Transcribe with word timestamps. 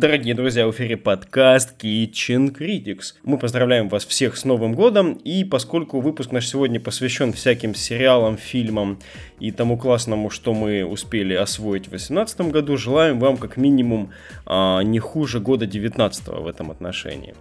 Дорогие 0.00 0.32
друзья, 0.32 0.64
в 0.68 0.70
эфире 0.70 0.96
подкаст 0.96 1.82
Kitchen 1.82 2.56
Critics. 2.56 3.14
Мы 3.24 3.36
поздравляем 3.36 3.88
вас 3.88 4.06
всех 4.06 4.36
с 4.36 4.44
Новым 4.44 4.74
годом, 4.74 5.14
и 5.14 5.42
поскольку 5.42 5.98
выпуск 6.00 6.30
наш 6.30 6.46
сегодня 6.46 6.78
посвящен 6.78 7.32
всяким 7.32 7.74
сериалам, 7.74 8.36
фильмам 8.36 9.00
и 9.40 9.50
тому 9.50 9.76
классному, 9.76 10.30
что 10.30 10.54
мы 10.54 10.84
успели 10.84 11.34
освоить 11.34 11.86
в 11.86 11.90
2018 11.90 12.42
году, 12.42 12.76
желаем 12.76 13.18
вам 13.18 13.38
как 13.38 13.56
минимум 13.56 14.12
а, 14.46 14.82
не 14.82 15.00
хуже 15.00 15.40
года 15.40 15.66
2019 15.66 16.28
в 16.28 16.46
этом 16.46 16.70
отношении. 16.70 17.34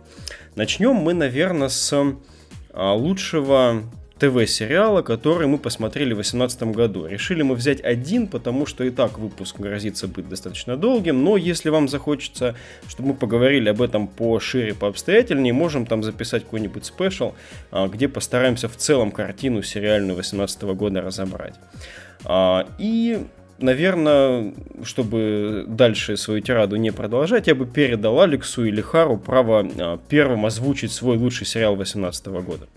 Начнем 0.56 0.96
мы, 0.96 1.14
наверное, 1.14 1.70
с 1.70 1.94
а, 2.74 2.94
лучшего 2.94 3.84
ТВ-сериала, 4.20 5.02
который 5.02 5.48
мы 5.48 5.58
посмотрели 5.58 6.14
в 6.14 6.18
2018 6.18 6.64
году. 6.64 7.06
Решили 7.06 7.42
мы 7.42 7.56
взять 7.56 7.82
один, 7.82 8.28
потому 8.28 8.66
что 8.66 8.84
и 8.84 8.90
так 8.90 9.20
выпуск 9.20 9.60
грозится 9.60 10.08
быть 10.08 10.28
достаточно 10.28 10.78
долгим, 10.78 11.24
но 11.24 11.38
если 11.38 11.70
вам 11.70 11.88
захочется, 11.88 12.56
чтобы 12.88 13.10
мы 13.10 13.16
поговорили 13.16 13.70
об 13.70 13.82
этом 13.82 14.08
пошире, 14.08 14.74
пообстоятельнее, 14.74 15.54
можем 15.54 15.86
там 15.86 16.04
записать 16.04 16.44
какой-нибудь 16.44 16.86
спешл, 16.86 17.34
а, 17.72 17.88
где 17.88 18.08
постараемся 18.08 18.68
в 18.68 18.76
целом 18.76 19.12
картину 19.12 19.62
сериальную 19.62 20.16
2018 20.16 20.64
года 20.76 21.02
разобрать. 21.02 21.56
А, 22.26 22.68
и 22.80 23.26
наверное, 23.60 24.54
чтобы 24.84 25.66
дальше 25.68 26.18
свою 26.18 26.42
тираду 26.42 26.76
не 26.76 26.92
продолжать, 26.92 27.48
я 27.48 27.56
бы 27.56 27.66
передал 27.66 28.20
Алексу 28.20 28.66
или 28.66 28.82
Хару 28.82 29.18
право 29.18 29.68
а, 29.78 30.00
первым 30.10 30.46
озвучить 30.46 30.92
свой 30.92 31.18
лучший 31.18 31.46
сериал 31.46 31.76
2018 31.76 32.28
года. 32.28 32.68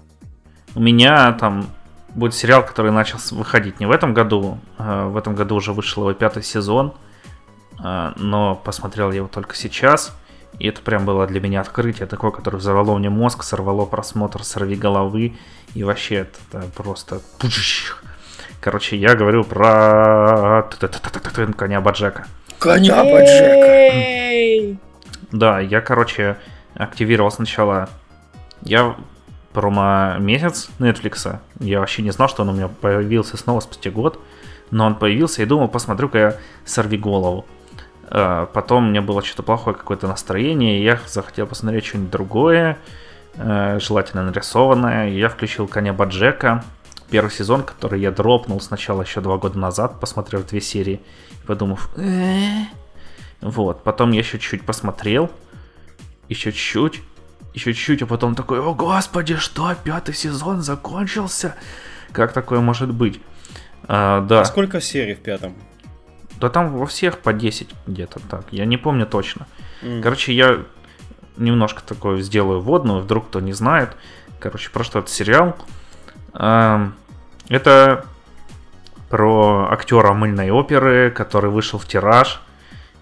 У 0.74 0.80
меня 0.80 1.32
там 1.32 1.66
будет 2.14 2.34
сериал, 2.34 2.64
который 2.64 2.90
начал 2.92 3.18
выходить 3.32 3.80
не 3.80 3.86
в 3.86 3.90
этом 3.90 4.14
году. 4.14 4.58
А 4.78 5.08
в 5.08 5.16
этом 5.16 5.34
году 5.34 5.56
уже 5.56 5.72
вышел 5.72 6.02
его 6.02 6.12
пятый 6.12 6.42
сезон. 6.42 6.94
А, 7.82 8.12
но 8.16 8.54
посмотрел 8.54 9.10
я 9.10 9.16
его 9.16 9.28
только 9.28 9.56
сейчас. 9.56 10.16
И 10.58 10.68
это 10.68 10.82
прям 10.82 11.04
было 11.04 11.26
для 11.26 11.40
меня 11.40 11.60
открытие 11.60 12.06
такое, 12.06 12.30
которое 12.30 12.58
взорвало 12.58 12.98
мне 12.98 13.08
мозг, 13.08 13.42
сорвало 13.42 13.86
просмотр 13.86 14.44
сорви 14.44 14.76
головы. 14.76 15.36
И 15.74 15.84
вообще 15.84 16.16
это 16.16 16.64
просто... 16.76 17.20
Короче, 18.60 18.96
я 18.96 19.14
говорю 19.14 19.44
про 19.44 20.68
коня 21.56 21.80
Баджека. 21.80 22.26
Коня 22.58 23.04
Баджека! 23.04 24.78
Да, 25.32 25.60
я, 25.60 25.80
короче, 25.80 26.36
активировал 26.74 27.30
сначала... 27.30 27.88
Я 28.62 28.96
промо-месяц 29.52 30.70
Netflix. 30.78 31.38
Я 31.58 31.80
вообще 31.80 32.02
не 32.02 32.10
знал, 32.10 32.28
что 32.28 32.42
он 32.42 32.50
у 32.50 32.52
меня 32.52 32.68
появился 32.68 33.36
снова 33.36 33.60
спустя 33.60 33.90
год. 33.90 34.20
Но 34.70 34.86
он 34.86 34.94
появился 34.94 35.42
и 35.42 35.46
думал, 35.46 35.68
посмотрю-ка 35.68 36.18
я 36.18 36.36
«Сорви 36.64 36.96
голову». 36.96 37.44
А, 38.08 38.46
потом 38.46 38.86
у 38.86 38.90
меня 38.90 39.02
было 39.02 39.22
что-то 39.22 39.42
плохое 39.42 39.76
какое-то 39.76 40.06
настроение, 40.06 40.78
и 40.78 40.84
я 40.84 41.00
захотел 41.06 41.46
посмотреть 41.46 41.86
что-нибудь 41.86 42.10
другое, 42.10 42.78
э, 43.34 43.78
желательно 43.80 44.24
нарисованное. 44.24 45.08
Я 45.10 45.28
включил 45.28 45.66
«Коня 45.66 45.92
Баджека», 45.92 46.64
первый 47.10 47.30
сезон, 47.30 47.62
который 47.64 48.00
я 48.00 48.10
дропнул 48.10 48.60
сначала 48.60 49.02
еще 49.02 49.20
два 49.20 49.36
года 49.36 49.58
назад, 49.58 50.00
посмотрев 50.00 50.46
две 50.46 50.60
серии, 50.60 51.00
подумав, 51.46 51.90
вот, 53.40 53.82
потом 53.82 54.12
я 54.12 54.20
еще 54.20 54.38
чуть-чуть 54.38 54.64
посмотрел, 54.64 55.30
еще 56.28 56.52
чуть-чуть, 56.52 57.02
еще 57.54 57.72
чуть-чуть, 57.72 58.02
а 58.02 58.06
потом 58.06 58.34
такой, 58.34 58.60
о 58.60 58.74
господи, 58.74 59.36
что, 59.36 59.74
пятый 59.82 60.14
сезон 60.14 60.62
закончился? 60.62 61.54
Как 62.12 62.32
такое 62.32 62.60
может 62.60 62.92
быть? 62.92 63.20
А, 63.84 64.20
да. 64.20 64.42
А 64.42 64.44
сколько 64.44 64.80
серий 64.80 65.14
в 65.14 65.20
пятом? 65.20 65.54
Да 66.38 66.48
там 66.48 66.72
во 66.76 66.86
всех 66.86 67.18
по 67.18 67.32
10 67.32 67.68
где-то 67.86 68.20
так, 68.28 68.44
я 68.50 68.64
не 68.64 68.76
помню 68.76 69.06
точно. 69.06 69.46
Mm. 69.82 70.02
Короче, 70.02 70.32
я 70.32 70.58
немножко 71.36 71.82
такое 71.82 72.20
сделаю 72.20 72.60
вводную, 72.60 73.00
вдруг 73.00 73.28
кто 73.28 73.40
не 73.40 73.52
знает. 73.52 73.96
Короче, 74.38 74.70
про 74.70 74.84
что 74.84 75.00
это 75.00 75.10
сериал. 75.10 75.56
Это 76.32 78.04
про 79.08 79.68
актера 79.70 80.12
мыльной 80.12 80.50
оперы, 80.50 81.10
который 81.10 81.50
вышел 81.50 81.78
в 81.78 81.86
тираж 81.86 82.40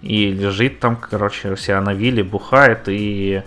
и 0.01 0.31
лежит 0.31 0.79
там, 0.79 0.95
короче, 0.95 1.55
себя 1.55 1.81
на 1.81 1.93
вилле, 1.93 2.23
бухает 2.23 2.87
и 2.87 3.43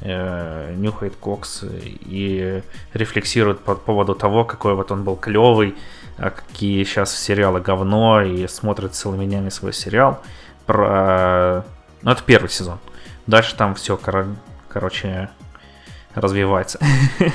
э, 0.00 0.74
нюхает 0.76 1.16
кокс 1.16 1.64
и 1.64 2.62
рефлексирует 2.94 3.60
по 3.60 3.74
поводу 3.74 4.14
того, 4.14 4.44
какой 4.44 4.74
вот 4.74 4.90
он 4.90 5.04
был 5.04 5.16
клевый, 5.16 5.74
а 6.18 6.30
какие 6.30 6.84
сейчас 6.84 7.16
сериалы 7.16 7.60
говно, 7.60 8.22
и 8.22 8.46
смотрит 8.46 8.94
целыми 8.94 9.26
днями 9.26 9.48
свой 9.48 9.72
сериал. 9.72 10.22
Про... 10.66 11.64
Ну, 12.02 12.10
это 12.10 12.22
первый 12.24 12.48
сезон. 12.48 12.78
Дальше 13.26 13.56
там 13.56 13.74
все, 13.74 13.96
кор... 13.96 14.26
короче, 14.68 15.30
развивается. 16.14 16.78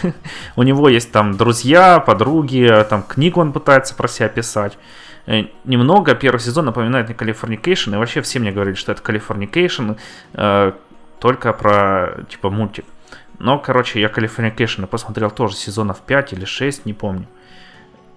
У 0.55 0.63
него 0.63 0.89
есть 0.89 1.11
там 1.11 1.37
друзья, 1.37 1.99
подруги, 1.99 2.85
там 2.89 3.03
книгу 3.03 3.39
он 3.39 3.53
пытается 3.53 3.95
про 3.95 4.07
себя 4.07 4.29
писать. 4.29 4.77
Э, 5.25 5.43
немного 5.63 6.13
первый 6.15 6.39
сезон 6.39 6.65
напоминает 6.65 7.07
мне 7.07 7.17
Californication, 7.17 7.93
и 7.93 7.97
вообще 7.97 8.21
все 8.21 8.39
мне 8.39 8.51
говорили, 8.51 8.75
что 8.75 8.91
это 8.91 9.01
Californication, 9.01 9.97
только 11.25 11.53
про, 11.53 12.23
типа, 12.29 12.51
мультик. 12.51 12.85
Но, 13.39 13.57
короче, 13.57 13.99
я 13.99 14.09
Californication 14.09 14.85
посмотрел 14.85 15.31
тоже 15.31 15.55
сезонов 15.55 16.01
5 16.01 16.33
или 16.33 16.45
6, 16.45 16.85
не 16.85 16.93
помню. 16.93 17.25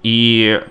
И 0.03 0.63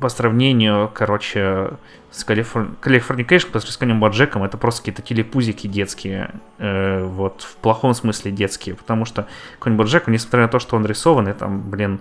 по 0.00 0.08
сравнению, 0.08 0.90
короче, 0.92 1.70
с 2.10 2.26
Californ... 2.26 2.74
Californication, 2.82 3.52
по 3.52 3.60
сравнению 3.60 4.00
с 4.00 4.02
Боджеком, 4.02 4.42
это 4.42 4.58
просто 4.58 4.80
какие-то 4.80 5.02
телепузики 5.02 5.68
детские, 5.68 6.32
э, 6.58 7.04
вот, 7.04 7.42
в 7.42 7.54
плохом 7.58 7.94
смысле 7.94 8.32
детские, 8.32 8.74
потому 8.74 9.04
что 9.04 9.28
какой 9.60 9.72
Боджек, 9.74 10.08
несмотря 10.08 10.42
на 10.42 10.48
то, 10.48 10.58
что 10.58 10.74
он 10.74 10.84
рисованный, 10.84 11.34
там, 11.34 11.70
блин, 11.70 12.00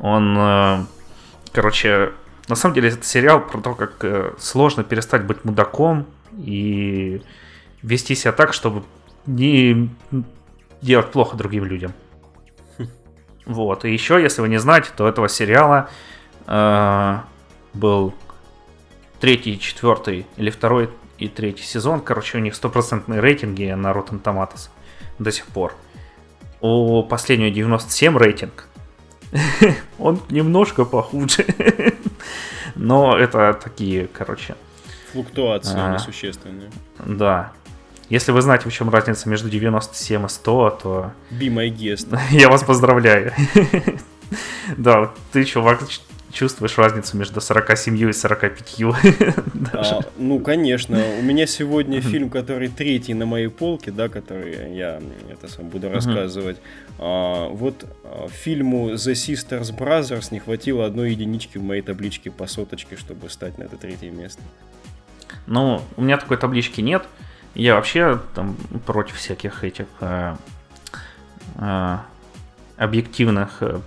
он, 0.00 0.34
э, 0.36 0.78
короче, 1.52 2.10
на 2.48 2.56
самом 2.56 2.74
деле 2.74 2.88
это 2.88 3.04
сериал 3.04 3.40
про 3.46 3.60
то, 3.60 3.74
как 3.76 3.92
э, 4.02 4.32
сложно 4.40 4.82
перестать 4.82 5.22
быть 5.22 5.44
мудаком 5.44 6.04
и 6.36 7.22
вести 7.80 8.16
себя 8.16 8.32
так, 8.32 8.52
чтобы 8.52 8.82
не 9.26 9.90
делать 10.80 11.10
плохо 11.10 11.36
другим 11.36 11.64
людям. 11.64 11.92
Вот. 13.46 13.84
И 13.84 13.92
еще, 13.92 14.22
если 14.22 14.40
вы 14.40 14.48
не 14.48 14.58
знаете, 14.58 14.90
то 14.96 15.06
этого 15.06 15.28
сериала 15.28 15.90
э, 16.46 17.18
был 17.74 18.14
третий, 19.20 19.58
четвертый 19.58 20.26
или 20.36 20.50
второй 20.50 20.90
и 21.18 21.28
третий 21.28 21.64
сезон. 21.64 22.00
Короче, 22.00 22.38
у 22.38 22.40
них 22.40 22.54
стопроцентные 22.54 23.20
рейтинги 23.20 23.70
на 23.72 23.92
Rotten 23.92 24.22
Tomatoes 24.22 24.68
до 25.18 25.30
сих 25.30 25.46
пор. 25.46 25.74
У 26.60 27.02
последнего 27.02 27.50
97 27.50 28.16
рейтинг. 28.16 28.68
Он 29.98 30.20
немножко 30.30 30.84
похуже. 30.84 31.46
Но 32.74 33.16
это 33.16 33.58
такие, 33.62 34.06
короче... 34.06 34.56
Флуктуации 35.12 35.78
а, 35.78 35.94
несущественные. 35.94 36.70
Да. 36.98 37.52
Если 38.08 38.32
вы 38.32 38.42
знаете, 38.42 38.68
в 38.68 38.72
чем 38.72 38.90
разница 38.90 39.28
между 39.28 39.48
97 39.48 40.26
и 40.26 40.28
100, 40.28 40.70
то... 40.82 41.12
Be 41.30 41.48
my 41.48 41.68
guest. 41.68 42.18
Я 42.30 42.48
вас 42.48 42.62
поздравляю. 42.62 43.32
Да, 44.78 45.12
ты, 45.30 45.44
чувак, 45.44 45.80
чувствуешь 46.32 46.76
разницу 46.76 47.16
между 47.16 47.40
47 47.40 48.10
и 48.10 48.12
45? 48.12 48.82
а, 49.72 50.00
ну, 50.16 50.40
конечно. 50.40 51.00
У 51.18 51.22
меня 51.22 51.46
сегодня 51.46 52.00
фильм, 52.00 52.28
который 52.28 52.68
третий 52.68 53.14
на 53.14 53.26
моей 53.26 53.48
полке, 53.48 53.90
да, 53.90 54.08
который 54.08 54.74
я 54.74 55.00
это 55.30 55.48
сам 55.48 55.68
буду 55.68 55.88
рассказывать. 55.90 56.58
А, 56.98 57.48
вот 57.48 57.86
а, 58.04 58.26
фильму 58.28 58.90
The 58.90 59.12
Sisters 59.12 59.76
Brothers 59.76 60.28
не 60.30 60.40
хватило 60.40 60.86
одной 60.86 61.12
единички 61.12 61.58
в 61.58 61.62
моей 61.62 61.82
табличке 61.82 62.30
по 62.30 62.46
соточке, 62.46 62.96
чтобы 62.96 63.30
стать 63.30 63.58
на 63.58 63.64
это 63.64 63.76
третье 63.76 64.10
место. 64.10 64.42
Ну, 65.46 65.82
у 65.96 66.02
меня 66.02 66.16
такой 66.16 66.36
таблички 66.36 66.80
нет. 66.80 67.04
Я 67.54 67.76
вообще 67.76 68.20
там 68.34 68.56
против 68.84 69.16
всяких 69.16 69.62
этих 69.62 69.86
э, 70.00 70.36
э, 71.56 71.98
объективных 72.76 73.62
э, 73.62 73.80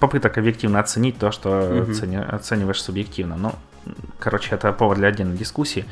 попыток 0.00 0.38
объективно 0.38 0.80
оценить 0.80 1.18
то, 1.18 1.30
что 1.30 1.82
угу. 1.82 1.90
оцени, 1.90 2.16
оцениваешь 2.16 2.82
субъективно. 2.82 3.36
Ну, 3.36 3.54
короче, 4.18 4.54
это 4.54 4.72
повод 4.72 4.98
для 4.98 5.08
отдельной 5.08 5.36
дискуссии. 5.36 5.84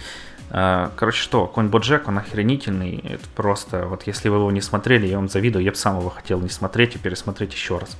Э, 0.50 0.90
короче, 0.96 1.20
что, 1.20 1.46
конь 1.46 1.68
Боджек, 1.68 2.08
он 2.08 2.18
охренительный. 2.18 2.98
Это 2.98 3.26
просто, 3.34 3.86
вот 3.86 4.06
если 4.06 4.28
вы 4.28 4.38
его 4.38 4.50
не 4.50 4.60
смотрели, 4.60 5.06
я 5.06 5.16
вам 5.16 5.28
завидую, 5.28 5.64
я 5.64 5.70
бы 5.70 5.76
сам 5.76 5.98
его 5.98 6.10
хотел 6.10 6.40
не 6.40 6.48
смотреть 6.48 6.96
и 6.96 6.98
пересмотреть 6.98 7.52
еще 7.52 7.78
раз. 7.78 7.96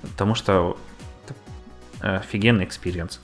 Потому 0.00 0.36
что 0.36 0.78
это 1.24 2.18
офигенный 2.18 2.64
experience. 2.64 3.20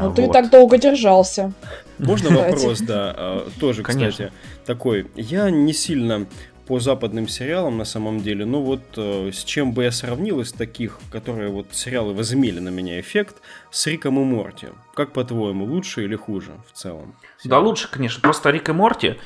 Ну, 0.00 0.06
вот. 0.08 0.16
ты 0.16 0.28
так 0.28 0.50
долго 0.50 0.78
держался. 0.78 1.52
Можно 1.98 2.30
вопрос, 2.30 2.80
да, 2.80 3.14
а, 3.16 3.48
тоже, 3.60 3.82
кстати, 3.82 4.32
такой. 4.64 5.10
Я 5.16 5.50
не 5.50 5.72
сильно 5.72 6.26
по 6.66 6.80
западным 6.80 7.28
сериалам 7.28 7.76
на 7.76 7.84
самом 7.84 8.20
деле, 8.20 8.44
но 8.44 8.62
вот 8.62 8.82
э, 8.96 9.30
с 9.32 9.44
чем 9.44 9.72
бы 9.72 9.84
я 9.84 9.92
сравнил 9.92 10.40
из 10.40 10.52
таких, 10.52 10.98
которые 11.10 11.50
вот 11.50 11.66
сериалы 11.72 12.14
возымели 12.14 12.60
на 12.60 12.68
меня 12.68 13.00
эффект, 13.00 13.36
с 13.70 13.86
Риком 13.86 14.20
и 14.20 14.24
Морти. 14.24 14.68
Как 14.94 15.12
по-твоему, 15.12 15.64
лучше 15.64 16.04
или 16.04 16.14
хуже 16.14 16.52
в 16.72 16.76
целом? 16.76 17.14
Да, 17.44 17.58
лучше, 17.58 17.90
конечно. 17.90 18.20
Просто 18.20 18.50
Рик 18.50 18.68
и 18.68 18.72
Морти, 18.72 19.18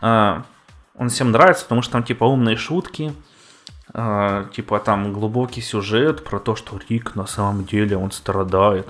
А, 0.00 0.44
он 0.96 1.10
всем 1.10 1.30
нравится, 1.30 1.64
потому 1.64 1.82
что 1.82 1.92
там 1.92 2.04
типа 2.04 2.24
умные 2.24 2.56
шутки, 2.56 3.12
а, 3.92 4.48
типа 4.54 4.80
там 4.80 5.12
глубокий 5.12 5.60
сюжет 5.60 6.24
про 6.24 6.40
то, 6.40 6.56
что 6.56 6.80
Рик 6.88 7.14
на 7.14 7.26
самом 7.26 7.64
деле 7.64 7.96
он 7.96 8.10
страдает. 8.10 8.88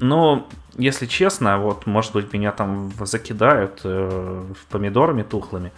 Но, 0.00 0.48
если 0.76 1.06
честно, 1.06 1.58
вот, 1.58 1.86
может 1.86 2.12
быть, 2.12 2.32
меня 2.32 2.52
там 2.52 2.90
закидают 2.98 3.80
э, 3.84 4.44
помидорами 4.70 5.22
тухлыми, 5.22 5.72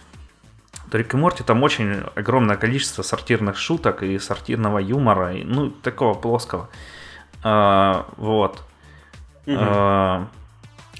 то 0.89 0.97
Рик 0.97 1.13
и 1.13 1.17
Морти 1.17 1.43
там 1.43 1.61
очень 1.61 2.03
огромное 2.15 2.55
количество 2.55 3.03
сортирных 3.03 3.57
шуток 3.57 4.01
и 4.01 4.17
сортирного 4.19 4.79
юмора, 4.79 5.35
и, 5.35 5.43
ну, 5.43 5.69
такого 5.69 6.13
плоского. 6.13 6.69
А, 7.43 8.07
вот. 8.17 8.63
Угу. 9.45 9.57
А, 9.59 10.27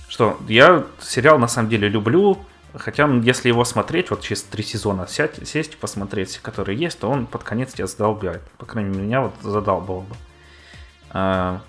что, 0.09 0.37
я 0.47 0.83
сериал 0.99 1.39
на 1.39 1.47
самом 1.47 1.69
деле 1.69 1.87
люблю, 1.87 2.37
Хотя, 2.75 3.07
если 3.07 3.49
его 3.49 3.65
смотреть, 3.65 4.09
вот 4.09 4.21
через 4.21 4.41
три 4.41 4.63
сезона 4.63 5.05
сядь, 5.07 5.47
сесть 5.47 5.73
и 5.73 5.77
посмотреть, 5.77 6.39
которые 6.39 6.77
есть, 6.77 6.99
то 6.99 7.07
он 7.07 7.27
под 7.27 7.43
конец 7.43 7.73
тебя 7.73 7.85
задолбает. 7.85 8.41
По 8.57 8.65
крайней 8.65 8.89
мере, 8.89 9.03
меня 9.03 9.21
вот 9.21 9.33
задалбал 9.41 10.01
бы. 10.01 10.15
А, 11.11 11.61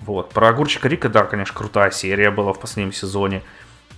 вот. 0.00 0.30
Про 0.30 0.48
огурчика 0.48 0.88
Рика, 0.88 1.08
да, 1.08 1.24
конечно, 1.24 1.54
крутая 1.54 1.90
серия 1.90 2.30
была 2.30 2.52
в 2.52 2.60
последнем 2.60 2.92
сезоне. 2.92 3.42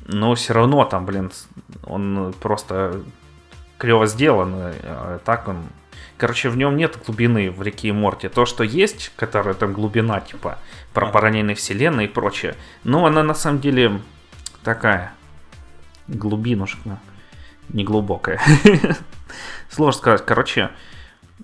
Но 0.06 0.34
все 0.34 0.52
равно 0.52 0.84
там, 0.84 1.06
блин, 1.06 1.30
он 1.84 2.34
просто 2.40 3.02
клево 3.78 4.06
сделан. 4.06 4.52
А 4.54 5.20
так 5.24 5.48
он... 5.48 5.64
Короче, 6.18 6.48
в 6.48 6.56
нем 6.56 6.76
нет 6.76 6.98
глубины 7.04 7.50
в 7.50 7.62
реке 7.62 7.88
и 7.88 7.92
Морте. 7.92 8.28
То, 8.28 8.46
что 8.46 8.64
есть, 8.64 9.12
которая 9.16 9.54
там 9.54 9.72
глубина, 9.72 10.20
типа, 10.20 10.58
про 10.92 11.06
параллельные 11.06 11.56
вселенные 11.56 12.06
и 12.06 12.10
прочее, 12.10 12.56
но 12.84 13.06
она 13.06 13.22
на 13.22 13.34
самом 13.34 13.60
деле 13.60 14.00
такая 14.62 15.14
глубинушка, 16.08 17.00
не 17.70 17.84
глубокая. 17.84 18.40
Сложно 19.68 19.98
сказать. 19.98 20.24
Короче, 20.24 20.60
э, 20.60 20.68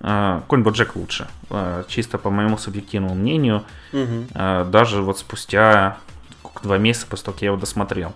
Конь 0.00 0.62
Боджек 0.62 0.96
лучше. 0.96 1.26
Э, 1.50 1.84
чисто 1.88 2.18
по 2.18 2.30
моему 2.30 2.58
субъективному 2.58 3.14
мнению. 3.14 3.64
Угу. 3.92 4.34
Даже 4.70 5.02
вот 5.02 5.18
спустя 5.18 5.98
два 6.62 6.78
месяца 6.78 7.06
после 7.06 7.26
того, 7.26 7.34
как 7.34 7.42
я 7.42 7.48
его 7.48 7.56
досмотрел. 7.56 8.14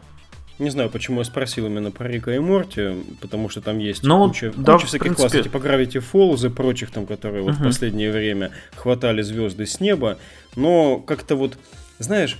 Не 0.59 0.71
знаю, 0.71 0.91
почему 0.91 1.19
я 1.21 1.25
спросил 1.25 1.67
именно 1.67 1.91
про 1.91 2.07
Рика 2.07 2.31
и 2.33 2.39
Морти, 2.39 3.05
потому 3.21 3.49
что 3.49 3.61
там 3.61 3.79
есть 3.79 4.05
ну, 4.05 4.29
куча, 4.29 4.53
да, 4.57 4.75
куча 4.75 4.87
всяких 4.87 5.03
принципе... 5.03 5.23
классов, 5.23 5.43
типа 5.45 5.57
Gravity 5.57 6.05
Falls 6.13 6.47
и 6.47 6.51
прочих 6.51 6.91
там, 6.91 7.07
которые 7.07 7.43
вот 7.43 7.55
uh 7.55 7.61
в 7.61 7.63
последнее 7.65 8.13
время 8.13 8.53
хватали 8.77 9.23
звезды 9.23 9.67
с 9.67 9.81
неба. 9.81 10.19
Но 10.55 10.99
как-то 10.99 11.37
вот, 11.37 11.59
знаешь, 11.99 12.39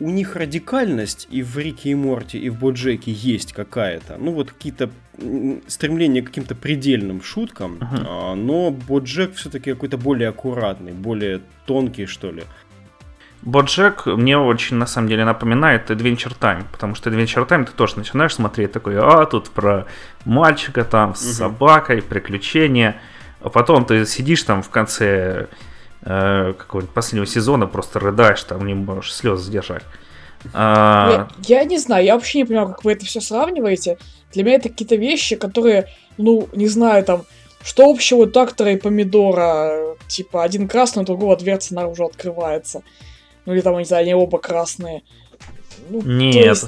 у 0.00 0.10
них 0.10 0.34
радикальность 0.34 1.28
и 1.30 1.42
в 1.42 1.56
Рике 1.58 1.90
и 1.90 1.94
Морте, 1.94 2.38
и 2.38 2.48
в 2.48 2.58
Боджеке 2.58 3.12
есть 3.12 3.52
какая-то. 3.52 4.16
Ну, 4.18 4.32
вот 4.32 4.50
какие-то 4.50 4.90
стремления 5.66 6.22
к 6.22 6.26
каким-то 6.26 6.54
предельным 6.54 7.22
шуткам, 7.22 7.76
uh-huh. 7.76 8.34
но 8.34 8.70
Боджек 8.70 9.34
все-таки 9.34 9.72
какой-то 9.72 9.98
более 9.98 10.30
аккуратный, 10.30 10.92
более 10.92 11.42
тонкий, 11.66 12.06
что 12.06 12.32
ли. 12.32 12.44
Боджек 13.42 14.06
мне 14.06 14.38
очень, 14.38 14.76
на 14.76 14.86
самом 14.86 15.08
деле, 15.08 15.24
напоминает 15.24 15.90
Adventure 15.90 16.36
Time, 16.38 16.64
потому 16.72 16.94
что 16.94 17.10
Adventure 17.10 17.46
Time 17.46 17.66
ты 17.66 17.72
тоже 17.72 17.98
начинаешь 17.98 18.34
смотреть 18.34 18.72
такой, 18.72 18.96
а, 18.98 19.26
тут 19.26 19.50
про 19.50 19.86
мальчика 20.24 20.84
там 20.84 21.14
с 21.14 21.24
uh-huh. 21.24 21.32
собакой, 21.32 22.00
приключения, 22.00 22.96
а 23.42 23.50
потом 23.50 23.84
ты 23.84 24.06
сидишь 24.06 24.42
там 24.42 24.62
в 24.62 24.70
конце 24.70 25.48
э, 26.02 26.54
какого-нибудь 26.56 26.94
последнего 26.94 27.26
сезона 27.26 27.66
просто 27.66 28.00
рыдаешь, 28.00 28.42
там 28.44 28.66
не 28.66 28.74
можешь 28.74 29.14
слез 29.14 29.40
сдержать. 29.40 29.82
А... 30.54 31.28
Я, 31.46 31.58
я 31.58 31.64
не 31.64 31.78
знаю, 31.78 32.04
я 32.04 32.14
вообще 32.14 32.38
не 32.38 32.44
понимаю, 32.44 32.68
как 32.68 32.84
вы 32.84 32.92
это 32.92 33.04
все 33.04 33.20
сравниваете. 33.20 33.98
Для 34.32 34.44
меня 34.44 34.56
это 34.56 34.68
какие-то 34.68 34.96
вещи, 34.96 35.36
которые, 35.36 35.88
ну, 36.16 36.48
не 36.52 36.66
знаю, 36.66 37.04
там, 37.04 37.24
что 37.62 37.90
общего 37.90 38.26
трактора 38.26 38.72
и 38.72 38.76
помидора? 38.76 39.96
Типа, 40.08 40.42
один 40.42 40.66
красный, 40.68 41.02
у 41.02 41.06
другого 41.06 41.36
дверца 41.36 41.74
наружу 41.74 42.06
открывается. 42.06 42.82
Ну, 43.44 43.52
или 43.52 43.60
там, 43.60 43.76
не 43.78 43.84
знаю, 43.84 44.02
они 44.02 44.14
оба 44.14 44.38
красные. 44.38 45.02
Ну, 45.88 46.02
Нет. 46.02 46.34
Есть, 46.34 46.66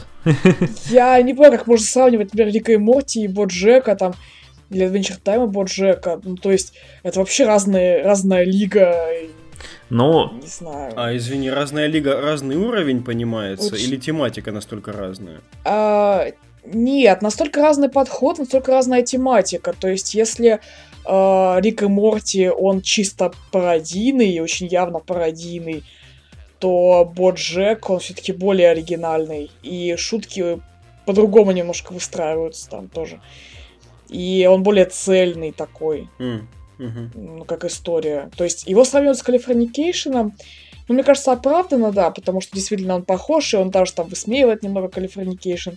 я 0.90 1.20
не 1.22 1.32
понимаю, 1.32 1.58
как 1.58 1.66
можно 1.66 1.86
сравнивать, 1.86 2.32
например, 2.32 2.52
Рика 2.52 2.72
и 2.72 2.76
Морти 2.76 3.24
и 3.24 3.28
Боджека, 3.28 3.96
там, 3.96 4.14
или 4.74 4.86
Adventure 4.86 5.20
Time 5.22 5.46
Боджека. 5.46 6.20
Ну, 6.22 6.36
то 6.36 6.50
есть, 6.50 6.74
это 7.02 7.18
вообще 7.18 7.44
разные, 7.44 8.02
разная 8.02 8.44
лига. 8.44 9.08
Ну, 9.90 10.32
не 10.40 10.46
знаю. 10.46 10.92
А, 10.96 11.14
извини, 11.16 11.50
разная 11.50 11.86
лига, 11.86 12.20
разный 12.20 12.56
уровень 12.56 13.02
понимается? 13.02 13.74
Очень... 13.74 13.84
Или 13.84 13.96
тематика 13.96 14.50
настолько 14.50 14.92
разная? 14.92 15.40
А, 15.64 16.28
нет, 16.64 17.22
настолько 17.22 17.60
разный 17.60 17.88
подход, 17.88 18.38
настолько 18.38 18.72
разная 18.72 19.02
тематика. 19.02 19.74
То 19.78 19.88
есть, 19.88 20.14
если 20.14 20.60
э, 21.06 21.60
Рик 21.60 21.82
и 21.82 21.86
Морти, 21.86 22.48
он 22.48 22.80
чисто 22.80 23.32
пародийный, 23.50 24.40
очень 24.40 24.66
явно 24.68 25.00
пародийный, 25.00 25.84
то 26.58 27.10
Боджек, 27.16 27.90
он 27.90 27.98
все-таки 27.98 28.32
более 28.32 28.70
оригинальный. 28.70 29.50
И 29.62 29.94
шутки 29.96 30.60
по-другому 31.04 31.50
немножко 31.50 31.92
выстраиваются 31.92 32.70
там 32.70 32.88
тоже. 32.88 33.20
И 34.12 34.46
он 34.46 34.62
более 34.62 34.84
цельный 34.84 35.52
такой. 35.52 36.08
Mm. 36.18 36.42
Mm-hmm. 36.78 37.10
Ну, 37.14 37.44
как 37.44 37.64
история. 37.64 38.30
То 38.36 38.44
есть 38.44 38.66
его 38.66 38.84
сравнивают 38.84 39.18
с 39.18 39.22
Californication 39.22 40.16
ом, 40.16 40.34
ну, 40.88 40.94
мне 40.94 41.04
кажется, 41.04 41.32
оправданно, 41.32 41.92
да, 41.92 42.10
потому 42.10 42.40
что 42.40 42.54
действительно 42.54 42.96
он 42.96 43.04
похож, 43.04 43.54
и 43.54 43.56
он 43.56 43.70
даже 43.70 43.92
там 43.92 44.08
высмеивает 44.08 44.62
немного 44.62 44.88
Californication 44.88 45.72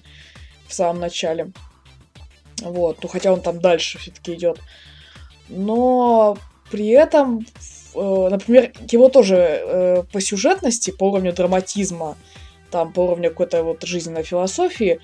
в 0.68 0.74
самом 0.74 1.00
начале. 1.00 1.52
Вот, 2.62 3.04
ну 3.04 3.10
хотя 3.10 3.32
он 3.32 3.42
там 3.42 3.60
дальше 3.60 4.00
все-таки 4.00 4.34
идет. 4.34 4.60
Но 5.50 6.38
при 6.72 6.90
этом, 6.90 7.46
э, 7.94 8.28
например, 8.30 8.72
его 8.90 9.10
тоже 9.10 9.36
э, 9.36 10.04
по 10.12 10.22
сюжетности, 10.22 10.92
по 10.92 11.10
уровню 11.12 11.34
драматизма, 11.34 12.18
там 12.72 12.92
по 12.92 13.02
уровню 13.02 13.30
какой-то 13.30 13.64
вот 13.64 13.84
жизненной 13.84 14.24
философии, 14.24 15.00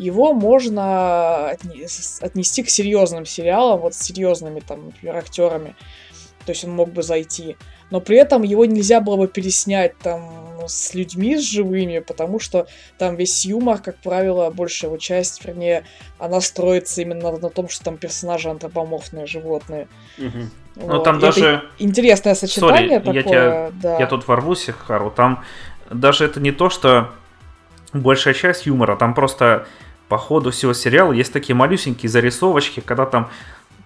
его 0.00 0.32
можно 0.32 1.48
отнести 1.50 2.62
к 2.62 2.70
серьезным 2.70 3.26
сериалам, 3.26 3.80
вот 3.80 3.94
с 3.94 3.98
серьезными 3.98 4.60
там, 4.60 4.86
например, 4.86 5.16
актерами. 5.16 5.74
То 6.46 6.52
есть 6.52 6.64
он 6.64 6.72
мог 6.72 6.90
бы 6.90 7.02
зайти. 7.02 7.56
Но 7.90 8.00
при 8.00 8.16
этом 8.16 8.42
его 8.42 8.64
нельзя 8.64 9.00
было 9.00 9.16
бы 9.16 9.28
переснять 9.28 9.98
там 9.98 10.60
с 10.66 10.94
людьми, 10.94 11.36
с 11.36 11.42
живыми, 11.42 11.98
потому 11.98 12.38
что 12.38 12.66
там 12.98 13.16
весь 13.16 13.44
юмор, 13.44 13.78
как 13.78 13.96
правило, 13.96 14.50
большая 14.50 14.90
его 14.90 14.98
часть, 14.98 15.44
вернее, 15.44 15.84
она 16.18 16.40
строится 16.40 17.02
именно 17.02 17.32
на 17.32 17.50
том, 17.50 17.68
что 17.68 17.84
там 17.84 17.96
персонажи 17.96 18.48
антропоморфные 18.48 19.26
животные. 19.26 19.88
Угу. 20.18 20.38
Вот. 20.76 20.92
Ну 20.92 21.02
там 21.02 21.18
даже... 21.18 21.62
интересное 21.78 22.34
сочетание 22.34 22.98
Sorry, 22.98 23.04
такое. 23.04 23.14
Я, 23.14 23.22
тебя... 23.22 23.70
да. 23.82 23.98
я 23.98 24.06
тут 24.06 24.26
ворвусь, 24.28 24.68
Хару, 24.86 25.10
там 25.10 25.44
даже 25.90 26.24
это 26.24 26.40
не 26.40 26.52
то, 26.52 26.70
что 26.70 27.10
большая 27.92 28.34
часть 28.34 28.66
юмора, 28.66 28.96
там 28.96 29.14
просто 29.14 29.66
по 30.10 30.18
ходу 30.18 30.50
всего 30.50 30.74
сериала 30.74 31.12
есть 31.12 31.32
такие 31.32 31.54
малюсенькие 31.54 32.10
зарисовочки, 32.10 32.80
когда 32.80 33.06
там 33.06 33.30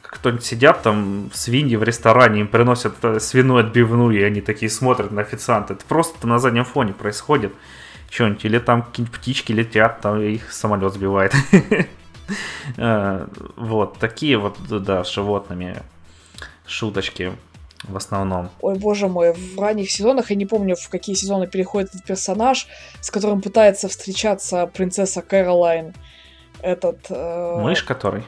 кто-нибудь 0.00 0.44
сидят 0.44 0.82
там 0.82 1.30
свиньи 1.34 1.76
в 1.76 1.82
ресторане, 1.82 2.40
им 2.40 2.48
приносят 2.48 2.94
э, 3.02 3.20
свиную 3.20 3.66
отбивную, 3.66 4.18
и 4.18 4.22
они 4.22 4.40
такие 4.40 4.70
смотрят 4.70 5.10
на 5.10 5.20
официанта. 5.20 5.74
Это 5.74 5.84
просто 5.84 6.26
на 6.26 6.38
заднем 6.38 6.64
фоне 6.64 6.94
происходит 6.94 7.52
что-нибудь. 8.08 8.42
Или 8.46 8.58
там 8.58 8.82
какие-нибудь 8.82 9.18
птички 9.18 9.52
летят, 9.52 10.00
там 10.00 10.18
их 10.18 10.50
самолет 10.50 10.94
сбивает. 10.94 11.32
Э, 12.78 13.26
вот, 13.56 13.98
такие 13.98 14.38
вот, 14.38 14.56
да, 14.66 15.04
с 15.04 15.12
животными 15.12 15.82
шуточки 16.66 17.34
в 17.88 17.96
основном. 17.96 18.50
Ой, 18.60 18.78
боже 18.78 19.08
мой, 19.08 19.32
в 19.32 19.60
ранних 19.60 19.90
сезонах, 19.90 20.30
я 20.30 20.36
не 20.36 20.46
помню, 20.46 20.76
в 20.76 20.88
какие 20.88 21.14
сезоны 21.14 21.46
переходит 21.46 21.90
этот 21.90 22.04
персонаж, 22.04 22.66
с 23.00 23.10
которым 23.10 23.42
пытается 23.42 23.88
встречаться 23.88 24.66
принцесса 24.66 25.22
Кэролайн. 25.22 25.94
Этот... 26.60 27.06
Э... 27.10 27.58
Мышь 27.60 27.82
который? 27.82 28.24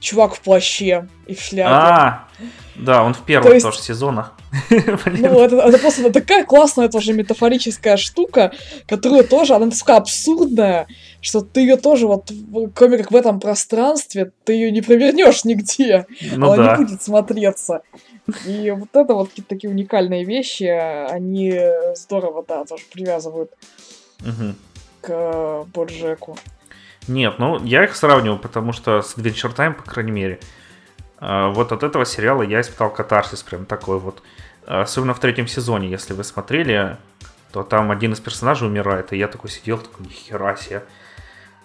Чувак 0.00 0.34
в 0.34 0.40
плаще 0.40 1.08
и 1.26 1.34
в 1.34 1.40
шляпе. 1.40 1.70
А, 1.72 2.28
да, 2.76 3.02
он 3.02 3.14
в 3.14 3.22
первом 3.22 3.48
То 3.48 3.54
есть... 3.54 3.66
тоже 3.66 3.80
сезонах. 3.80 4.34
Ну, 4.70 5.44
это, 5.44 5.56
это 5.56 5.78
просто 5.78 6.10
такая 6.12 6.44
классная 6.44 6.88
тоже 6.88 7.12
метафорическая 7.12 7.96
штука, 7.96 8.52
которая 8.86 9.22
тоже, 9.22 9.54
она 9.54 9.66
настолько 9.66 9.96
абсурдная, 9.96 10.86
что 11.20 11.40
ты 11.40 11.60
ее 11.60 11.76
тоже 11.76 12.06
вот, 12.06 12.30
кроме 12.74 12.98
как 12.98 13.10
в 13.10 13.16
этом 13.16 13.40
пространстве, 13.40 14.32
ты 14.44 14.52
ее 14.52 14.70
не 14.70 14.82
провернешь 14.82 15.44
нигде. 15.44 16.06
Ну, 16.36 16.52
она 16.52 16.64
да. 16.64 16.76
не 16.76 16.84
будет 16.84 17.02
смотреться. 17.02 17.82
И 18.46 18.70
вот 18.70 18.88
это 18.92 19.14
вот 19.14 19.30
какие-то 19.30 19.48
такие 19.48 19.70
уникальные 19.70 20.24
вещи, 20.24 20.64
они 20.64 21.58
здорово, 21.94 22.44
да, 22.46 22.64
тоже 22.64 22.84
привязывают 22.92 23.50
угу. 24.20 24.54
к 25.00 25.64
Боджеку. 25.74 26.36
Нет, 27.08 27.38
ну 27.38 27.64
я 27.64 27.84
их 27.84 27.96
сравниваю, 27.96 28.38
потому 28.38 28.72
что 28.72 29.02
с 29.02 29.16
Adventure 29.16 29.54
Time, 29.54 29.72
по 29.72 29.82
крайней 29.82 30.12
мере, 30.12 30.40
а, 31.18 31.48
вот 31.48 31.72
от 31.72 31.82
этого 31.82 32.04
сериала 32.04 32.42
я 32.42 32.60
испытал 32.60 32.90
катарсис 32.90 33.42
прям 33.42 33.64
такой 33.64 33.98
вот. 33.98 34.22
Особенно 34.66 35.14
в 35.14 35.18
третьем 35.18 35.48
сезоне, 35.48 35.88
если 35.88 36.12
вы 36.12 36.24
смотрели, 36.24 36.98
то 37.52 37.62
там 37.62 37.90
один 37.90 38.12
из 38.12 38.20
персонажей 38.20 38.68
умирает, 38.68 39.14
и 39.14 39.16
я 39.16 39.26
такой 39.26 39.48
сидел, 39.48 39.78
такой, 39.78 40.04
нихера 40.04 40.54
себе. 40.56 40.84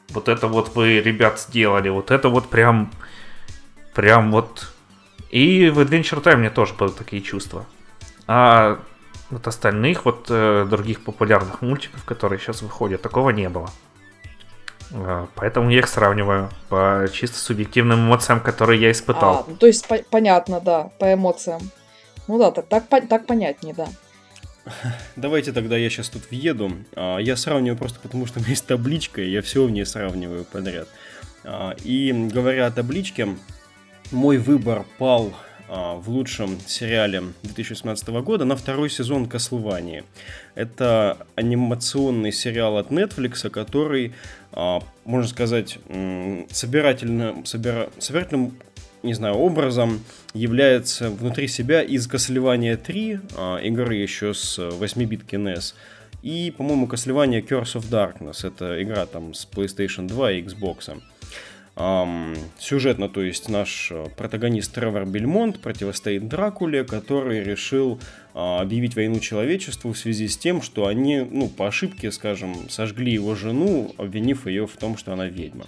Вот 0.09 0.29
это 0.29 0.47
вот 0.47 0.75
вы, 0.75 0.99
ребят, 0.99 1.39
сделали, 1.39 1.89
вот 1.89 2.11
это 2.11 2.29
вот 2.29 2.49
прям, 2.49 2.91
прям 3.93 4.31
вот... 4.31 4.71
И 5.29 5.69
в 5.69 5.79
Adventure 5.79 6.21
Time 6.21 6.37
мне 6.37 6.49
тоже 6.51 6.73
были 6.75 6.91
такие 6.91 7.21
чувства. 7.21 7.65
А 8.27 8.79
от 9.31 9.47
остальных 9.47 10.05
вот 10.05 10.27
э, 10.29 10.65
других 10.69 11.03
популярных 11.03 11.61
мультиков, 11.61 12.03
которые 12.03 12.39
сейчас 12.39 12.61
выходят, 12.61 13.01
такого 13.01 13.31
не 13.31 13.49
было. 13.49 13.69
Э, 14.91 15.25
поэтому 15.35 15.71
я 15.71 15.79
их 15.79 15.87
сравниваю 15.87 16.49
по 16.69 17.07
чисто 17.11 17.39
субъективным 17.39 18.01
эмоциям, 18.01 18.39
которые 18.39 18.79
я 18.79 18.91
испытал. 18.91 19.35
А, 19.35 19.45
ну, 19.47 19.55
то 19.55 19.65
есть 19.65 19.87
по- 19.87 20.03
понятно, 20.09 20.59
да, 20.59 20.91
по 20.99 21.11
эмоциям. 21.11 21.61
Ну 22.27 22.37
да, 22.37 22.51
так, 22.51 22.67
так, 22.87 23.07
так 23.07 23.25
понятнее, 23.25 23.73
да. 23.73 23.87
Давайте 25.15 25.51
тогда 25.51 25.77
я 25.77 25.89
сейчас 25.89 26.09
тут 26.09 26.29
въеду. 26.29 26.71
А, 26.95 27.17
я 27.17 27.35
сравниваю 27.35 27.77
просто 27.77 27.99
потому, 27.99 28.25
что 28.25 28.39
у 28.39 28.41
меня 28.41 28.51
есть 28.51 28.65
табличка, 28.65 29.21
и 29.21 29.29
я 29.29 29.41
все 29.41 29.65
в 29.65 29.71
ней 29.71 29.85
сравниваю 29.85 30.45
подряд. 30.45 30.87
А, 31.43 31.75
и 31.83 32.11
говоря 32.11 32.67
о 32.67 32.71
табличке, 32.71 33.35
мой 34.11 34.37
выбор 34.37 34.85
пал 34.97 35.33
а, 35.67 35.95
в 35.95 36.09
лучшем 36.09 36.59
сериале 36.65 37.23
2018 37.43 38.07
года 38.09 38.45
на 38.45 38.55
второй 38.55 38.89
сезон 38.89 39.27
Кослования. 39.27 40.03
Это 40.55 41.25
анимационный 41.35 42.31
сериал 42.31 42.77
от 42.77 42.89
Netflix, 42.89 43.49
который, 43.49 44.13
можно 45.03 45.27
сказать, 45.27 45.79
собирательным, 46.51 47.43
собира, 47.45 47.89
собирательным 47.97 48.55
не 49.03 49.13
знаю, 49.13 49.35
образом 49.35 50.01
является 50.33 51.09
внутри 51.09 51.47
себя 51.47 51.81
из 51.81 52.07
Castlevania 52.09 52.77
3, 52.77 53.19
а, 53.35 53.57
игры 53.57 53.95
еще 53.95 54.33
с 54.33 54.57
8-битки 54.57 55.35
NES, 55.35 55.75
и, 56.21 56.53
по-моему, 56.57 56.87
Castlevania 56.87 57.45
Curse 57.45 57.81
of 57.81 57.89
Darkness, 57.89 58.47
это 58.47 58.81
игра 58.81 59.05
там 59.05 59.33
с 59.33 59.45
PlayStation 59.45 60.07
2 60.07 60.31
и 60.31 60.41
Xbox. 60.41 61.01
Um, 61.75 62.37
сюжетно, 62.59 63.09
то 63.09 63.23
есть 63.23 63.49
наш 63.49 63.89
э, 63.91 64.05
протагонист 64.15 64.75
Тревор 64.75 65.05
Бельмонт 65.07 65.59
противостоит 65.59 66.27
Дракуле, 66.27 66.83
который 66.83 67.43
решил 67.43 67.99
uh, 68.35 68.61
объявить 68.61 68.95
войну 68.95 69.19
человечеству 69.19 69.91
в 69.91 69.97
связи 69.97 70.27
с 70.27 70.37
тем, 70.37 70.61
что 70.61 70.85
они, 70.85 71.21
ну, 71.21 71.49
по 71.49 71.67
ошибке, 71.67 72.11
скажем, 72.11 72.69
сожгли 72.69 73.13
его 73.13 73.33
жену, 73.33 73.91
обвинив 73.97 74.45
ее 74.45 74.67
в 74.67 74.77
том, 74.77 74.97
что 74.97 75.13
она 75.13 75.25
ведьма. 75.25 75.65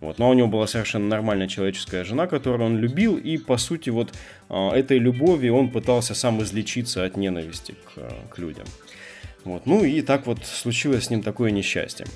Вот. 0.00 0.18
Но 0.18 0.30
у 0.30 0.34
него 0.34 0.48
была 0.48 0.66
совершенно 0.66 1.06
нормальная 1.06 1.46
человеческая 1.46 2.04
жена, 2.04 2.26
которую 2.26 2.66
он 2.66 2.78
любил, 2.78 3.16
и, 3.16 3.36
по 3.36 3.58
сути, 3.58 3.90
вот 3.90 4.12
а, 4.48 4.72
этой 4.72 4.98
любовью 4.98 5.54
он 5.54 5.68
пытался 5.68 6.14
сам 6.14 6.42
излечиться 6.42 7.04
от 7.04 7.16
ненависти 7.16 7.74
к, 7.94 8.34
к 8.34 8.38
людям. 8.38 8.66
Вот. 9.44 9.66
Ну 9.66 9.84
и 9.84 10.00
так 10.02 10.26
вот 10.26 10.44
случилось 10.44 11.04
с 11.04 11.10
ним 11.10 11.22
такое 11.22 11.50
несчастье. 11.50 12.06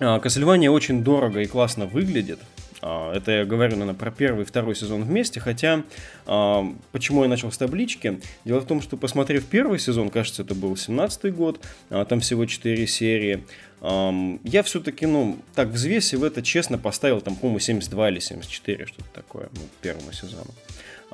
Castlevania 0.00 0.70
очень 0.70 1.04
дорого 1.04 1.40
и 1.40 1.46
классно 1.46 1.86
выглядит. 1.86 2.40
А, 2.82 3.14
это 3.14 3.30
я 3.30 3.44
говорю, 3.44 3.72
наверное, 3.72 3.94
про 3.94 4.10
первый 4.10 4.42
и 4.42 4.44
второй 4.44 4.74
сезон 4.74 5.04
вместе, 5.04 5.40
хотя 5.40 5.84
а, 6.26 6.66
почему 6.90 7.22
я 7.22 7.28
начал 7.28 7.50
с 7.52 7.56
таблички? 7.56 8.20
Дело 8.44 8.60
в 8.60 8.66
том, 8.66 8.82
что 8.82 8.96
посмотрев 8.96 9.44
первый 9.46 9.78
сезон, 9.78 10.10
кажется, 10.10 10.42
это 10.42 10.54
был 10.54 10.76
17 10.76 11.34
год, 11.34 11.60
там 11.88 12.20
всего 12.20 12.44
4 12.44 12.86
серии, 12.86 13.44
я 13.80 14.62
все-таки, 14.62 15.06
ну, 15.06 15.38
так 15.54 15.68
взвесив 15.68 16.22
это, 16.22 16.42
честно, 16.42 16.78
поставил 16.78 17.20
там, 17.20 17.34
по-моему, 17.34 17.58
72 17.58 18.10
или 18.10 18.18
74, 18.20 18.86
что-то 18.86 19.08
такое, 19.12 19.48
ну, 19.52 19.62
первому 19.80 20.12
сезону. 20.12 20.54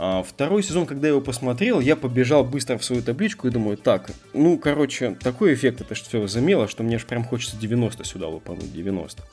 А 0.00 0.22
второй 0.22 0.62
сезон, 0.62 0.86
когда 0.86 1.08
я 1.08 1.10
его 1.10 1.20
посмотрел, 1.20 1.80
я 1.80 1.96
побежал 1.96 2.44
быстро 2.44 2.78
в 2.78 2.84
свою 2.84 3.02
табличку 3.02 3.48
и 3.48 3.50
думаю, 3.50 3.76
так, 3.76 4.12
ну, 4.32 4.56
короче, 4.56 5.16
такой 5.20 5.54
эффект 5.54 5.80
это 5.80 5.96
что 5.96 6.08
все 6.08 6.20
возымело, 6.20 6.68
что 6.68 6.84
мне 6.84 6.94
аж 6.94 7.04
прям 7.04 7.24
хочется 7.24 7.56
90 7.56 8.04
сюда 8.04 8.28
лупануть, 8.28 8.72
90. 8.72 9.24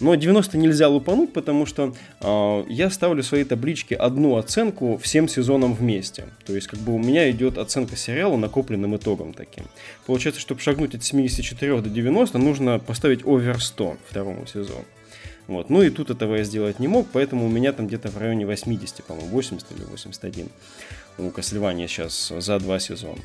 Но 0.00 0.14
90 0.14 0.58
нельзя 0.58 0.88
лупануть, 0.88 1.32
потому 1.32 1.64
что 1.64 1.94
э, 2.20 2.64
я 2.68 2.90
ставлю 2.90 3.22
своей 3.22 3.44
табличке 3.44 3.96
одну 3.96 4.36
оценку 4.36 4.98
всем 4.98 5.26
сезонам 5.26 5.72
вместе. 5.72 6.26
То 6.44 6.54
есть, 6.54 6.66
как 6.66 6.80
бы 6.80 6.94
у 6.94 6.98
меня 6.98 7.30
идет 7.30 7.56
оценка 7.56 7.96
сериала 7.96 8.36
накопленным 8.36 8.94
итогом 8.96 9.32
таким. 9.32 9.64
Получается, 10.04 10.42
чтобы 10.42 10.60
шагнуть 10.60 10.94
от 10.94 11.02
74 11.02 11.80
до 11.80 11.88
90, 11.88 12.36
нужно 12.36 12.78
поставить 12.78 13.24
овер 13.24 13.58
100 13.58 13.96
второму 14.06 14.46
сезону. 14.46 14.84
Вот. 15.50 15.68
Ну 15.68 15.82
и 15.82 15.90
тут 15.90 16.10
этого 16.10 16.36
я 16.36 16.44
сделать 16.44 16.78
не 16.78 16.86
мог, 16.86 17.08
поэтому 17.12 17.44
у 17.44 17.48
меня 17.48 17.72
там 17.72 17.88
где-то 17.88 18.08
в 18.08 18.16
районе 18.16 18.46
80, 18.46 19.02
по-моему, 19.02 19.30
80 19.30 19.72
или 19.72 19.82
81 19.82 20.48
у 21.18 21.30
Кослевания 21.30 21.88
сейчас 21.88 22.32
за 22.38 22.60
два 22.60 22.78
сезона. 22.78 23.18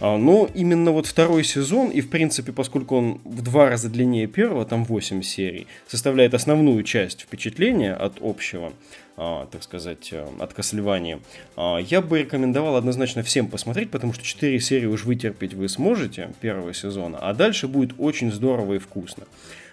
А, 0.00 0.16
но 0.16 0.48
именно 0.54 0.92
вот 0.92 1.04
второй 1.04 1.44
сезон, 1.44 1.90
и 1.90 2.00
в 2.00 2.08
принципе, 2.08 2.52
поскольку 2.52 2.96
он 2.96 3.20
в 3.22 3.42
два 3.42 3.68
раза 3.68 3.90
длиннее 3.90 4.26
первого, 4.26 4.64
там 4.64 4.84
8 4.84 5.20
серий, 5.20 5.66
составляет 5.86 6.32
основную 6.32 6.82
часть 6.84 7.20
впечатления 7.20 7.92
от 7.92 8.14
общего, 8.22 8.72
а, 9.18 9.46
так 9.52 9.62
сказать, 9.62 10.08
э, 10.12 10.26
от 10.38 10.54
Кослевания, 10.54 11.20
а, 11.54 11.78
я 11.78 12.00
бы 12.00 12.20
рекомендовал 12.20 12.76
однозначно 12.76 13.22
всем 13.22 13.48
посмотреть, 13.48 13.90
потому 13.90 14.14
что 14.14 14.24
4 14.24 14.58
серии 14.58 14.86
уж 14.86 15.04
вытерпеть 15.04 15.52
вы 15.52 15.68
сможете 15.68 16.30
первого 16.40 16.72
сезона, 16.72 17.18
а 17.20 17.34
дальше 17.34 17.68
будет 17.68 17.92
очень 17.98 18.32
здорово 18.32 18.74
и 18.74 18.78
вкусно. 18.78 19.24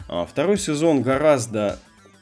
А, 0.07 0.25
второй 0.25 0.57
сезон 0.57 1.01
гораздо 1.01 1.79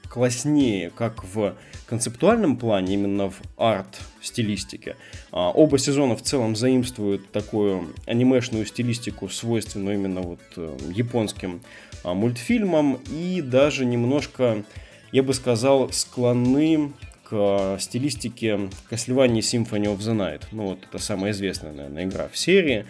класснее, 0.09 0.91
как 0.91 1.23
в 1.23 1.55
концептуальном 1.87 2.57
плане, 2.57 2.93
именно 2.93 3.29
в 3.29 3.41
арт-стилистике. 3.57 4.95
А, 5.31 5.49
оба 5.49 5.77
сезона 5.77 6.15
в 6.15 6.21
целом 6.21 6.55
заимствуют 6.55 7.31
такую 7.31 7.93
анимешную 8.05 8.65
стилистику, 8.65 9.27
свойственную 9.27 9.95
именно 9.95 10.21
вот 10.21 10.39
э, 10.55 10.77
японским 10.93 11.61
а, 12.03 12.13
мультфильмам, 12.13 12.99
и 13.11 13.41
даже 13.41 13.85
немножко, 13.85 14.63
я 15.11 15.23
бы 15.23 15.33
сказал, 15.33 15.91
склонны 15.91 16.93
к 17.23 17.77
стилистике 17.79 18.69
Castlevania 18.91 19.39
Symphony 19.39 19.85
of 19.85 19.97
the 19.97 20.15
Night. 20.15 20.43
Ну, 20.51 20.67
вот 20.67 20.79
это 20.87 20.99
самая 20.99 21.31
известная, 21.31 21.73
наверное, 21.73 22.05
игра 22.05 22.27
в 22.27 22.37
серии, 22.37 22.85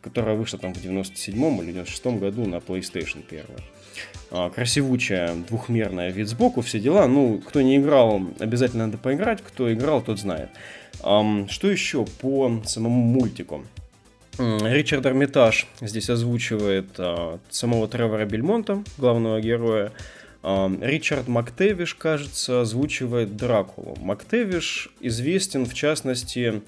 которая 0.00 0.34
вышла 0.34 0.58
там 0.58 0.74
в 0.74 0.80
97 0.80 1.36
или 1.62 1.72
96 1.72 2.06
году 2.18 2.46
на 2.46 2.56
PlayStation 2.56 3.22
1. 3.28 3.44
А, 4.30 4.50
красивучая 4.50 5.34
двухмерная 5.48 6.10
вид 6.10 6.28
сбоку, 6.28 6.60
все 6.60 6.78
дела. 6.78 7.06
Ну, 7.06 7.38
кто 7.38 7.60
не 7.62 7.76
играл, 7.76 8.22
обязательно 8.38 8.86
надо 8.86 8.98
поиграть, 8.98 9.40
кто 9.42 9.72
играл, 9.72 10.02
тот 10.02 10.18
знает. 10.18 10.50
Что 10.98 11.70
еще 11.70 12.04
по 12.04 12.62
самому 12.64 13.02
мультику? 13.02 13.64
Ричард 14.38 15.06
Армитаж 15.06 15.66
здесь 15.80 16.08
озвучивает 16.10 16.88
а, 16.98 17.38
самого 17.50 17.88
Тревора 17.88 18.24
Бельмонта, 18.24 18.82
главного 18.98 19.40
героя. 19.40 19.92
Ричард 20.42 21.28
Мактевиш, 21.28 21.94
кажется, 21.94 22.62
озвучивает 22.62 23.36
Дракулу. 23.36 23.96
Мактевиш 24.00 24.88
известен, 25.00 25.66
в 25.66 25.74
частности, 25.74 26.62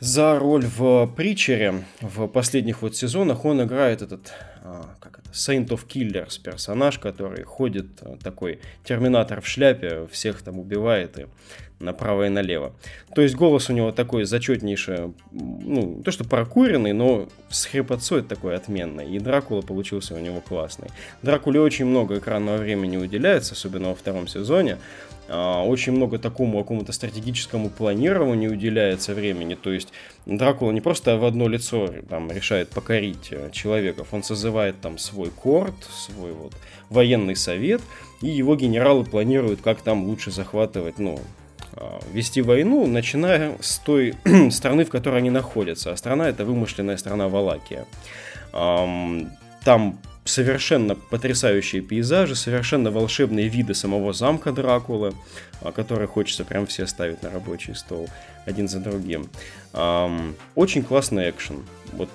за 0.00 0.38
роль 0.38 0.64
в 0.64 1.06
Притчере 1.14 1.84
в 2.00 2.26
последних 2.26 2.82
вот 2.82 2.96
сезонах. 2.96 3.44
Он 3.44 3.62
играет 3.62 4.02
этот, 4.02 4.32
а, 4.62 4.94
как 4.98 5.18
это, 5.18 5.30
Saint 5.30 5.68
of 5.68 5.86
Killers 5.86 6.40
персонаж, 6.42 6.98
который 6.98 7.44
ходит 7.44 7.86
а, 8.00 8.16
такой 8.16 8.60
терминатор 8.82 9.42
в 9.42 9.46
шляпе, 9.46 10.06
всех 10.10 10.42
там 10.42 10.58
убивает 10.58 11.18
и 11.18 11.26
направо 11.80 12.26
и 12.26 12.28
налево. 12.28 12.74
То 13.14 13.22
есть 13.22 13.34
голос 13.34 13.70
у 13.70 13.72
него 13.72 13.92
такой 13.92 14.24
зачетнейший, 14.24 15.14
ну, 15.32 16.02
то 16.04 16.10
что 16.10 16.24
прокуренный, 16.24 16.92
но 16.92 17.28
с 17.48 17.66
хрипотцой 17.66 18.22
такой 18.22 18.54
отменный. 18.54 19.10
И 19.10 19.18
Дракула 19.18 19.62
получился 19.62 20.14
у 20.14 20.18
него 20.18 20.40
классный. 20.40 20.88
Дракуле 21.22 21.60
очень 21.60 21.86
много 21.86 22.18
экранного 22.18 22.58
времени 22.58 22.96
уделяется, 22.96 23.54
особенно 23.54 23.88
во 23.88 23.94
втором 23.94 24.28
сезоне. 24.28 24.78
А, 25.32 25.62
очень 25.64 25.92
много 25.92 26.18
такому 26.18 26.58
какому-то 26.58 26.92
стратегическому 26.92 27.70
планированию 27.70 28.50
уделяется 28.50 29.14
времени. 29.14 29.54
То 29.54 29.72
есть 29.72 29.92
Дракула 30.26 30.72
не 30.72 30.80
просто 30.80 31.16
в 31.16 31.24
одно 31.24 31.46
лицо 31.46 31.88
там, 32.08 32.32
решает 32.32 32.70
покорить 32.70 33.28
э, 33.30 33.50
человеков, 33.52 34.08
он 34.10 34.24
созывает 34.24 34.80
там 34.80 34.98
свой 34.98 35.30
корт, 35.30 35.74
свой 35.84 36.32
вот 36.32 36.52
военный 36.88 37.36
совет, 37.36 37.80
и 38.22 38.26
его 38.26 38.56
генералы 38.56 39.04
планируют, 39.04 39.60
как 39.60 39.82
там 39.82 40.04
лучше 40.04 40.32
захватывать, 40.32 40.98
ну, 40.98 41.20
а, 41.74 42.00
вести 42.12 42.42
войну, 42.42 42.88
начиная 42.88 43.56
с 43.60 43.78
той 43.78 44.14
страны, 44.50 44.84
в 44.84 44.90
которой 44.90 45.18
они 45.18 45.30
находятся. 45.30 45.92
А 45.92 45.96
страна 45.96 46.28
это 46.28 46.44
вымышленная 46.44 46.96
страна 46.96 47.28
Валакия. 47.28 47.86
Там 48.50 50.00
совершенно 50.24 50.94
потрясающие 50.94 51.82
пейзажи, 51.82 52.34
совершенно 52.34 52.90
волшебные 52.90 53.48
виды 53.48 53.74
самого 53.74 54.12
замка 54.12 54.52
Дракулы, 54.52 55.14
а, 55.62 55.72
которые 55.72 56.08
хочется 56.08 56.44
прям 56.44 56.66
все 56.66 56.86
ставить 56.86 57.22
на 57.22 57.30
рабочий 57.30 57.74
стол 57.74 58.08
один 58.46 58.68
за 58.68 58.80
другим. 58.80 59.28
Очень 60.54 60.82
классный 60.82 61.30
экшен. 61.30 61.64
Вот 61.92 62.10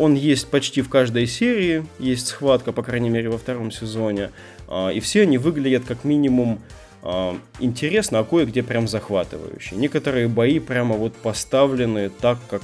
он 0.00 0.14
есть 0.14 0.48
почти 0.48 0.80
в 0.80 0.88
каждой 0.88 1.26
серии, 1.26 1.84
есть 1.98 2.28
схватка, 2.28 2.72
по 2.72 2.82
крайней 2.82 3.10
мере, 3.10 3.28
во 3.28 3.36
втором 3.36 3.70
сезоне, 3.70 4.30
а, 4.66 4.88
и 4.88 4.98
все 4.98 5.22
они 5.22 5.36
выглядят 5.36 5.84
как 5.84 6.04
минимум 6.04 6.60
а, 7.02 7.36
интересно, 7.58 8.20
а 8.20 8.24
кое-где 8.24 8.62
прям 8.62 8.88
захватывающе. 8.88 9.76
Некоторые 9.76 10.26
бои 10.28 10.58
прямо 10.58 10.96
вот 10.96 11.14
поставлены 11.14 12.08
так, 12.08 12.38
как 12.48 12.62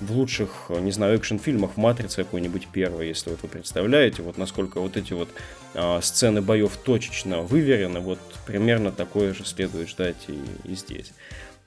в 0.00 0.12
лучших, 0.12 0.70
не 0.80 0.92
знаю, 0.92 1.16
экшн-фильмах, 1.16 1.76
«Матрица» 1.76 2.24
какой-нибудь 2.24 2.68
первый, 2.72 3.08
если 3.08 3.30
вот 3.30 3.42
вы 3.42 3.48
представляете, 3.48 4.22
вот 4.22 4.38
насколько 4.38 4.80
вот 4.80 4.96
эти 4.96 5.12
вот 5.12 5.28
а, 5.74 6.00
сцены 6.00 6.42
боев 6.42 6.76
точечно 6.76 7.42
выверены, 7.42 8.00
вот 8.00 8.18
примерно 8.46 8.92
такое 8.92 9.34
же 9.34 9.44
следует 9.44 9.88
ждать 9.88 10.16
и, 10.28 10.38
и 10.64 10.74
здесь. 10.74 11.12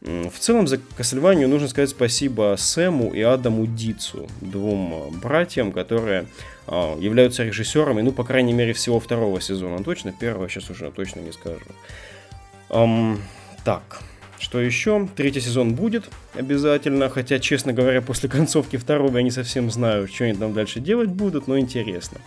В 0.01 0.37
целом 0.39 0.67
за 0.67 0.75
Castlevania 0.75 1.47
нужно 1.47 1.67
сказать 1.67 1.89
спасибо 1.89 2.55
Сэму 2.57 3.13
и 3.13 3.21
Адаму 3.21 3.65
Дицу, 3.65 4.29
двум 4.41 4.93
а, 4.93 5.09
братьям, 5.11 5.71
которые 5.71 6.27
а, 6.67 6.97
являются 6.99 7.43
режиссерами, 7.43 8.01
ну, 8.01 8.11
по 8.11 8.23
крайней 8.23 8.53
мере, 8.53 8.73
всего 8.73 8.99
второго 8.99 9.41
сезона 9.41 9.83
точно, 9.83 10.11
первого 10.11 10.47
сейчас 10.49 10.69
уже 10.69 10.91
точно 10.91 11.21
не 11.21 11.31
скажу. 11.31 11.65
Um, 12.69 13.19
так, 13.63 14.01
что 14.39 14.59
еще? 14.61 15.07
Третий 15.15 15.41
сезон 15.41 15.73
будет 15.73 16.09
обязательно, 16.35 17.09
хотя, 17.09 17.39
честно 17.39 17.73
говоря, 17.73 18.01
после 18.01 18.29
концовки 18.29 18.77
второго 18.77 19.17
я 19.17 19.23
не 19.23 19.31
совсем 19.31 19.71
знаю, 19.71 20.07
что 20.07 20.25
они 20.25 20.33
там 20.33 20.53
дальше 20.53 20.79
делать 20.79 21.09
будут, 21.09 21.47
но 21.47 21.57
интересно. 21.57 22.19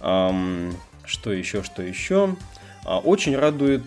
Um, 0.00 0.74
что 1.04 1.32
еще, 1.32 1.62
что 1.62 1.82
еще? 1.82 2.36
Uh, 2.84 3.00
очень 3.02 3.36
радует, 3.36 3.84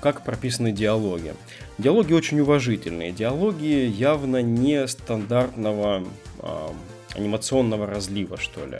как 0.00 0.22
прописаны 0.22 0.72
диалоги. 0.72 1.34
Диалоги 1.78 2.12
очень 2.12 2.40
уважительные, 2.40 3.12
диалоги 3.12 3.90
явно 3.96 4.42
не 4.42 4.86
стандартного 4.86 6.04
uh, 6.40 6.74
анимационного 7.14 7.86
разлива, 7.86 8.36
что 8.36 8.66
ли. 8.66 8.78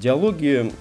Диалоги 0.00 0.72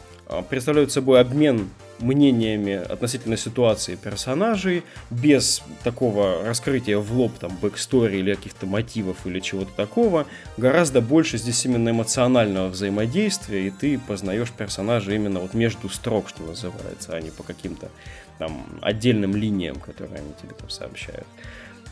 представляют 0.49 0.91
собой 0.91 1.21
обмен 1.21 1.69
мнениями 1.99 2.73
относительно 2.73 3.37
ситуации 3.37 3.95
персонажей, 3.95 4.83
без 5.09 5.61
такого 5.83 6.43
раскрытия 6.43 6.97
в 6.97 7.11
лоб, 7.13 7.33
там, 7.39 7.57
backstory 7.61 8.17
или 8.17 8.33
каких-то 8.33 8.65
мотивов 8.65 9.25
или 9.25 9.39
чего-то 9.39 9.71
такого, 9.75 10.25
гораздо 10.57 11.01
больше 11.01 11.37
здесь 11.37 11.65
именно 11.65 11.89
эмоционального 11.89 12.67
взаимодействия, 12.67 13.67
и 13.67 13.69
ты 13.71 13.99
познаешь 13.99 14.51
персонажа 14.51 15.13
именно 15.13 15.39
вот 15.39 15.53
между 15.53 15.89
строк, 15.89 16.29
что 16.29 16.43
называется, 16.43 17.13
а 17.15 17.21
не 17.21 17.31
по 17.31 17.43
каким-то 17.43 17.89
там 18.37 18.65
отдельным 18.81 19.35
линиям, 19.35 19.77
которые 19.77 20.19
они 20.19 20.31
тебе 20.41 20.53
там 20.53 20.69
сообщают. 20.69 21.27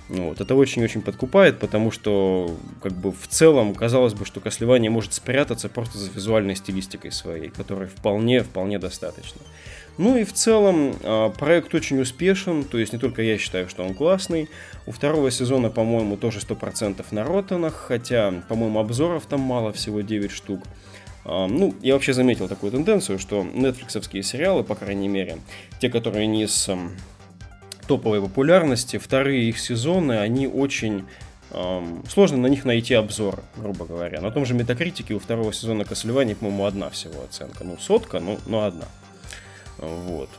Вот. 0.07 0.39
Это 0.39 0.53
очень-очень 0.53 1.01
подкупает, 1.01 1.59
потому 1.59 1.89
что 1.89 2.55
как 2.81 2.93
бы 2.93 3.11
в 3.11 3.27
целом 3.27 3.73
казалось 3.73 4.13
бы, 4.13 4.25
что 4.25 4.39
Castlevania 4.39 4.91
может 4.91 5.13
спрятаться 5.13 5.67
просто 5.67 5.97
за 5.97 6.11
визуальной 6.11 6.55
стилистикой 6.55 7.11
своей, 7.11 7.49
которой 7.49 7.87
вполне-вполне 7.87 8.77
достаточно. 8.77 9.41
Ну 9.97 10.17
и 10.17 10.23
в 10.23 10.33
целом 10.33 10.95
а, 11.03 11.29
проект 11.29 11.73
очень 11.73 11.99
успешен, 12.01 12.63
то 12.65 12.77
есть 12.77 12.91
не 12.93 12.99
только 12.99 13.21
я 13.21 13.37
считаю, 13.37 13.69
что 13.69 13.83
он 13.83 13.93
классный. 13.93 14.49
У 14.85 14.91
второго 14.91 15.31
сезона, 15.31 15.69
по-моему, 15.69 16.17
тоже 16.17 16.39
100% 16.39 17.03
на 17.11 17.23
ротанах, 17.23 17.73
хотя, 17.73 18.33
по-моему, 18.49 18.79
обзоров 18.79 19.25
там 19.25 19.39
мало, 19.39 19.71
всего 19.71 20.01
9 20.01 20.31
штук. 20.31 20.61
А, 21.23 21.47
ну, 21.47 21.73
я 21.81 21.93
вообще 21.93 22.13
заметил 22.13 22.47
такую 22.49 22.71
тенденцию, 22.71 23.19
что 23.19 23.43
нетфликсовские 23.43 24.21
сериалы, 24.21 24.63
по 24.63 24.75
крайней 24.75 25.07
мере, 25.07 25.37
те, 25.79 25.89
которые 25.89 26.27
не 26.27 26.47
с 26.47 26.69
топовой 27.87 28.21
популярности, 28.21 28.97
вторые 28.97 29.47
их 29.47 29.59
сезоны, 29.59 30.19
они 30.19 30.47
очень 30.47 31.05
сложно 32.09 32.37
на 32.37 32.47
них 32.47 32.65
найти 32.65 32.95
обзор, 32.95 33.41
грубо 33.55 33.85
говоря. 33.85 34.19
На 34.19 34.31
том 34.31 34.45
же 34.45 34.53
Метакритике 34.53 35.13
у 35.13 35.19
второго 35.19 35.53
сезона 35.53 35.85
Кослевания, 35.85 36.35
по-моему, 36.35 36.65
одна 36.65 36.89
всего 36.89 37.23
оценка. 37.23 37.63
Ну, 37.63 37.77
сотка, 37.79 38.19
ну, 38.19 38.37
но 38.45 38.65
одна. 38.65 38.85
Вот. 39.77 40.29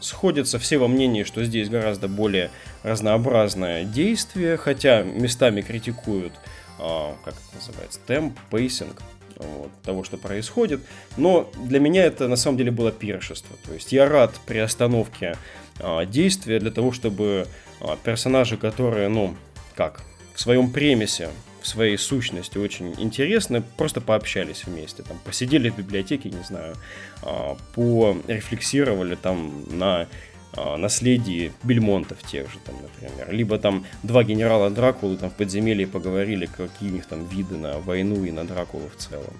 Сходятся 0.00 0.58
все 0.58 0.78
во 0.78 0.86
мнении, 0.86 1.24
что 1.24 1.44
здесь 1.44 1.68
гораздо 1.68 2.06
более 2.08 2.50
разнообразное 2.82 3.84
действие, 3.84 4.56
хотя 4.56 5.02
местами 5.02 5.60
критикуют, 5.60 6.32
а, 6.78 7.16
как 7.24 7.34
это 7.34 7.56
называется, 7.56 7.98
темп, 8.06 8.38
pacing 8.50 9.02
вот, 9.36 9.70
того, 9.82 10.04
что 10.04 10.16
происходит. 10.16 10.80
Но 11.16 11.50
для 11.56 11.80
меня 11.80 12.04
это 12.04 12.28
на 12.28 12.36
самом 12.36 12.58
деле 12.58 12.70
было 12.70 12.92
пиршество. 12.92 13.56
То 13.66 13.74
есть 13.74 13.92
я 13.92 14.08
рад 14.08 14.34
при 14.46 14.58
остановке 14.58 15.36
а, 15.80 16.04
действия 16.04 16.60
для 16.60 16.70
того, 16.70 16.92
чтобы 16.92 17.46
а, 17.80 17.96
персонажи, 17.96 18.56
которые, 18.56 19.08
ну, 19.08 19.36
как, 19.74 20.02
в 20.34 20.40
своем 20.40 20.70
premise 20.70 21.30
своей 21.68 21.96
сущности 21.96 22.58
очень 22.58 22.94
интересны, 22.98 23.62
просто 23.76 24.00
пообщались 24.00 24.64
вместе, 24.64 25.02
там, 25.02 25.18
посидели 25.24 25.70
в 25.70 25.76
библиотеке, 25.76 26.30
не 26.30 26.42
знаю, 26.42 26.74
а, 27.22 27.56
порефлексировали 27.74 29.14
там 29.14 29.64
на 29.70 30.08
а, 30.54 30.76
наследии 30.76 31.52
Бельмонтов 31.62 32.22
тех 32.22 32.50
же, 32.50 32.58
там, 32.64 32.74
например. 32.80 33.32
Либо 33.32 33.58
там 33.58 33.84
два 34.02 34.24
генерала 34.24 34.70
Дракулы 34.70 35.16
там 35.16 35.30
в 35.30 35.34
подземелье 35.34 35.86
поговорили, 35.86 36.46
какие 36.46 36.90
у 36.90 36.92
них 36.92 37.06
там 37.06 37.26
виды 37.26 37.56
на 37.56 37.78
войну 37.78 38.24
и 38.24 38.30
на 38.30 38.46
Дракулу 38.46 38.88
в 38.88 39.00
целом. 39.00 39.34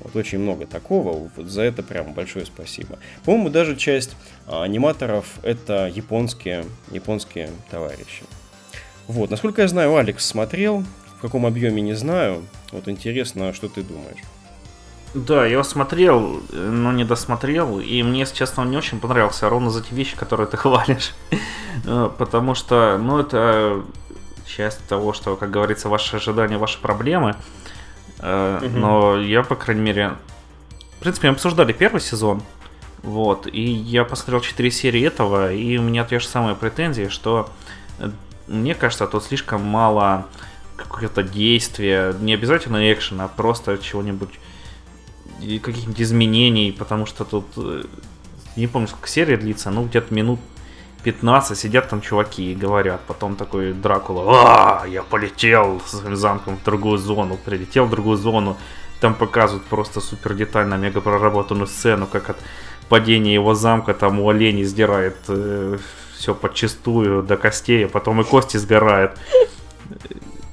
Вот 0.00 0.16
очень 0.16 0.38
много 0.38 0.66
такого, 0.66 1.30
вот 1.36 1.46
за 1.46 1.62
это 1.62 1.82
прям 1.82 2.14
большое 2.14 2.46
спасибо. 2.46 2.98
По-моему, 3.24 3.50
даже 3.50 3.76
часть 3.76 4.16
а, 4.46 4.62
аниматоров 4.62 5.38
это 5.42 5.90
японские, 5.94 6.64
японские 6.90 7.50
товарищи. 7.70 8.24
Вот, 9.06 9.30
насколько 9.30 9.62
я 9.62 9.68
знаю, 9.68 9.96
Алекс 9.96 10.24
смотрел, 10.24 10.84
в 11.20 11.22
каком 11.22 11.44
объеме 11.44 11.82
не 11.82 11.92
знаю. 11.92 12.42
Вот 12.72 12.88
интересно, 12.88 13.52
что 13.52 13.68
ты 13.68 13.82
думаешь. 13.82 14.22
Да, 15.12 15.44
я 15.44 15.52
его 15.52 15.62
смотрел, 15.62 16.40
но 16.50 16.92
не 16.92 17.04
досмотрел, 17.04 17.78
и 17.78 18.02
мне, 18.02 18.20
если 18.20 18.36
честно, 18.36 18.62
он 18.62 18.70
не 18.70 18.78
очень 18.78 19.00
понравился, 19.00 19.50
ровно 19.50 19.70
за 19.70 19.82
те 19.82 19.94
вещи, 19.94 20.16
которые 20.16 20.46
ты 20.46 20.56
хвалишь. 20.56 21.12
Э, 21.84 22.08
потому 22.16 22.54
что, 22.54 22.96
ну, 22.96 23.18
это 23.18 23.82
часть 24.46 24.82
того, 24.88 25.12
что, 25.12 25.36
как 25.36 25.50
говорится, 25.50 25.90
ваши 25.90 26.16
ожидания, 26.16 26.56
ваши 26.56 26.80
проблемы. 26.80 27.36
Угу. 28.20 28.68
Но 28.74 29.20
я, 29.20 29.42
по 29.42 29.56
крайней 29.56 29.82
мере... 29.82 30.16
В 30.96 31.02
принципе, 31.02 31.28
мы 31.28 31.34
обсуждали 31.34 31.72
первый 31.74 32.00
сезон, 32.00 32.42
вот, 33.02 33.46
и 33.46 33.60
я 33.62 34.04
посмотрел 34.04 34.40
4 34.40 34.70
серии 34.70 35.02
этого, 35.02 35.52
и 35.52 35.76
у 35.76 35.82
меня 35.82 36.04
те 36.04 36.18
же 36.18 36.26
самые 36.26 36.54
претензии, 36.54 37.08
что 37.08 37.50
э, 37.98 38.10
мне 38.46 38.74
кажется, 38.74 39.06
тут 39.06 39.24
слишком 39.24 39.62
мало 39.62 40.26
какое-то 40.84 41.22
действие, 41.22 42.14
не 42.20 42.34
обязательно 42.34 42.92
экшен, 42.92 43.20
а 43.20 43.28
просто 43.28 43.78
чего-нибудь, 43.78 44.38
каких-нибудь 45.40 46.00
изменений, 46.00 46.74
потому 46.76 47.06
что 47.06 47.24
тут, 47.24 47.46
э, 47.56 47.84
не 48.56 48.66
помню, 48.66 48.88
сколько 48.88 49.08
серия 49.08 49.36
длится, 49.36 49.70
ну 49.70 49.84
где-то 49.84 50.12
минут 50.12 50.40
15 51.02 51.58
сидят 51.58 51.88
там 51.88 52.00
чуваки 52.00 52.52
и 52.52 52.54
говорят, 52.54 53.00
потом 53.06 53.36
такой 53.36 53.72
Дракула, 53.72 54.82
а, 54.82 54.86
я 54.86 55.02
полетел 55.02 55.80
своим 55.86 56.16
замком 56.16 56.56
в 56.58 56.64
другую 56.64 56.98
зону, 56.98 57.38
прилетел 57.42 57.86
в 57.86 57.90
другую 57.90 58.16
зону, 58.16 58.56
там 59.00 59.14
показывают 59.14 59.64
просто 59.64 60.00
супер 60.00 60.34
детально, 60.34 60.74
мега 60.74 61.00
проработанную 61.00 61.66
сцену, 61.66 62.06
как 62.06 62.30
от 62.30 62.36
падения 62.88 63.32
его 63.32 63.54
замка 63.54 63.94
там 63.94 64.20
у 64.20 64.28
оленей 64.28 64.64
сдирает 64.64 65.16
э, 65.28 65.78
все 66.16 66.34
подчистую 66.34 67.22
до 67.22 67.36
костей, 67.38 67.86
а 67.86 67.88
потом 67.88 68.20
и 68.20 68.24
кости 68.24 68.58
сгорают. 68.58 69.16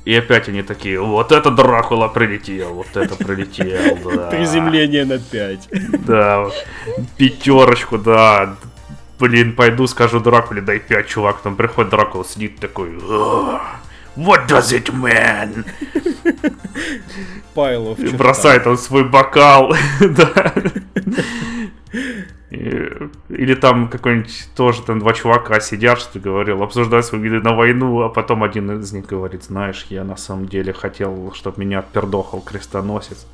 И 0.07 0.15
опять 0.15 0.47
они 0.47 0.61
такие, 0.61 1.01
вот 1.01 1.33
это 1.33 1.51
Дракула 1.51 2.07
прилетел, 2.07 2.75
вот 2.75 2.95
это 2.95 3.13
прилетел, 3.17 3.99
да. 4.15 4.29
Приземление 4.29 5.03
на 5.03 5.19
5. 5.19 5.69
Да, 6.05 6.45
пятерочку, 7.17 7.97
да. 7.97 8.55
Блин, 9.19 9.53
пойду 9.53 9.85
скажу 9.85 10.21
Дракуле, 10.21 10.61
дай 10.61 10.79
5, 10.79 11.07
чувак. 11.07 11.41
Там 11.41 11.57
приходит 11.57 11.91
Дракула, 11.91 12.23
сидит 12.23 12.57
такой, 12.57 12.91
What 14.15 14.47
does 14.47 14.71
it 14.71 14.89
mean? 14.93 15.65
Пайлов. 17.53 17.99
Бросает 18.15 18.67
он 18.67 18.77
свой 18.77 19.07
бокал, 19.07 19.73
да. 19.99 20.53
Или 22.49 23.55
там 23.55 23.89
какой-нибудь 23.89 24.49
тоже 24.55 24.81
там 24.83 24.99
два 24.99 25.13
чувака 25.13 25.59
сидят, 25.59 25.99
что 25.99 26.13
ты 26.13 26.19
говорил, 26.19 26.63
обсуждают 26.63 27.05
свои 27.05 27.19
виды 27.21 27.41
на 27.41 27.53
войну, 27.53 28.01
а 28.01 28.09
потом 28.09 28.43
один 28.43 28.79
из 28.79 28.93
них 28.93 29.05
говорит, 29.05 29.43
знаешь, 29.43 29.85
я 29.89 30.03
на 30.03 30.15
самом 30.15 30.47
деле 30.47 30.71
хотел, 30.71 31.33
чтобы 31.33 31.59
меня 31.61 31.79
отпердохал 31.79 32.41
крестоносец. 32.41 33.27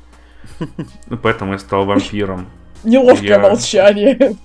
Поэтому 1.22 1.52
я 1.52 1.58
стал 1.58 1.84
вампиром. 1.84 2.46
Неловкое 2.82 3.28
я... 3.28 3.38
молчание. 3.38 4.36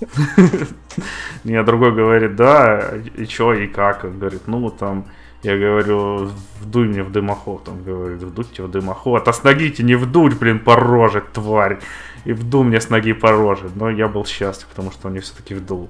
Не, 1.44 1.62
другой 1.64 1.94
говорит, 1.94 2.36
да, 2.36 2.94
и 3.16 3.26
чё, 3.26 3.54
и 3.54 3.68
как? 3.68 4.04
Он 4.06 4.20
говорит, 4.20 4.44
ну, 4.48 4.70
там, 4.70 5.06
я 5.44 5.58
говорю, 5.58 6.32
вдуй 6.62 6.88
мне 6.88 7.04
в 7.04 7.12
дымоход. 7.12 7.70
Он 7.70 7.84
говорит, 7.84 8.22
вдуть 8.22 8.60
в 8.60 8.68
дымоход. 8.70 9.28
А 9.28 9.34
с 9.34 9.44
ноги 9.44 9.74
не 9.80 9.96
вдуть, 9.96 10.38
блин, 10.38 10.60
по 10.60 10.76
роже, 10.76 11.24
тварь 11.34 11.80
и 12.26 12.34
вдул 12.34 12.64
мне 12.64 12.82
с 12.82 12.90
ноги 12.90 13.14
по 13.14 13.32
роже. 13.32 13.70
Но 13.76 13.90
я 13.90 14.08
был 14.08 14.26
счастлив, 14.26 14.68
потому 14.68 14.92
что 14.92 15.08
он 15.08 15.14
мне 15.14 15.22
все-таки 15.22 15.54
вдул. 15.54 15.90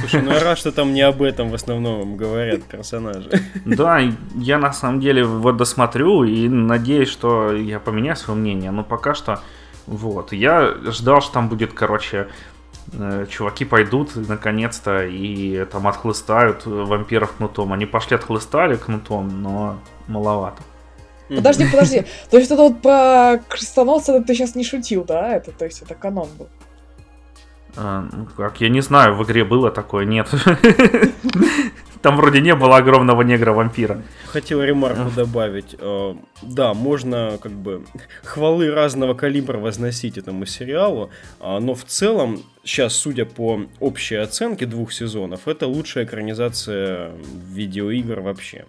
Слушай, 0.00 0.22
ну 0.22 0.32
я 0.32 0.42
рад, 0.42 0.58
что 0.58 0.72
там 0.72 0.94
не 0.94 1.02
об 1.02 1.20
этом 1.20 1.50
в 1.50 1.54
основном 1.54 2.16
говорят 2.16 2.62
персонажи. 2.62 3.30
Да, 3.66 4.00
я 4.34 4.58
на 4.58 4.72
самом 4.72 5.00
деле 5.00 5.24
вот 5.24 5.58
досмотрю 5.58 6.24
и 6.24 6.48
надеюсь, 6.48 7.10
что 7.10 7.52
я 7.52 7.78
поменяю 7.78 8.16
свое 8.16 8.40
мнение, 8.40 8.70
но 8.70 8.82
пока 8.82 9.14
что 9.14 9.40
вот. 9.86 10.32
Я 10.32 10.74
ждал, 10.86 11.20
что 11.20 11.34
там 11.34 11.48
будет, 11.48 11.72
короче, 11.74 12.28
чуваки 13.30 13.64
пойдут 13.64 14.14
наконец-то 14.14 15.04
и 15.06 15.64
там 15.64 15.86
отхлыстают 15.86 16.66
вампиров 16.66 17.32
кнутом. 17.32 17.72
Они 17.72 17.86
пошли 17.86 18.16
отхлыстали 18.16 18.76
кнутом, 18.76 19.42
но 19.42 19.78
маловато. 20.08 20.62
Подожди, 21.28 21.66
подожди. 21.70 22.04
То 22.30 22.38
есть 22.38 22.50
это 22.50 22.62
вот 22.62 22.82
про 22.82 23.40
крестоносца 23.48 24.20
ты 24.20 24.34
сейчас 24.34 24.54
не 24.54 24.64
шутил, 24.64 25.04
да? 25.04 25.34
Это, 25.34 25.52
то 25.52 25.64
есть 25.64 25.82
это 25.82 25.94
канон 25.94 26.28
был. 26.38 26.48
А, 27.76 28.06
ну 28.12 28.26
как, 28.36 28.60
я 28.60 28.68
не 28.68 28.80
знаю, 28.80 29.14
в 29.14 29.24
игре 29.24 29.44
было 29.44 29.70
такое, 29.70 30.04
нет. 30.04 30.28
Там 32.02 32.16
вроде 32.16 32.40
не 32.40 32.54
было 32.56 32.78
огромного 32.78 33.22
негра-вампира. 33.22 34.02
Хотел 34.26 34.60
ремарку 34.60 35.08
добавить. 35.14 35.76
Э, 35.78 36.14
да, 36.42 36.74
можно 36.74 37.38
как 37.40 37.52
бы 37.52 37.84
хвалы 38.24 38.72
разного 38.72 39.14
калибра 39.14 39.58
возносить 39.58 40.18
этому 40.18 40.44
сериалу, 40.44 41.10
а, 41.38 41.60
но 41.60 41.74
в 41.74 41.84
целом, 41.84 42.42
сейчас, 42.64 42.94
судя 42.94 43.24
по 43.24 43.60
общей 43.78 44.16
оценке 44.16 44.66
двух 44.66 44.92
сезонов, 44.92 45.46
это 45.46 45.68
лучшая 45.68 46.04
экранизация 46.04 47.12
видеоигр 47.48 48.20
вообще. 48.20 48.66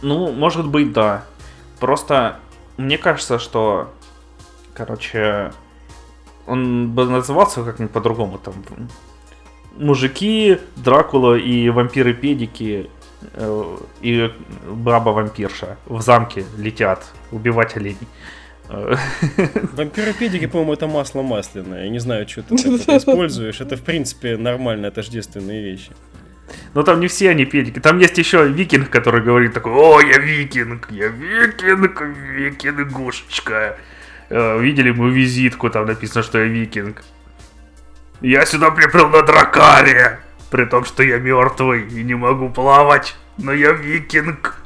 Ну, 0.00 0.32
может 0.32 0.66
быть, 0.66 0.92
да. 0.94 1.24
Просто 1.80 2.40
мне 2.78 2.96
кажется, 2.96 3.38
что, 3.38 3.92
короче, 4.72 5.52
он 6.48 6.90
бы 6.90 7.04
назывался 7.04 7.62
как-нибудь 7.62 7.92
по-другому. 7.92 8.38
Там 8.38 8.54
мужики, 9.76 10.58
Дракула 10.76 11.36
и 11.36 11.68
вампиры-педики 11.68 12.90
э, 13.34 13.76
и 14.00 14.30
баба-вампирша 14.66 15.76
в 15.86 16.00
замке 16.00 16.44
летят 16.56 17.06
убивать 17.30 17.76
оленей. 17.76 18.08
Вампиропедики, 18.68 20.46
по-моему, 20.46 20.74
это 20.74 20.86
масло 20.86 21.22
масляное. 21.22 21.84
Я 21.84 21.88
не 21.90 22.00
знаю, 22.00 22.28
что 22.28 22.42
ты 22.42 22.54
используешь. 22.96 23.60
Это, 23.60 23.76
в 23.76 23.82
принципе, 23.82 24.36
нормальные 24.36 24.90
тождественные 24.90 25.62
вещи. 25.62 25.92
Но 26.74 26.82
там 26.82 27.00
не 27.00 27.08
все 27.08 27.30
они 27.30 27.44
педики. 27.44 27.80
Там 27.80 27.98
есть 27.98 28.18
еще 28.18 28.46
викинг, 28.48 28.90
который 28.90 29.22
говорит 29.22 29.54
такой, 29.54 29.72
о, 29.72 30.00
я 30.00 30.18
викинг, 30.18 30.90
я 30.90 31.08
викинг, 31.08 32.00
викингушечка. 32.00 33.78
Э, 34.30 34.60
видели 34.60 34.90
мою 34.90 35.12
визитку, 35.12 35.70
там 35.70 35.86
написано, 35.86 36.22
что 36.22 36.38
я 36.38 36.44
викинг. 36.44 37.02
Я 38.20 38.44
сюда 38.46 38.70
приплыл 38.70 39.08
на 39.08 39.22
дракаре, 39.22 40.20
при 40.50 40.64
том, 40.64 40.84
что 40.84 41.02
я 41.02 41.18
мертвый 41.18 41.88
и 41.88 42.02
не 42.02 42.14
могу 42.14 42.50
плавать, 42.50 43.16
но 43.38 43.52
я 43.52 43.72
викинг. 43.72 44.56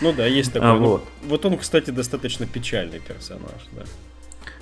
Ну 0.00 0.12
да, 0.12 0.26
есть 0.26 0.52
такой. 0.52 0.70
А, 0.70 0.74
вот. 0.74 1.08
вот 1.24 1.44
он, 1.44 1.56
кстати, 1.58 1.90
достаточно 1.90 2.46
печальный 2.46 3.00
персонаж, 3.00 3.60
да. 3.72 3.82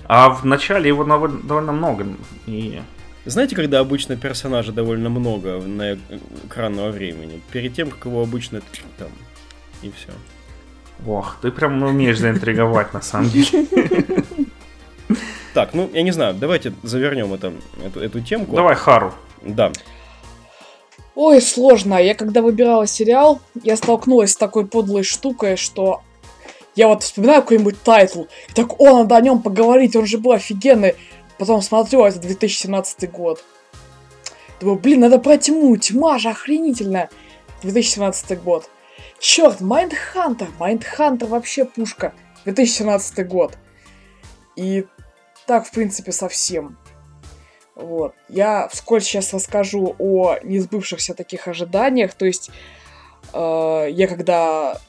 А 0.05 0.31
в 0.31 0.45
начале 0.45 0.89
его 0.89 1.05
довольно 1.05 1.73
много. 1.73 2.07
И... 2.47 2.83
Знаете, 3.25 3.55
когда 3.55 3.79
обычно 3.79 4.17
персонажа 4.17 4.73
довольно 4.73 5.09
много 5.09 5.59
наэкранного 5.59 6.91
времени? 6.91 7.41
Перед 7.53 7.75
тем, 7.75 7.91
как 7.91 8.05
его 8.05 8.23
обычно 8.23 8.63
там 8.99 9.09
и 9.83 9.93
все. 9.97 10.13
Ох, 11.07 11.37
ты 11.43 11.51
прям 11.51 11.83
умеешь 11.83 12.19
заинтриговать, 12.19 12.93
на 12.93 13.03
самом 13.03 13.31
деле. 13.31 13.67
Так, 15.55 15.75
ну, 15.75 15.91
я 15.93 16.03
не 16.03 16.13
знаю, 16.13 16.35
давайте 16.35 16.73
завернем 16.83 17.35
это, 17.35 17.53
эту, 17.85 18.01
эту 18.01 18.21
темку. 18.23 18.57
Давай 18.57 18.75
Хару. 18.75 19.13
Да. 19.43 19.71
Ой, 21.15 21.43
сложно. 21.43 22.03
Я 22.03 22.15
когда 22.15 22.41
выбирала 22.41 22.87
сериал, 22.87 23.41
я 23.63 23.77
столкнулась 23.77 24.33
с 24.33 24.37
такой 24.37 24.67
подлой 24.67 25.03
штукой, 25.03 25.57
что 25.57 26.01
я 26.75 26.89
вот 26.89 27.03
вспоминаю 27.03 27.43
какой-нибудь 27.43 27.83
title, 27.83 28.23
и 28.49 28.53
так, 28.55 28.81
о, 28.81 28.99
надо 28.99 29.17
о 29.17 29.21
нем 29.21 29.43
поговорить, 29.43 29.95
он 29.95 30.07
же 30.07 30.17
был 30.17 30.33
офигенный. 30.33 30.95
Потом 31.39 31.61
смотрю, 31.61 32.03
а 32.03 32.09
это 32.09 32.19
2017 32.21 33.11
год. 33.11 33.45
Думаю, 34.61 34.79
блин, 34.79 35.01
надо 35.01 35.19
про 35.19 35.37
тьму, 35.37 35.77
тьма 35.77 36.19
же 36.19 36.31
охренительная. 36.31 37.11
2017 37.63 38.43
год. 38.43 38.71
Черт, 39.23 39.61
Майндхантер, 39.61 40.49
Майндхантер 40.59 41.29
вообще 41.29 41.65
пушка. 41.65 42.13
2017 42.43 43.25
год. 43.29 43.57
И 44.57 44.85
так, 45.47 45.65
в 45.65 45.71
принципе, 45.71 46.11
совсем. 46.11 46.77
Вот. 47.77 48.15
Я 48.29 48.67
вскользь 48.67 49.05
сейчас 49.05 49.33
расскажу 49.33 49.95
о 50.01 50.39
несбывшихся 50.43 51.15
таких 51.15 51.47
ожиданиях. 51.47 52.15
То 52.15 52.27
есть, 52.27 52.51
э, 53.33 53.87
я 53.91 54.09
когда 54.09 54.81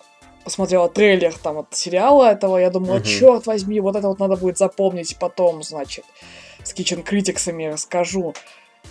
посмотрела 0.44 0.90
трейлер 0.90 1.36
там 1.38 1.60
от 1.60 1.76
сериала 1.76 2.32
этого, 2.32 2.58
я 2.58 2.72
думала, 2.72 2.96
угу. 2.96 3.04
черт 3.04 3.46
возьми, 3.46 3.80
вот 3.80 3.96
это 3.96 4.08
вот 4.08 4.18
надо 4.18 4.36
будет 4.36 4.58
запомнить 4.58 5.16
потом, 5.20 5.62
значит, 5.62 6.06
с 6.64 6.74
Kitchen 6.74 7.06
Critics'ами 7.06 7.72
расскажу. 7.72 8.34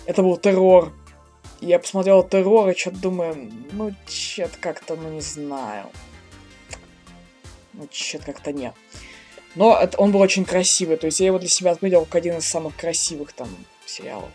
Это 0.05 0.23
был 0.23 0.37
террор 0.37 0.93
я 1.65 1.79
посмотрел 1.79 2.23
террор 2.23 2.69
и 2.69 2.77
что-то 2.77 2.97
думаю, 2.97 3.51
ну, 3.71 3.93
что-то 4.07 4.57
как-то, 4.59 4.95
ну, 4.95 5.09
не 5.09 5.21
знаю. 5.21 5.85
Ну, 7.73 7.87
что-то 7.91 8.25
как-то 8.25 8.51
нет. 8.51 8.73
Но 9.55 9.77
это, 9.77 9.97
он 9.97 10.11
был 10.11 10.19
очень 10.19 10.45
красивый, 10.45 10.97
то 10.97 11.05
есть 11.05 11.19
я 11.19 11.27
его 11.27 11.39
для 11.39 11.49
себя 11.49 11.71
отметил 11.71 12.05
как 12.05 12.15
один 12.15 12.37
из 12.37 12.45
самых 12.45 12.75
красивых 12.75 13.33
там 13.33 13.47
сериалов. 13.85 14.29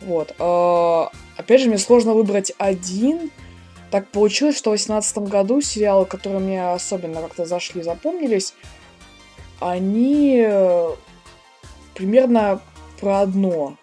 Вот. 0.00 0.34
А, 0.38 1.10
опять 1.36 1.60
же, 1.60 1.68
мне 1.68 1.78
сложно 1.78 2.14
выбрать 2.14 2.52
один. 2.58 3.30
Так 3.90 4.08
получилось, 4.08 4.56
что 4.56 4.70
в 4.70 4.74
2018 4.74 5.18
году 5.18 5.60
сериалы, 5.60 6.06
которые 6.06 6.40
мне 6.40 6.72
особенно 6.72 7.20
как-то 7.20 7.44
зашли, 7.44 7.82
запомнились, 7.82 8.54
они 9.60 10.42
э, 10.46 10.90
примерно 11.94 12.62
про 13.00 13.20
одно. 13.20 13.76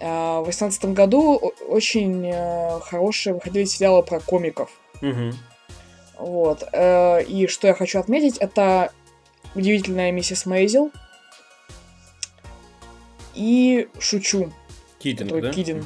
А, 0.00 0.40
в 0.40 0.44
2018 0.44 0.84
году 0.94 1.52
очень 1.68 2.26
э, 2.26 2.80
хорошие 2.80 3.34
выходили 3.34 3.64
сериалы 3.64 4.02
про 4.02 4.20
комиков. 4.20 4.70
Угу. 5.02 5.32
Вот. 6.18 6.64
Э, 6.72 7.22
и 7.22 7.46
что 7.46 7.66
я 7.66 7.74
хочу 7.74 7.98
отметить, 7.98 8.38
это 8.38 8.92
удивительная 9.54 10.12
миссис 10.12 10.46
Мейзел 10.46 10.90
и 13.34 13.88
Шучу. 13.98 14.52
Kidding, 14.98 15.28
да? 15.28 15.52
Kidding. 15.52 15.78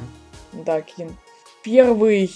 Угу. 0.53 0.64
Да, 0.64 0.81
Kidding. 0.83 1.16
Первый, 1.62 2.31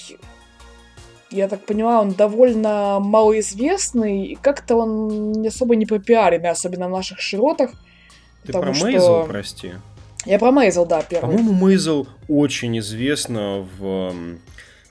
я 1.30 1.48
так 1.48 1.64
понимаю, 1.64 2.00
он 2.00 2.12
довольно 2.12 2.98
малоизвестный, 3.00 4.26
и 4.28 4.34
как-то 4.36 4.76
он 4.76 5.32
не 5.32 5.48
особо 5.48 5.74
не 5.74 5.84
пропиаренный, 5.84 6.50
особенно 6.50 6.88
в 6.88 6.92
наших 6.92 7.20
широтах. 7.20 7.72
Ты 8.44 8.52
про 8.52 8.72
что... 8.72 8.86
Maisel, 8.86 9.26
прости? 9.26 9.72
Я 10.26 10.38
про 10.38 10.50
Maisel, 10.50 10.84
да, 10.84 11.02
первый. 11.02 11.36
По-моему, 11.36 11.52
Maisel 11.52 12.08
очень 12.28 12.78
известна 12.78 13.66
в... 13.78 14.12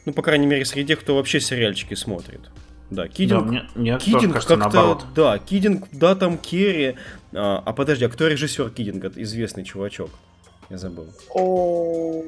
Ну, 0.06 0.14
по 0.14 0.22
крайней 0.22 0.48
мере, 0.48 0.64
среди 0.66 0.88
тех, 0.90 1.02
кто 1.02 1.16
вообще 1.16 1.40
сериальчики 1.40 1.94
смотрит. 1.94 2.42
Да, 2.90 3.08
Kidding, 3.08 3.46
да, 3.46 3.52
мне, 3.52 3.64
мне 3.76 3.98
Kidding 3.98 4.34
кажется, 4.34 4.58
как-то, 4.58 5.02
да, 5.16 5.40
Kidding, 5.40 5.88
да, 5.92 6.16
там 6.16 6.38
Керри. 6.38 6.96
А, 7.34 7.62
а 7.66 7.74
подожди, 7.74 8.06
а 8.06 8.10
кто 8.10 8.28
режиссер 8.28 8.70
Кидинга? 8.70 9.12
Известный 9.16 9.64
чувачок. 9.64 10.12
Я 10.70 10.78
забыл. 10.78 11.08
О... 11.34 12.24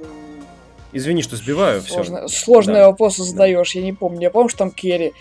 Извини, 0.94 1.22
что 1.22 1.36
сбиваю. 1.36 1.82
Сложно, 1.82 2.28
все. 2.28 2.44
Сложные 2.44 2.78
да. 2.78 2.88
вопросы 2.88 3.24
задаешь, 3.24 3.74
да. 3.74 3.80
я 3.80 3.86
не 3.86 3.94
помню. 3.94 4.22
Я 4.22 4.32
помню, 4.32 4.50
что 4.50 4.60
там 4.60 4.72
Керри. 4.72 5.14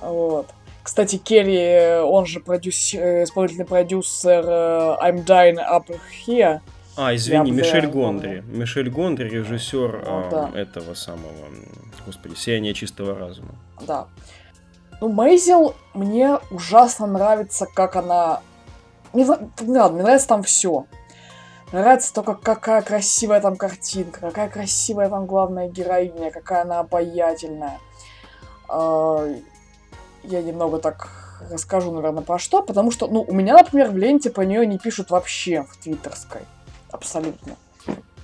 Вот. 0.00 0.46
Кстати, 0.82 1.16
Керри, 1.16 2.00
он 2.02 2.26
же 2.26 2.40
продюс... 2.40 2.94
Э, 2.94 3.24
исполнительный 3.24 3.66
продюсер 3.66 4.44
э, 4.46 4.96
I'm 5.02 5.24
Dying 5.24 5.58
Up 5.58 5.86
Here. 6.26 6.60
А, 6.96 7.14
извини, 7.14 7.50
Мишель 7.50 7.86
Гондри. 7.86 8.42
Мишель 8.46 8.88
Гондри, 8.88 9.28
режиссер 9.28 10.02
ну, 10.06 10.28
да. 10.30 10.50
э, 10.54 10.60
этого 10.60 10.94
самого, 10.94 11.46
господи, 12.06 12.34
«Сияние 12.34 12.72
чистого 12.72 13.18
разума». 13.18 13.54
Да. 13.86 14.06
Ну, 15.02 15.08
Мейзел 15.08 15.74
мне 15.92 16.38
ужасно 16.50 17.06
нравится, 17.06 17.66
как 17.66 17.96
она... 17.96 18.40
Не, 19.12 19.24
не 19.24 19.74
надо, 19.74 19.92
мне 19.92 20.04
нравится 20.04 20.28
там 20.28 20.42
все. 20.42 20.86
Мне 21.70 21.82
нравится 21.82 22.14
только, 22.14 22.34
какая 22.34 22.80
красивая 22.80 23.40
там 23.40 23.56
картинка, 23.56 24.20
какая 24.20 24.48
красивая 24.48 25.10
там 25.10 25.26
главная 25.26 25.68
героиня, 25.68 26.30
какая 26.30 26.62
она 26.62 26.80
обаятельная. 26.80 27.78
А, 28.70 29.28
я 30.22 30.42
немного 30.42 30.78
так 30.78 31.10
расскажу, 31.50 31.92
наверное, 31.92 32.22
про 32.22 32.38
что, 32.38 32.62
потому 32.62 32.90
что, 32.90 33.06
ну, 33.06 33.20
у 33.20 33.34
меня, 33.34 33.52
например, 33.52 33.90
в 33.90 33.98
ленте 33.98 34.30
про 34.30 34.46
нее 34.46 34.66
не 34.66 34.78
пишут 34.78 35.10
вообще 35.10 35.62
в 35.64 35.76
твиттерской 35.76 36.40
абсолютно. 36.96 37.56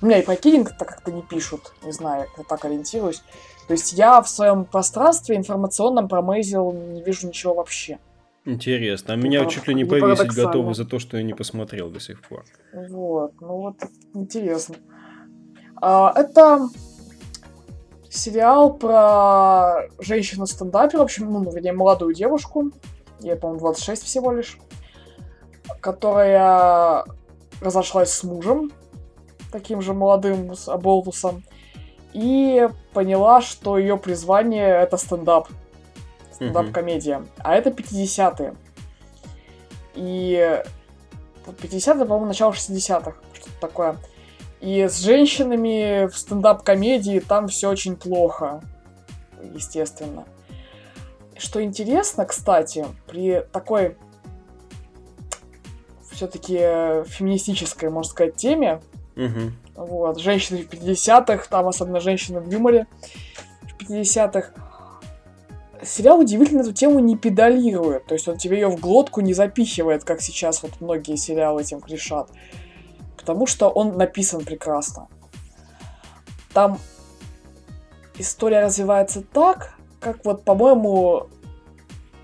У 0.01 0.05
меня 0.05 0.19
и 0.19 0.25
про 0.25 0.35
киллинг-то 0.35 0.83
как-то 0.83 1.11
не 1.11 1.21
пишут, 1.21 1.71
не 1.83 1.93
знаю, 1.93 2.27
я 2.37 2.43
так 2.43 2.65
ориентируюсь. 2.65 3.23
То 3.67 3.73
есть 3.73 3.93
я 3.93 4.21
в 4.21 4.27
своем 4.27 4.65
пространстве 4.65 5.37
информационном 5.37 6.09
про 6.09 6.21
Мейзел 6.21 6.73
не 6.73 7.01
вижу 7.01 7.27
ничего 7.27 7.53
вообще. 7.53 7.99
Интересно. 8.45 9.13
А 9.13 9.17
меня 9.17 9.39
парад... 9.39 9.53
чуть 9.53 9.67
ли 9.69 9.73
не 9.73 9.85
повесить 9.85 10.33
готовы 10.33 10.73
за 10.73 10.83
то, 10.83 10.99
что 10.99 11.15
я 11.15 11.23
не 11.23 11.33
посмотрел 11.33 11.89
до 11.89 12.01
сих 12.01 12.21
пор. 12.27 12.43
Вот, 12.73 13.31
ну 13.39 13.57
вот, 13.57 13.75
интересно. 14.13 14.75
А, 15.81 16.11
это 16.13 16.67
сериал 18.09 18.73
про 18.73 19.87
женщину-стендапера, 19.99 20.99
в 20.99 21.03
общем, 21.03 21.31
ну, 21.31 21.49
вернее, 21.49 21.73
молодую 21.73 22.13
девушку. 22.13 22.71
Ей, 23.21 23.37
по-моему, 23.37 23.61
26 23.61 24.03
всего 24.03 24.33
лишь. 24.33 24.59
которая 25.79 27.05
разошлась 27.61 28.11
с 28.11 28.23
мужем, 28.23 28.71
таким 29.51 29.81
же 29.81 29.93
молодым, 29.93 30.55
с 30.55 30.67
Аболтусом, 30.67 31.43
и 32.13 32.69
поняла, 32.93 33.41
что 33.41 33.77
ее 33.77 33.97
призвание 33.97 34.67
это 34.67 34.97
стендап. 34.97 35.47
Стендап-комедия. 36.31 37.23
А 37.39 37.55
это 37.55 37.69
50-е. 37.69 38.55
И 39.95 40.63
50-е, 41.45 42.05
по-моему, 42.05 42.25
начало 42.25 42.51
60-х, 42.51 43.13
что-то 43.33 43.59
такое. 43.59 43.97
И 44.59 44.87
с 44.87 44.99
женщинами 44.99 46.07
в 46.07 46.17
стендап-комедии 46.17 47.19
там 47.19 47.47
все 47.47 47.69
очень 47.69 47.95
плохо, 47.95 48.61
естественно. 49.53 50.25
Что 51.37 51.61
интересно, 51.61 52.25
кстати, 52.25 52.85
при 53.07 53.45
такой 53.51 53.97
все-таки 56.23 56.57
феминистической, 57.09 57.89
можно 57.89 58.09
сказать, 58.09 58.35
теме, 58.35 58.81
Угу. 59.15 59.85
вот, 59.85 60.19
женщины 60.19 60.63
в 60.63 60.69
50-х, 60.69 61.45
там 61.47 61.67
особенно 61.67 61.99
женщины 61.99 62.39
в 62.39 62.49
юморе 62.49 62.87
в 63.61 63.79
50-х, 63.79 64.49
сериал 65.83 66.19
удивительно 66.19 66.61
эту 66.61 66.73
тему 66.73 66.97
не 66.97 67.15
педалирует, 67.15 68.07
то 68.07 68.15
есть 68.15 68.27
он 68.27 68.37
тебе 68.37 68.59
ее 68.59 68.69
в 68.69 68.79
глотку 68.79 69.21
не 69.21 69.33
запихивает, 69.33 70.03
как 70.03 70.21
сейчас 70.21 70.63
вот 70.63 70.71
многие 70.79 71.15
сериалы 71.15 71.61
этим 71.61 71.77
грешат, 71.77 72.29
потому 73.17 73.45
что 73.45 73.69
он 73.69 73.97
написан 73.97 74.43
прекрасно. 74.43 75.09
Там 76.53 76.79
история 78.17 78.63
развивается 78.63 79.21
так, 79.21 79.75
как 79.99 80.25
вот, 80.25 80.43
по-моему, 80.43 81.27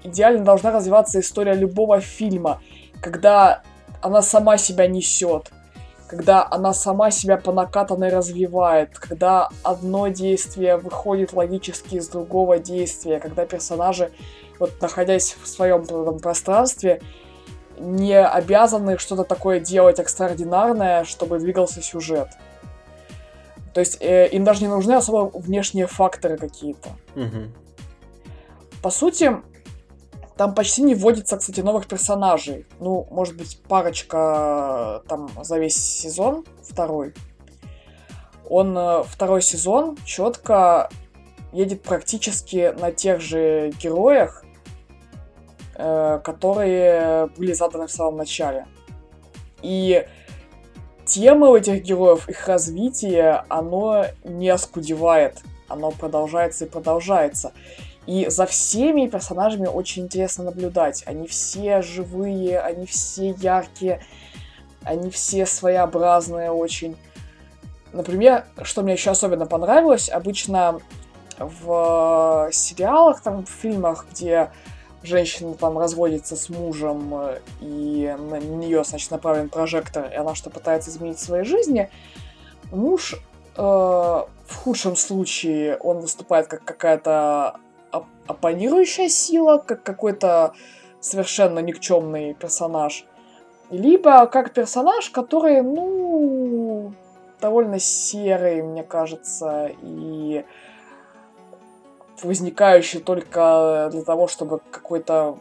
идеально 0.04 0.44
должна 0.44 0.72
развиваться 0.72 1.20
история 1.20 1.54
любого 1.54 2.00
фильма, 2.00 2.62
когда 3.00 3.62
она 4.02 4.22
сама 4.22 4.58
себя 4.58 4.88
несет, 4.88 5.52
когда 6.08 6.48
она 6.50 6.74
сама 6.74 7.12
себя 7.12 7.38
по 7.38 7.52
накатанной 7.52 8.10
развивает, 8.10 8.98
когда 8.98 9.50
одно 9.64 10.08
действие 10.08 10.78
выходит 10.78 11.34
логически 11.34 11.96
из 11.96 12.08
другого 12.08 12.58
действия, 12.58 13.20
когда 13.20 13.46
персонажи, 13.46 14.12
вот 14.60 14.82
находясь 14.82 15.36
в 15.42 15.48
своем 15.48 15.86
там, 15.86 16.20
пространстве, 16.20 17.02
не 17.78 18.20
обязаны 18.20 18.98
что-то 18.98 19.24
такое 19.24 19.60
делать 19.60 20.00
экстраординарное, 20.00 21.04
чтобы 21.04 21.40
двигался 21.40 21.82
сюжет. 21.82 22.28
То 23.74 23.80
есть 23.80 24.02
э, 24.02 24.28
им 24.30 24.44
даже 24.44 24.62
не 24.62 24.68
нужны 24.68 24.94
особо 24.94 25.30
внешние 25.38 25.88
факторы 25.88 26.38
какие-то. 26.38 26.90
Угу. 27.16 27.52
По 28.82 28.90
сути, 28.90 29.38
там 30.40 30.56
почти 30.56 30.84
не 30.84 30.96
вводится, 30.96 31.36
кстати, 31.36 31.60
новых 31.60 31.86
персонажей. 31.86 32.66
Ну, 32.80 33.06
может 33.12 33.36
быть, 33.36 33.62
парочка 33.68 35.04
там 35.10 35.30
за 35.44 35.60
весь 35.60 35.76
сезон, 35.76 36.46
второй. 36.64 37.14
Он 38.50 38.74
э, 38.78 39.04
второй 39.04 39.42
сезон 39.42 39.98
четко 40.06 40.90
едет 41.52 41.84
практически 41.84 42.74
на 42.80 42.94
тех 42.94 43.20
же 43.20 43.74
героях, 43.84 44.46
э, 45.76 46.22
которые 46.24 47.28
были 47.36 47.52
заданы 47.52 47.88
в 47.88 47.92
самом 47.92 48.16
начале. 48.16 48.66
И 49.62 50.08
темы 51.04 51.52
у 51.52 51.58
этих 51.58 51.84
героев, 51.84 52.30
их 52.30 52.48
развитие, 52.48 53.44
оно 53.50 54.06
не 54.24 54.48
оскудевает. 54.48 55.42
Оно 55.68 55.92
продолжается 55.92 56.64
и 56.64 56.70
продолжается. 56.70 57.52
И 58.10 58.28
за 58.28 58.48
всеми 58.48 59.06
персонажами 59.06 59.68
очень 59.68 60.06
интересно 60.06 60.46
наблюдать. 60.46 61.04
Они 61.06 61.28
все 61.28 61.84
живые, 61.84 62.60
они 62.60 62.88
все 62.88 63.36
яркие, 63.38 64.02
они 64.84 65.12
все 65.12 65.46
своеобразные 65.46 66.50
очень. 66.50 66.98
Например, 67.94 68.46
что 68.64 68.82
мне 68.82 68.94
еще 68.94 69.12
особенно 69.12 69.46
понравилось, 69.46 70.10
обычно 70.10 70.80
в 71.38 72.50
сериалах, 72.52 73.22
там, 73.22 73.46
в 73.46 73.50
фильмах, 73.50 74.08
где 74.12 74.50
женщина 75.04 75.54
там 75.54 75.78
разводится 75.78 76.36
с 76.36 76.50
мужем, 76.50 77.14
и 77.62 78.16
на 78.18 78.40
нее, 78.40 78.84
значит, 78.86 79.12
направлен 79.12 79.50
прожектор, 79.50 80.12
и 80.12 80.16
она 80.16 80.34
что 80.34 80.50
пытается 80.50 80.90
изменить 80.90 81.20
в 81.20 81.24
своей 81.24 81.46
жизни, 81.46 81.92
муж 82.72 83.14
э, 83.56 83.62
в 83.62 84.56
худшем 84.56 84.96
случае 84.96 85.78
он 85.78 86.00
выступает 86.00 86.48
как 86.48 86.64
какая-то 86.64 87.60
оппонирующая 88.30 89.10
сила, 89.10 89.58
как 89.58 89.82
какой-то 89.84 90.54
совершенно 91.00 91.60
никчемный 91.60 92.36
персонаж, 92.36 93.06
либо 93.72 94.26
как 94.28 94.54
персонаж, 94.54 95.10
который, 95.10 95.62
ну, 95.62 96.94
довольно 97.42 97.80
серый, 97.80 98.62
мне 98.62 98.84
кажется, 98.84 99.72
и 99.82 100.46
возникающий 102.22 103.00
только 103.00 103.90
для 103.92 104.04
того, 104.04 104.28
чтобы 104.28 104.60
какой-то 104.72 105.40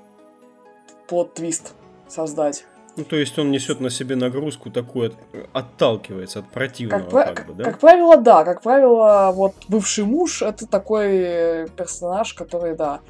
плод-твист 1.09 1.75
создать. 2.09 2.65
Ну, 2.99 3.05
то 3.05 3.17
есть 3.17 3.39
он 3.39 3.53
несет 3.53 3.79
на 3.81 3.91
себе 3.91 4.17
нагрузку 4.17 4.71
такую, 4.71 5.15
отталкивается 5.53 6.41
от 6.41 6.49
противного, 6.49 7.09
как, 7.09 7.37
как 7.37 7.47
бы, 7.47 7.55
да? 7.55 7.65
Как 7.65 7.79
правило, 7.79 8.17
да. 8.17 8.45
Как 8.45 8.61
правило, 8.61 9.31
вот 9.33 9.55
бывший 9.69 10.05
муж 10.05 10.43
это 10.43 10.67
такой 10.67 11.69
персонаж, 11.77 12.35
который, 12.35 12.75
да, 12.75 13.01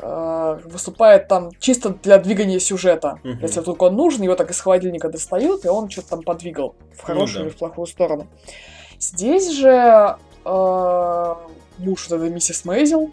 э, 0.00 0.58
выступает 0.64 1.28
там 1.28 1.50
чисто 1.60 1.90
для 1.90 2.18
двигания 2.18 2.58
сюжета. 2.58 3.20
Мгм. 3.22 3.38
Если 3.42 3.60
вдруг 3.60 3.80
он 3.82 3.94
нужен, 3.94 4.22
его 4.22 4.34
так 4.34 4.50
из 4.50 4.60
холодильника 4.60 5.08
достают, 5.08 5.64
и 5.64 5.68
он 5.68 5.88
что-то 5.88 6.08
там 6.08 6.22
подвигал 6.22 6.74
в 6.98 7.02
хорошую 7.02 7.44
да. 7.44 7.44
или 7.46 7.54
в 7.54 7.58
плохую 7.58 7.86
сторону. 7.86 8.26
Здесь 8.98 9.52
же 9.52 10.16
э, 10.44 11.34
муж 11.78 12.08
вот 12.08 12.16
этой 12.16 12.30
миссис 12.30 12.64
Мейзел, 12.64 13.12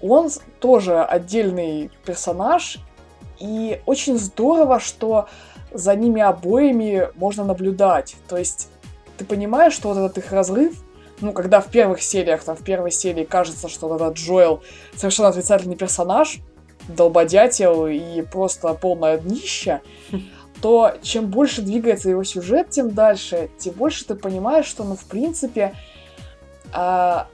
он 0.00 0.30
тоже 0.60 1.02
отдельный 1.02 1.90
персонаж, 2.04 2.78
и 3.38 3.80
очень 3.86 4.18
здорово, 4.18 4.80
что 4.80 5.28
за 5.72 5.94
ними 5.94 6.22
обоими 6.22 7.10
можно 7.16 7.44
наблюдать. 7.44 8.16
То 8.28 8.36
есть 8.36 8.68
ты 9.18 9.24
понимаешь, 9.24 9.72
что 9.72 9.88
вот 9.88 9.98
этот 9.98 10.18
их 10.18 10.32
разрыв, 10.32 10.82
ну, 11.20 11.32
когда 11.32 11.60
в 11.60 11.68
первых 11.68 12.02
сериях, 12.02 12.44
там, 12.44 12.56
в 12.56 12.62
первой 12.62 12.90
серии 12.90 13.24
кажется, 13.24 13.68
что 13.68 13.88
вот 13.88 14.00
этот 14.00 14.16
Джоэл 14.16 14.62
совершенно 14.94 15.28
отрицательный 15.28 15.76
персонаж, 15.76 16.40
долбодятел 16.88 17.86
и 17.86 18.22
просто 18.22 18.72
полное 18.74 19.18
днище, 19.18 19.80
то 20.62 20.94
чем 21.02 21.26
больше 21.26 21.62
двигается 21.62 22.10
его 22.10 22.22
сюжет, 22.24 22.70
тем 22.70 22.92
дальше, 22.92 23.50
тем 23.58 23.74
больше 23.74 24.04
ты 24.04 24.14
понимаешь, 24.14 24.66
что, 24.66 24.84
ну, 24.84 24.94
в 24.96 25.04
принципе, 25.04 25.74
а, 26.72 27.28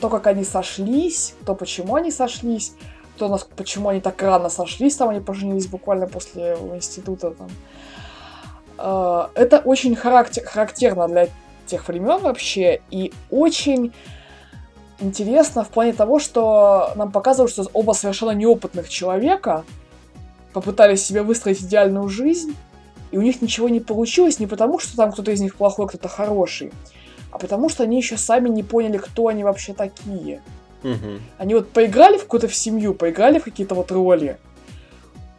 то, 0.00 0.08
как 0.08 0.26
они 0.26 0.44
сошлись, 0.44 1.34
то, 1.44 1.54
почему 1.54 1.96
они 1.96 2.10
сошлись, 2.10 2.74
то, 3.20 3.28
нас, 3.28 3.46
почему 3.54 3.90
они 3.90 4.00
так 4.00 4.22
рано 4.22 4.48
сошлись, 4.48 4.96
там 4.96 5.10
они 5.10 5.20
поженились 5.20 5.66
буквально 5.66 6.06
после 6.06 6.56
института, 6.74 7.32
там, 7.32 7.48
а, 8.78 9.30
это 9.34 9.58
очень 9.58 9.94
характер, 9.94 10.42
характерно 10.46 11.06
для 11.06 11.28
тех 11.66 11.86
времен 11.86 12.18
вообще, 12.20 12.80
и 12.90 13.12
очень 13.30 13.92
интересно 15.00 15.64
в 15.64 15.68
плане 15.68 15.92
того, 15.92 16.18
что 16.18 16.92
нам 16.96 17.12
показывают, 17.12 17.52
что 17.52 17.66
оба 17.74 17.92
совершенно 17.92 18.30
неопытных 18.30 18.88
человека 18.88 19.64
попытались 20.54 21.04
себе 21.04 21.22
выстроить 21.22 21.60
идеальную 21.60 22.08
жизнь, 22.08 22.56
и 23.10 23.18
у 23.18 23.20
них 23.20 23.42
ничего 23.42 23.68
не 23.68 23.80
получилось 23.80 24.38
не 24.38 24.46
потому, 24.46 24.78
что 24.78 24.96
там 24.96 25.12
кто-то 25.12 25.30
из 25.30 25.42
них 25.42 25.56
плохой, 25.56 25.88
кто-то 25.88 26.08
хороший, 26.08 26.72
а 27.30 27.38
потому 27.38 27.68
что 27.68 27.82
они 27.82 27.98
еще 27.98 28.16
сами 28.16 28.48
не 28.48 28.62
поняли, 28.62 28.96
кто 28.96 29.26
они 29.26 29.44
вообще 29.44 29.74
такие. 29.74 30.40
Они 31.38 31.54
вот 31.54 31.70
поиграли 31.70 32.16
в 32.16 32.22
какую-то 32.22 32.48
семью, 32.48 32.94
поиграли 32.94 33.38
в 33.38 33.44
какие-то 33.44 33.74
вот 33.74 33.90
роли, 33.90 34.38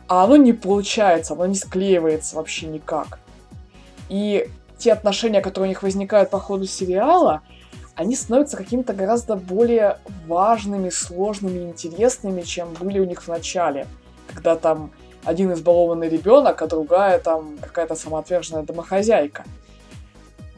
а 0.08 0.23
оно 0.23 0.36
не 0.36 0.54
получается, 0.54 1.34
оно 1.34 1.45
не 1.45 1.56
склеивается 1.56 2.36
вообще 2.36 2.67
никак. 2.67 3.19
И 4.10 4.49
те 4.77 4.93
отношения, 4.93 5.41
которые 5.41 5.69
у 5.69 5.71
них 5.71 5.84
возникают 5.84 6.30
по 6.30 6.39
ходу 6.39 6.65
сериала, 6.65 7.41
они 7.95 8.15
становятся 8.15 8.58
какими-то 8.58 8.93
гораздо 8.93 9.36
более 9.36 9.99
важными, 10.27 10.89
сложными, 10.89 11.60
интересными, 11.60 12.41
чем 12.41 12.73
были 12.73 12.99
у 12.99 13.06
них 13.06 13.23
в 13.23 13.27
начале. 13.27 13.88
Когда 14.27 14.56
там 14.56 14.91
один 15.23 15.54
избалованный 15.54 16.10
ребенок, 16.10 16.62
а 16.62 16.67
другая 16.67 17.19
там 17.19 17.58
какая-то 17.62 17.95
самоотверженная 17.95 18.63
домохозяйка. 18.63 19.45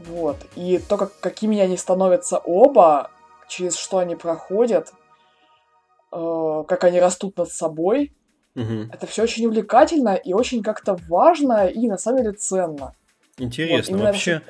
Вот. 0.08 0.36
И 0.56 0.78
то, 0.78 0.96
как, 0.96 1.18
какими 1.20 1.60
они 1.60 1.76
становятся 1.76 2.38
оба, 2.38 3.10
через 3.48 3.76
что 3.76 3.98
они 3.98 4.16
проходят, 4.16 4.92
э, 6.12 6.64
как 6.68 6.84
они 6.84 7.00
растут 7.00 7.36
над 7.36 7.50
собой, 7.50 8.12
Мгм. 8.54 8.90
это 8.92 9.06
все 9.06 9.22
очень 9.24 9.46
увлекательно 9.46 10.14
и 10.14 10.32
очень 10.32 10.62
как-то 10.62 10.96
важно 11.08 11.66
и 11.66 11.88
на 11.88 11.98
самом 11.98 12.18
деле 12.22 12.32
ценно. 12.32 12.94
Интересно. 13.38 13.90
именно 13.92 14.04
Вообще, 14.06 14.42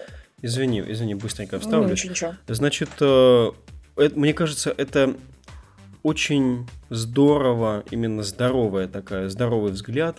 извини, 0.42 0.82
извини, 0.86 1.14
быстренько 1.14 1.56
Ну, 1.56 1.60
вставлю. 1.62 1.88
ничего, 1.90 2.10
ничего. 2.10 2.34
Значит, 2.48 2.90
э, 3.00 3.50
это- 3.96 4.18
мне 4.18 4.34
кажется, 4.34 4.74
это 4.76 5.14
очень 6.02 6.68
здорово, 6.90 7.82
именно 7.90 8.22
здоровая 8.22 8.88
такая, 8.88 9.30
здоровый 9.30 9.72
взгляд 9.72 10.18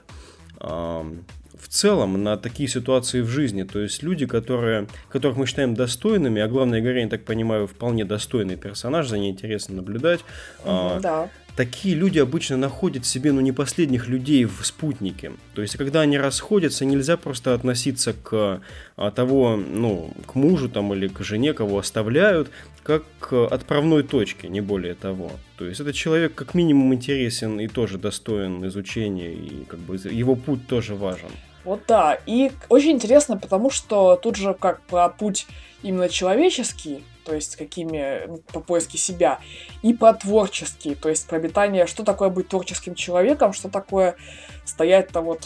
в 1.65 1.67
целом 1.67 2.21
на 2.21 2.37
такие 2.37 2.69
ситуации 2.69 3.21
в 3.21 3.27
жизни. 3.27 3.63
То 3.63 3.79
есть 3.79 4.03
люди, 4.03 4.27
которые, 4.27 4.87
которых 5.09 5.35
мы 5.35 5.47
считаем 5.47 5.73
достойными, 5.73 6.39
а 6.39 6.47
главное, 6.47 6.79
Игорь, 6.79 6.99
я 6.99 7.07
так 7.07 7.23
понимаю, 7.23 7.65
вполне 7.65 8.05
достойный 8.05 8.55
персонаж, 8.55 9.07
за 9.07 9.17
ней 9.17 9.31
интересно 9.31 9.77
наблюдать. 9.77 10.19
Угу, 10.63 10.99
да 11.01 11.29
такие 11.55 11.95
люди 11.95 12.19
обычно 12.19 12.57
находят 12.57 13.05
себе, 13.05 13.31
ну, 13.31 13.41
не 13.41 13.51
последних 13.51 14.07
людей 14.07 14.45
в 14.45 14.65
спутнике. 14.65 15.31
То 15.53 15.61
есть, 15.61 15.77
когда 15.77 16.01
они 16.01 16.17
расходятся, 16.17 16.85
нельзя 16.85 17.17
просто 17.17 17.53
относиться 17.53 18.13
к 18.13 18.61
а, 18.97 19.11
того, 19.11 19.55
ну, 19.55 20.11
к 20.25 20.35
мужу 20.35 20.69
там 20.69 20.93
или 20.93 21.07
к 21.07 21.23
жене, 21.23 21.53
кого 21.53 21.79
оставляют, 21.79 22.49
как 22.83 23.03
к 23.19 23.45
отправной 23.47 24.03
точке, 24.03 24.47
не 24.49 24.61
более 24.61 24.95
того. 24.95 25.31
То 25.57 25.65
есть, 25.65 25.79
этот 25.79 25.95
человек 25.95 26.35
как 26.35 26.53
минимум 26.53 26.93
интересен 26.93 27.59
и 27.59 27.67
тоже 27.67 27.97
достоин 27.97 28.65
изучения, 28.67 29.33
и 29.33 29.63
как 29.65 29.79
бы 29.79 29.95
его 29.95 30.35
путь 30.35 30.67
тоже 30.67 30.95
важен. 30.95 31.29
Вот 31.65 31.81
да, 31.87 32.19
и 32.27 32.51
очень 32.69 32.91
интересно, 32.91 33.37
потому 33.37 33.71
что 33.71 34.15
тут 34.15 34.35
же 34.35 34.53
как 34.53 34.81
про 34.81 35.09
путь 35.09 35.47
именно 35.81 36.09
человеческий, 36.09 37.03
то 37.25 37.33
есть 37.33 37.55
какими 37.55 38.39
по 38.53 38.59
поиске 38.59 38.99
себя, 38.99 39.39
и 39.81 39.93
по 39.93 40.13
творческие, 40.13 40.95
то 40.95 41.09
есть 41.09 41.27
про 41.27 41.39
метание, 41.39 41.87
что 41.87 42.03
такое 42.03 42.29
быть 42.29 42.49
творческим 42.49 42.93
человеком, 42.93 43.51
что 43.51 43.69
такое 43.69 44.15
стоять 44.63 45.09
там 45.09 45.25
вот 45.25 45.43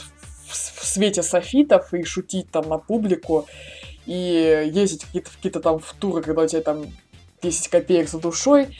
в, 0.47 0.51
в 0.51 0.86
свете 0.86 1.23
софитов 1.23 1.93
и 1.93 2.03
шутить 2.03 2.51
там 2.51 2.67
на 2.67 2.77
публику, 2.77 3.47
и 4.05 4.69
ездить 4.73 5.05
какие-то 5.05 5.29
какие 5.32 5.51
там 5.53 5.79
в 5.79 5.93
туры, 5.93 6.21
когда 6.21 6.41
у 6.41 6.47
тебя 6.47 6.62
там 6.62 6.86
10 7.41 7.67
копеек 7.69 8.10
за 8.10 8.19
душой. 8.19 8.77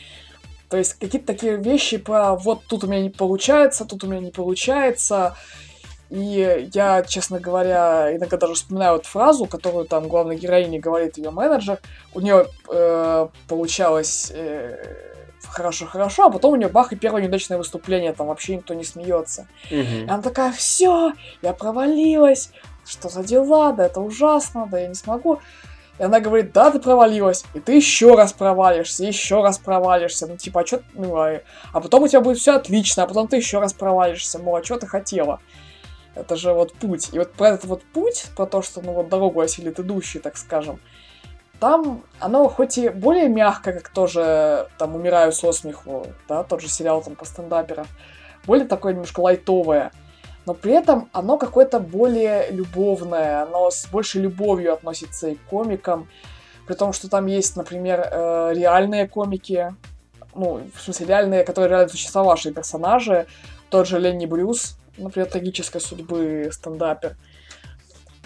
То 0.68 0.76
есть 0.76 0.94
какие-то 0.94 1.26
такие 1.26 1.56
вещи 1.56 1.96
про 1.96 2.36
вот 2.36 2.64
тут 2.68 2.84
у 2.84 2.86
меня 2.86 3.00
не 3.00 3.10
получается, 3.10 3.84
тут 3.84 4.04
у 4.04 4.06
меня 4.06 4.20
не 4.20 4.30
получается, 4.30 5.36
и 6.10 6.68
я, 6.72 7.02
честно 7.02 7.38
говоря, 7.38 8.14
иногда 8.16 8.36
даже 8.36 8.54
вспоминаю 8.54 8.94
вот 8.94 9.06
фразу, 9.06 9.46
которую 9.46 9.84
там 9.86 10.08
главной 10.08 10.36
героине 10.36 10.80
говорит 10.80 11.18
ее 11.18 11.30
менеджер. 11.30 11.78
У 12.12 12.20
нее 12.20 12.46
э, 12.68 13.28
получалось 13.46 14.32
хорошо-хорошо, 15.48 16.24
э, 16.24 16.26
а 16.26 16.30
потом 16.30 16.54
у 16.54 16.56
нее 16.56 16.68
бах 16.68 16.92
и 16.92 16.96
первое 16.96 17.22
неудачное 17.22 17.58
выступление, 17.58 18.12
там 18.12 18.26
вообще 18.26 18.56
никто 18.56 18.74
не 18.74 18.82
смеется. 18.82 19.46
Угу. 19.70 19.76
И 19.76 20.08
она 20.08 20.20
такая, 20.20 20.50
все, 20.50 21.12
я 21.42 21.52
провалилась, 21.52 22.50
что 22.84 23.08
за 23.08 23.22
дела, 23.22 23.70
да 23.72 23.86
это 23.86 24.00
ужасно, 24.00 24.66
да 24.68 24.80
я 24.80 24.88
не 24.88 24.94
смогу. 24.94 25.38
И 26.00 26.02
она 26.02 26.18
говорит, 26.18 26.52
да, 26.52 26.72
ты 26.72 26.80
провалилась, 26.80 27.44
и 27.54 27.60
ты 27.60 27.76
еще 27.76 28.16
раз 28.16 28.32
провалишься, 28.32 29.04
еще 29.04 29.42
раз 29.42 29.58
провалишься, 29.58 30.26
ну 30.26 30.36
типа, 30.36 30.62
а 30.62 30.66
что, 30.66 30.82
ну, 30.94 31.14
а, 31.16 31.40
а 31.72 31.80
потом 31.80 32.02
у 32.02 32.08
тебя 32.08 32.20
будет 32.20 32.38
все 32.38 32.56
отлично, 32.56 33.04
а 33.04 33.06
потом 33.06 33.28
ты 33.28 33.36
еще 33.36 33.60
раз 33.60 33.74
провалишься, 33.74 34.40
мол, 34.40 34.56
а 34.56 34.64
что 34.64 34.78
ты 34.78 34.88
хотела? 34.88 35.38
Это 36.14 36.36
же 36.36 36.52
вот 36.52 36.74
путь. 36.74 37.10
И 37.12 37.18
вот 37.18 37.32
про 37.32 37.50
этот 37.50 37.64
вот 37.66 37.82
путь, 37.82 38.26
про 38.36 38.46
то, 38.46 38.62
что 38.62 38.80
ну 38.82 38.92
вот 38.92 39.08
дорогу 39.08 39.40
осилит 39.40 39.78
идущий, 39.78 40.18
так 40.18 40.36
скажем, 40.36 40.80
там 41.60 42.02
оно 42.18 42.48
хоть 42.48 42.78
и 42.78 42.88
более 42.88 43.28
мягко, 43.28 43.72
как 43.72 43.90
тоже 43.90 44.68
там 44.78 44.96
«Умираю 44.96 45.32
со 45.32 45.52
смеху», 45.52 46.06
да, 46.28 46.42
тот 46.42 46.62
же 46.62 46.68
сериал 46.68 47.02
там 47.02 47.14
по 47.14 47.26
стендаперам, 47.26 47.86
более 48.46 48.66
такое 48.66 48.92
немножко 48.92 49.20
лайтовое, 49.20 49.92
но 50.46 50.54
при 50.54 50.72
этом 50.72 51.08
оно 51.12 51.36
какое-то 51.36 51.78
более 51.78 52.50
любовное, 52.50 53.42
оно 53.42 53.70
с 53.70 53.86
большей 53.86 54.22
любовью 54.22 54.72
относится 54.72 55.28
и 55.28 55.34
к 55.34 55.42
комикам, 55.42 56.08
при 56.66 56.74
том, 56.74 56.92
что 56.92 57.10
там 57.10 57.26
есть, 57.26 57.56
например, 57.56 58.08
э, 58.10 58.52
реальные 58.54 59.06
комики, 59.06 59.74
ну, 60.34 60.62
в 60.74 60.80
смысле, 60.80 61.06
реальные, 61.06 61.44
которые 61.44 61.68
реально 61.68 61.88
существовавшие 61.88 62.54
персонажи, 62.54 63.26
тот 63.68 63.86
же 63.86 63.98
Ленни 63.98 64.26
Брюс, 64.26 64.78
например, 65.00 65.28
трагической 65.28 65.80
судьбы 65.80 66.50
стендапер. 66.52 67.16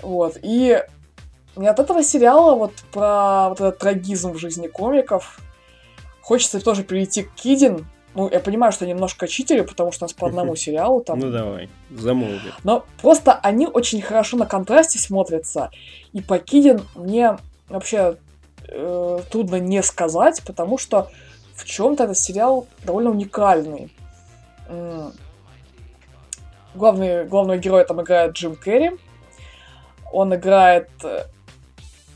Вот. 0.03 0.39
И 0.43 0.83
мне 1.57 1.71
от 1.71 1.79
этого 1.79 2.03
сериала 2.03 2.55
вот 2.55 2.73
про 2.93 3.49
вот 3.51 3.61
этот 3.61 3.79
трагизм 3.79 4.33
в 4.33 4.39
жизни 4.39 4.67
комиков 4.67 5.41
хочется 6.21 6.61
тоже 6.61 6.83
перейти 6.83 7.23
к 7.23 7.35
Кидин. 7.35 7.87
Ну, 8.15 8.31
я 8.31 8.39
понимаю, 8.39 8.73
что 8.73 8.87
немножко 8.87 9.27
читери, 9.27 9.63
потому 9.63 9.91
что 9.91 10.05
у 10.05 10.07
нас 10.07 10.13
по 10.13 10.29
одному 10.29 10.57
сериалу 10.57 11.01
там. 11.01 11.19
Ну 11.19 11.31
давай, 11.31 11.69
замолви. 11.91 12.53
Но 12.63 12.85
просто 13.01 13.35
они 13.35 13.67
очень 13.67 14.01
хорошо 14.03 14.37
на 14.37 14.47
контрасте 14.47 14.99
смотрятся. 14.99 15.71
И 16.13 16.21
по 16.21 16.39
Кидин 16.39 16.83
мне 16.95 17.39
вообще 17.69 18.17
э, 18.69 19.19
трудно 19.31 19.57
не 19.57 19.83
сказать, 19.83 20.43
потому 20.47 20.79
что 20.79 21.11
в 21.55 21.65
чем-то 21.65 22.05
этот 22.05 22.19
сериал 22.19 22.67
довольно 22.85 23.11
уникальный 23.11 23.93
главный, 26.75 27.25
главного 27.25 27.59
героя 27.59 27.85
там 27.85 28.03
играет 28.03 28.33
Джим 28.33 28.57
Керри. 28.57 28.93
Он 30.13 30.35
играет, 30.35 30.91
э, 31.03 31.25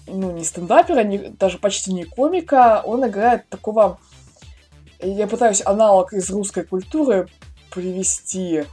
ну, 0.06 0.32
не 0.32 0.44
стендапера, 0.44 1.02
не, 1.02 1.18
даже 1.18 1.58
почти 1.58 1.92
не 1.92 2.04
комика, 2.04 2.82
он 2.84 3.06
играет 3.06 3.48
такого... 3.48 3.98
Я 5.00 5.26
пытаюсь 5.26 5.62
аналог 5.64 6.12
из 6.12 6.28
русской 6.30 6.64
культуры 6.64 7.28
привести. 7.70 8.64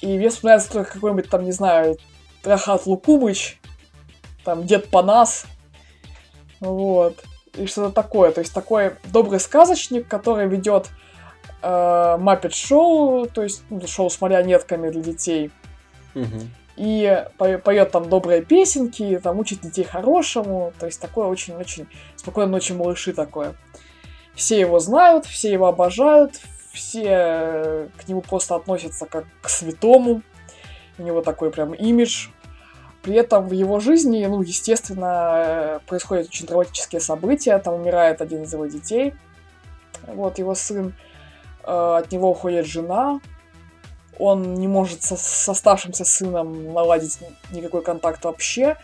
И 0.00 0.18
мне 0.18 0.28
вспоминается 0.28 0.72
только 0.72 0.92
какой-нибудь 0.92 1.28
там, 1.28 1.44
не 1.44 1.52
знаю, 1.52 1.96
Рахат 2.44 2.86
Лукумыч, 2.86 3.60
там 4.44 4.66
Дед 4.66 4.90
Панас, 4.90 5.44
вот, 6.60 7.22
и 7.54 7.66
что-то 7.66 7.92
такое. 7.92 8.32
То 8.32 8.40
есть 8.40 8.52
такой 8.52 8.96
добрый 9.12 9.40
сказочник, 9.40 10.08
который 10.08 10.46
ведет 10.46 10.90
Маппет 11.62 12.54
Шоу, 12.54 13.26
то 13.26 13.42
есть 13.42 13.62
ну, 13.70 13.86
шоу 13.86 14.10
с 14.10 14.20
марионетками 14.20 14.90
для 14.90 15.02
детей. 15.02 15.50
Угу. 16.14 16.40
И 16.76 17.24
поет 17.36 17.90
там 17.90 18.08
добрые 18.08 18.42
песенки, 18.42 19.20
там 19.22 19.38
учит 19.38 19.60
детей 19.60 19.84
хорошему. 19.84 20.72
То 20.78 20.86
есть 20.86 21.00
такое 21.00 21.26
очень-очень 21.26 21.86
спокойной 22.16 22.52
ночи 22.52 22.72
малыши 22.72 23.12
такое. 23.12 23.54
Все 24.34 24.58
его 24.58 24.78
знают, 24.78 25.26
все 25.26 25.52
его 25.52 25.66
обожают, 25.66 26.40
все 26.72 27.90
к 27.98 28.08
нему 28.08 28.22
просто 28.22 28.54
относятся 28.54 29.04
как 29.04 29.26
к 29.42 29.50
святому. 29.50 30.22
У 30.96 31.02
него 31.02 31.20
такой 31.20 31.50
прям 31.50 31.74
имидж. 31.74 32.28
При 33.02 33.14
этом 33.14 33.48
в 33.48 33.52
его 33.52 33.80
жизни, 33.80 34.24
ну, 34.26 34.42
естественно, 34.42 35.80
происходят 35.86 36.28
очень 36.28 36.46
драматические 36.46 37.00
события. 37.00 37.58
Там 37.58 37.74
умирает 37.74 38.20
один 38.22 38.42
из 38.44 38.52
его 38.52 38.66
детей. 38.66 39.14
Вот 40.06 40.38
его 40.38 40.54
сын. 40.54 40.94
Э, 41.64 41.98
от 41.98 42.12
него 42.12 42.30
уходит 42.30 42.66
жена, 42.66 43.20
он 44.18 44.54
не 44.54 44.68
может 44.68 45.02
со, 45.02 45.16
с 45.16 45.48
оставшимся 45.48 46.04
сыном 46.04 46.72
наладить 46.72 47.18
никакой 47.52 47.82
контакт 47.82 48.24
вообще, 48.24 48.76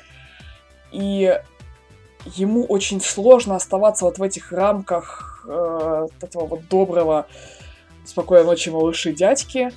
и 0.93 1.39
ему 2.25 2.65
очень 2.65 3.01
сложно 3.01 3.57
оставаться 3.57 4.05
вот 4.05 4.19
в 4.19 4.23
этих 4.23 4.53
рамках 4.53 5.45
э, 5.49 6.09
этого 6.21 6.47
вот 6.47 6.69
доброго 6.69 7.27
спокойной 8.05 8.47
ночи 8.47 8.71
малыши 8.71 9.13
дядьки, 9.13 9.71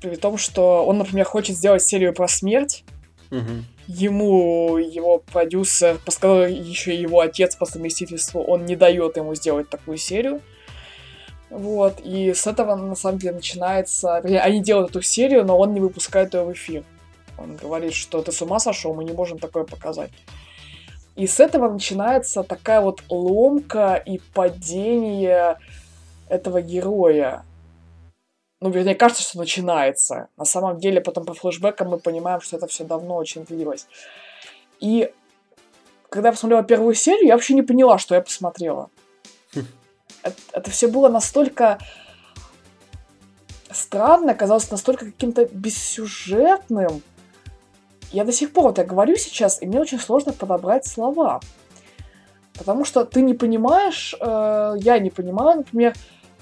при 0.00 0.16
том, 0.16 0.38
что 0.38 0.84
он, 0.84 0.98
например, 0.98 1.24
хочет 1.24 1.56
сделать 1.56 1.82
серию 1.82 2.12
про 2.12 2.28
смерть, 2.28 2.84
угу. 3.30 3.64
ему 3.86 4.76
его 4.78 5.18
продюсер, 5.18 5.98
поскольку 6.04 6.52
еще 6.52 6.94
его 6.94 7.20
отец 7.20 7.56
по 7.56 7.66
совместительству, 7.66 8.42
он 8.42 8.64
не 8.64 8.76
дает 8.76 9.16
ему 9.16 9.34
сделать 9.34 9.68
такую 9.68 9.98
серию, 9.98 10.40
вот, 11.54 12.00
и 12.00 12.34
с 12.34 12.48
этого, 12.48 12.74
на 12.74 12.96
самом 12.96 13.18
деле, 13.18 13.36
начинается... 13.36 14.16
Они 14.16 14.60
делают 14.60 14.90
эту 14.90 15.02
серию, 15.02 15.44
но 15.44 15.56
он 15.56 15.72
не 15.72 15.78
выпускает 15.78 16.34
ее 16.34 16.42
в 16.42 16.52
эфир. 16.52 16.82
Он 17.38 17.54
говорит, 17.54 17.94
что 17.94 18.22
ты 18.22 18.32
с 18.32 18.42
ума 18.42 18.58
сошел, 18.58 18.92
мы 18.92 19.04
не 19.04 19.12
можем 19.12 19.38
такое 19.38 19.62
показать. 19.62 20.10
И 21.14 21.28
с 21.28 21.38
этого 21.38 21.72
начинается 21.72 22.42
такая 22.42 22.80
вот 22.80 23.04
ломка 23.08 23.94
и 23.94 24.18
падение 24.34 25.58
этого 26.28 26.60
героя. 26.60 27.44
Ну, 28.60 28.70
вернее, 28.70 28.96
кажется, 28.96 29.22
что 29.22 29.38
начинается. 29.38 30.26
На 30.36 30.44
самом 30.44 30.78
деле, 30.78 31.00
потом 31.00 31.24
по 31.24 31.34
флешбекам 31.34 31.90
мы 31.90 31.98
понимаем, 31.98 32.40
что 32.40 32.56
это 32.56 32.66
все 32.66 32.82
давно 32.82 33.14
очень 33.14 33.44
длилось. 33.44 33.86
И 34.80 35.12
когда 36.08 36.30
я 36.30 36.32
посмотрела 36.32 36.64
первую 36.64 36.94
серию, 36.94 37.28
я 37.28 37.34
вообще 37.34 37.54
не 37.54 37.62
поняла, 37.62 37.98
что 37.98 38.16
я 38.16 38.22
посмотрела 38.22 38.90
это 40.52 40.70
все 40.70 40.88
было 40.88 41.08
настолько 41.08 41.78
странно, 43.70 44.34
казалось 44.34 44.70
настолько 44.70 45.06
каким-то 45.06 45.46
бессюжетным. 45.46 47.02
Я 48.12 48.24
до 48.24 48.32
сих 48.32 48.52
пор 48.52 48.64
вот 48.64 48.78
я 48.78 48.84
говорю 48.84 49.16
сейчас, 49.16 49.60
и 49.60 49.66
мне 49.66 49.80
очень 49.80 49.98
сложно 49.98 50.32
подобрать 50.32 50.86
слова. 50.86 51.40
Потому 52.56 52.84
что 52.84 53.04
ты 53.04 53.22
не 53.22 53.34
понимаешь, 53.34 54.14
э, 54.20 54.74
я 54.78 54.98
не 55.00 55.10
понимаю, 55.10 55.58
например, 55.58 55.94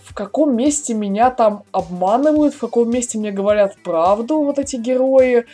в 0.05 0.15
каком 0.15 0.55
месте 0.55 0.93
меня 0.93 1.31
там 1.31 1.65
обманывают, 1.73 2.55
в 2.55 2.59
каком 2.59 2.91
месте 2.91 3.17
мне 3.17 3.31
говорят 3.31 3.77
правду 3.83 4.43
вот 4.43 4.59
эти 4.59 4.77
герои, 4.77 5.47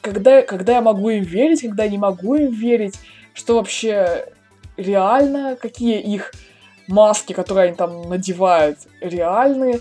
когда, 0.00 0.42
когда 0.42 0.74
я 0.74 0.80
могу 0.80 1.08
им 1.10 1.24
верить, 1.24 1.62
когда 1.62 1.84
я 1.84 1.90
не 1.90 1.98
могу 1.98 2.36
им 2.36 2.52
верить, 2.52 2.94
что 3.32 3.56
вообще 3.56 4.28
реально, 4.76 5.56
какие 5.56 6.00
их 6.00 6.32
маски, 6.86 7.32
которые 7.32 7.68
они 7.68 7.76
там 7.76 8.08
надевают, 8.08 8.78
реальные. 9.00 9.80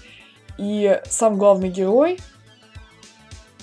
И 0.58 1.02
сам 1.10 1.38
главный 1.38 1.70
герой, 1.70 2.20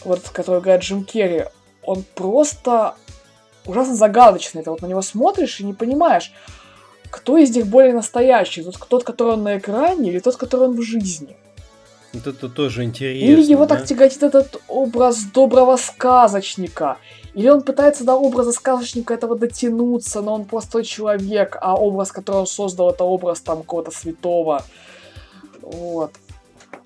вот, 0.04 0.28
который 0.30 0.60
играет 0.60 0.82
Джим 0.82 1.04
Керри, 1.04 1.44
он 1.82 2.04
просто 2.14 2.96
ужасно 3.66 3.94
загадочный. 3.94 4.62
Ты 4.62 4.70
вот 4.70 4.82
на 4.82 4.86
него 4.86 5.02
смотришь 5.02 5.60
и 5.60 5.64
не 5.64 5.72
понимаешь, 5.72 6.32
кто 7.10 7.36
из 7.36 7.54
них 7.54 7.66
более 7.66 7.92
настоящий. 7.92 8.62
Тот, 8.62 8.76
тот 8.88 9.04
который 9.04 9.34
он 9.34 9.42
на 9.42 9.58
экране, 9.58 10.10
или 10.10 10.18
тот, 10.18 10.36
который 10.36 10.68
он 10.68 10.76
в 10.76 10.82
жизни. 10.82 11.36
Вот 12.12 12.26
это 12.26 12.48
тоже 12.48 12.84
интересно. 12.84 13.24
Или 13.24 13.42
его 13.42 13.66
да? 13.66 13.76
так 13.76 13.86
тяготит 13.86 14.22
этот 14.22 14.60
образ 14.68 15.24
доброго 15.24 15.76
сказочника. 15.76 16.96
Или 17.34 17.48
он 17.48 17.62
пытается 17.62 18.04
до 18.04 18.14
образа 18.14 18.52
сказочника 18.52 19.14
этого 19.14 19.38
дотянуться, 19.38 20.20
но 20.20 20.34
он 20.34 20.44
простой 20.44 20.84
человек, 20.84 21.56
а 21.60 21.76
образ, 21.76 22.10
который 22.10 22.40
он 22.40 22.46
создал, 22.46 22.90
это 22.90 23.04
образ 23.04 23.40
там 23.40 23.58
какого-то 23.58 23.92
святого. 23.92 24.64
Вот. 25.62 26.12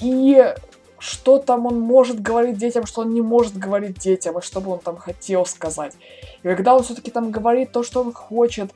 И 0.01 0.55
что 0.99 1.39
там 1.39 1.67
он 1.67 1.81
может 1.81 2.21
говорить 2.21 2.59
детям, 2.59 2.87
что 2.87 3.03
он 3.03 3.15
не 3.15 3.23
может 3.23 3.57
говорить 3.57 3.99
детям, 3.99 4.39
и 4.39 4.43
что 4.43 4.61
бы 4.61 4.73
он 4.73 4.79
там 4.79 4.97
хотел 4.97 5.47
сказать. 5.47 5.95
И 6.43 6.49
когда 6.49 6.75
он 6.75 6.83
все-таки 6.83 7.11
там 7.11 7.31
говорит 7.31 7.73
то, 7.73 7.83
что 7.83 8.01
он 8.01 8.13
хочет, 8.13 8.71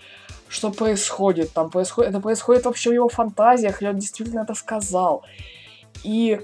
что 0.48 0.70
происходит, 0.70 1.52
там 1.52 1.70
происходит, 1.70 2.10
это 2.10 2.20
происходит 2.20 2.64
вообще 2.64 2.90
в 2.90 2.94
его 2.94 3.08
фантазиях, 3.08 3.82
или 3.82 3.88
он 3.88 3.98
действительно 3.98 4.40
это 4.40 4.54
сказал. 4.54 5.24
И 6.04 6.40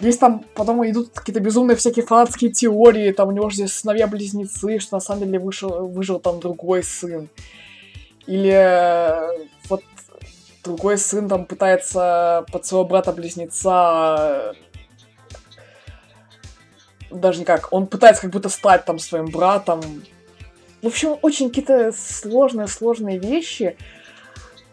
есть 0.00 0.20
там, 0.20 0.44
потом 0.54 0.88
идут 0.88 1.10
какие-то 1.10 1.40
безумные 1.40 1.76
всякие 1.76 2.04
фанатские 2.04 2.50
теории, 2.50 3.12
там 3.12 3.28
у 3.28 3.32
него 3.32 3.48
же 3.50 3.56
здесь 3.56 3.72
сыновья-близнецы, 3.74 4.78
что 4.80 4.96
на 4.96 5.00
самом 5.00 5.24
деле 5.24 5.38
вышел, 5.38 5.86
выжил 5.88 6.18
там 6.18 6.40
другой 6.40 6.82
сын. 6.82 7.28
Или 8.26 8.52
э, 8.52 9.46
вот 9.68 9.82
другой 10.64 10.98
сын 10.98 11.28
там 11.28 11.44
пытается 11.44 12.44
под 12.50 12.66
своего 12.66 12.84
брата-близнеца 12.86 14.54
даже 17.12 17.40
никак, 17.40 17.68
он 17.72 17.86
пытается 17.86 18.22
как 18.22 18.30
будто 18.30 18.48
стать 18.48 18.84
там 18.84 18.98
своим 18.98 19.26
братом. 19.26 19.80
В 20.80 20.86
общем, 20.86 21.16
очень 21.22 21.48
какие-то 21.48 21.92
сложные-сложные 21.92 23.18
вещи, 23.18 23.76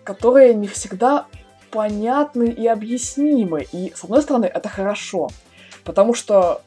которые 0.03 0.53
не 0.53 0.67
всегда 0.67 1.27
понятны 1.71 2.49
и 2.49 2.67
объяснимы. 2.67 3.67
И, 3.71 3.91
с 3.95 4.03
одной 4.03 4.21
стороны, 4.21 4.45
это 4.45 4.69
хорошо, 4.69 5.29
потому 5.83 6.13
что 6.13 6.61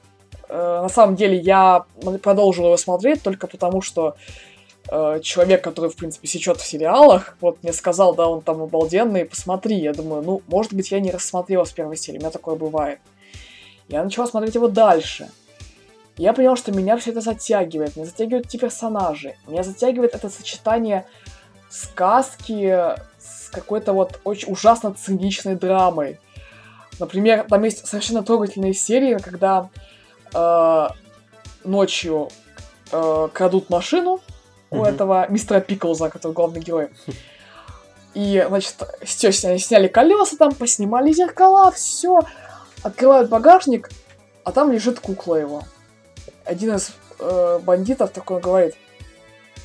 э, 0.49 0.81
на 0.83 0.89
самом 0.89 1.17
деле 1.17 1.37
я 1.37 1.85
продолжил 2.23 2.67
его 2.67 2.77
смотреть 2.77 3.23
только 3.23 3.47
потому, 3.47 3.83
что 3.83 4.17
э, 4.91 5.21
человек, 5.23 5.63
который, 5.63 5.91
в 5.91 5.97
принципе, 5.97 6.29
сечет 6.29 6.59
в 6.59 6.67
сериалах, 6.67 7.37
вот 7.41 7.63
мне 7.63 7.73
сказал, 7.73 8.15
да, 8.15 8.29
он 8.29 8.43
там 8.43 8.63
обалденный, 8.63 9.25
посмотри. 9.25 9.77
Я 9.77 9.93
думаю, 9.93 10.23
ну, 10.23 10.43
может 10.47 10.73
быть, 10.73 10.91
я 10.91 11.01
не 11.01 11.11
рассмотрела 11.11 11.65
с 11.65 11.73
первой 11.73 11.97
серии, 11.97 12.19
у 12.19 12.21
меня 12.21 12.31
такое 12.31 12.57
бывает. 12.57 12.99
Я 13.89 14.05
начала 14.05 14.27
смотреть 14.27 14.55
его 14.55 14.69
дальше. 14.69 15.29
Я 16.17 16.33
понял, 16.35 16.57
что 16.57 16.73
меня 16.73 16.97
все 16.97 17.11
это 17.11 17.21
затягивает. 17.21 17.97
Меня 17.97 18.07
затягивают 18.07 18.47
эти 18.47 18.57
персонажи. 18.57 19.35
Меня 19.47 19.63
затягивает 19.63 20.15
это 20.15 20.29
сочетание 20.29 21.07
сказки 21.71 22.95
какой-то 23.53 23.93
вот 23.93 24.21
очень 24.25 24.53
ужасно 24.53 24.95
циничной 24.95 25.55
драмой. 25.55 26.19
Например, 26.99 27.45
там 27.49 27.63
есть 27.65 27.87
совершенно 27.87 28.23
трогательные 28.23 28.75
серии, 28.75 29.19
когда 29.19 29.69
э, 30.35 30.89
ночью 31.65 32.29
э, 32.91 33.29
крадут 33.33 33.71
машину 33.71 34.21
у 34.71 34.77
mm-hmm. 34.77 34.89
этого 34.89 35.27
мистера 35.29 35.61
Пиклза, 35.61 36.11
который 36.11 36.33
главный 36.33 36.61
герой. 36.61 36.89
И, 38.15 38.45
значит, 38.47 38.77
они 39.45 39.59
сняли 39.59 39.89
колеса 39.89 40.37
там, 40.37 40.55
поснимали 40.55 41.13
зеркала, 41.13 41.71
все. 41.71 42.21
Открывают 42.83 43.31
багажник, 43.31 43.91
а 44.45 44.53
там 44.53 44.73
лежит 44.73 45.01
кукла 45.01 45.37
его. 45.37 45.63
Один 46.45 46.75
из 46.75 46.93
э, 47.19 47.61
бандитов 47.63 48.11
такой 48.11 48.41
говорит, 48.41 48.75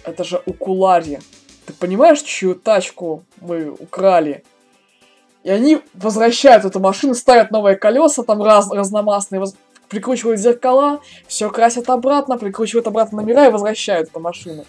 это 0.04 0.24
же 0.24 0.42
Укулари 0.46 1.20
ты 1.68 1.74
понимаешь, 1.74 2.22
чью 2.22 2.56
тачку 2.56 3.24
мы 3.42 3.70
украли? 3.70 4.44
И 5.44 5.50
они 5.50 5.82
возвращают 5.94 6.66
эту 6.66 6.80
машину, 6.80 7.14
ставят 7.14 7.52
новые 7.52 7.76
колеса, 7.76 8.24
там 8.24 8.42
раз, 8.42 8.72
разномастные, 8.72 9.40
воз... 9.40 9.56
прикручивают 9.90 10.40
зеркала, 10.40 11.02
все 11.28 11.50
красят 11.50 11.90
обратно, 11.90 12.38
прикручивают 12.38 12.88
обратно 12.88 13.22
номера 13.22 13.48
и 13.48 13.52
возвращают 13.52 14.10
эту 14.10 14.20
машину. 14.20 14.66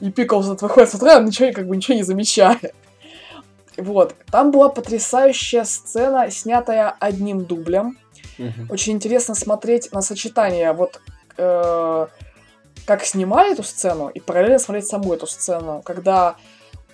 И 0.00 0.10
Пиклз 0.10 0.46
выходит 0.60 0.90
с 0.90 0.94
утра, 0.94 1.18
ничего, 1.20 1.52
как 1.52 1.66
бы 1.66 1.76
ничего 1.76 1.96
не 1.96 2.02
замечая. 2.02 2.72
Вот. 3.76 4.14
Там 4.30 4.50
была 4.50 4.68
потрясающая 4.68 5.64
сцена, 5.64 6.30
снятая 6.30 6.94
одним 7.00 7.44
дублем. 7.44 7.98
Очень 8.70 8.94
интересно 8.94 9.34
смотреть 9.34 9.92
на 9.92 10.02
сочетание 10.02 10.72
вот 10.72 11.00
э, 11.36 12.06
как 12.86 13.04
снимали 13.04 13.52
эту 13.52 13.62
сцену, 13.62 14.08
и 14.08 14.20
параллельно 14.20 14.58
смотреть 14.58 14.86
саму 14.86 15.12
эту 15.12 15.26
сцену, 15.26 15.82
когда 15.84 16.36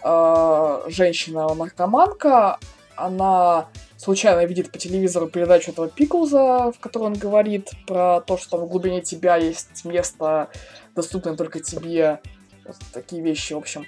э, 0.03 0.83
женщина-наркоманка, 0.89 2.59
она 2.97 3.69
случайно 3.97 4.45
видит 4.45 4.71
по 4.71 4.79
телевизору 4.79 5.29
передачу 5.29 5.71
этого 5.71 5.89
Пиклза, 5.89 6.73
в 6.73 6.79
которой 6.81 7.05
он 7.05 7.15
говорит 7.15 7.71
про 7.87 8.21
то, 8.21 8.37
что 8.37 8.59
в 8.59 8.69
глубине 8.69 9.01
тебя 9.03 9.37
есть 9.37 9.85
место, 9.85 10.51
доступное 10.95 11.37
только 11.37 11.61
тебе, 11.61 12.21
вот 12.65 12.77
такие 12.93 13.23
вещи, 13.23 13.53
в 13.55 13.59
общем. 13.59 13.87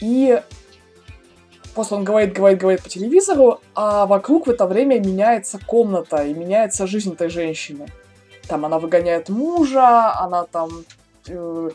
И 0.00 0.40
просто 1.74 1.96
он 1.96 2.04
говорит, 2.04 2.34
говорит, 2.34 2.58
говорит 2.60 2.82
по 2.82 2.88
телевизору, 2.88 3.60
а 3.74 4.06
вокруг 4.06 4.46
в 4.46 4.50
это 4.50 4.66
время 4.66 5.00
меняется 5.00 5.58
комната 5.66 6.24
и 6.24 6.34
меняется 6.34 6.86
жизнь 6.86 7.12
этой 7.12 7.28
женщины. 7.28 7.86
Там 8.48 8.64
она 8.64 8.78
выгоняет 8.78 9.28
мужа, 9.28 10.12
она 10.18 10.44
там 10.44 10.84
э, 11.28 11.70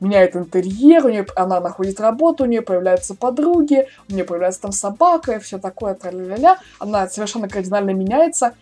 меняет 0.00 0.36
интерьер, 0.36 1.04
у 1.06 1.08
нее, 1.08 1.26
она 1.36 1.60
находит 1.60 2.00
работу, 2.00 2.44
у 2.44 2.46
нее 2.46 2.62
появляются 2.62 3.14
подруги, 3.14 3.88
у 4.08 4.12
нее 4.12 4.24
появляется 4.24 4.62
там 4.62 4.72
собака 4.72 5.32
и 5.32 5.38
все 5.38 5.58
такое, 5.58 5.94
тра-ля-ля-ля. 5.94 6.58
Она 6.78 7.08
совершенно 7.08 7.48
кардинально 7.48 7.90
меняется. 7.90 8.54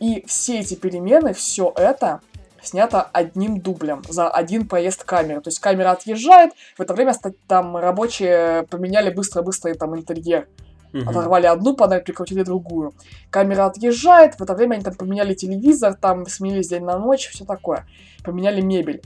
И 0.00 0.24
все 0.26 0.60
эти 0.60 0.74
перемены, 0.74 1.32
все 1.34 1.72
это 1.76 2.20
снято 2.62 3.02
одним 3.02 3.60
дублем 3.60 4.02
за 4.08 4.28
один 4.28 4.66
поезд 4.66 5.04
камеры. 5.04 5.40
То 5.40 5.48
есть 5.48 5.60
камера 5.60 5.92
отъезжает, 5.92 6.52
в 6.76 6.80
это 6.80 6.94
время 6.94 7.14
там 7.46 7.76
рабочие 7.76 8.64
поменяли 8.70 9.10
быстро-быстро 9.10 9.74
там 9.74 9.96
интерьер. 9.96 10.48
Угу. 10.92 11.10
Оторвали 11.10 11.46
одну 11.46 11.74
панель, 11.74 12.02
прикрутили 12.02 12.44
другую. 12.44 12.94
Камера 13.30 13.66
отъезжает, 13.66 14.34
в 14.36 14.42
это 14.42 14.54
время 14.54 14.74
они 14.74 14.84
там 14.84 14.94
поменяли 14.94 15.34
телевизор, 15.34 15.94
там 15.94 16.26
сменились 16.26 16.68
день 16.68 16.84
на 16.84 16.98
ночь, 16.98 17.28
все 17.28 17.44
такое. 17.44 17.86
Поменяли 18.22 18.60
мебель. 18.60 19.02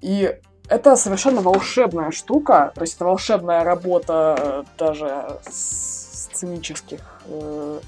И 0.00 0.38
это 0.68 0.96
совершенно 0.96 1.40
волшебная 1.40 2.10
штука, 2.10 2.72
то 2.74 2.82
есть 2.82 2.96
это 2.96 3.04
волшебная 3.04 3.64
работа 3.64 4.36
э, 4.38 4.64
даже 4.78 5.38
сценических, 5.48 7.00
э, 7.26 7.80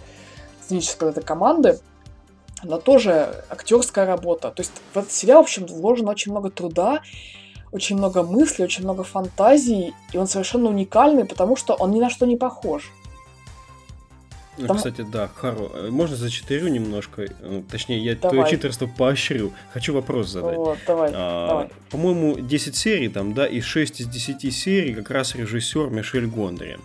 сценической 0.64 1.10
этой 1.10 1.22
команды, 1.22 1.80
но 2.62 2.78
тоже 2.78 3.44
актерская 3.50 4.06
работа. 4.06 4.50
То 4.50 4.60
есть 4.60 4.72
в 4.92 4.96
этот 4.96 5.12
сериал, 5.12 5.42
в 5.42 5.44
общем, 5.44 5.66
вложено 5.66 6.10
очень 6.10 6.32
много 6.32 6.50
труда, 6.50 7.00
очень 7.72 7.96
много 7.96 8.22
мыслей, 8.22 8.64
очень 8.64 8.84
много 8.84 9.04
фантазий, 9.04 9.94
и 10.12 10.18
он 10.18 10.26
совершенно 10.26 10.70
уникальный, 10.70 11.24
потому 11.24 11.56
что 11.56 11.74
он 11.74 11.90
ни 11.90 12.00
на 12.00 12.10
что 12.10 12.26
не 12.26 12.36
похож. 12.36 12.90
Ну, 14.58 14.66
Там... 14.66 14.76
Кстати, 14.76 15.06
да, 15.10 15.28
Хару, 15.34 15.70
э, 15.72 15.88
можно 15.90 16.16
за 16.16 16.24
зачитерю 16.24 16.68
немножко? 16.68 17.26
Э, 17.40 17.62
точнее, 17.70 17.98
я 17.98 18.16
давай. 18.16 18.36
твое 18.36 18.50
читерство 18.50 18.86
поощрю. 18.86 19.52
Хочу 19.72 19.94
вопрос 19.94 20.28
задать. 20.28 20.56
Вот, 20.56 20.78
давай, 20.86 21.10
а, 21.14 21.48
давай. 21.48 21.68
По-моему, 21.90 22.40
10 22.40 22.76
серий 22.76 23.08
там, 23.08 23.34
да, 23.34 23.46
и 23.46 23.60
6 23.60 24.00
из 24.00 24.06
10 24.08 24.52
серий 24.52 24.94
как 24.94 25.10
раз 25.10 25.34
режиссер 25.34 25.90
Мишель 25.90 26.26
Гондри. 26.26 26.78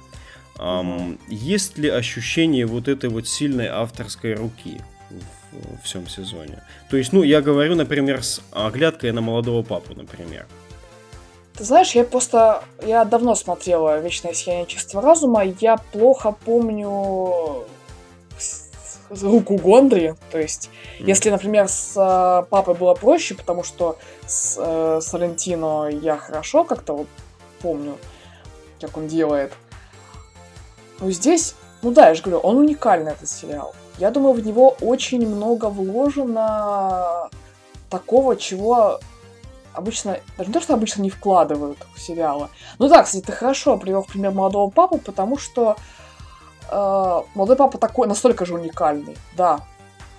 Um, 0.59 1.19
Есть 1.29 1.79
ли 1.79 1.89
ощущение 1.89 2.67
вот 2.67 2.87
этой 2.87 3.09
вот 3.09 3.27
сильной 3.27 3.67
авторской 3.67 4.35
руки 4.35 4.79
в, 5.09 5.77
в 5.77 5.83
всем 5.83 6.07
сезоне? 6.07 6.61
То 6.91 6.97
есть, 6.97 7.11
ну, 7.11 7.23
я 7.23 7.41
говорю, 7.41 7.75
например, 7.75 8.23
с 8.23 8.39
оглядкой 8.51 9.11
на 9.13 9.21
молодого 9.21 9.63
папу, 9.63 9.95
например. 9.95 10.45
Ты 11.55 11.63
знаешь, 11.63 11.91
я 11.91 12.03
просто... 12.03 12.63
Я 12.81 13.05
давно 13.05 13.35
смотрела 13.35 13.99
«Вечное 13.99 14.33
сияние 14.33 14.65
чистого 14.65 15.03
разума», 15.03 15.43
я 15.43 15.77
плохо 15.91 16.35
помню 16.45 17.65
руку 19.21 19.57
Гондри, 19.57 20.15
то 20.31 20.39
есть, 20.39 20.69
mm. 20.99 21.05
если, 21.05 21.29
например, 21.29 21.67
с 21.67 21.93
э, 21.95 22.49
папой 22.49 22.73
было 22.73 22.93
проще, 22.95 23.35
потому 23.35 23.63
что 23.63 23.97
с, 24.25 24.57
э, 24.57 24.99
с 25.01 25.13
Валентино 25.13 25.87
я 25.87 26.17
хорошо 26.17 26.63
как-то 26.63 26.93
вот 26.93 27.07
помню, 27.61 27.97
как 28.81 28.97
он 28.97 29.07
делает. 29.07 29.53
Но 30.99 31.11
здесь, 31.11 31.55
ну 31.81 31.91
да, 31.91 32.09
я 32.09 32.15
же 32.15 32.23
говорю, 32.23 32.39
он 32.39 32.57
уникальный, 32.57 33.11
этот 33.11 33.29
сериал. 33.29 33.75
Я 33.99 34.09
думаю, 34.09 34.33
в 34.33 34.45
него 34.45 34.75
очень 34.81 35.27
много 35.27 35.67
вложено 35.67 37.29
такого, 37.89 38.35
чего 38.35 38.99
обычно, 39.73 40.19
даже 40.37 40.49
не 40.49 40.53
то, 40.53 40.61
что 40.61 40.73
обычно 40.73 41.01
не 41.01 41.09
вкладывают 41.09 41.77
в 41.95 41.99
сериалы. 41.99 42.49
Ну 42.79 42.87
да, 42.87 43.03
кстати, 43.03 43.23
ты 43.23 43.31
хорошо 43.31 43.77
привел 43.77 44.03
в 44.03 44.07
пример 44.07 44.31
молодого 44.31 44.69
папу, 44.69 44.97
потому 44.97 45.37
что 45.37 45.75
э, 46.69 47.21
молодой 47.35 47.55
папа 47.55 47.77
такой 47.77 48.07
настолько 48.07 48.45
же 48.45 48.55
уникальный. 48.55 49.17
Да, 49.35 49.61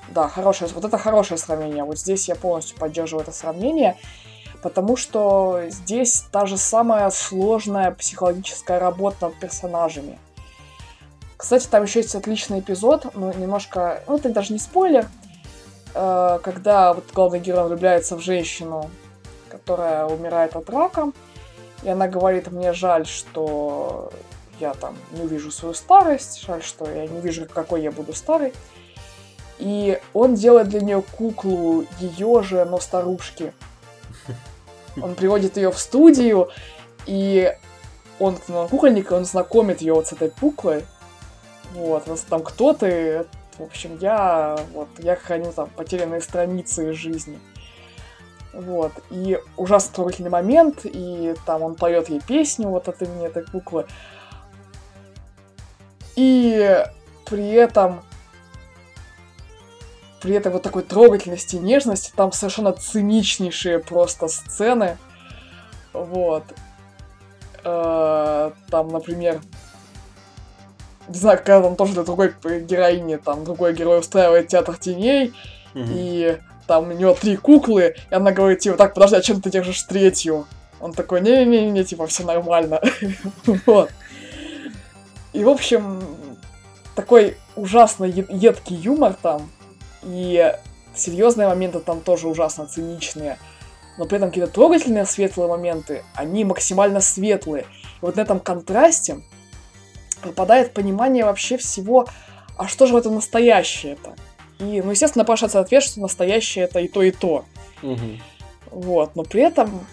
да, 0.08 0.28
хорошее, 0.28 0.70
вот 0.74 0.84
это 0.84 0.98
хорошее 0.98 1.38
сравнение. 1.38 1.84
Вот 1.84 1.98
здесь 1.98 2.28
я 2.28 2.34
полностью 2.34 2.76
поддерживаю 2.78 3.22
это 3.22 3.32
сравнение, 3.32 3.96
потому 4.62 4.96
что 4.96 5.62
здесь 5.68 6.24
та 6.30 6.46
же 6.46 6.56
самая 6.56 7.10
сложная 7.10 7.90
психологическая 7.90 8.78
работа 8.78 9.26
над 9.26 9.38
персонажами. 9.38 10.18
Кстати, 11.36 11.66
там 11.66 11.82
еще 11.82 12.00
есть 12.00 12.14
отличный 12.14 12.60
эпизод, 12.60 13.14
ну, 13.14 13.32
немножко, 13.34 14.02
ну, 14.06 14.16
это 14.16 14.30
даже 14.30 14.52
не 14.52 14.58
спойлер, 14.58 15.06
э, 15.94 16.38
когда 16.42 16.94
вот 16.94 17.04
главный 17.12 17.40
герой 17.40 17.68
влюбляется 17.68 18.16
в 18.16 18.20
женщину, 18.20 18.88
которая 19.54 20.06
умирает 20.06 20.56
от 20.56 20.68
рака, 20.70 21.12
и 21.82 21.88
она 21.88 22.08
говорит, 22.08 22.50
мне 22.50 22.72
жаль, 22.72 23.06
что 23.06 24.10
я 24.60 24.74
там 24.74 24.96
не 25.12 25.22
увижу 25.22 25.50
свою 25.50 25.74
старость, 25.74 26.42
жаль, 26.46 26.62
что 26.62 26.90
я 26.90 27.06
не 27.06 27.20
вижу, 27.20 27.46
какой 27.46 27.82
я 27.82 27.90
буду 27.90 28.12
старый. 28.12 28.52
И 29.58 30.00
он 30.12 30.34
делает 30.34 30.68
для 30.68 30.80
нее 30.80 31.02
куклу 31.16 31.86
ее 32.00 32.42
же, 32.42 32.64
но 32.64 32.80
старушки. 32.80 33.52
Он 35.00 35.14
приводит 35.14 35.56
ее 35.56 35.70
в 35.70 35.78
студию, 35.78 36.50
и 37.06 37.52
он, 38.18 38.38
он 38.48 38.68
кукольник, 38.68 39.10
он 39.12 39.24
знакомит 39.24 39.80
ее 39.80 39.94
вот 39.94 40.06
с 40.06 40.12
этой 40.12 40.30
куклой. 40.30 40.84
Вот, 41.72 42.04
там 42.28 42.42
кто 42.42 42.72
ты? 42.72 43.26
В 43.58 43.62
общем, 43.62 43.98
я 44.00 44.58
вот 44.72 44.88
я 44.98 45.16
храню 45.16 45.52
там 45.52 45.68
потерянные 45.70 46.20
страницы 46.20 46.92
жизни. 46.92 47.38
Вот. 48.54 48.92
И 49.10 49.38
ужасно 49.56 49.94
трогательный 49.94 50.30
момент, 50.30 50.80
и 50.84 51.34
там 51.44 51.62
он 51.62 51.74
поет 51.74 52.08
ей 52.08 52.20
песню 52.20 52.68
вот 52.68 52.88
от 52.88 53.02
имени 53.02 53.26
этой 53.26 53.44
куклы. 53.44 53.86
И 56.16 56.84
при 57.26 57.50
этом 57.50 58.02
при 60.20 60.34
этой 60.34 60.50
вот 60.50 60.62
такой 60.62 60.82
трогательности 60.82 61.56
и 61.56 61.58
нежности 61.58 62.10
там 62.16 62.32
совершенно 62.32 62.72
циничнейшие 62.72 63.78
просто 63.78 64.28
сцены. 64.28 64.96
Вот. 65.92 66.44
Э, 67.62 68.52
там, 68.70 68.88
например, 68.88 69.42
не 71.08 71.18
знаю, 71.18 71.38
когда 71.38 71.62
там 71.62 71.76
тоже 71.76 71.92
для 71.92 72.04
другой 72.04 72.34
героини, 72.42 73.16
там, 73.16 73.44
другой 73.44 73.74
герой 73.74 74.00
устраивает 74.00 74.48
театр 74.48 74.78
теней, 74.78 75.34
mm-hmm. 75.74 75.86
и 75.90 76.38
там 76.66 76.88
у 76.88 76.92
него 76.92 77.14
три 77.14 77.36
куклы, 77.36 77.94
и 78.10 78.14
она 78.14 78.32
говорит, 78.32 78.60
типа, 78.60 78.76
так, 78.76 78.94
подожди, 78.94 79.16
а 79.16 79.22
чем 79.22 79.40
ты 79.40 79.50
держишь 79.50 79.82
третью? 79.82 80.46
Он 80.80 80.92
такой, 80.92 81.20
не-не-не, 81.20 81.84
типа, 81.84 82.06
все 82.06 82.24
нормально. 82.24 82.80
вот. 83.66 83.90
И, 85.32 85.42
в 85.42 85.48
общем, 85.48 86.02
такой 86.94 87.36
ужасно 87.56 88.04
едкий 88.04 88.76
юмор 88.76 89.14
там, 89.14 89.50
и 90.02 90.52
серьезные 90.94 91.48
моменты 91.48 91.80
там 91.80 92.00
тоже 92.00 92.28
ужасно 92.28 92.66
циничные, 92.66 93.38
но 93.98 94.06
при 94.06 94.16
этом 94.16 94.30
какие-то 94.30 94.52
трогательные 94.52 95.06
светлые 95.06 95.48
моменты, 95.48 96.04
они 96.14 96.44
максимально 96.44 97.00
светлые. 97.00 97.62
И 97.62 97.66
вот 98.02 98.16
на 98.16 98.20
этом 98.20 98.40
контрасте 98.40 99.20
пропадает 100.22 100.72
понимание 100.72 101.24
вообще 101.24 101.56
всего, 101.56 102.06
а 102.56 102.68
что 102.68 102.86
же 102.86 102.94
в 102.94 102.96
этом 102.96 103.16
настоящее-то? 103.16 104.14
И, 104.58 104.82
ну, 104.82 104.90
естественно, 104.90 105.22
напрашивается 105.22 105.60
ответ, 105.60 105.82
что 105.82 106.00
настоящее 106.00 106.64
это 106.64 106.80
и 106.80 106.88
то, 106.88 107.02
и 107.02 107.10
то. 107.10 107.44
Угу. 107.82 108.20
Вот, 108.70 109.16
но 109.16 109.22
при 109.24 109.42
этом, 109.42 109.86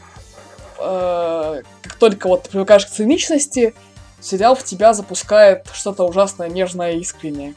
э, 0.80 1.62
как 1.82 1.96
только 1.96 2.28
вот 2.28 2.44
ты 2.44 2.52
привыкаешь 2.52 2.86
к 2.86 2.90
циничности, 2.90 3.74
сериал 4.20 4.56
в 4.56 4.64
тебя 4.64 4.94
запускает 4.94 5.68
что-то 5.74 6.04
ужасное, 6.04 6.50
нежное 6.50 6.94
и 6.94 7.00
искреннее. 7.00 7.54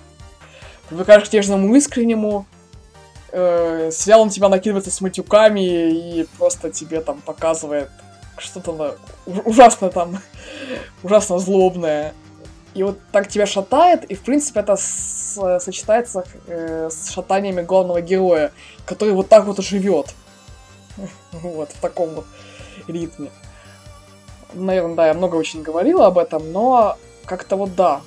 Привыкаешь 0.89 1.29
к 1.29 1.33
нежному 1.33 1.75
искреннему, 1.75 2.47
э, 3.33 3.91
сериал 3.93 4.25
на 4.25 4.31
тебя 4.31 4.49
накидывается 4.49 4.91
с 4.91 5.01
матюками 5.01 5.61
и 5.61 6.27
просто 6.39 6.71
тебе 6.71 7.01
там 7.01 7.21
показывает 7.21 7.91
что-то 8.39 8.97
ужасно 9.27 9.91
там, 9.91 10.19
ужасно 11.03 11.39
злобное. 11.39 12.15
И 12.75 12.83
вот 12.83 12.99
так 13.13 13.29
тебя 13.29 13.47
шатает, 13.47 14.05
и 14.05 14.15
в 14.15 14.23
принципе 14.23 14.61
это 14.61 14.77
с, 14.77 15.59
сочетается 15.61 16.25
э, 16.49 16.89
с 16.91 17.11
шатаниями 17.11 17.63
главного 17.63 18.01
героя, 18.01 18.53
который 18.85 19.15
вот 19.15 19.29
так 19.29 19.45
вот 19.45 19.61
живет. 19.61 20.15
Вот, 21.33 21.71
в 21.71 21.81
таком 21.81 22.11
вот 22.11 22.27
ритме. 22.87 23.31
Наверное, 24.53 24.95
да, 24.95 25.07
я 25.09 25.15
много 25.15 25.37
очень 25.37 25.63
говорила 25.63 26.07
об 26.07 26.19
этом, 26.19 26.53
но 26.53 26.97
как-то 27.27 27.57
вот 27.57 27.75
да. 27.75 28.01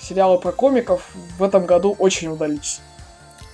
Сериалы 0.00 0.38
про 0.38 0.52
комиков 0.52 1.02
в 1.38 1.42
этом 1.42 1.64
году 1.64 1.96
очень 1.98 2.28
удались. 2.28 2.80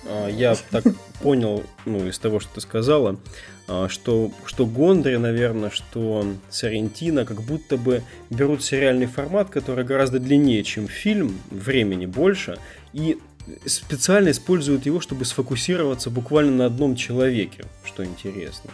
А, 0.05 0.27
я 0.27 0.55
так 0.69 0.83
понял, 1.21 1.63
ну, 1.85 2.07
из 2.07 2.17
того, 2.19 2.39
что 2.39 2.55
ты 2.55 2.61
сказала, 2.61 3.19
а, 3.67 3.87
что, 3.89 4.31
что 4.45 4.65
Гондри, 4.65 5.15
наверное, 5.15 5.69
что 5.69 6.25
Сарентино 6.49 7.25
как 7.25 7.41
будто 7.41 7.77
бы 7.77 8.03
берут 8.29 8.63
сериальный 8.63 9.07
формат, 9.07 9.49
который 9.49 9.85
гораздо 9.85 10.19
длиннее, 10.19 10.63
чем 10.63 10.87
фильм, 10.87 11.39
времени 11.49 12.05
больше, 12.05 12.57
и 12.93 13.17
специально 13.65 14.31
используют 14.31 14.85
его, 14.85 14.99
чтобы 14.99 15.25
сфокусироваться 15.25 16.09
буквально 16.09 16.51
на 16.51 16.65
одном 16.65 16.95
человеке, 16.95 17.65
что 17.83 18.05
интересно. 18.05 18.69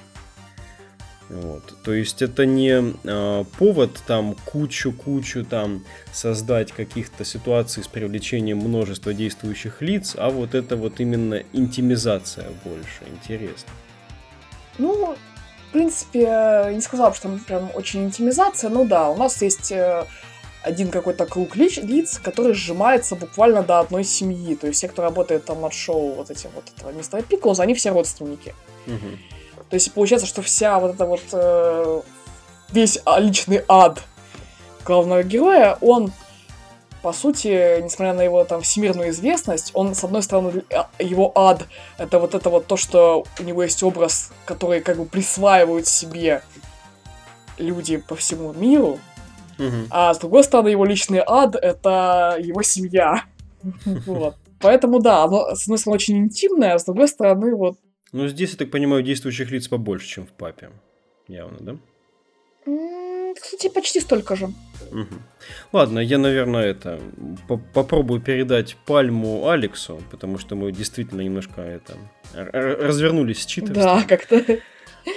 Вот. 1.30 1.64
То 1.84 1.94
есть 1.94 2.22
это 2.22 2.46
не 2.46 2.96
э, 3.04 3.44
повод 3.58 4.02
там 4.08 4.36
кучу-кучу 4.46 5.44
там 5.44 5.84
создать 6.14 6.72
каких-то 6.72 7.26
ситуаций 7.26 7.84
с 7.84 7.88
привлечением 7.88 8.60
множества 8.60 9.14
действующих 9.14 9.82
лиц, 9.82 10.16
а 10.18 10.30
вот 10.30 10.56
это 10.56 10.78
вот 10.78 11.00
именно 11.00 11.44
интимизация 11.52 12.48
больше. 12.64 13.04
Интересно. 13.12 13.70
Ну, 14.78 15.16
в 15.70 15.72
принципе, 15.74 16.70
не 16.74 16.82
сказала, 16.82 17.14
что 17.14 17.24
там 17.24 17.40
прям 17.40 17.72
очень 17.74 18.06
интимизация. 18.06 18.70
Ну 18.70 18.86
да, 18.86 19.10
у 19.10 19.18
нас 19.18 19.42
есть 19.42 19.72
э, 19.74 20.06
один 20.64 20.92
какой-то 20.92 21.26
круг 21.26 21.58
лиц, 21.58 21.78
лиц, 21.78 22.20
который 22.24 22.54
сжимается 22.54 23.16
буквально 23.16 23.64
до 23.64 23.80
одной 23.80 24.06
семьи. 24.06 24.56
То 24.56 24.68
есть 24.68 24.80
все, 24.80 24.88
кто 24.88 25.02
работает 25.02 25.44
там 25.44 25.62
над 25.62 25.74
шоу 25.74 26.14
вот 26.14 26.32
этим 26.32 26.52
вот 26.56 26.72
этого 26.76 26.92
мистера 26.92 27.22
Пиклза, 27.22 27.64
они 27.64 27.74
все 27.74 27.92
родственники. 27.92 28.56
Угу. 28.86 29.37
То 29.70 29.76
есть 29.76 29.92
получается, 29.94 30.28
что 30.28 30.42
вся 30.42 30.80
вот 30.80 30.96
эта 30.96 31.06
вот 31.06 31.22
э, 31.32 32.02
весь 32.72 33.00
личный 33.18 33.64
ад 33.68 34.02
главного 34.86 35.24
героя, 35.24 35.78
он 35.82 36.12
по 37.02 37.14
сути, 37.14 37.82
несмотря 37.82 38.14
на 38.14 38.22
его 38.22 38.44
там 38.44 38.62
всемирную 38.62 39.12
известность, 39.12 39.72
он, 39.74 39.96
с 39.96 40.04
одной 40.04 40.24
стороны, 40.24 40.64
его 41.00 41.32
ад, 41.36 41.66
это 41.98 42.20
вот 42.20 42.36
это 42.36 42.50
вот 42.50 42.66
то, 42.66 42.76
что 42.76 43.24
у 43.40 43.44
него 43.44 43.64
есть 43.64 43.82
образ, 43.84 44.32
который 44.46 44.82
как 44.82 44.98
бы 44.98 45.06
присваивают 45.06 45.88
себе 45.88 46.42
люди 47.58 47.98
по 47.98 48.16
всему 48.16 48.52
миру, 48.54 49.00
угу. 49.58 49.88
а 49.90 50.14
с 50.14 50.18
другой 50.18 50.44
стороны, 50.44 50.70
его 50.70 50.86
личный 50.86 51.22
ад, 51.26 51.56
это 51.56 52.36
его 52.40 52.62
семья. 52.62 53.24
Вот. 54.06 54.36
Поэтому 54.60 55.00
да, 55.00 55.24
оно, 55.24 55.56
с 55.56 55.64
одной 55.64 55.78
стороны, 55.78 55.96
очень 55.96 56.18
интимное, 56.18 56.74
а 56.74 56.80
с 56.80 56.86
другой 56.86 57.08
стороны, 57.08 57.56
вот 57.56 57.78
ну, 58.12 58.28
здесь, 58.28 58.52
я 58.52 58.58
так 58.58 58.72
понимаю, 58.72 59.04
действующих 59.04 59.52
лиц 59.52 59.68
побольше, 59.68 60.08
чем 60.08 60.26
в 60.26 60.32
папе. 60.32 60.70
Явно, 61.28 61.58
да? 61.60 61.78
Кстати, 63.40 63.70
почти 63.70 64.00
столько 64.00 64.36
же. 64.36 64.46
Угу. 64.92 65.16
Ладно, 65.74 66.00
я, 66.00 66.18
наверное, 66.18 66.66
это 66.66 67.00
попробую 67.74 68.22
передать 68.22 68.76
пальму 68.86 69.50
Алексу, 69.50 70.02
потому 70.12 70.38
что 70.38 70.56
мы 70.56 70.72
действительно 70.72 71.22
немножко 71.22 71.62
это 71.62 71.98
развернулись 72.34 73.44
с 73.44 73.46
читерством. 73.46 73.84
Да, 73.84 74.04
как-то. 74.04 74.60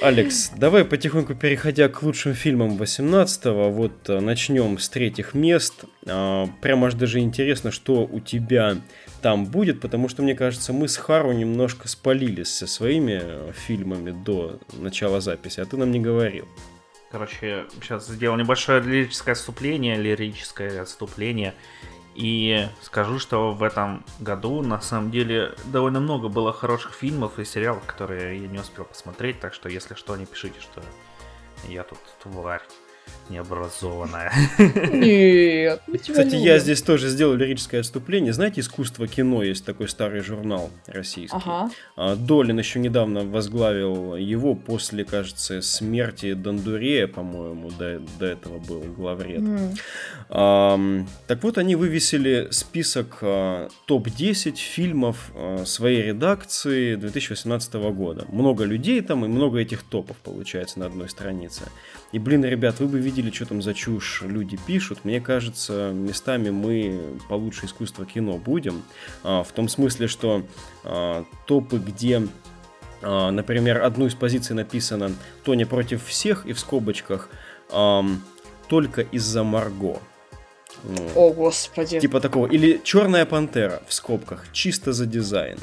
Алекс, 0.03 0.51
давай 0.57 0.85
потихоньку 0.85 1.35
переходя 1.35 1.89
к 1.89 2.03
лучшим 2.03 2.35
фильмам 2.35 2.77
18-го, 2.77 3.71
вот 3.71 4.09
э, 4.09 4.21
начнем 4.21 4.79
с 4.79 4.89
третьих 4.89 5.35
мест. 5.35 5.85
А, 6.07 6.47
прямо 6.61 6.87
аж 6.87 6.95
даже 6.95 7.19
интересно, 7.19 7.71
что 7.71 8.09
у 8.11 8.21
тебя 8.21 8.79
там 9.21 9.47
будет, 9.47 9.81
потому 9.81 10.09
что, 10.09 10.23
мне 10.23 10.35
кажется, 10.35 10.73
мы 10.73 10.89
с 10.89 10.97
Хару 10.97 11.33
немножко 11.33 11.89
спалились 11.89 12.55
со 12.55 12.67
своими 12.67 13.21
э, 13.23 13.53
фильмами 13.67 14.13
до 14.13 14.61
начала 14.73 15.21
записи, 15.21 15.61
а 15.61 15.67
ты 15.67 15.77
нам 15.77 15.91
не 15.91 16.01
говорил. 16.01 16.47
Короче, 17.11 17.65
сейчас 17.83 18.07
сделал 18.07 18.37
небольшое 18.37 18.81
лирическое 18.81 19.33
отступление, 19.33 19.97
лирическое 19.97 20.81
отступление. 20.81 21.55
И 22.15 22.69
скажу, 22.83 23.19
что 23.19 23.53
в 23.53 23.63
этом 23.63 24.05
году 24.19 24.63
на 24.63 24.81
самом 24.81 25.11
деле 25.11 25.55
довольно 25.67 26.01
много 26.01 26.29
было 26.29 26.53
хороших 26.53 26.93
фильмов 26.93 27.39
и 27.39 27.45
сериалов, 27.45 27.85
которые 27.87 28.41
я 28.41 28.49
не 28.49 28.59
успел 28.59 28.85
посмотреть, 28.85 29.41
так 29.41 29.55
что 29.55 29.69
если 29.69 29.95
что, 29.95 30.17
не 30.17 30.27
пишите, 30.27 30.61
что 30.61 30.83
я 31.69 31.85
тут 31.85 31.99
тварь. 32.23 32.63
Необразованная. 33.29 34.33
Нет, 34.59 35.83
тебя 35.87 35.99
Кстати, 35.99 36.35
я 36.37 36.59
здесь 36.59 36.83
тоже 36.83 37.09
сделал 37.09 37.35
лирическое 37.35 37.81
отступление. 37.81 38.33
Знаете, 38.33 38.61
искусство 38.61 39.07
кино 39.07 39.43
есть 39.43 39.65
такой 39.65 39.89
старый 39.89 40.21
журнал 40.21 40.71
российский. 40.87 41.37
Ага. 41.37 41.71
А, 41.97 42.17
Долин 42.17 42.59
еще 42.59 42.79
недавно 42.79 43.25
возглавил 43.25 44.17
его 44.17 44.55
после, 44.55 45.05
кажется, 45.05 45.61
смерти 45.63 46.35
Дондурея, 46.35 47.07
по-моему, 47.07 47.71
до, 47.71 48.01
до 48.19 48.27
этого 48.27 48.59
был 48.59 48.81
главред. 48.83 49.43
Ам, 50.29 51.09
так 51.27 51.43
вот, 51.43 51.59
они 51.59 51.77
вывесили 51.77 52.49
список 52.51 53.19
а, 53.23 53.69
топ-10 53.87 54.57
фильмов 54.57 55.31
а, 55.35 55.65
своей 55.65 56.03
редакции 56.03 56.95
2018 56.95 57.75
года. 57.75 58.27
Много 58.29 58.65
людей 58.65 59.01
там 59.01 59.25
и 59.25 59.29
много 59.29 59.59
этих 59.59 59.83
топов 59.83 60.17
получается 60.19 60.79
на 60.79 60.87
одной 60.87 61.09
странице. 61.09 61.63
И, 62.13 62.19
блин, 62.19 62.45
ребят, 62.45 62.81
вы 62.81 62.87
бы 62.87 62.99
видели, 62.99 63.31
что 63.31 63.47
там 63.47 63.63
за 63.63 63.73
чушь 63.73 64.23
люди 64.23 64.59
пишут. 64.67 65.01
Мне 65.05 65.21
кажется, 65.21 65.93
местами 65.93 66.51
мы 66.51 67.19
получше 67.29 67.67
искусства 67.67 68.05
кино 68.05 68.37
будем. 68.37 68.83
А, 69.23 69.45
в 69.45 69.53
том 69.53 69.69
смысле, 69.69 70.09
что 70.09 70.45
а, 70.83 71.25
топы, 71.47 71.79
где 71.79 72.27
а, 73.03 73.31
Например, 73.31 73.83
одну 73.83 74.07
из 74.07 74.15
позиций 74.15 74.57
написано 74.57 75.13
«Тоня 75.45 75.67
против 75.67 76.05
всех» 76.07 76.47
и 76.47 76.53
в 76.53 76.59
скобочках 76.59 77.29
«Только 77.71 79.03
из-за 79.03 79.45
Марго». 79.45 80.01
Ну, 80.85 81.09
О, 81.15 81.33
господи. 81.33 82.01
Типа 82.01 82.21
такого. 82.21 82.47
Или 82.47 82.81
Черная 82.83 83.27
пантера 83.27 83.83
в 83.87 83.95
скобках, 83.95 84.47
чисто 84.53 84.93
за 84.93 85.07
дизайн. 85.07 85.59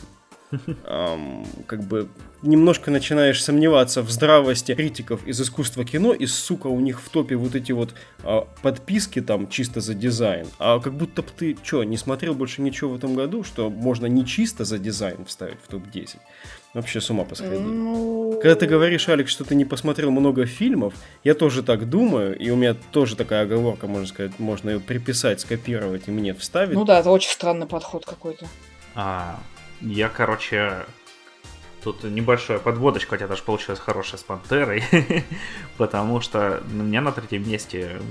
Ам, 0.85 1.45
как 1.65 1.83
бы 1.83 2.07
немножко 2.41 2.91
начинаешь 2.91 3.43
сомневаться 3.43 4.01
в 4.01 4.09
здравости 4.09 4.73
критиков 4.75 5.25
из 5.27 5.41
искусства 5.41 5.83
кино, 5.83 6.13
и, 6.13 6.25
сука, 6.25 6.67
у 6.67 6.79
них 6.79 7.01
в 7.01 7.09
топе 7.09 7.35
вот 7.35 7.55
эти 7.55 7.71
вот 7.71 7.93
а, 8.23 8.47
подписки 8.61 9.21
там 9.21 9.49
чисто 9.49 9.81
за 9.81 9.93
дизайн. 9.93 10.47
А 10.59 10.79
как 10.79 10.93
будто 10.93 11.21
бы 11.21 11.29
ты, 11.35 11.57
что, 11.63 11.83
не 11.83 11.97
смотрел 11.97 12.33
больше 12.33 12.61
ничего 12.61 12.91
в 12.91 12.95
этом 12.95 13.15
году, 13.15 13.43
что 13.43 13.69
можно 13.69 14.05
не 14.05 14.25
чисто 14.25 14.65
за 14.65 14.77
дизайн 14.77 15.25
вставить 15.25 15.57
в 15.63 15.67
топ-10? 15.67 16.17
Вообще 16.73 17.01
с 17.01 17.09
ума 17.09 17.23
посходил. 17.23 17.61
Ну, 17.61 18.39
Когда 18.41 18.55
ты 18.55 18.67
говоришь, 18.67 19.09
Алекс, 19.09 19.31
что 19.31 19.43
ты 19.43 19.55
не 19.55 19.65
посмотрел 19.65 20.11
много 20.11 20.45
фильмов, 20.45 20.93
я 21.23 21.33
тоже 21.33 21.63
так 21.63 21.89
думаю, 21.89 22.37
и 22.37 22.49
у 22.51 22.55
меня 22.55 22.75
тоже 22.91 23.15
такая 23.15 23.43
оговорка, 23.43 23.87
можно 23.87 24.07
сказать, 24.07 24.37
можно 24.37 24.69
ее 24.69 24.79
приписать, 24.79 25.41
скопировать 25.41 26.03
и 26.07 26.11
мне 26.11 26.33
вставить. 26.33 26.75
Ну 26.75 26.85
да, 26.85 26.99
это 26.99 27.09
очень 27.09 27.31
странный 27.31 27.65
подход 27.65 28.05
какой-то. 28.05 28.45
А, 28.93 29.39
я, 29.82 30.09
короче, 30.09 30.86
тут 31.84 32.03
небольшая 32.03 32.59
подводочка, 32.59 33.11
хотя 33.11 33.28
даже 33.28 33.43
получилась 33.43 33.80
хорошая 33.80 34.19
с 34.19 34.23
Пантерой, 34.23 34.84
потому 35.78 36.21
что 36.21 36.63
у 36.69 36.75
меня 36.75 37.01
на 37.01 37.11
третьем 37.11 37.47
месте 37.49 38.01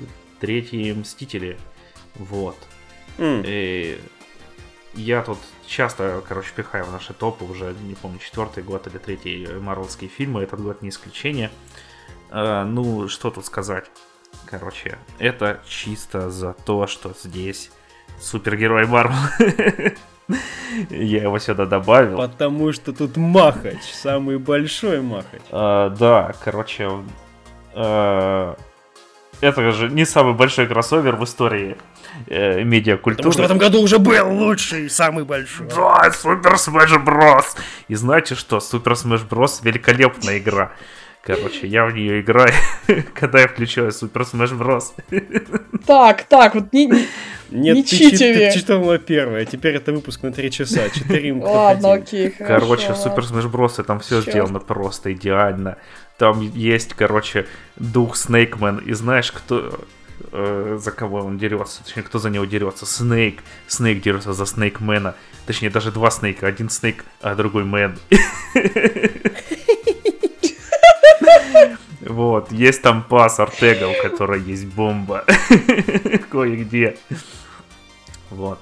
третьи 0.40 0.92
Мстители, 0.92 1.58
вот. 2.14 2.56
М, 3.18 3.42
И 3.46 4.00
я 4.94 5.22
тут 5.22 5.38
часто, 5.66 6.22
короче, 6.26 6.50
пихаю 6.54 6.84
в 6.86 6.92
наши 6.92 7.12
топы 7.12 7.44
уже, 7.44 7.74
не 7.82 7.94
помню, 7.94 8.18
четвертый 8.18 8.62
год 8.62 8.86
или 8.86 8.98
третий 8.98 9.46
марвелские 9.46 10.08
фильмы, 10.08 10.42
этот 10.42 10.60
год 10.60 10.82
не 10.82 10.88
исключение. 10.90 11.50
А, 12.30 12.64
ну, 12.64 13.08
что 13.08 13.30
тут 13.30 13.44
сказать? 13.46 13.90
Короче, 14.46 14.98
это 15.18 15.60
чисто 15.66 16.30
за 16.30 16.52
то, 16.52 16.86
что 16.86 17.14
здесь 17.22 17.70
супергерой 18.20 18.86
Марвел. 18.86 19.16
Я 20.90 21.22
его 21.22 21.38
сюда 21.38 21.66
добавил. 21.66 22.16
Потому 22.16 22.72
что 22.72 22.92
тут 22.92 23.16
Махач, 23.16 23.82
самый 23.92 24.38
большой 24.38 25.00
Махач. 25.00 25.42
А, 25.50 25.90
да, 25.90 26.34
короче, 26.44 26.90
а, 27.74 28.56
это 29.40 29.72
же 29.72 29.88
не 29.88 30.04
самый 30.04 30.34
большой 30.34 30.66
кроссовер 30.66 31.16
в 31.16 31.24
истории 31.24 31.76
э, 32.26 32.62
медиакультуры. 32.62 33.16
Потому 33.16 33.32
что 33.32 33.42
в 33.42 33.44
этом 33.44 33.58
году 33.58 33.82
уже 33.82 33.98
был 33.98 34.32
лучший, 34.32 34.88
самый 34.88 35.24
большой. 35.24 35.68
Да, 35.68 36.10
Супер 36.10 36.54
Smash 36.54 37.04
Bros. 37.04 37.44
И 37.88 37.94
знаете 37.94 38.34
что? 38.34 38.60
Супер 38.60 38.92
Smash 38.92 39.28
Bros. 39.28 39.60
великолепная 39.62 40.38
игра. 40.38 40.72
Короче, 41.26 41.66
я 41.66 41.86
в 41.86 41.92
нее 41.92 42.20
играю, 42.20 42.52
когда 43.14 43.40
я 43.40 43.48
включаю 43.48 43.90
Супер 43.90 44.20
Smash 44.22 44.56
Bros. 44.56 44.92
Так, 45.84 46.22
так, 46.28 46.54
вот 46.54 46.72
не, 46.72 46.86
не- 46.86 47.06
Нет, 47.50 47.76
Не 47.76 47.82
ты, 47.82 48.10
ты 48.10 48.52
читала 48.54 48.98
первое, 48.98 49.44
теперь 49.44 49.74
это 49.74 49.92
выпуск 49.92 50.22
на 50.22 50.32
3 50.32 50.50
часа, 50.52 50.88
4 50.88 51.32
Ладно, 51.34 51.94
окей, 51.94 52.30
хорошо. 52.30 52.60
Короче, 52.66 52.92
в 52.92 52.96
Супер 52.96 53.24
ладно. 53.24 53.38
Smash 53.40 53.50
Bros. 53.50 53.82
там 53.82 53.98
все 53.98 54.20
Чёрт. 54.20 54.30
сделано 54.30 54.60
просто 54.60 55.12
идеально. 55.12 55.78
Там 56.16 56.40
есть, 56.40 56.94
короче, 56.94 57.46
дух 57.76 58.16
Снейкмен. 58.16 58.78
И 58.78 58.92
знаешь, 58.94 59.32
кто 59.32 59.80
э, 60.32 60.78
за 60.80 60.90
кого 60.92 61.18
он 61.18 61.38
дерется? 61.38 61.82
Точнее, 61.84 62.02
кто 62.04 62.18
за 62.20 62.30
него 62.30 62.44
дерется? 62.44 62.86
Снейк. 62.86 63.42
Снейк 63.66 64.00
дерется 64.00 64.32
за 64.32 64.46
Снейкмена. 64.46 65.14
Точнее, 65.46 65.70
даже 65.70 65.90
два 65.90 66.10
Снейка. 66.10 66.46
Один 66.46 66.70
Снейк, 66.70 67.04
а 67.20 67.34
другой 67.34 67.64
Мэн. 67.64 67.98
Вот, 72.00 72.52
есть 72.52 72.82
там 72.82 73.02
пас 73.02 73.40
Артега, 73.40 73.88
у 73.88 74.02
которой 74.02 74.40
есть 74.42 74.66
бомба. 74.66 75.24
Кое-где. 76.30 76.98
Вот. 78.30 78.58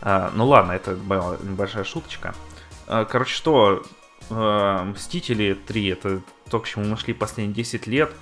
А, 0.00 0.30
ну 0.34 0.46
ладно, 0.46 0.72
это 0.72 0.92
небольшая 0.92 1.84
шуточка. 1.84 2.34
А, 2.86 3.04
короче, 3.04 3.34
что? 3.34 3.82
а, 4.30 4.84
Мстители 4.84 5.54
3 5.54 5.88
это 5.88 6.20
то, 6.50 6.60
к 6.60 6.68
чему 6.68 6.84
мы 6.84 6.96
шли 6.96 7.14
последние 7.14 7.54
10 7.54 7.86
лет. 7.86 8.12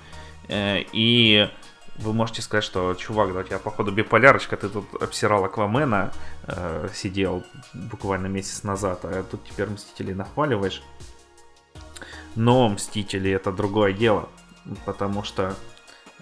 Э, 0.47 0.79
и 0.91 1.49
вы 1.97 2.13
можете 2.13 2.41
сказать, 2.41 2.63
что, 2.63 2.93
чувак, 2.95 3.33
да, 3.33 3.39
у 3.39 3.43
тебя, 3.43 3.59
походу, 3.59 3.91
биполярочка, 3.91 4.57
ты 4.57 4.69
тут 4.69 4.85
обсирал 5.01 5.45
Аквамена, 5.45 6.11
э, 6.47 6.89
сидел 6.93 7.43
буквально 7.73 8.27
месяц 8.27 8.63
назад, 8.63 8.99
а 9.03 9.23
тут 9.23 9.43
теперь 9.45 9.69
Мстителей 9.69 10.13
нахваливаешь. 10.13 10.81
Но 12.35 12.69
Мстители 12.69 13.31
это 13.31 13.51
другое 13.51 13.93
дело, 13.93 14.29
потому 14.85 15.23
что 15.23 15.55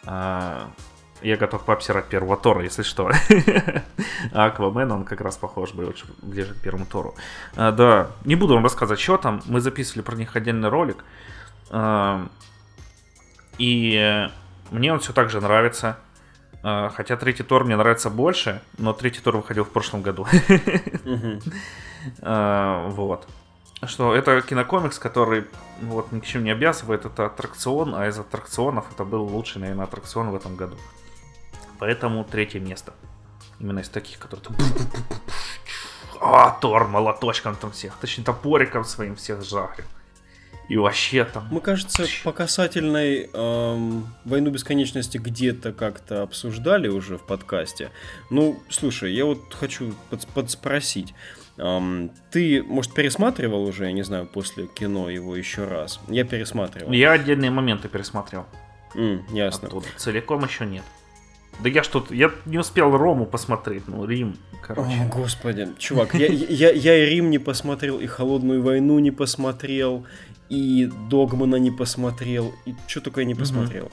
а, 0.05 0.69
я 1.21 1.37
готов 1.37 1.63
пообсирать 1.63 2.07
первого 2.07 2.37
Тора, 2.37 2.63
если 2.63 2.83
что. 2.83 3.11
А 4.33 4.45
Аквамен, 4.45 4.91
он 4.91 5.03
как 5.03 5.21
раз 5.21 5.35
похож 5.35 5.73
больше 5.73 6.05
ближе 6.21 6.53
к 6.53 6.61
первому 6.61 6.85
Тору. 6.85 7.15
А, 7.55 7.71
да, 7.71 8.11
не 8.23 8.35
буду 8.35 8.53
вам 8.53 8.63
рассказывать, 8.63 8.99
что 8.99 9.17
там. 9.17 9.41
Мы 9.45 9.61
записывали 9.61 10.03
про 10.03 10.15
них 10.15 10.35
отдельный 10.35 10.69
ролик. 10.69 11.03
А, 11.69 12.27
и 13.57 13.95
э, 13.95 14.29
мне 14.71 14.93
он 14.93 14.99
все 14.99 15.13
так 15.13 15.29
же 15.29 15.41
нравится. 15.41 15.97
А, 16.63 16.89
Хотя 16.89 17.17
третий 17.17 17.43
Тор 17.43 17.65
мне 17.65 17.75
нравится 17.75 18.09
больше, 18.09 18.61
но 18.77 18.93
третий 18.93 19.21
Тор 19.21 19.37
выходил 19.37 19.63
в 19.63 19.69
прошлом 19.69 20.01
году. 20.01 20.27
А, 22.21 22.87
Вот. 22.89 23.27
Что 23.85 24.15
это 24.15 24.41
кинокомикс, 24.41 24.99
который 24.99 25.45
ну, 25.81 25.93
вот 25.93 26.11
ни 26.11 26.19
к 26.19 26.25
чему 26.25 26.43
не 26.43 26.51
обязывает, 26.51 27.05
это 27.05 27.25
аттракцион, 27.25 27.95
а 27.95 28.07
из 28.07 28.19
аттракционов 28.19 28.85
это 28.93 29.03
был 29.03 29.23
лучший, 29.23 29.59
наверное, 29.59 29.85
аттракцион 29.85 30.29
в 30.29 30.35
этом 30.35 30.55
году. 30.55 30.77
Поэтому 31.79 32.23
третье 32.23 32.59
место. 32.59 32.93
Именно 33.59 33.79
из 33.79 33.89
таких, 33.89 34.19
которые... 34.19 34.45
там 34.45 34.55
А, 36.21 36.51
Тор 36.61 36.87
молоточком 36.87 37.55
там 37.55 37.71
всех, 37.71 37.95
точнее 37.99 38.23
топориком 38.23 38.85
своим 38.85 39.15
всех 39.15 39.43
жарил. 39.43 39.85
И 40.69 40.77
вообще 40.77 41.25
там... 41.25 41.47
Мы, 41.51 41.59
кажется, 41.59 42.05
по 42.23 42.31
касательной 42.31 43.29
эм, 43.33 44.13
«Войну 44.23 44.51
бесконечности» 44.51 45.17
где-то 45.17 45.73
как-то 45.73 46.21
обсуждали 46.21 46.87
уже 46.87 47.17
в 47.17 47.23
подкасте. 47.23 47.91
Ну, 48.29 48.61
слушай, 48.69 49.11
я 49.13 49.25
вот 49.25 49.53
хочу 49.53 49.93
под- 50.09 50.27
подспросить. 50.27 51.13
Ты, 51.57 52.63
может, 52.63 52.93
пересматривал 52.93 53.63
уже, 53.63 53.85
я 53.85 53.91
не 53.91 54.03
знаю, 54.03 54.25
после 54.25 54.67
кино 54.67 55.09
его 55.09 55.35
еще 55.35 55.65
раз? 55.65 55.99
Я 56.07 56.23
пересматривал. 56.23 56.91
Я 56.91 57.11
отдельные 57.11 57.51
моменты 57.51 57.87
пересмотрел. 57.87 58.45
М, 58.95 59.25
ясно. 59.31 59.67
Оттуда. 59.67 59.87
Целиком 59.97 60.43
еще 60.43 60.65
нет. 60.65 60.83
Да 61.59 61.69
я 61.69 61.83
что-то... 61.83 62.13
Я 62.13 62.31
не 62.45 62.57
успел 62.57 62.95
Рому 62.95 63.25
посмотреть, 63.25 63.87
ну, 63.87 64.05
Рим, 64.05 64.37
короче. 64.61 64.89
О, 64.89 65.07
господи, 65.09 65.67
чувак, 65.77 66.15
я, 66.15 66.27
я, 66.27 66.71
я 66.71 67.03
и 67.03 67.09
Рим 67.09 67.29
не 67.29 67.39
посмотрел, 67.39 67.99
и 67.99 68.07
Холодную 68.07 68.63
войну 68.63 68.97
не 68.99 69.11
посмотрел, 69.11 70.05
и 70.49 70.89
Догмана 71.09 71.57
не 71.57 71.69
посмотрел, 71.69 72.53
и 72.65 72.73
что 72.87 73.01
только 73.01 73.21
я 73.21 73.27
не 73.27 73.35
посмотрел. 73.35 73.91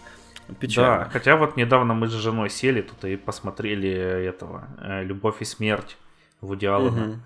Печально. 0.61 1.05
Да, 1.05 1.11
хотя 1.11 1.37
вот 1.37 1.57
недавно 1.57 1.93
мы 1.93 2.09
с 2.09 2.13
женой 2.13 2.49
сели 2.49 2.81
тут 2.81 3.05
и 3.05 3.17
посмотрели 3.17 3.91
этого 3.91 4.67
э, 4.81 5.05
«Любовь 5.05 5.43
и 5.43 5.45
смерть» 5.45 5.99
Вуди 6.41 6.65
Аллена. 6.65 7.21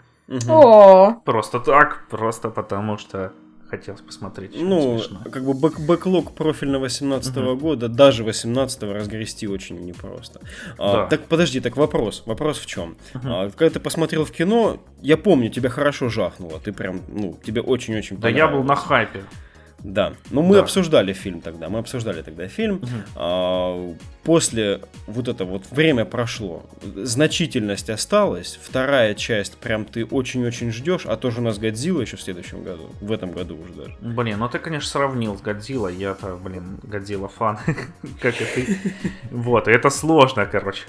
О, 0.48 1.12
Просто 1.24 1.60
так, 1.60 2.06
просто 2.08 2.50
потому 2.50 2.98
что 2.98 3.32
хотелось 3.72 4.02
посмотреть. 4.02 4.52
Ну, 4.54 4.98
смешно. 4.98 5.20
как 5.32 5.44
бы 5.44 5.54
бэк 5.54 5.80
бэклог 5.80 6.32
профильного 6.34 6.82
18 6.82 7.34
года, 7.58 7.88
даже 7.88 8.22
18 8.22 8.82
разгрести 8.82 9.48
очень 9.48 9.78
непросто. 9.80 10.40
А, 10.78 10.92
Да. 10.92 11.06
так 11.06 11.22
подожди, 11.22 11.60
так 11.60 11.76
вопрос. 11.76 12.22
Вопрос 12.26 12.58
в 12.58 12.66
чем? 12.66 12.96
когда 13.12 13.70
ты 13.70 13.80
посмотрел 13.80 14.24
в 14.24 14.30
кино, 14.30 14.76
я 15.00 15.16
помню, 15.16 15.48
тебя 15.48 15.70
хорошо 15.70 16.08
жахнуло. 16.10 16.60
Ты 16.60 16.72
прям, 16.72 17.00
ну, 17.08 17.38
тебе 17.42 17.62
очень-очень 17.62 18.18
Да 18.18 18.28
я 18.28 18.46
был 18.46 18.62
на 18.62 18.76
хайпе. 18.76 19.24
Да, 19.84 20.12
ну 20.30 20.42
мы 20.42 20.54
Да. 20.56 20.60
обсуждали 20.62 21.12
фильм 21.12 21.40
тогда, 21.40 21.68
мы 21.68 21.78
обсуждали 21.80 22.22
тогда 22.22 22.46
фильм. 22.48 22.80
А, 23.16 23.94
После 24.24 24.80
вот 25.08 25.26
это 25.26 25.44
вот 25.44 25.64
время 25.72 26.04
прошло, 26.04 26.64
значительность 26.94 27.90
осталась, 27.90 28.56
вторая 28.62 29.14
часть 29.14 29.56
прям 29.58 29.84
ты 29.84 30.04
очень-очень 30.06 30.70
ждешь, 30.70 31.06
а 31.06 31.16
тоже 31.16 31.40
у 31.40 31.42
нас 31.42 31.58
Годзилла 31.58 32.02
еще 32.02 32.16
в 32.16 32.22
следующем 32.22 32.62
году, 32.62 32.90
в 33.00 33.10
этом 33.10 33.32
году 33.32 33.56
уже 33.60 33.72
даже. 33.72 33.96
Блин, 34.00 34.38
ну 34.38 34.48
ты, 34.48 34.60
конечно, 34.60 34.88
сравнил 34.88 35.36
с 35.36 35.40
Годзиллой. 35.40 35.96
Я-то, 35.96 36.36
блин, 36.36 36.78
Годзилла 36.84 37.26
фан, 37.28 37.58
как 38.20 38.40
и 38.40 38.44
ты. 38.44 38.78
Вот, 39.32 39.66
это 39.66 39.90
сложно, 39.90 40.46
короче. 40.46 40.84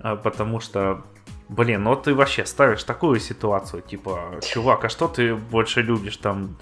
А, 0.00 0.16
Потому 0.16 0.58
что, 0.58 1.04
блин, 1.48 1.84
ну 1.84 1.94
ты 1.94 2.12
вообще 2.12 2.44
ставишь 2.44 2.82
такую 2.82 3.20
ситуацию, 3.20 3.82
типа, 3.82 4.40
чувак, 4.42 4.84
а 4.84 4.88
что 4.88 5.06
ты 5.06 5.36
больше 5.36 5.80
любишь 5.82 6.16
там? 6.16 6.56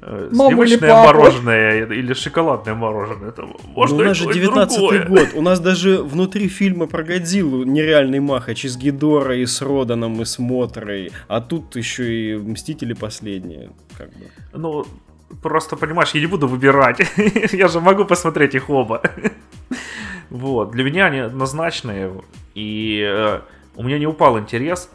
Э, 0.00 0.28
или 0.30 0.34
Сливочное 0.34 0.90
папу? 0.90 1.18
мороженое 1.18 1.86
или 1.86 2.12
шоколадное 2.12 2.74
мороженое? 2.74 3.28
Это 3.30 3.46
можно 3.74 3.96
ну, 3.96 4.02
у 4.02 4.06
нас 4.06 4.16
же 4.16 4.24
то, 4.24 4.30
и 4.30 4.34
19 4.34 4.78
другое. 4.78 5.04
год, 5.06 5.28
у 5.34 5.42
нас 5.42 5.60
даже 5.60 6.02
внутри 6.02 6.48
фильма 6.48 6.86
про 6.86 7.02
Годзиллу 7.02 7.64
нереальный 7.64 8.20
махач 8.20 8.64
и 8.64 8.68
с 8.68 8.76
Гидорой, 8.76 9.42
и 9.42 9.46
с 9.46 9.62
Роданом, 9.62 10.20
и 10.22 10.24
с 10.24 10.38
Мотрой, 10.38 11.10
а 11.28 11.40
тут 11.40 11.76
еще 11.76 12.34
и 12.34 12.36
Мстители 12.36 12.92
последние, 12.92 13.70
как 13.96 14.08
бы. 14.08 14.26
Ну, 14.52 14.86
просто, 15.42 15.76
понимаешь, 15.76 16.10
я 16.14 16.20
не 16.20 16.26
буду 16.26 16.48
выбирать. 16.48 17.00
я 17.52 17.68
же 17.68 17.80
могу 17.80 18.04
посмотреть 18.04 18.54
их 18.54 18.70
оба. 18.70 19.02
вот, 20.30 20.70
для 20.72 20.84
меня 20.84 21.06
они 21.06 21.18
однозначные. 21.18 22.12
И 22.54 23.04
э, 23.06 23.40
у 23.76 23.82
меня 23.82 23.98
не 23.98 24.06
упал 24.06 24.38
интерес 24.38 24.90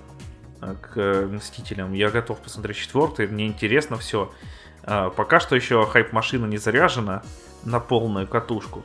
э, 0.61 0.75
к 0.81 1.27
Мстителям. 1.31 1.93
Я 1.93 2.09
готов 2.09 2.39
посмотреть 2.39 2.77
четвертый, 2.77 3.27
мне 3.27 3.47
интересно 3.47 3.97
все. 3.97 4.31
Пока 4.85 5.39
что 5.39 5.55
еще 5.55 5.85
хайп-машина 5.85 6.45
не 6.45 6.57
заряжена 6.57 7.23
на 7.63 7.79
полную 7.79 8.27
катушку. 8.27 8.83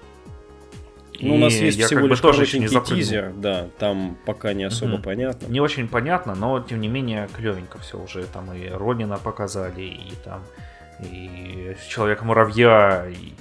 Ну, 1.21 1.35
у 1.35 1.39
нас 1.39 1.53
есть 1.55 1.83
всего 1.83 2.07
лишь 2.07 2.21
тоже 2.21 2.43
еще 2.43 2.61
не 2.61 2.69
тизер, 2.69 3.33
да, 3.35 3.67
там 3.79 4.17
пока 4.25 4.53
не 4.53 4.63
особо 4.65 4.95
Мгм. 4.95 5.03
понятно. 5.03 5.47
Не 5.49 5.61
очень 5.61 5.89
понятно, 5.89 6.37
но 6.37 6.61
тем 6.61 6.81
не 6.81 6.87
менее 6.87 7.29
клевенько 7.37 7.79
все 7.79 7.99
уже. 7.99 8.23
Там 8.25 8.53
и 8.53 8.69
Ронина 8.69 9.19
показали, 9.19 9.83
и 9.83 10.13
там 10.25 10.45
и 11.01 11.75
Человека-муравья, 11.89 13.07
и, 13.09 13.33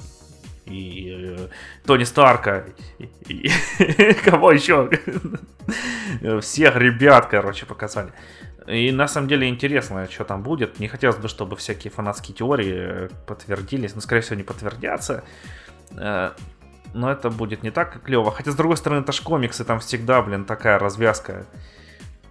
и, 0.66 1.36
э, 1.38 1.48
Тони 1.86 2.04
Старка, 2.04 2.66
и, 2.98 3.10
и- 3.28 4.14
кого 4.26 4.52
еще? 4.52 4.90
Всех 6.42 6.76
ребят, 6.78 7.28
короче, 7.28 7.66
показали. 7.68 8.12
И 8.68 8.92
на 8.92 9.08
самом 9.08 9.28
деле 9.30 9.48
интересно, 9.48 10.08
что 10.12 10.26
там 10.26 10.44
будет. 10.44 10.80
Не 10.80 10.88
хотелось 10.88 11.18
бы, 11.18 11.28
чтобы 11.30 11.56
всякие 11.56 11.90
фанатские 11.92 12.36
теории 12.36 12.76
э, 12.78 13.10
подтвердились, 13.26 13.96
но, 13.96 14.02
скорее 14.02 14.22
всего, 14.22 14.36
не 14.36 14.44
подтвердятся. 14.44 15.24
Э, 15.92 16.32
Но 16.94 17.10
это 17.12 17.30
будет 17.30 17.64
не 17.64 17.72
так 17.72 18.02
клево. 18.04 18.32
Хотя, 18.32 18.52
с 18.52 18.56
другой 18.56 18.76
стороны, 18.78 19.02
это 19.02 19.12
ж 19.12 19.22
комиксы, 19.22 19.64
там 19.64 19.80
всегда, 19.80 20.22
блин, 20.22 20.46
такая 20.46 20.80
развязка. 20.80 21.46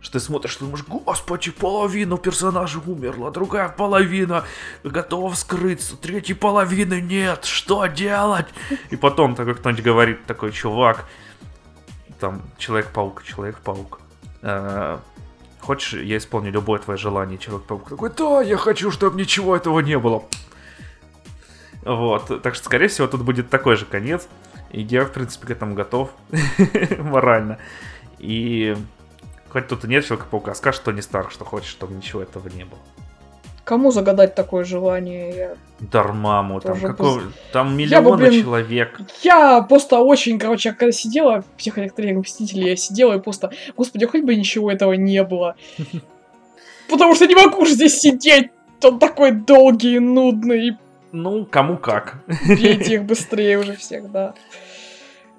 Что 0.01 0.19
ты 0.19 0.21
смотришь, 0.21 0.57
ты 0.57 0.65
думаешь, 0.65 0.85
господи, 0.87 1.51
половина 1.51 2.17
персонажей 2.17 2.81
умерла, 2.87 3.31
другая 3.31 3.69
половина 3.69 4.45
готова 4.85 5.31
вскрыться, 5.33 5.97
третьей 5.97 6.35
половины 6.35 7.01
нет, 7.01 7.45
что 7.45 7.87
делать? 7.87 8.47
И 8.91 8.97
потом 8.97 9.35
такой 9.35 9.55
кто-нибудь 9.55 9.85
говорит, 9.85 10.25
такой 10.27 10.53
чувак, 10.53 11.07
там, 12.21 12.43
Человек-паук, 12.59 13.25
Человек-паук. 13.25 14.01
Хочешь, 15.67 15.95
я 15.95 16.19
исполню 16.19 16.53
любое 16.53 16.79
твое 16.79 16.97
желание, 16.97 17.39
Человек-паук 17.39 17.89
такой, 17.89 18.09
да, 18.17 18.41
я 18.41 18.57
хочу, 18.57 18.93
чтобы 18.93 19.19
ничего 19.19 19.57
этого 19.57 19.81
не 19.81 19.99
было. 19.99 20.23
Вот, 21.83 22.41
так 22.41 22.55
что, 22.55 22.67
скорее 22.67 22.87
всего, 22.87 23.09
тут 23.09 23.23
будет 23.23 23.51
такой 23.51 23.75
же 23.75 23.85
конец. 23.85 24.29
И 24.71 24.83
я, 24.83 25.05
в 25.05 25.11
принципе, 25.11 25.49
к 25.49 25.51
этому 25.51 25.75
готов 25.75 26.11
морально. 27.01 27.59
И 28.21 28.77
хоть 29.49 29.67
тут 29.67 29.85
и 29.85 29.89
нет 29.89 30.05
Человека-паука, 30.05 30.55
скажет 30.55 30.85
Тони 30.85 31.01
Старк, 31.01 31.33
что 31.33 31.45
хочет, 31.45 31.67
чтобы 31.67 31.95
ничего 31.95 32.23
этого 32.23 32.49
не 32.49 32.65
было. 32.65 32.79
Кому 33.67 33.91
загадать 33.91 34.37
такое 34.37 34.63
желание? 34.65 35.35
Я, 35.37 35.55
Дармаму, 35.81 36.61
там, 36.61 36.81
какого, 36.81 37.21
там 37.53 37.77
Я 37.79 38.01
бы, 38.01 38.11
миллионы 38.13 38.29
блин, 38.29 38.43
человек. 38.45 39.01
я 39.25 39.61
просто 39.63 39.99
очень, 39.99 40.39
короче, 40.39 40.73
когда 40.73 40.93
сидела 40.93 41.43
в 41.43 41.47
психоэлектроне 41.59 42.13
Мстителей, 42.15 42.71
я 42.71 42.77
сидела 42.77 43.17
и 43.17 43.21
просто, 43.21 43.51
господи, 43.77 44.07
хоть 44.07 44.23
бы 44.23 44.37
ничего 44.37 44.71
этого 44.71 44.93
не 44.93 45.21
было. 45.25 45.57
Потому 46.89 47.17
что 47.17 47.27
не 47.27 47.35
могу 47.35 47.65
же 47.67 47.73
здесь 47.73 47.99
сидеть. 47.99 48.51
Он 48.85 49.01
такой 49.01 49.33
долгий 49.33 49.97
и 49.97 49.99
нудный. 49.99 50.77
Ну, 51.11 51.45
кому 51.45 51.77
как. 51.77 52.19
Бейте 52.47 52.95
их 52.95 53.03
быстрее 53.05 53.59
уже 53.59 53.75
всех, 53.75 54.13
да. 54.13 54.35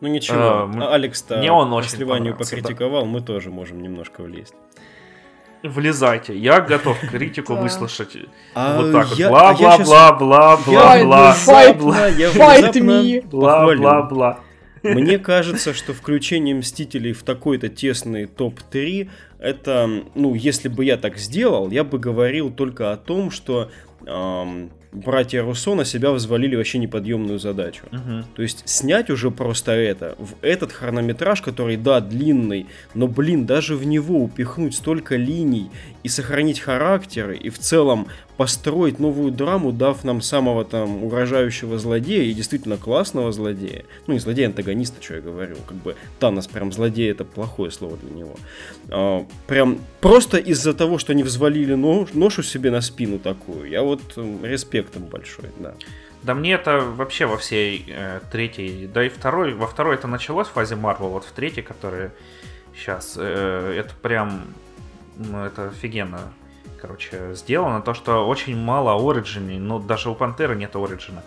Ну 0.01 0.09
ничего, 0.09 0.37
А, 0.39 0.63
м- 0.65 0.83
а 0.83 0.93
Алекс-то 0.95 1.35
по 1.35 1.81
сливанию 1.83 2.33
понравился, 2.33 2.55
да. 2.57 2.61
покритиковал, 2.61 3.05
мы 3.05 3.21
тоже 3.21 3.51
можем 3.51 3.81
немножко 3.81 4.21
влезть. 4.21 4.53
Влезайте. 5.67 6.37
Я 6.37 6.61
готов 6.61 6.99
критику 6.99 7.55
выслушать. 7.55 8.17
А 8.53 8.81
вот 8.81 8.91
так 8.91 9.07
вот. 9.09 9.19
а 9.19 9.53
Бла-бла-бла-бла-бла-бла. 9.83 12.07
я 12.07 12.29
Fight 12.31 12.73
me. 12.73 13.27
Бла-бла-бла. 13.27 14.39
Мне 14.83 15.17
кажется, 15.19 15.73
что 15.73 15.93
включение 15.93 16.55
Мстителей 16.55 17.13
в 17.13 17.23
такой-то 17.23 17.69
тесный 17.69 18.25
топ-3, 18.25 19.09
это, 19.39 19.89
ну, 20.15 20.33
если 20.33 20.69
бы 20.69 20.85
я 20.85 20.97
так 20.97 21.17
сделал, 21.17 21.71
я 21.71 21.83
бы 21.83 21.99
говорил 21.99 22.51
только 22.51 22.91
о 22.91 22.97
том, 22.97 23.31
что 23.31 23.69
братья 24.91 25.41
Руссо 25.41 25.75
на 25.75 25.85
себя 25.85 26.11
взвалили 26.11 26.55
вообще 26.55 26.77
неподъемную 26.77 27.39
задачу. 27.39 27.83
Мгм. 27.91 28.25
То 28.35 28.41
есть 28.41 28.63
снять 28.65 29.09
уже 29.09 29.31
просто 29.31 29.71
это, 29.71 30.15
в 30.17 30.35
этот 30.41 30.71
хронометраж, 30.71 31.41
который, 31.41 31.77
да, 31.77 31.99
длинный, 31.99 32.67
но, 32.93 33.07
блин, 33.07 33.45
даже 33.45 33.75
в 33.75 33.85
него 33.85 34.23
упихнуть 34.23 34.75
столько 34.75 35.15
линий 35.15 35.69
и 36.03 36.09
сохранить 36.09 36.59
характеры, 36.59 37.37
и 37.37 37.49
в 37.49 37.59
целом 37.59 38.07
построить 38.37 38.99
новую 38.99 39.31
драму, 39.31 39.71
дав 39.71 40.03
нам 40.03 40.21
самого 40.21 40.63
там 40.63 41.03
угрожающего 41.03 41.79
злодея 41.79 42.23
и 42.23 42.33
действительно 42.33 42.77
классного 42.77 43.31
злодея. 43.31 43.83
Ну, 44.05 44.13
не 44.13 44.19
злодея-антагониста, 44.19 45.01
что 45.03 45.15
я 45.15 45.21
говорю. 45.21 45.55
Как 45.67 45.77
бы 45.77 45.95
Танос 46.19 46.47
прям 46.47 46.71
злодей, 46.71 47.11
это 47.11 47.25
плохое 47.25 47.71
слово 47.71 47.97
для 47.97 48.11
него. 48.11 48.35
А, 48.89 49.25
прям 49.47 49.79
просто 50.01 50.37
из-за 50.37 50.73
того, 50.73 50.99
что 50.99 51.13
они 51.13 51.23
взвалили 51.23 51.73
нож- 51.73 52.09
ношу 52.13 52.43
себе 52.43 52.69
на 52.71 52.81
спину 52.81 53.17
такую, 53.19 53.69
я 53.69 53.81
вот 53.81 54.01
м, 54.17 54.45
респект 54.45 54.95
им 54.95 55.03
большой, 55.05 55.45
да. 55.57 55.73
Да 56.23 56.33
мне 56.33 56.53
это 56.53 56.79
вообще 56.79 57.25
во 57.25 57.37
всей 57.37 57.85
э, 57.87 58.19
третьей, 58.31 58.87
да 58.87 59.03
и 59.05 59.09
второй, 59.09 59.53
во 59.53 59.65
второй 59.67 59.95
это 59.95 60.07
началось 60.07 60.47
в 60.47 60.51
фазе 60.51 60.75
Марвел, 60.75 61.09
вот 61.09 61.25
в 61.25 61.31
третьей, 61.31 61.63
которая 61.63 62.11
сейчас, 62.75 63.17
это 63.17 63.89
прям, 64.01 64.41
ну, 65.15 65.45
это 65.45 65.69
офигенно, 65.69 66.33
короче, 66.79 67.33
сделано. 67.33 67.81
То, 67.81 67.93
что 67.93 68.27
очень 68.27 68.57
мало 68.57 68.93
ориджиней, 69.09 69.59
ну, 69.59 69.79
даже 69.79 70.09
у 70.09 70.15
Пантеры 70.15 70.55
нет 70.55 70.75
ориджина, 70.75 71.23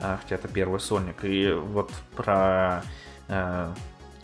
а, 0.00 0.18
хотя 0.22 0.36
это 0.36 0.48
первый 0.48 0.80
сольник. 0.80 1.24
И 1.24 1.52
вот 1.52 1.90
про 2.16 2.82
э, 3.28 3.72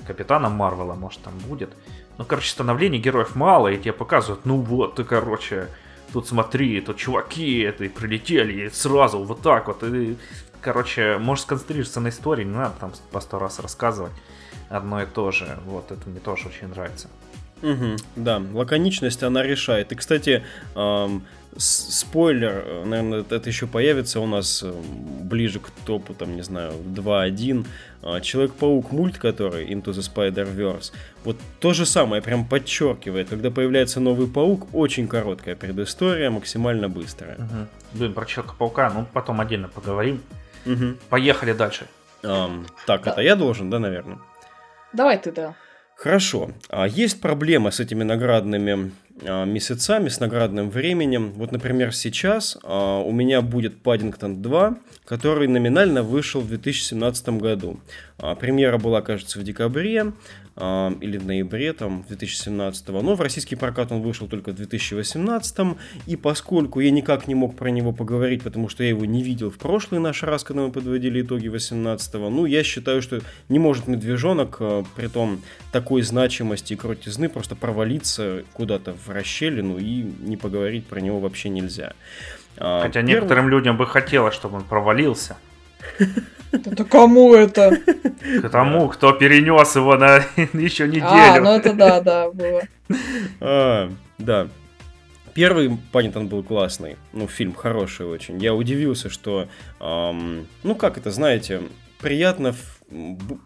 Капитана 0.06 0.48
Марвела, 0.48 0.94
может, 0.94 1.22
там 1.22 1.36
будет. 1.38 1.70
Ну, 2.18 2.24
короче, 2.24 2.50
становлений 2.50 2.98
героев 2.98 3.34
мало, 3.34 3.68
и 3.68 3.78
тебе 3.78 3.92
показывают, 3.92 4.44
ну 4.44 4.56
вот, 4.60 4.96
ты, 4.96 5.04
короче, 5.04 5.68
тут 6.12 6.28
смотри, 6.28 6.80
тут 6.80 6.96
чуваки 6.96 7.60
это 7.60 7.84
и 7.84 7.88
прилетели, 7.88 8.66
и 8.66 8.70
сразу 8.70 9.18
вот 9.24 9.42
так 9.42 9.66
вот. 9.66 9.82
И, 9.82 10.16
короче, 10.60 11.18
можешь 11.18 11.44
сконцентрироваться 11.44 12.00
на 12.00 12.08
истории, 12.08 12.44
не 12.44 12.54
надо 12.54 12.74
там 12.78 12.92
по 13.10 13.20
сто 13.20 13.38
раз 13.38 13.58
рассказывать 13.58 14.12
одно 14.68 15.02
и 15.02 15.06
то 15.06 15.30
же. 15.32 15.58
Вот, 15.66 15.90
это 15.90 16.08
мне 16.08 16.20
тоже 16.20 16.48
очень 16.48 16.68
нравится. 16.68 17.08
Мгм, 17.64 17.96
да, 18.16 18.42
лаконичность 18.52 19.22
она 19.22 19.42
решает. 19.42 19.90
И, 19.92 19.94
кстати, 19.94 20.42
с- 21.56 21.98
спойлер, 22.00 22.64
э, 22.66 22.84
наверное, 22.84 23.20
это 23.30 23.48
еще 23.48 23.66
появится 23.66 24.20
у 24.20 24.26
нас 24.26 24.62
э, 24.64 24.72
ближе 25.22 25.60
к 25.60 25.70
топу, 25.86 26.12
там, 26.14 26.34
не 26.36 26.42
знаю, 26.42 26.72
2.1. 26.72 27.64
А, 28.02 28.20
Человек-паук 28.20 28.92
мульт, 28.92 29.18
который 29.18 29.64
Into 29.72 29.92
the 29.92 30.02
Spider-Verse, 30.02 30.92
вот 31.24 31.36
то 31.60 31.72
же 31.72 31.86
самое 31.86 32.20
прям 32.22 32.44
подчеркивает. 32.44 33.28
Когда 33.30 33.50
появляется 33.50 34.00
новый 34.00 34.26
паук, 34.26 34.66
очень 34.74 35.06
короткая 35.08 35.54
предыстория, 35.56 36.30
максимально 36.30 36.88
быстрая. 36.88 37.36
Мгм. 37.38 37.68
Блин, 37.92 38.12
про 38.14 38.26
Человека-паука, 38.26 38.90
ну, 38.90 39.06
потом 39.12 39.40
отдельно 39.40 39.68
поговорим. 39.68 40.20
Мгм. 40.66 40.98
Поехали 41.08 41.52
дальше. 41.52 41.86
Ам, 42.24 42.66
так, 42.86 43.04
Да. 43.04 43.12
это 43.12 43.20
я 43.22 43.36
должен, 43.36 43.70
да, 43.70 43.78
наверное? 43.78 44.18
Давай 44.92 45.18
ты, 45.18 45.32
да. 45.32 45.54
Хорошо. 45.97 46.51
А 46.68 46.86
есть 46.86 47.20
проблема 47.20 47.70
с 47.70 47.80
этими 47.80 48.03
наградными 48.03 48.92
а, 49.22 49.45
месяцами, 49.45 50.09
с 50.09 50.20
наградным 50.20 50.70
временем. 50.70 51.32
Вот, 51.36 51.53
например, 51.53 51.95
сейчас 51.95 52.59
а, 52.62 53.01
у 53.01 53.12
меня 53.12 53.40
будет 53.42 53.80
Паддингтон 53.82 54.42
2, 54.42 54.76
который 55.05 55.49
номинально 55.49 56.03
вышел 56.03 56.40
в 56.40 56.49
2017 56.49 57.28
году. 57.40 57.80
Премьера 58.40 58.78
была, 58.78 59.03
кажется, 59.03 59.38
в 59.38 59.45
декабре 59.45 60.12
или 60.57 61.18
в 61.18 61.26
ноябре 61.26 61.72
там, 61.72 62.05
2017, 62.07 62.88
но 62.88 63.14
в 63.14 63.20
российский 63.20 63.57
прокат 63.57 63.90
он 63.90 64.02
вышел 64.02 64.28
только 64.28 64.52
в 64.52 64.55
2018, 64.55 65.76
и 66.07 66.14
поскольку 66.16 66.78
я 66.78 66.92
никак 66.92 67.26
не 67.26 67.34
мог 67.34 67.57
про 67.57 67.70
него 67.70 67.92
поговорить, 67.92 68.42
потому 68.42 68.68
что 68.68 68.84
я 68.84 68.90
его 68.90 69.05
не 69.05 69.22
видел 69.22 69.50
в 69.50 69.59
прошлый 69.59 70.00
наш 70.00 70.22
раз, 70.22 70.44
когда 70.44 70.62
мы 70.62 70.70
подводили 70.70 71.22
итоги 71.22 71.48
18 71.48 72.14
ну, 72.14 72.46
я 72.46 72.62
считаю, 72.62 73.02
что 73.02 73.20
не 73.48 73.59
может 73.59 73.88
медвежонок, 73.88 74.57
э, 74.61 74.84
при 74.94 75.09
том 75.09 75.42
такой 75.72 76.02
значимости 76.02 76.74
и 76.74 76.76
крутизны, 76.76 77.28
просто 77.28 77.57
провалиться 77.57 78.44
куда-то 78.52 78.94
в 78.94 79.11
расщелину 79.11 79.78
и 79.78 80.02
не 80.02 80.36
поговорить 80.36 80.86
про 80.86 81.00
него 81.00 81.18
вообще 81.18 81.48
нельзя. 81.48 81.94
А, 82.57 82.82
Хотя 82.82 83.00
Первый... 83.00 83.14
некоторым 83.14 83.48
людям 83.48 83.76
бы 83.76 83.86
хотелось, 83.86 84.34
чтобы 84.34 84.59
он 84.59 84.64
провалился. 84.64 85.36
Это 86.53 86.84
кому 86.84 87.34
это? 87.34 87.76
К 88.42 88.49
тому, 88.49 88.88
кто 88.88 89.12
перенес 89.12 89.76
его 89.76 89.97
на 89.97 90.16
еще 90.53 90.86
неделю. 90.86 91.07
А, 91.07 91.40
ну 91.40 91.51
это 91.51 91.72
да, 91.72 92.01
да, 92.01 92.30
было. 92.30 92.62
А, 93.40 93.90
да. 94.18 94.49
Первый 95.34 95.76
Паннитон 95.90 96.28
был 96.28 96.45
классный. 96.45 96.97
Ну, 97.12 97.26
фильм 97.26 97.55
хороший 97.55 98.07
очень. 98.07 98.38
Я 98.40 98.55
удивился, 98.55 99.11
что... 99.11 99.49
Эм, 99.80 100.47
ну, 100.62 100.76
как 100.76 100.97
это, 100.97 101.11
знаете, 101.11 101.62
приятно 101.99 102.55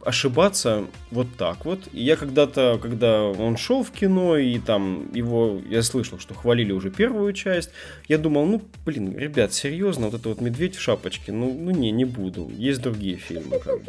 ошибаться 0.04 0.84
вот 1.10 1.28
так 1.36 1.64
вот. 1.64 1.80
И 1.92 2.02
я 2.02 2.16
когда-то, 2.16 2.78
когда 2.80 3.22
он 3.24 3.56
шел 3.56 3.82
в 3.82 3.90
кино, 3.90 4.36
и 4.36 4.58
там 4.58 5.12
его, 5.14 5.60
я 5.68 5.82
слышал, 5.82 6.18
что 6.18 6.34
хвалили 6.34 6.72
уже 6.72 6.90
первую 6.90 7.32
часть, 7.32 7.70
я 8.08 8.18
думал, 8.18 8.46
ну, 8.46 8.62
блин, 8.84 9.16
ребят, 9.16 9.52
серьезно, 9.52 10.06
вот 10.06 10.20
это 10.20 10.28
вот 10.28 10.40
«Медведь 10.40 10.76
в 10.76 10.80
шапочке», 10.80 11.32
ну, 11.32 11.52
ну 11.52 11.70
не, 11.70 11.90
не 11.90 12.04
буду, 12.04 12.50
есть 12.56 12.80
другие 12.80 13.16
фильмы. 13.16 13.58
Бы. 13.58 13.82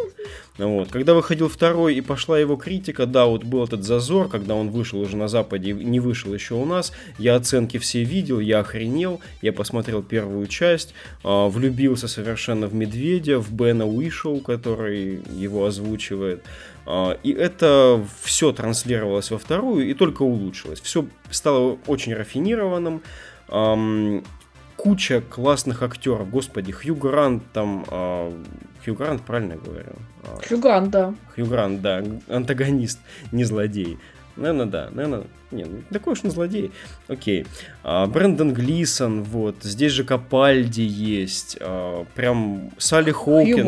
Вот. 0.57 0.91
Когда 0.91 1.13
выходил 1.13 1.47
второй 1.47 1.95
и 1.95 2.01
пошла 2.01 2.37
его 2.37 2.55
критика, 2.55 3.05
да, 3.05 3.25
вот 3.25 3.43
был 3.43 3.63
этот 3.63 3.83
зазор, 3.83 4.27
когда 4.27 4.55
он 4.55 4.69
вышел 4.69 4.99
уже 4.99 5.15
на 5.15 5.27
Западе, 5.27 5.73
не 5.73 5.99
вышел 5.99 6.33
еще 6.33 6.55
у 6.55 6.65
нас, 6.65 6.91
я 7.17 7.35
оценки 7.35 7.77
все 7.77 8.03
видел, 8.03 8.39
я 8.39 8.59
охренел, 8.59 9.21
я 9.41 9.53
посмотрел 9.53 10.03
первую 10.03 10.47
часть, 10.47 10.93
а, 11.23 11.47
влюбился 11.47 12.07
совершенно 12.07 12.67
в 12.67 12.73
Медведя, 12.73 13.39
в 13.39 13.53
Бена 13.53 13.87
Уишоу, 13.87 14.39
который 14.39 15.21
его 15.49 15.65
озвучивает. 15.65 16.43
А, 16.85 17.17
и 17.23 17.31
это 17.31 18.03
все 18.21 18.51
транслировалось 18.51 19.31
во 19.31 19.37
вторую 19.37 19.89
и 19.89 19.93
только 19.93 20.23
улучшилось. 20.23 20.79
Все 20.81 21.05
стало 21.29 21.77
очень 21.87 22.13
рафинированным. 22.13 23.01
Куча 24.75 25.21
классных 25.21 25.83
актеров. 25.83 26.29
Господи, 26.29 26.71
Хью 26.71 26.95
Грант 26.95 27.43
там... 27.51 27.85
А, 27.89 28.31
Хью 28.85 28.95
Грант, 28.95 29.21
правильно 29.23 29.57
говорю? 29.57 29.91
А, 30.23 30.39
Хью 30.47 30.57
Грант, 30.59 30.89
да. 30.91 31.13
Хью 31.35 31.45
Грант, 31.47 31.81
да. 31.81 32.01
Антагонист, 32.29 32.99
не 33.33 33.43
злодей. 33.43 33.97
Наверное, 34.39 34.65
да. 34.65 34.89
Наверное, 34.91 35.23
не, 35.51 35.65
ну, 35.65 35.81
такой 35.91 36.13
уж 36.13 36.19
он 36.23 36.31
злодей. 36.31 36.71
Окей. 37.07 37.45
А, 37.83 38.05
Брэндон 38.05 38.53
Глисон, 38.53 39.23
вот. 39.23 39.55
Здесь 39.61 39.91
же 39.91 40.03
Капальди 40.03 40.81
есть. 40.81 41.57
А, 41.59 42.05
прям 42.15 42.71
Салли 42.77 43.11
Хоукинс. 43.11 43.65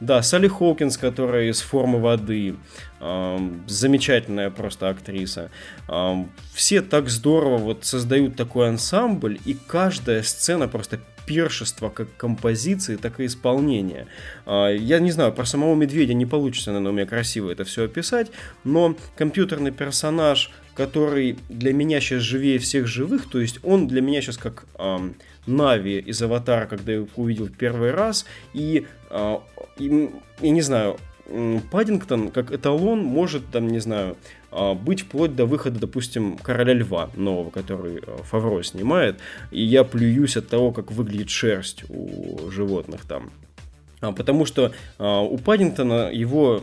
Да, 0.00 0.22
Салли 0.22 0.48
Хоукинс, 0.48 0.96
которая 0.96 1.48
из 1.48 1.60
формы 1.60 2.00
воды. 2.00 2.56
А, 3.04 3.40
замечательная 3.66 4.50
просто 4.50 4.88
актриса. 4.88 5.50
А, 5.88 6.24
все 6.54 6.82
так 6.82 7.08
здорово 7.08 7.58
вот 7.58 7.84
создают 7.84 8.36
такой 8.36 8.68
ансамбль, 8.68 9.40
и 9.44 9.54
каждая 9.54 10.22
сцена 10.22 10.68
просто 10.68 11.00
пиршество 11.26 11.88
как 11.88 12.16
композиции, 12.16 12.94
так 12.94 13.18
и 13.18 13.26
исполнения. 13.26 14.06
А, 14.46 14.68
я 14.68 15.00
не 15.00 15.10
знаю, 15.10 15.32
про 15.32 15.44
самого 15.44 15.74
медведя 15.74 16.14
не 16.14 16.26
получится, 16.26 16.70
наверное, 16.70 16.92
у 16.92 16.94
меня 16.94 17.06
красиво 17.06 17.50
это 17.50 17.64
все 17.64 17.86
описать, 17.86 18.30
но 18.62 18.96
компьютерный 19.16 19.72
персонаж, 19.72 20.52
который 20.74 21.38
для 21.48 21.72
меня 21.72 22.00
сейчас 22.00 22.22
живее 22.22 22.60
всех 22.60 22.86
живых, 22.86 23.28
то 23.28 23.40
есть 23.40 23.58
он 23.64 23.88
для 23.88 24.00
меня 24.00 24.22
сейчас 24.22 24.38
как 24.38 24.64
Нави 25.46 25.98
из 25.98 26.22
Аватара, 26.22 26.66
когда 26.66 26.92
я 26.92 26.98
его 26.98 27.08
увидел 27.16 27.46
в 27.46 27.52
первый 27.52 27.90
раз, 27.90 28.26
и, 28.54 28.86
э, 29.10 29.36
и 29.76 30.10
я 30.40 30.50
не 30.50 30.62
знаю, 30.62 30.98
Паддингтон 31.70 32.30
как 32.30 32.52
эталон 32.52 33.04
может, 33.04 33.46
там, 33.50 33.68
не 33.68 33.78
знаю, 33.78 34.16
а, 34.50 34.74
быть 34.74 35.02
вплоть 35.02 35.34
до 35.34 35.46
выхода, 35.46 35.78
допустим, 35.78 36.36
Короля 36.36 36.74
Льва 36.74 37.10
нового, 37.14 37.50
который 37.50 38.02
э, 38.04 38.16
Фавро 38.24 38.62
снимает, 38.62 39.18
и 39.50 39.62
я 39.62 39.84
плююсь 39.84 40.36
от 40.36 40.48
того, 40.48 40.72
как 40.72 40.92
выглядит 40.92 41.30
шерсть 41.30 41.84
у 41.88 42.50
животных 42.50 43.02
там. 43.06 43.30
А, 44.00 44.12
потому 44.12 44.44
что 44.44 44.72
а, 44.98 45.20
у 45.20 45.38
Паддингтона 45.38 46.10
его 46.12 46.62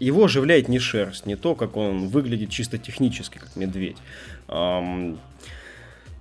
его 0.00 0.24
оживляет 0.24 0.68
не 0.68 0.78
шерсть, 0.78 1.26
не 1.26 1.36
то, 1.36 1.54
как 1.54 1.76
он 1.76 2.08
выглядит 2.08 2.48
чисто 2.48 2.78
технически, 2.78 3.36
как 3.36 3.54
медведь 3.54 3.98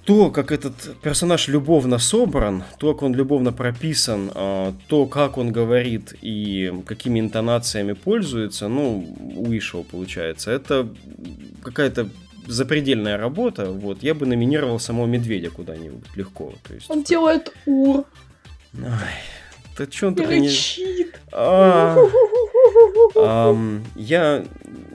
то, 0.10 0.32
как 0.32 0.51
этот 0.51 0.74
персонаж 1.03 1.49
любовно 1.49 1.99
собран, 1.99 2.64
то, 2.80 2.93
как 2.93 3.03
он 3.03 3.14
любовно 3.14 3.53
прописан, 3.53 4.32
а, 4.34 4.74
то, 4.88 5.05
как 5.05 5.38
он 5.38 5.51
говорит 5.51 6.16
и 6.24 6.74
какими 6.88 7.20
интонациями 7.20 7.93
пользуется, 7.93 8.70
ну, 8.70 9.05
Уишел 9.36 9.84
получается, 9.84 10.49
это 10.49 10.89
какая-то 11.62 12.10
запредельная 12.47 13.18
работа, 13.18 13.70
вот, 13.70 14.01
я 14.01 14.16
бы 14.16 14.26
номинировал 14.26 14.80
самого 14.80 15.05
Медведя 15.05 15.51
куда-нибудь 15.51 16.16
легко. 16.16 16.53
То 16.68 16.74
есть, 16.74 16.89
он 16.89 17.03
делает 17.03 17.53
ур. 17.68 18.03
Ай, 18.84 19.14
да 19.78 19.86
что 19.91 20.07
он 20.07 20.16
только 20.16 20.39
не... 20.39 20.49
А, 21.32 21.95
я 23.95 24.43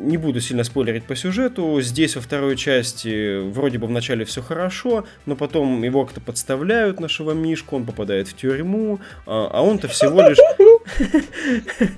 не 0.07 0.17
буду 0.17 0.41
сильно 0.41 0.65
спойлерить 0.65 1.05
по 1.05 1.17
сюжету. 1.17 1.81
Здесь 1.81 2.17
во 2.17 2.23
второй 2.23 2.57
части 2.57 3.41
вроде 3.51 3.79
бы 3.79 3.87
вначале 3.87 4.25
все 4.25 4.43
хорошо, 4.43 5.05
но 5.27 5.37
потом 5.37 5.83
его 5.83 6.05
как-то 6.05 6.21
подставляют, 6.21 7.01
нашего 7.01 7.33
Мишку, 7.33 7.77
он 7.77 7.85
попадает 7.85 8.29
в 8.29 8.37
тюрьму, 8.37 9.01
а, 9.27 9.51
а 9.53 9.63
он-то 9.63 9.89
всего 9.89 10.21
лишь... 10.23 10.39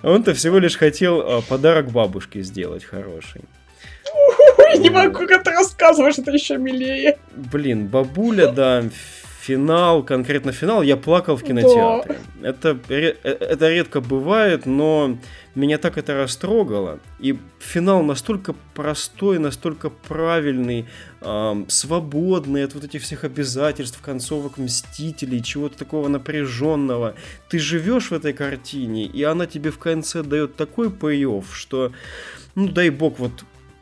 Он-то 0.00 0.32
всего 0.32 0.58
лишь 0.58 0.76
хотел 0.76 1.20
а, 1.20 1.42
подарок 1.42 1.90
бабушке 1.90 2.42
сделать 2.42 2.84
хороший. 2.84 3.42
Не 4.78 4.90
могу, 4.90 5.26
как 5.26 5.42
ты 5.42 5.50
рассказываешь, 5.50 6.18
это 6.18 6.30
еще 6.30 6.56
милее. 6.56 7.18
Блин, 7.34 7.88
бабуля, 7.88 8.48
да, 8.52 8.84
финал, 9.48 10.02
конкретно 10.02 10.52
финал, 10.52 10.82
я 10.82 10.96
плакал 10.96 11.36
в 11.36 11.42
кинотеатре. 11.42 12.18
Да. 12.40 12.48
Это, 12.48 12.78
э, 12.88 13.14
это 13.22 13.70
редко 13.70 14.00
бывает, 14.00 14.66
но 14.66 15.16
меня 15.54 15.78
так 15.78 15.96
это 15.96 16.14
растрогало. 16.22 16.98
И 17.18 17.38
финал 17.58 18.02
настолько 18.02 18.54
простой, 18.74 19.38
настолько 19.38 19.88
правильный, 19.90 20.84
э, 21.22 21.64
свободный 21.68 22.64
от 22.64 22.74
вот 22.74 22.84
этих 22.84 23.02
всех 23.02 23.24
обязательств, 23.24 24.00
концовок 24.02 24.58
Мстителей, 24.58 25.42
чего-то 25.42 25.78
такого 25.78 26.08
напряженного. 26.08 27.14
Ты 27.48 27.58
живешь 27.58 28.10
в 28.10 28.12
этой 28.12 28.34
картине, 28.34 29.06
и 29.06 29.22
она 29.22 29.46
тебе 29.46 29.70
в 29.70 29.78
конце 29.78 30.22
дает 30.22 30.56
такой 30.56 30.90
пей 30.90 31.26
что, 31.52 31.92
ну 32.54 32.68
дай 32.68 32.90
бог 32.90 33.18
вот 33.18 33.32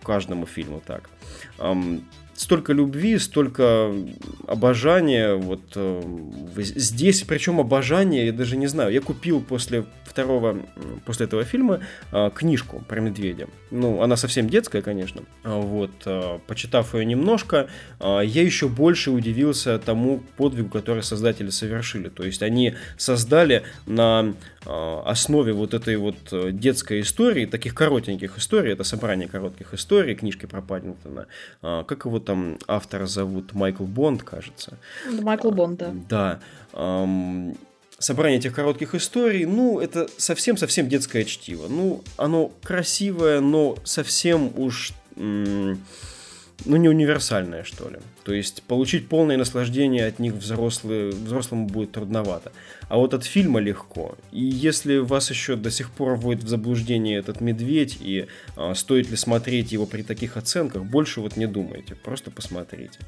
каждому 0.04 0.46
фильму 0.46 0.80
так. 0.86 1.10
Эм, 1.58 2.02
столько 2.36 2.72
любви, 2.72 3.18
столько 3.18 3.92
обожания. 4.46 5.34
Вот 5.34 5.60
э, 5.74 6.02
здесь, 6.56 7.22
причем 7.22 7.60
обожание, 7.60 8.26
я 8.26 8.32
даже 8.32 8.56
не 8.56 8.66
знаю. 8.66 8.92
Я 8.92 9.00
купил 9.00 9.40
после 9.40 9.84
второго, 10.16 10.56
после 11.04 11.26
этого 11.26 11.44
фильма 11.44 11.80
э, 12.12 12.30
книжку 12.34 12.82
про 12.88 13.00
медведя. 13.00 13.48
Ну, 13.70 14.00
она 14.02 14.16
совсем 14.16 14.48
детская, 14.48 14.80
конечно. 14.80 15.22
А 15.44 15.58
вот, 15.58 15.90
э, 16.06 16.38
почитав 16.46 16.94
ее 16.94 17.04
немножко, 17.04 17.68
я 18.00 18.42
еще 18.42 18.68
больше 18.68 19.10
удивился 19.10 19.78
тому 19.78 20.22
подвигу, 20.38 20.70
который 20.70 21.02
создатели 21.02 21.50
совершили. 21.50 22.08
То 22.08 22.24
есть 22.24 22.42
они 22.42 22.74
создали 22.96 23.62
на 23.86 24.34
основе 24.64 25.52
вот 25.52 25.74
этой 25.74 25.96
вот 25.96 26.16
э, 26.32 26.50
детской 26.50 27.02
истории, 27.02 27.46
таких 27.46 27.74
коротеньких 27.74 28.38
историй, 28.38 28.72
это 28.72 28.84
собрание 28.84 29.28
коротких 29.28 29.74
историй, 29.74 30.14
книжки 30.14 30.46
про 30.46 30.62
Паддингтона, 30.62 31.26
как 31.60 32.06
его 32.06 32.18
там 32.18 32.58
автора 32.66 33.06
зовут 33.06 33.52
Майкл 33.52 33.84
Бонд, 33.84 34.22
кажется. 34.22 34.78
Майкл 35.22 35.50
Бонд, 35.50 35.78
да. 35.78 36.40
Да. 36.72 37.56
Собрание 37.98 38.38
этих 38.38 38.54
коротких 38.54 38.94
историй, 38.94 39.46
ну, 39.46 39.80
это 39.80 40.08
совсем-совсем 40.18 40.88
детское 40.88 41.24
чтиво. 41.24 41.66
Ну, 41.68 42.04
оно 42.18 42.52
красивое, 42.62 43.40
но 43.40 43.78
совсем 43.84 44.52
уж, 44.58 44.92
ну, 45.16 45.76
не 46.64 46.88
универсальное, 46.88 47.64
что 47.64 47.88
ли. 47.88 47.96
То 48.22 48.34
есть 48.34 48.62
получить 48.64 49.08
полное 49.08 49.36
наслаждение 49.36 50.04
от 50.06 50.18
них 50.18 50.34
взрослые, 50.34 51.10
взрослому 51.10 51.68
будет 51.68 51.92
трудновато. 51.92 52.52
А 52.88 52.96
вот 52.96 53.14
от 53.14 53.24
фильма 53.24 53.60
легко. 53.60 54.18
И 54.32 54.42
если 54.42 54.98
вас 54.98 55.30
еще 55.30 55.56
до 55.56 55.70
сих 55.70 55.90
пор 55.90 56.16
вводит 56.16 56.44
в 56.44 56.48
заблуждение 56.48 57.18
этот 57.18 57.40
медведь, 57.40 57.98
и 58.00 58.26
а, 58.56 58.74
стоит 58.74 59.10
ли 59.10 59.16
смотреть 59.16 59.72
его 59.72 59.86
при 59.86 60.02
таких 60.02 60.36
оценках, 60.36 60.84
больше 60.84 61.20
вот 61.20 61.36
не 61.36 61.46
думайте, 61.46 61.94
просто 61.94 62.30
посмотрите. 62.30 62.98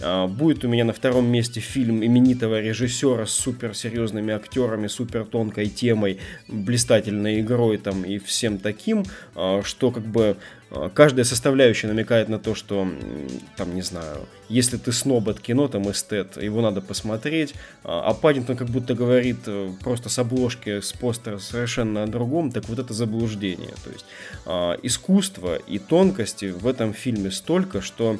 А, 0.00 0.26
будет 0.26 0.64
у 0.64 0.68
меня 0.68 0.84
на 0.84 0.92
втором 0.92 1.26
месте 1.26 1.60
фильм 1.60 2.04
именитого 2.04 2.60
режиссера 2.60 3.26
с 3.26 3.32
суперсерьезными 3.32 4.32
актерами, 4.32 4.86
супер 4.86 5.24
тонкой 5.24 5.66
темой, 5.66 6.20
блистательной 6.46 7.40
игрой 7.40 7.78
там 7.78 8.04
и 8.04 8.18
всем 8.18 8.58
таким, 8.58 9.04
а, 9.34 9.62
что 9.64 9.90
как 9.90 10.04
бы 10.04 10.36
а, 10.70 10.88
каждая 10.88 11.24
составляющая 11.24 11.88
намекает 11.88 12.28
на 12.28 12.38
то, 12.38 12.54
что, 12.54 12.86
там, 13.56 13.74
не 13.74 13.82
знаю, 13.82 14.26
если 14.48 14.76
ты 14.76 14.92
сноб 14.92 15.28
от 15.28 15.40
кино, 15.40 15.66
там, 15.68 15.90
эстет, 15.90 16.36
его 16.36 16.60
надо 16.60 16.80
посмотреть, 16.80 17.54
а, 17.84 18.12
Паддингтон 18.14 18.56
как 18.56 18.68
будто 18.68 18.94
говорит 18.94 19.38
э, 19.46 19.70
просто 19.82 20.08
с 20.08 20.18
обложки, 20.18 20.80
с 20.80 20.92
постера 20.92 21.38
совершенно 21.38 22.02
о 22.02 22.06
другом, 22.06 22.52
так 22.52 22.68
вот 22.68 22.78
это 22.78 22.92
заблуждение. 22.94 23.74
То 23.84 23.90
есть 23.90 24.04
а, 24.46 24.78
искусство 24.82 25.56
и 25.56 25.78
тонкости 25.78 26.46
в 26.46 26.66
этом 26.66 26.92
фильме 26.92 27.30
столько, 27.30 27.80
что 27.80 28.18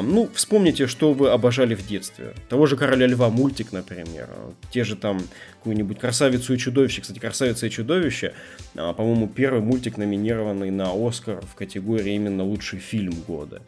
ну, 0.00 0.30
вспомните, 0.32 0.86
что 0.86 1.12
вы 1.12 1.30
обожали 1.30 1.74
в 1.74 1.86
детстве. 1.86 2.34
Того 2.48 2.66
же 2.66 2.76
«Короля 2.76 3.06
льва» 3.06 3.28
мультик, 3.28 3.72
например. 3.72 4.28
Те 4.70 4.84
же 4.84 4.96
там 4.96 5.20
какую-нибудь 5.58 5.98
«Красавицу 5.98 6.54
и 6.54 6.58
чудовище». 6.58 7.02
Кстати, 7.02 7.18
«Красавица 7.18 7.66
и 7.66 7.70
чудовище», 7.70 8.32
по-моему, 8.74 9.28
первый 9.28 9.60
мультик, 9.60 9.98
номинированный 9.98 10.70
на 10.70 10.92
«Оскар» 10.94 11.42
в 11.42 11.54
категории 11.54 12.14
именно 12.14 12.44
«Лучший 12.44 12.78
фильм 12.78 13.12
года». 13.26 13.60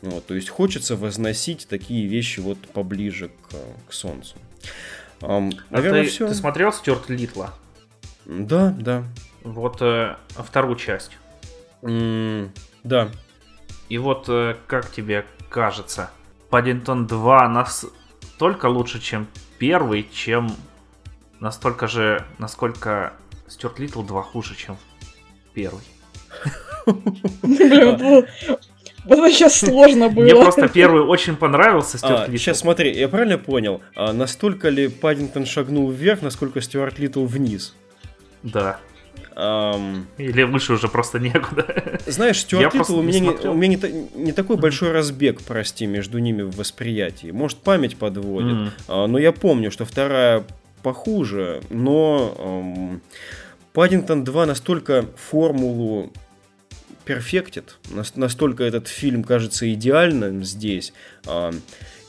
Вот, 0.00 0.26
то 0.26 0.34
есть 0.34 0.48
хочется 0.48 0.96
возносить 0.96 1.66
такие 1.68 2.06
вещи 2.06 2.40
вот 2.40 2.58
поближе 2.58 3.28
к, 3.28 3.88
к 3.88 3.92
солнцу. 3.92 4.36
Um, 5.20 5.52
наверное, 5.70 6.04
ты, 6.04 6.08
все. 6.08 6.28
Ты 6.28 6.34
смотрел 6.34 6.72
Стюарт 6.72 7.08
Литла? 7.08 7.54
Да, 8.24 8.74
да. 8.78 9.04
Вот 9.42 9.78
э, 9.80 10.16
вторую 10.36 10.76
часть. 10.76 11.10
Mm, 11.82 12.50
да. 12.84 13.10
И 13.88 13.98
вот 13.98 14.26
э, 14.28 14.56
как 14.66 14.90
тебе 14.92 15.24
кажется, 15.48 16.10
Паддингтон 16.50 17.06
2 17.06 17.48
настолько 17.48 18.66
лучше, 18.66 19.00
чем 19.00 19.26
первый, 19.58 20.08
чем 20.12 20.50
настолько 21.40 21.88
же, 21.88 22.24
насколько 22.38 23.12
Стюарт 23.46 23.78
Литл 23.78 24.02
2 24.02 24.22
хуже, 24.22 24.54
чем 24.56 24.76
первый. 25.54 25.84
Вот 29.04 29.18
сейчас 29.32 29.60
сложно 29.60 30.08
было. 30.10 30.24
Мне 30.24 30.34
просто 30.34 30.68
первый 30.68 31.02
очень 31.02 31.36
понравился 31.36 31.96
Стюарт 31.98 32.20
а, 32.20 32.26
Литл. 32.26 32.42
Сейчас 32.42 32.58
смотри, 32.58 32.92
я 32.94 33.08
правильно 33.08 33.38
понял? 33.38 33.80
А 33.94 34.12
настолько 34.12 34.68
ли 34.68 34.88
Паддингтон 34.88 35.46
шагнул 35.46 35.90
вверх, 35.90 36.20
насколько 36.20 36.60
Стюарт 36.60 36.98
Литл 36.98 37.24
вниз? 37.24 37.74
Да. 38.42 38.80
Um, 39.38 40.06
Или 40.16 40.42
выше 40.42 40.72
уже 40.72 40.88
просто 40.88 41.20
некуда. 41.20 42.00
Знаешь, 42.06 42.40
Стюарт 42.40 42.74
Литл 42.74 42.98
у 42.98 43.02
меня, 43.02 43.20
не, 43.20 43.28
у 43.28 43.54
меня 43.54 43.76
не, 43.76 44.08
не 44.16 44.32
такой 44.32 44.56
большой 44.56 44.90
разбег, 44.90 45.42
прости, 45.42 45.86
между 45.86 46.18
ними 46.18 46.42
в 46.42 46.56
восприятии. 46.56 47.30
Может, 47.30 47.58
память 47.58 47.96
подводит. 47.96 48.56
Mm. 48.56 48.70
А, 48.88 49.06
но 49.06 49.16
я 49.16 49.30
помню, 49.30 49.70
что 49.70 49.84
вторая 49.84 50.44
похуже, 50.82 51.62
но 51.70 52.34
эм, 52.36 53.00
Паддингтон 53.74 54.24
2 54.24 54.46
настолько 54.46 55.06
формулу 55.16 56.12
перфектит, 57.04 57.78
настолько 58.16 58.64
этот 58.64 58.88
фильм 58.88 59.22
кажется 59.22 59.72
идеальным 59.72 60.42
здесь. 60.42 60.92
А, 61.26 61.54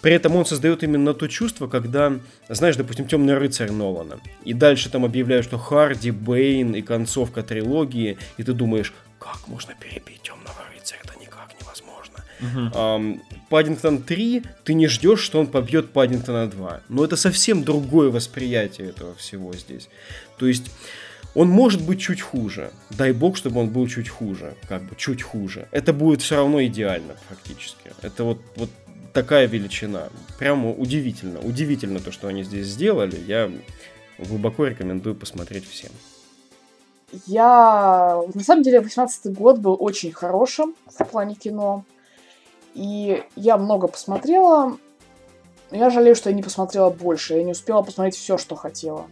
при 0.02 0.14
этом 0.14 0.36
он 0.36 0.46
создает 0.46 0.84
именно 0.84 1.14
то 1.14 1.28
чувство, 1.28 1.68
когда, 1.68 2.14
знаешь, 2.48 2.76
допустим, 2.76 3.08
Темный 3.08 3.38
рыцарь 3.38 3.72
Нолана. 3.72 4.20
И 4.46 4.54
дальше 4.54 4.90
там 4.90 5.06
объявляют, 5.06 5.46
что 5.46 5.58
Харди, 5.58 6.12
Бэйн 6.12 6.76
и 6.76 6.82
концовка 6.82 7.44
трилогии, 7.44 8.18
и 8.38 8.44
ты 8.44 8.54
думаешь, 8.54 8.94
как 9.20 9.48
можно 9.48 9.74
перебить 9.80 10.22
Темного 10.22 10.60
рыцаря? 10.74 11.02
Это 11.04 11.20
никак 11.20 11.54
невозможно. 11.60 12.24
Uh-huh. 12.40 13.20
Паддингтон 13.50 14.04
3, 14.04 14.44
ты 14.64 14.74
не 14.74 14.88
ждешь, 14.88 15.20
что 15.20 15.40
он 15.40 15.48
побьет 15.48 15.92
Паддингтона 15.92 16.48
2. 16.48 16.82
Но 16.88 17.04
это 17.04 17.18
совсем 17.18 17.64
другое 17.64 18.10
восприятие 18.10 18.90
этого 18.90 19.16
всего 19.16 19.54
здесь. 19.54 19.90
То 20.38 20.48
есть 20.48 20.72
он 21.36 21.50
может 21.50 21.82
быть 21.82 22.00
чуть 22.00 22.22
хуже. 22.22 22.72
Дай 22.90 23.12
бог, 23.12 23.38
чтобы 23.38 23.60
он 23.60 23.70
был 23.70 23.88
чуть 23.88 24.10
хуже. 24.10 24.56
Как 24.68 24.84
бы 24.84 24.96
чуть 24.96 25.22
хуже. 25.22 25.68
Это 25.72 25.94
будет 25.94 26.22
все 26.22 26.38
равно 26.38 26.64
идеально, 26.64 27.16
фактически. 27.28 27.92
Это 28.02 28.24
вот, 28.24 28.42
вот 28.56 28.70
такая 29.14 29.48
величина. 29.48 30.10
Прямо 30.38 30.72
удивительно. 30.72 31.40
Удивительно 31.40 32.00
то, 32.00 32.12
что 32.12 32.28
они 32.28 32.44
здесь 32.44 32.68
сделали. 32.68 33.18
Я 33.18 33.52
глубоко 34.18 34.66
рекомендую 34.66 35.16
посмотреть 35.16 35.68
всем. 35.68 35.92
Я... 37.26 38.22
На 38.34 38.44
самом 38.44 38.64
деле, 38.64 38.82
18 38.82 39.34
год 39.34 39.60
был 39.60 39.76
очень 39.80 40.12
хорошим 40.12 40.76
в 40.88 41.06
плане 41.06 41.36
кино. 41.36 41.84
И 42.74 43.24
я 43.36 43.58
много 43.58 43.88
посмотрела. 43.88 44.78
Я 45.72 45.90
жалею, 45.90 46.16
что 46.16 46.30
я 46.30 46.36
не 46.36 46.44
посмотрела 46.44 46.90
больше. 46.90 47.36
Я 47.36 47.44
не 47.44 47.52
успела 47.52 47.82
посмотреть 47.82 48.16
все, 48.16 48.38
что 48.38 48.56
хотела. 48.56 49.08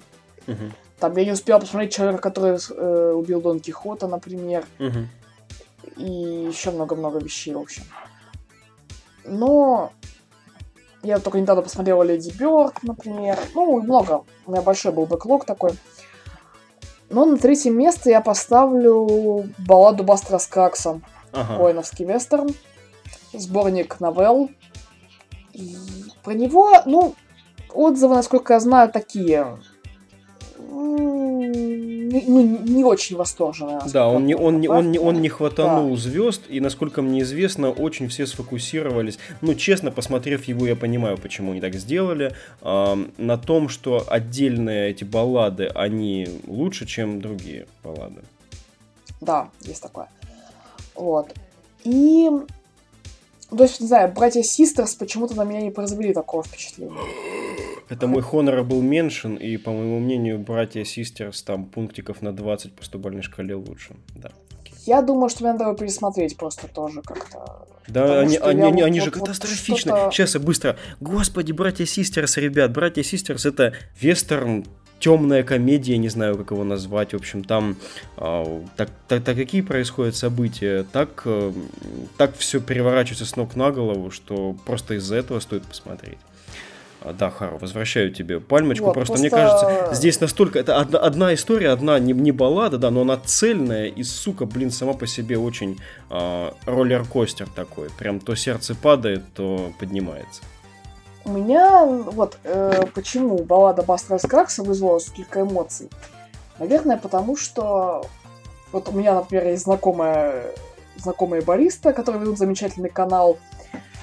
Угу. 0.48 0.72
Там 1.00 1.16
я 1.18 1.26
не 1.26 1.32
успела 1.32 1.60
посмотреть 1.60 1.94
человека, 1.94 2.22
который 2.22 2.58
э, 2.58 3.14
убил 3.14 3.42
Дон 3.42 3.60
Кихота, 3.60 4.08
например. 4.08 4.66
Угу. 4.80 5.98
И 5.98 6.48
еще 6.50 6.72
много-много 6.72 7.20
вещей, 7.20 7.54
в 7.54 7.60
общем. 7.60 7.84
Но 9.28 9.92
я 11.04 11.20
только 11.20 11.40
недавно 11.40 11.62
посмотрела 11.62 12.04
Леди 12.04 12.32
Бёрд, 12.38 12.82
например. 12.84 13.38
Ну, 13.54 13.82
много. 13.82 14.24
У 14.46 14.52
меня 14.52 14.62
большой 14.62 14.92
был 14.92 15.06
бэклог 15.06 15.46
такой. 15.46 15.72
Но 17.10 17.26
на 17.26 17.38
третье 17.38 17.72
место 17.72 18.10
я 18.10 18.22
поставлю 18.22 19.46
балладу 19.60 20.04
Бастера 20.04 20.40
Скакса. 20.40 21.02
Ага. 21.32 21.62
Воиновский 21.62 22.06
вестерн. 22.06 22.50
Сборник 23.34 24.00
новелл. 24.00 24.50
И 25.54 25.76
про 26.24 26.34
него, 26.34 26.72
ну, 26.86 27.16
отзывы, 27.74 28.16
насколько 28.16 28.54
я 28.54 28.60
знаю, 28.60 28.92
такие 28.92 29.60
ну, 30.70 32.64
не 32.66 32.84
очень 32.84 33.16
восторженная. 33.16 33.82
Да, 33.92 34.08
он 34.08 34.26
не, 34.26 34.36
он, 34.36 34.60
не, 34.60 34.68
он, 34.68 34.92
не, 34.92 35.00
он 35.00 35.22
не 35.22 35.30
хватанул 35.30 35.92
да. 35.92 35.98
звезд, 35.98 36.44
и, 36.50 36.60
насколько 36.60 37.02
мне 37.02 37.22
известно, 37.22 37.72
очень 37.72 38.08
все 38.08 38.26
сфокусировались. 38.26 39.20
Ну, 39.42 39.56
честно, 39.56 39.92
посмотрев 39.92 40.46
его, 40.46 40.68
я 40.68 40.76
понимаю, 40.76 41.18
почему 41.18 41.52
они 41.52 41.62
так 41.62 41.76
сделали. 41.76 42.34
Э, 42.62 42.96
на 43.18 43.38
том, 43.38 43.70
что 43.70 44.06
отдельные 44.08 44.92
эти 44.92 45.04
баллады, 45.04 45.68
они 45.68 46.28
лучше, 46.48 46.86
чем 46.86 47.22
другие 47.22 47.68
баллады. 47.84 48.22
Да, 49.22 49.50
есть 49.62 49.82
такое. 49.82 50.08
Вот. 50.96 51.34
И 51.84 52.30
то 53.50 53.64
есть, 53.64 53.80
не 53.80 53.88
знаю, 53.88 54.12
братья 54.14 54.44
Систерс 54.44 54.96
почему-то 54.96 55.36
на 55.36 55.44
меня 55.44 55.62
не 55.62 55.72
произвели 55.72 56.14
такого 56.14 56.44
впечатления. 56.44 56.94
Это 57.90 58.08
мой 58.08 58.22
honorable 58.22 58.82
mention, 58.82 59.36
и, 59.36 59.56
по 59.58 59.72
моему 59.72 60.00
мнению, 60.00 60.40
братья 60.40 60.84
Систерс 60.84 61.42
там 61.44 61.66
пунктиков 61.66 62.22
на 62.22 62.34
20 62.34 62.74
по 62.74 62.84
100 62.84 63.22
шкале 63.22 63.56
лучше. 63.56 63.96
Да. 64.16 64.32
Я 64.88 65.02
думаю, 65.02 65.30
что 65.30 65.44
мне 65.44 65.52
надо 65.52 65.66
его 65.66 65.76
пересмотреть 65.76 66.38
просто 66.38 66.68
тоже 66.68 67.02
как-то. 67.02 67.68
Да, 67.88 68.22
они, 68.22 68.38
они, 68.38 68.62
они, 68.64 68.82
вот, 68.82 68.88
они 68.88 69.00
же 69.00 69.12
вот, 69.12 69.20
катастрофичны. 69.20 69.92
Вот 69.92 70.14
Сейчас 70.14 70.36
я 70.36 70.42
быстро. 70.42 70.78
Господи, 71.00 71.52
братья 71.52 71.86
Систерс, 71.86 72.38
ребят, 72.38 72.72
братья 72.72 73.04
Систерс 73.04 73.46
это 73.46 73.74
вестерн 74.00 74.66
темная 75.00 75.44
комедия, 75.44 75.98
не 75.98 76.10
знаю, 76.10 76.38
как 76.38 76.52
его 76.52 76.64
назвать. 76.64 77.14
В 77.14 77.18
общем, 77.18 77.44
там 77.44 77.78
э, 78.18 78.62
так, 78.76 78.90
так, 79.08 79.24
так 79.24 79.36
какие 79.36 79.62
происходят 79.62 80.16
события, 80.16 80.86
так, 80.92 81.22
э, 81.26 81.52
так 82.18 82.36
все 82.38 82.60
переворачивается 82.60 83.26
с 83.26 83.36
ног 83.36 83.56
на 83.56 83.72
голову, 83.72 84.10
что 84.12 84.56
просто 84.66 84.96
из-за 84.96 85.18
этого 85.18 85.40
стоит 85.40 85.64
посмотреть. 85.64 86.18
А, 87.02 87.14
да, 87.14 87.30
Хару, 87.30 87.58
возвращаю 87.60 88.12
тебе 88.12 88.40
пальмочку. 88.40 88.86
Вот, 88.86 88.94
просто, 88.94 89.14
просто 89.14 89.22
мне 89.22 89.30
кажется, 89.30 89.94
здесь 89.94 90.20
настолько... 90.20 90.60
Это 90.60 90.78
одна, 90.78 91.00
одна 91.00 91.34
история, 91.34 91.70
одна 91.70 92.00
не, 92.00 92.14
не 92.14 92.32
баллада, 92.32 92.78
да, 92.78 92.90
но 92.90 93.02
она 93.02 93.18
цельная 93.18 93.86
и, 93.86 94.04
сука, 94.04 94.46
блин, 94.46 94.72
сама 94.72 94.94
по 94.94 95.06
себе 95.06 95.38
очень 95.38 95.80
э, 96.10 96.52
роллер-костер 96.66 97.48
такой. 97.56 97.90
Прям 97.92 98.20
то 98.20 98.36
сердце 98.36 98.76
падает, 98.76 99.22
то 99.36 99.72
поднимается. 99.80 100.42
У 101.24 101.32
меня, 101.32 101.86
вот, 101.86 102.38
э, 102.44 102.86
почему 102.96 103.44
баллада 103.44 103.84
Бастера 103.84 104.18
Скракса 104.18 104.64
вызвала 104.64 105.00
столько 105.00 105.42
эмоций? 105.42 105.90
Наверное, 106.58 106.98
потому 106.98 107.38
что 107.38 108.06
вот 108.72 108.90
у 108.90 108.92
меня, 108.92 109.14
например, 109.14 109.48
есть 109.48 109.64
знакомая, 109.64 110.44
знакомые 110.98 111.42
бариста, 111.42 111.94
которые 111.94 112.22
ведут 112.22 112.38
замечательный 112.38 112.90
канал 112.90 113.38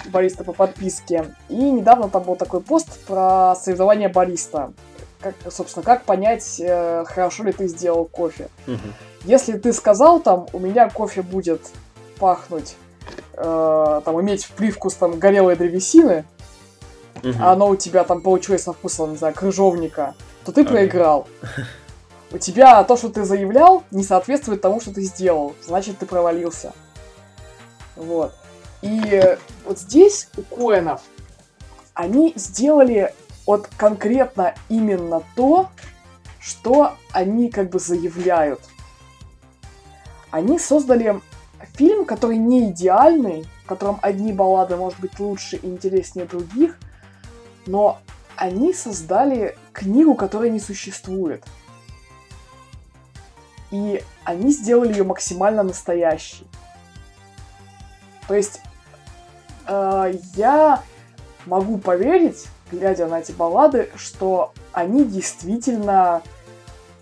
бариста 0.06 0.44
по 0.44 0.52
подписке. 0.52 1.34
И 1.48 1.56
недавно 1.56 2.08
там 2.08 2.22
был 2.22 2.36
такой 2.36 2.60
пост 2.60 3.04
про 3.06 3.54
соревнования 3.56 4.08
бариста. 4.08 4.72
Как, 5.20 5.34
собственно, 5.50 5.84
как 5.84 6.04
понять, 6.04 6.60
э, 6.60 7.04
хорошо 7.06 7.44
ли 7.44 7.52
ты 7.52 7.66
сделал 7.68 8.04
кофе. 8.04 8.48
Угу. 8.66 8.78
Если 9.24 9.56
ты 9.56 9.72
сказал 9.72 10.20
там, 10.20 10.46
у 10.52 10.58
меня 10.58 10.90
кофе 10.90 11.22
будет 11.22 11.62
пахнуть, 12.18 12.76
э, 13.32 14.00
там, 14.04 14.20
иметь 14.20 14.46
привкус 14.48 14.94
там 14.94 15.18
горелой 15.18 15.56
древесины, 15.56 16.24
угу. 17.22 17.32
а 17.40 17.52
оно 17.52 17.68
у 17.68 17.76
тебя 17.76 18.04
там 18.04 18.20
получилось 18.20 18.64
со 18.64 18.72
вкусом, 18.72 19.12
не 19.12 19.16
знаю, 19.16 19.34
крыжовника, 19.34 20.14
то 20.44 20.52
ты 20.52 20.64
проиграл. 20.64 21.26
У 22.32 22.38
тебя 22.38 22.82
то, 22.82 22.96
что 22.96 23.10
ты 23.10 23.24
заявлял, 23.24 23.84
не 23.92 24.02
соответствует 24.02 24.60
тому, 24.60 24.80
что 24.80 24.92
ты 24.92 25.02
сделал. 25.02 25.54
Значит, 25.62 25.98
ты 25.98 26.06
провалился. 26.06 26.72
Вот. 27.96 28.34
И 28.84 29.38
вот 29.64 29.78
здесь 29.78 30.28
у 30.36 30.42
Коинов 30.42 31.00
они 31.94 32.34
сделали 32.36 33.14
вот 33.46 33.66
конкретно 33.78 34.54
именно 34.68 35.22
то, 35.34 35.70
что 36.38 36.94
они 37.12 37.50
как 37.50 37.70
бы 37.70 37.78
заявляют. 37.78 38.60
Они 40.30 40.58
создали 40.58 41.22
фильм, 41.72 42.04
который 42.04 42.36
не 42.36 42.70
идеальный, 42.70 43.46
в 43.64 43.68
котором 43.68 43.98
одни 44.02 44.34
баллады, 44.34 44.76
может 44.76 45.00
быть, 45.00 45.18
лучше 45.18 45.56
и 45.56 45.66
интереснее 45.66 46.26
других, 46.26 46.78
но 47.64 48.00
они 48.36 48.74
создали 48.74 49.56
книгу, 49.72 50.14
которая 50.14 50.50
не 50.50 50.60
существует. 50.60 51.42
И 53.70 54.04
они 54.24 54.52
сделали 54.52 54.92
ее 54.92 55.04
максимально 55.04 55.62
настоящей. 55.62 56.46
То 58.26 58.34
есть 58.34 58.60
э, 58.64 58.73
я 59.66 60.82
могу 61.46 61.78
поверить, 61.78 62.46
глядя 62.70 63.06
на 63.06 63.20
эти 63.20 63.32
баллады, 63.32 63.90
что 63.96 64.52
они 64.72 65.04
действительно 65.04 66.22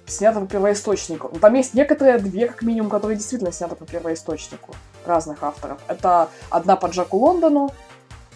сняты 0.06 0.40
по 0.40 0.46
первоисточнику. 0.46 1.30
Но 1.32 1.38
там 1.38 1.54
есть 1.54 1.74
некоторые 1.74 2.18
две, 2.18 2.48
как 2.48 2.62
минимум, 2.62 2.90
которые 2.90 3.16
действительно 3.16 3.52
сняты 3.52 3.76
по 3.76 3.86
первоисточнику 3.86 4.74
разных 5.06 5.42
авторов. 5.42 5.80
Это 5.88 6.28
одна 6.50 6.76
по 6.76 6.86
Джаку 6.86 7.18
Лондону 7.18 7.72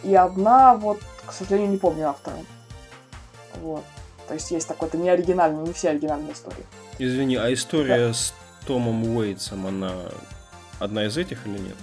и 0.03 0.14
одна, 0.14 0.74
вот, 0.74 1.01
к 1.27 1.33
сожалению, 1.33 1.70
не 1.70 1.79
помню 1.79 2.09
автора. 2.09 2.37
Вот. 3.62 3.85
То 4.29 4.35
есть 4.35 4.51
есть 4.51 4.66
такой, 4.66 4.89
это 4.89 4.97
не 4.97 5.09
оригинальный, 5.09 5.62
не 5.62 5.72
все 5.72 5.91
оригинальные 5.91 6.33
истории. 6.33 6.64
Извини, 6.99 7.37
а 7.37 7.53
история 7.53 8.09
да. 8.09 8.14
с 8.14 8.35
Томом 8.66 9.16
Уэйтсом, 9.16 9.66
она 9.66 9.93
одна 10.81 11.07
из 11.07 11.16
этих 11.16 11.47
или 11.47 11.59
нет? 11.59 11.77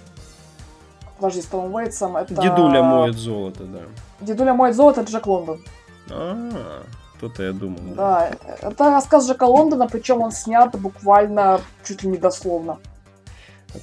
Подожди, 1.24 1.42
с 1.42 1.46
Томом 1.46 1.74
Уэйтсом 1.74 2.18
это... 2.18 2.36
Дедуля 2.36 2.84
моет 2.84 3.16
золото, 3.16 3.64
да. 3.64 3.80
Дедуля 4.20 4.54
моет 4.54 4.76
золото, 4.76 5.00
это 5.00 5.10
Джек 5.10 5.26
Лондон. 5.26 5.64
А, 6.12 6.84
то-то 7.22 7.44
я 7.44 7.54
думал. 7.54 7.80
Да, 7.96 8.34
это 8.62 8.92
рассказ 8.92 9.26
Джека 9.26 9.46
Лондона, 9.46 9.88
причем 9.88 10.20
он 10.20 10.34
снят 10.34 10.78
буквально 10.78 11.62
чуть 11.86 12.04
ли 12.04 12.10
не 12.10 12.18
дословно. 12.18 12.78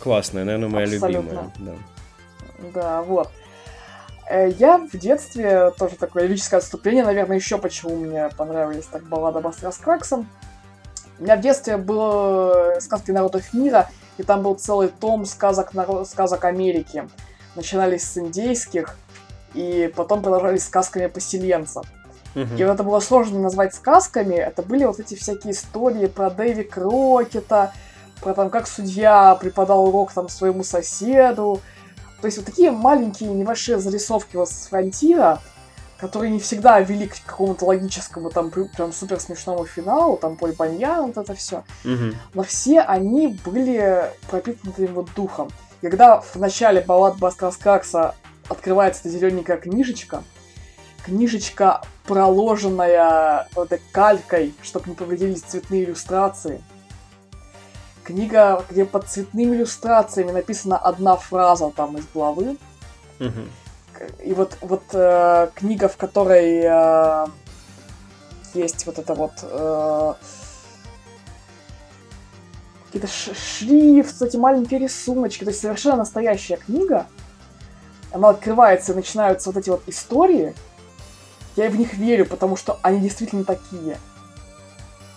Классная, 0.03 0.45
наверное, 0.45 0.69
моя 0.69 0.85
Абсолютно. 0.85 1.19
любимая. 1.19 1.51
Да. 1.59 1.73
да, 2.75 3.03
вот. 3.05 3.31
Э, 4.29 4.51
я 4.59 4.77
в 4.77 4.95
детстве, 4.99 5.73
тоже 5.79 5.97
такое 5.97 6.25
лирическое 6.25 6.61
отступление, 6.61 7.05
наверное, 7.05 7.39
еще 7.39 7.57
почему 7.57 7.97
мне 7.97 8.29
понравились 8.37 8.85
так 8.85 9.05
баллада 9.05 9.41
Бастера 9.41 9.71
с 9.71 9.79
Краксом. 9.79 10.29
У 11.19 11.23
меня 11.23 11.37
в 11.37 11.41
детстве 11.41 11.79
было 11.79 12.75
сказки 12.81 13.13
народов 13.13 13.55
мира, 13.55 13.89
и 14.19 14.25
там 14.25 14.43
был 14.43 14.57
целый 14.57 14.89
том 14.89 15.25
сказок, 15.25 15.73
народ... 15.73 16.07
сказок 16.07 16.45
Америки. 16.45 17.09
Начинались 17.57 18.05
с 18.05 18.17
индейских, 18.19 18.97
и 19.55 19.93
потом 19.97 20.23
продолжались 20.23 20.65
сказками 20.65 21.07
поселенцев. 21.07 21.85
Угу. 22.35 22.55
И 22.57 22.65
вот 22.65 22.73
это 22.75 22.83
было 22.83 23.01
сложно 23.01 23.41
назвать 23.41 23.75
сказками. 23.75 24.35
Это 24.35 24.63
были 24.63 24.85
вот 24.85 25.01
эти 25.01 25.15
всякие 25.15 25.53
истории 25.53 26.07
про 26.07 26.31
Дэви 26.31 26.63
Крокета, 26.63 27.73
про 28.21 28.35
там, 28.35 28.51
как 28.51 28.69
судья 28.69 29.35
преподал 29.41 29.87
урок 29.87 30.13
там 30.13 30.29
своему 30.29 30.63
соседу. 30.63 31.61
То 32.21 32.27
есть 32.27 32.39
вот 32.39 32.47
такие 32.47 32.71
маленькие 32.71 33.31
небольшие 33.31 33.79
зарисовки 33.79 34.37
вот 34.37 34.49
с 34.49 34.67
фронтира, 34.69 35.41
которые 35.99 36.31
не 36.31 36.39
всегда 36.39 36.79
вели 36.81 37.09
к 37.09 37.17
какому-то 37.25 37.65
логическому 37.65 38.31
там 38.31 38.51
прям 38.51 38.93
супер 38.93 39.19
смешному 39.21 39.65
финалу, 39.65 40.17
там 40.17 40.37
Поль 40.37 40.53
Баньян, 40.53 41.07
вот 41.07 41.17
это 41.17 41.35
все. 41.35 41.65
Угу. 41.85 42.15
Но 42.35 42.43
все 42.43 42.81
они 42.81 43.39
были 43.45 44.05
пропитаны 44.31 44.87
вот 44.89 45.09
духом. 45.17 45.51
Когда 45.81 46.21
в 46.21 46.37
начале 46.37 46.83
баллад 46.83 47.19
Бастера 47.19 47.51
Скакса 47.51 48.15
открывается 48.49 49.03
эта 49.03 49.11
зелененькая 49.11 49.57
книжечка, 49.57 50.23
книжечка, 51.05 51.81
проложенная 52.05 53.49
вот 53.55 53.73
этой 53.73 53.83
калькой, 53.93 54.55
чтобы 54.63 54.91
не 54.91 54.95
повредились 54.95 55.43
цветные 55.43 55.85
иллюстрации. 55.85 56.63
Книга, 58.05 58.65
где 58.69 58.85
под 58.85 59.09
цветными 59.09 59.57
иллюстрациями 59.57 60.33
написана 60.33 60.77
одна 60.77 61.17
фраза 61.17 61.71
там 61.71 61.97
из 61.97 62.07
главы. 62.13 62.57
И 64.25 64.33
вот, 64.33 64.57
вот 64.63 64.83
э, 64.95 65.51
книга, 65.55 65.87
в 65.89 65.97
которой 65.99 66.63
э, 66.65 67.27
есть 68.55 68.87
вот 68.87 68.99
это 68.99 69.15
вот 69.15 69.33
э, 69.43 70.15
какие-то 72.91 73.09
шрифт, 73.09 74.21
эти 74.21 74.37
маленькие 74.37 74.81
рисуночки, 74.81 75.45
то 75.45 75.51
есть 75.51 75.61
совершенно 75.61 75.99
настоящая 75.99 76.57
книга. 76.57 77.07
Она 78.13 78.31
открывается, 78.31 78.93
и 78.93 78.97
начинаются 78.97 79.51
вот 79.51 79.57
эти 79.57 79.71
вот 79.71 79.83
истории, 79.87 80.55
я 81.57 81.71
в 81.71 81.77
них 81.77 81.95
верю, 81.95 82.27
потому 82.27 82.57
что 82.57 82.79
они 82.83 83.01
действительно 83.01 83.45
такие. 83.45 83.99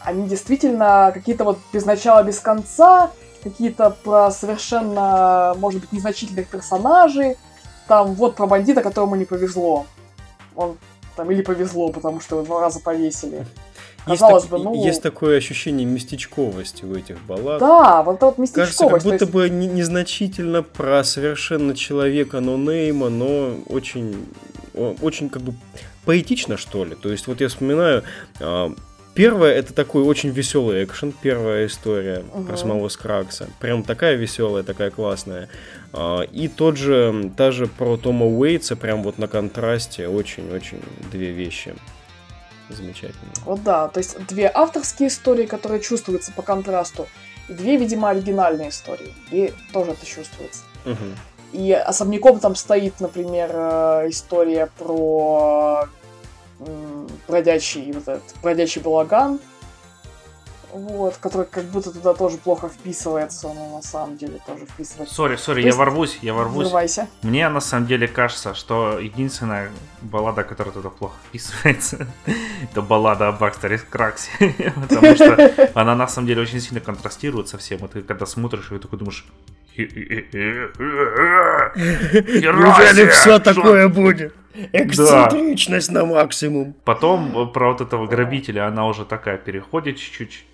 Они 0.03 0.27
действительно 0.27 1.11
какие-то 1.13 1.45
вот 1.45 1.59
без 1.71 1.85
начала, 1.85 2.23
без 2.23 2.39
конца, 2.39 3.11
какие-то 3.43 3.89
про 3.89 4.29
совершенно, 4.29 5.55
может 5.57 5.81
быть, 5.81 5.91
незначительных 5.93 6.47
персонажей. 6.49 7.37
Там 7.87 8.13
вот 8.13 8.35
про 8.35 8.45
бандита, 8.45 8.81
которому 8.81 9.15
не 9.15 9.25
повезло. 9.25 9.85
Он 10.55 10.77
там 11.15 11.31
или 11.31 11.41
повезло, 11.41 11.89
потому 11.89 12.19
что 12.19 12.35
его 12.35 12.45
два 12.45 12.61
раза 12.61 12.79
повесили. 12.79 13.47
Казалось 14.05 14.43
есть, 14.43 14.51
бы, 14.51 14.59
ну... 14.59 14.85
есть 14.85 15.01
такое 15.01 15.37
ощущение 15.37 15.85
местечковости 15.85 16.83
в 16.83 16.93
этих 16.93 17.21
балладах. 17.25 17.59
Да, 17.59 18.03
вот 18.03 18.17
это 18.17 18.25
вот 18.25 18.37
местечковость. 18.37 18.77
Кажется, 18.77 18.89
как 18.89 19.03
будто 19.03 19.25
есть... 19.25 19.31
бы 19.31 19.49
незначительно 19.49 20.63
про 20.63 21.03
совершенно 21.03 21.75
человека 21.75 22.39
нонейма, 22.39 23.09
но 23.09 23.55
очень, 23.67 24.25
очень 24.73 25.29
как 25.29 25.41
бы 25.41 25.53
поэтично, 26.05 26.57
что 26.57 26.83
ли. 26.83 26.95
То 26.95 27.09
есть 27.09 27.27
вот 27.27 27.39
я 27.41 27.47
вспоминаю, 27.47 28.03
а, 28.39 28.73
Первое 29.13 29.53
это 29.53 29.73
такой 29.73 30.03
очень 30.03 30.29
веселый 30.29 30.83
экшен, 30.83 31.13
первая 31.21 31.67
история 31.67 32.23
угу. 32.33 32.45
про 32.45 32.57
самого 32.57 32.89
Скракса. 32.89 33.47
Прям 33.59 33.83
такая 33.83 34.15
веселая, 34.15 34.63
такая 34.63 34.89
классная. 34.89 35.49
А, 35.91 36.21
и 36.21 36.47
тот 36.47 36.77
же, 36.77 37.31
та 37.37 37.51
же 37.51 37.67
про 37.67 37.95
Тома 37.97 38.25
Уэйтса, 38.25 38.75
прям 38.75 39.03
вот 39.03 39.19
на 39.19 39.27
контрасте, 39.27 40.07
очень-очень 40.07 40.81
две 41.11 41.31
вещи 41.31 41.75
замечательные. 42.69 43.33
Вот 43.45 43.63
да, 43.63 43.87
то 43.87 43.99
есть 43.99 44.17
две 44.27 44.51
авторские 44.53 45.09
истории, 45.09 45.45
которые 45.45 45.81
чувствуются 45.81 46.31
по 46.31 46.41
контрасту, 46.41 47.07
и 47.49 47.53
две, 47.53 47.77
видимо, 47.77 48.09
оригинальные 48.09 48.69
истории. 48.69 49.13
И 49.31 49.53
тоже 49.71 49.91
это 49.91 50.05
чувствуется. 50.05 50.61
Угу. 50.85 50.97
И 51.53 51.71
особняком 51.71 52.39
там 52.39 52.55
стоит, 52.55 52.99
например, 52.99 53.51
э, 53.53 54.09
история 54.09 54.69
про 54.79 55.87
бродячий, 57.27 57.91
вот 57.91 58.03
этот, 58.03 58.23
бродячий 58.41 58.81
балаган, 58.81 59.39
вот, 60.73 61.17
который 61.17 61.45
как 61.45 61.65
будто 61.65 61.91
туда 61.91 62.13
тоже 62.13 62.37
плохо 62.37 62.67
вписывается, 62.67 63.47
но 63.53 63.75
на 63.75 63.81
самом 63.81 64.17
деле 64.17 64.39
тоже 64.45 64.65
вписывается. 64.65 65.13
Сори, 65.13 65.35
сори, 65.35 65.61
я 65.61 65.73
ворвусь, 65.73 66.17
я 66.21 66.33
ворвусь. 66.33 66.65
Врывайся. 66.65 67.07
Мне 67.21 67.47
на 67.49 67.61
самом 67.61 67.87
деле 67.87 68.07
кажется, 68.07 68.53
что 68.53 68.99
единственная 68.99 69.69
баллада, 70.01 70.43
которая 70.43 70.73
туда 70.73 70.89
плохо 70.89 71.15
вписывается, 71.27 72.07
это 72.63 72.81
баллада 72.81 73.27
о 73.27 73.31
Бакстере 73.31 73.77
Краксе, 73.77 74.29
потому 74.75 75.15
что 75.15 75.71
она 75.79 75.95
на 75.95 76.07
самом 76.07 76.27
деле 76.27 76.41
очень 76.41 76.59
сильно 76.59 76.79
контрастирует 76.79 77.47
со 77.47 77.57
всем. 77.57 77.87
ты 77.87 78.01
когда 78.01 78.25
смотришь, 78.25 78.71
и 78.71 78.77
такой 78.79 78.99
думаешь, 78.99 79.25
Неужели 82.25 83.09
все 83.09 83.39
такое 83.39 83.87
будет? 83.89 84.35
Эксцентричность 84.71 85.91
на 85.91 86.05
максимум. 86.05 86.75
Потом 86.85 87.35
э, 87.35 87.47
про 87.51 87.71
вот 87.71 87.81
этого 87.81 88.05
грабителя 88.05 88.67
она 88.67 88.85
уже 88.85 89.03
такая 89.03 89.37
переходит 89.37 89.97
чуть-чуть, 89.97 90.45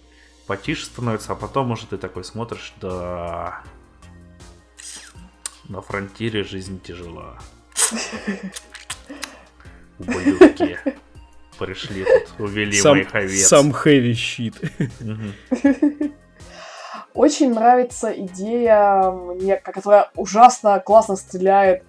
потише 0.49 0.85
становится, 0.85 1.33
а 1.33 1.35
потом 1.35 1.69
уже 1.69 1.85
ты 1.85 1.97
такой 1.97 2.23
смотришь, 2.23 2.73
да, 2.81 3.61
на 5.65 5.79
фронтире 5.83 6.43
жизнь 6.43 6.81
тяжела. 6.81 7.37
Ублюдки 9.99 10.79
пришли 11.59 12.03
тут, 12.03 12.39
увели 12.39 12.81
сам, 12.81 12.93
моих 12.93 13.13
овец. 13.13 13.47
Сам 13.47 13.71
хэви 13.71 14.15
щит. 14.15 14.55
Очень 17.13 17.53
нравится 17.53 18.11
идея, 18.11 19.11
мне, 19.11 19.55
которая 19.57 20.09
ужасно 20.15 20.79
классно 20.79 21.15
стреляет 21.15 21.83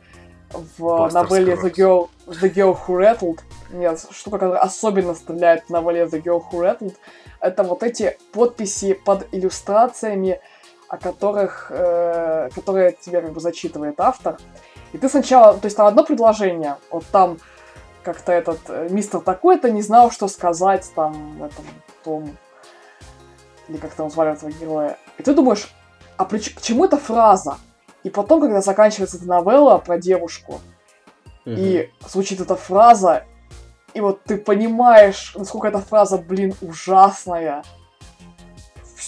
в 0.51 0.83
Buster 0.83 1.13
новелле 1.15 1.55
The 1.55 1.75
Girl, 1.75 2.11
The 2.27 2.53
Girl 2.53 2.79
Who 2.87 2.99
Rattled. 2.99 3.41
Нет, 3.71 4.07
штука, 4.11 4.39
которая 4.39 4.61
особенно 4.61 5.15
стреляет 5.15 5.65
в 5.65 5.71
новелле 5.71 6.05
The 6.05 6.23
Girl 6.23 6.43
Who 6.53 6.61
Rattled, 6.61 6.97
это 7.41 7.63
вот 7.63 7.83
эти 7.83 8.19
подписи 8.33 8.95
под 8.95 9.27
иллюстрациями, 9.33 10.41
о 10.89 10.99
которых, 10.99 11.71
э, 11.71 12.51
которые 12.55 12.93
тебе 12.93 13.21
как 13.21 13.33
бы 13.33 13.41
зачитывает 13.41 14.01
автор. 14.01 14.39
И 14.93 14.99
ты 14.99 15.09
сначала, 15.09 15.55
то 15.55 15.67
есть 15.67 15.77
там 15.77 15.87
одно 15.87 16.05
предложение, 16.05 16.77
вот 16.91 17.05
там 17.13 17.39
как-то 18.03 18.33
этот 18.33 18.59
э, 18.69 18.89
мистер 18.91 19.21
такой-то 19.21 19.71
не 19.71 19.83
знал, 19.83 20.11
что 20.11 20.29
сказать 20.29 20.91
там 20.95 21.43
этом 21.43 21.65
том, 22.03 22.37
или 23.69 23.77
как 23.77 23.93
там 23.93 24.11
звали 24.11 24.33
этого 24.33 24.51
героя. 24.51 24.99
И 25.19 25.23
ты 25.23 25.33
думаешь, 25.33 25.73
а 26.17 26.25
при, 26.25 26.39
к 26.39 26.61
чему 26.61 26.85
эта 26.85 26.97
фраза? 26.97 27.59
И 28.03 28.11
потом, 28.11 28.41
когда 28.41 28.61
заканчивается 28.61 29.19
эта 29.19 29.27
новелла 29.27 29.79
про 29.79 29.99
девушку, 29.99 30.61
угу. 31.45 31.55
и 31.57 31.91
звучит 32.09 32.41
эта 32.41 32.57
фраза, 32.57 33.25
и 33.95 34.01
вот 34.01 34.23
ты 34.25 34.37
понимаешь, 34.37 35.35
насколько 35.37 35.69
эта 35.69 35.81
фраза, 35.81 36.19
блин, 36.19 36.55
ужасная. 36.61 37.63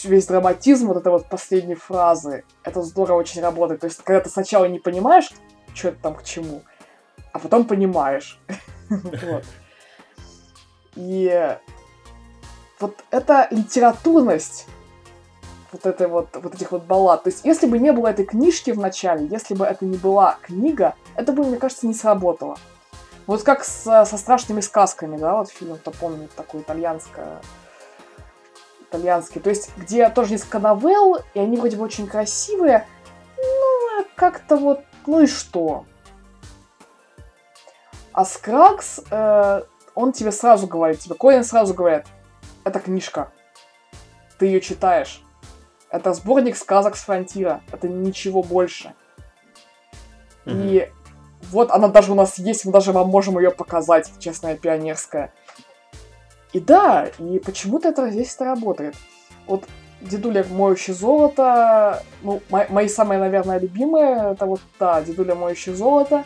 Весь 0.04 0.26
драматизм 0.26 0.88
вот 0.88 0.96
этой 0.96 1.12
вот 1.12 1.28
последней 1.28 1.76
фразы, 1.76 2.44
это 2.64 2.82
здорово 2.82 3.18
очень 3.18 3.40
работает. 3.40 3.82
То 3.82 3.86
есть, 3.86 4.02
когда 4.02 4.20
ты 4.20 4.30
сначала 4.30 4.64
не 4.64 4.80
понимаешь, 4.80 5.30
что 5.74 5.88
это 5.88 5.98
там 6.02 6.14
к 6.16 6.24
чему, 6.24 6.62
а 7.32 7.38
потом 7.38 7.64
понимаешь. 7.64 8.40
И 10.96 11.56
вот 12.80 13.04
эта 13.12 13.46
литературность 13.52 14.66
вот 15.70 15.86
этой 15.86 16.06
вот, 16.06 16.28
вот 16.34 16.54
этих 16.54 16.72
вот 16.72 16.84
баллад. 16.84 17.22
То 17.22 17.30
есть, 17.30 17.44
если 17.44 17.66
бы 17.66 17.78
не 17.78 17.92
было 17.92 18.08
этой 18.08 18.24
книжки 18.24 18.72
в 18.72 18.78
начале, 18.78 19.26
если 19.26 19.54
бы 19.54 19.64
это 19.64 19.84
не 19.84 19.96
была 19.96 20.36
книга, 20.42 20.94
это 21.14 21.32
бы, 21.32 21.44
мне 21.44 21.56
кажется, 21.56 21.86
не 21.86 21.94
сработало. 21.94 22.58
Вот 23.26 23.42
как 23.42 23.64
с, 23.64 24.04
со 24.04 24.18
страшными 24.18 24.60
сказками, 24.60 25.16
да, 25.16 25.36
вот 25.36 25.50
фильм, 25.50 25.76
кто 25.76 25.90
помнит, 25.90 26.32
такой 26.34 26.62
итальянское, 26.62 27.40
итальянский. 28.80 29.40
То 29.40 29.50
есть, 29.50 29.70
где 29.76 30.08
тоже 30.08 30.32
несколько 30.32 30.58
новелл, 30.58 31.18
и 31.34 31.38
они 31.38 31.56
вроде 31.56 31.76
бы 31.76 31.84
очень 31.84 32.06
красивые, 32.06 32.86
ну, 33.36 34.04
как-то 34.16 34.56
вот, 34.56 34.80
ну 35.06 35.22
и 35.22 35.26
что? 35.26 35.86
А 38.12 38.24
Скракс, 38.24 39.00
э, 39.10 39.62
он 39.94 40.12
тебе 40.12 40.32
сразу 40.32 40.66
говорит, 40.66 41.00
тебе 41.00 41.14
Колин 41.14 41.44
сразу 41.44 41.74
говорит, 41.74 42.04
это 42.64 42.80
книжка, 42.80 43.32
ты 44.38 44.46
ее 44.46 44.60
читаешь. 44.60 45.22
Это 45.90 46.14
сборник 46.14 46.56
сказок 46.56 46.96
с 46.96 47.02
фронтира, 47.02 47.62
это 47.70 47.88
ничего 47.88 48.42
больше. 48.42 48.94
Mm-hmm. 50.44 50.68
И 50.68 50.92
вот 51.50 51.70
она 51.70 51.88
даже 51.88 52.12
у 52.12 52.14
нас 52.14 52.38
есть, 52.38 52.64
мы 52.64 52.72
даже 52.72 52.92
вам 52.92 53.08
можем 53.08 53.38
ее 53.38 53.50
показать, 53.50 54.10
честная 54.18 54.56
пионерская. 54.56 55.32
И 56.52 56.60
да, 56.60 57.08
и 57.18 57.38
почему-то 57.38 57.88
это 57.88 58.10
здесь 58.10 58.34
это 58.34 58.44
работает. 58.44 58.94
Вот 59.46 59.64
дедуля 60.00 60.44
моющий 60.44 60.92
золото, 60.92 62.02
ну, 62.22 62.42
мои, 62.50 62.66
мои 62.68 62.88
самые, 62.88 63.18
наверное, 63.18 63.58
любимые, 63.58 64.32
это 64.32 64.46
вот, 64.46 64.60
да, 64.78 65.00
дедуля 65.02 65.34
моющий 65.34 65.72
золото, 65.72 66.24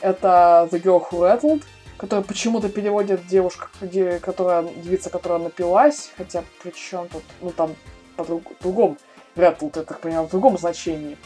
это 0.00 0.68
The 0.70 0.82
Girl 0.82 1.02
Who 1.08 1.20
Rattled, 1.20 1.62
который 1.96 2.24
почему-то 2.24 2.68
переводит 2.68 3.26
девушка, 3.26 3.68
где, 3.80 4.18
которая, 4.18 4.62
девица, 4.62 5.10
которая 5.10 5.38
напилась, 5.38 6.10
хотя 6.16 6.42
при 6.62 6.70
чем 6.70 7.08
тут, 7.08 7.22
ну, 7.40 7.50
там, 7.50 7.74
по 8.16 8.24
друг, 8.24 8.42
другому, 8.60 8.96
Rattled, 9.36 9.72
я 9.76 9.82
так 9.82 10.00
понимаю, 10.00 10.26
в 10.26 10.30
другом 10.30 10.58
значении. 10.58 11.16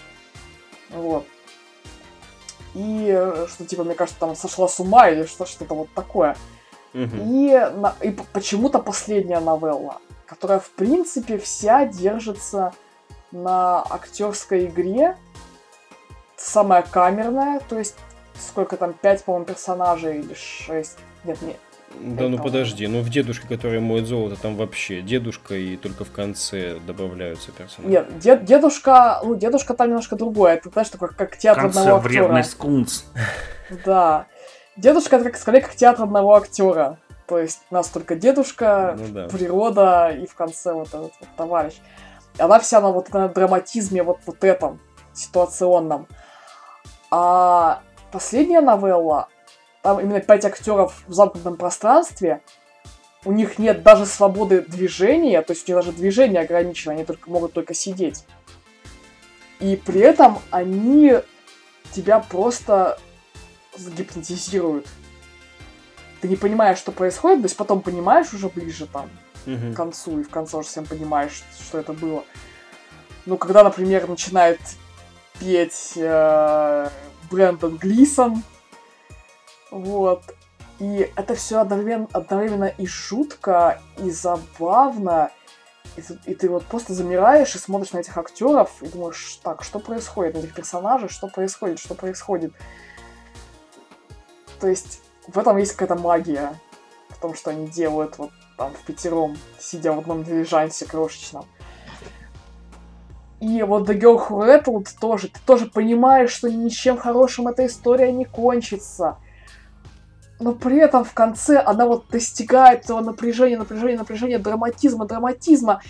Вот 0.91 1.25
и 2.75 3.09
э, 3.09 3.47
что, 3.49 3.65
типа, 3.65 3.85
мне 3.85 3.95
кажется, 3.95 4.21
там 4.21 4.37
сошла 4.37 4.69
с 4.69 4.79
ума 4.81 5.09
или 5.09 5.25
что, 5.25 5.47
что-то 5.47 5.75
вот 5.75 5.89
такое. 5.95 6.37
Угу. 6.93 7.17
И, 7.25 7.71
и 8.03 8.11
почему-то 8.33 8.79
последняя 8.79 9.41
новелла, 9.41 10.01
которая, 10.27 10.61
в 10.61 10.71
принципе, 10.71 11.39
вся 11.39 11.87
держится 11.87 12.73
на 13.33 13.83
актерской 13.83 14.67
игре, 14.67 15.17
самая 16.37 16.83
камерная, 16.83 17.61
то 17.69 17.79
есть 17.79 17.97
сколько 18.39 18.77
там, 18.77 18.93
пять, 18.93 19.25
по-моему, 19.25 19.47
персонажей 19.47 20.21
или 20.21 20.35
шесть, 20.35 20.99
нет, 21.25 21.41
нет, 21.43 21.57
да 22.01 22.29
ну 22.29 22.39
подожди, 22.39 22.87
ну 22.87 23.01
в 23.01 23.09
дедушке, 23.09 23.47
который 23.49 23.81
моет 23.81 24.07
золото, 24.07 24.41
там 24.41 24.57
вообще 24.57 25.01
дедушка 25.03 25.55
и 25.55 25.77
только 25.77 26.05
в 26.05 26.11
конце 26.11 26.79
добавляются 26.87 27.53
персонажи. 27.53 27.93
Нет, 27.93 28.19
дед, 28.19 28.45
дедушка, 28.45 29.21
ну 29.23 29.35
дедушка 29.35 29.75
там 29.75 29.89
немножко 29.89 30.17
другое. 30.17 30.55
Это, 30.55 30.71
знаешь, 30.71 30.89
такой 30.89 31.09
как 31.09 31.37
театр 31.37 31.67
одного 31.67 31.97
актера. 31.97 32.09
вредный 32.09 32.45
скунс. 32.45 33.07
Да. 33.85 34.27
Дедушка 34.77 35.17
это 35.17 35.27
как, 35.27 35.37
скорее 35.37 35.63
как 35.63 35.75
театр 35.75 36.05
одного 36.05 36.35
актера. 36.35 36.99
То 37.27 37.39
есть 37.39 37.61
у 37.71 37.75
нас 37.75 37.89
только 37.89 38.17
дедушка, 38.17 38.97
ну, 38.99 39.09
да. 39.09 39.29
природа 39.29 40.11
и 40.11 40.27
в 40.27 40.35
конце 40.35 40.75
вот 40.75 40.89
этот 40.89 41.13
вот 41.19 41.29
товарищ. 41.37 41.75
И 42.39 42.43
она 42.43 42.59
вся 42.61 42.81
на 42.81 42.91
вот 42.91 43.11
на 43.11 43.29
драматизме 43.29 44.03
вот, 44.03 44.19
вот 44.27 44.45
этом 44.45 44.81
ситуационном. 45.15 46.07
А 47.11 47.81
последняя 48.13 48.61
новелла, 48.61 49.29
там 49.85 50.01
именно 50.01 50.21
пять 50.21 50.47
актеров 50.47 51.05
в 51.07 51.13
замкнутом 51.13 51.59
пространстве, 51.59 52.41
у 53.27 53.33
них 53.33 53.59
нет 53.59 53.83
даже 53.83 54.07
свободы 54.07 54.63
движения, 54.63 55.43
то 55.43 55.53
есть 55.53 55.69
у 55.69 55.73
них 55.73 55.85
даже 55.85 55.95
движение 55.95 56.41
ограничено, 56.41 56.95
они 56.95 57.05
только 57.05 57.29
могут 57.29 57.53
только 57.53 57.75
сидеть. 57.75 58.25
И 59.61 59.77
при 59.77 60.01
этом 60.01 60.39
они 60.51 61.17
тебя 61.93 62.19
просто 62.19 62.99
загипнотизируют. 63.77 64.87
Ты 66.23 66.29
не 66.29 66.37
понимаешь, 66.37 66.79
что 66.79 66.91
происходит, 66.91 67.41
то 67.41 67.45
есть 67.45 67.57
потом 67.59 67.83
понимаешь 67.83 68.33
уже 68.33 68.49
ближе 68.49 68.87
там 68.87 69.11
угу. 69.47 69.75
к 69.75 69.77
концу, 69.77 70.21
и 70.21 70.23
в 70.23 70.31
конце 70.31 70.57
уже 70.57 70.69
всем 70.69 70.87
понимаешь, 70.87 71.45
что 71.61 71.79
это 71.79 71.93
было. 71.93 72.25
Ну, 73.27 73.37
когда, 73.37 73.63
например, 73.63 74.09
начинает 74.09 74.61
петь 75.39 75.93
э, 75.97 76.89
Брэндон 77.31 77.77
Глисон, 77.77 78.43
вот. 79.75 80.23
И 80.79 81.11
это 81.17 81.35
все 81.35 81.59
одновременно, 81.59 82.09
одновременно 82.13 82.65
и 82.67 82.87
шутка, 82.87 83.81
и 83.99 84.11
забавно. 84.11 85.31
И 85.97 86.03
и 86.27 86.35
ты 86.35 86.49
вот 86.49 86.65
просто 86.65 86.95
замираешь 86.95 87.55
и 87.55 87.59
смотришь 87.59 87.93
на 87.93 87.99
этих 87.99 88.17
актеров 88.17 88.71
и 88.83 88.89
думаешь, 88.89 89.41
так, 89.43 89.65
что 89.65 89.81
происходит, 89.81 90.35
на 90.35 90.39
этих 90.39 90.55
персонажей, 90.55 91.09
что 91.09 91.27
происходит, 91.27 91.81
что 91.81 91.95
происходит. 91.95 92.53
То 94.61 94.69
есть 94.69 95.01
в 95.27 95.37
этом 95.39 95.57
есть 95.57 95.73
какая-то 95.73 96.01
магия. 96.01 96.59
В 97.09 97.21
том, 97.21 97.35
что 97.35 97.51
они 97.51 97.67
делают 97.67 98.19
вот 98.19 98.31
там 98.57 98.73
в 98.75 98.85
пятером, 98.85 99.37
сидя 99.59 99.93
в 99.93 99.99
одном 99.99 100.23
дилижансе 100.23 100.87
крошечном. 100.87 101.47
И 103.41 103.63
вот 103.63 103.89
The 103.89 103.99
Girl 103.99 104.29
Who 104.29 104.47
Rattled 104.47 104.89
тоже, 105.01 105.29
ты 105.29 105.41
тоже 105.45 105.67
понимаешь, 105.67 106.31
что 106.31 106.49
ничем 106.49 106.97
хорошим 106.97 107.49
эта 107.49 107.67
история 107.67 108.13
не 108.13 108.25
кончится 108.25 109.19
но 110.45 110.53
при 110.53 110.77
этом 110.77 111.05
в 111.05 111.15
конце 111.15 111.59
она 111.59 111.87
вот 111.87 112.09
достигает 112.11 112.85
этого 112.85 113.01
напряжения, 113.01 113.57
напряжения, 113.57 113.97
напряжения, 113.97 114.39
драматизма, 114.39 115.07
драматизма. 115.07 115.81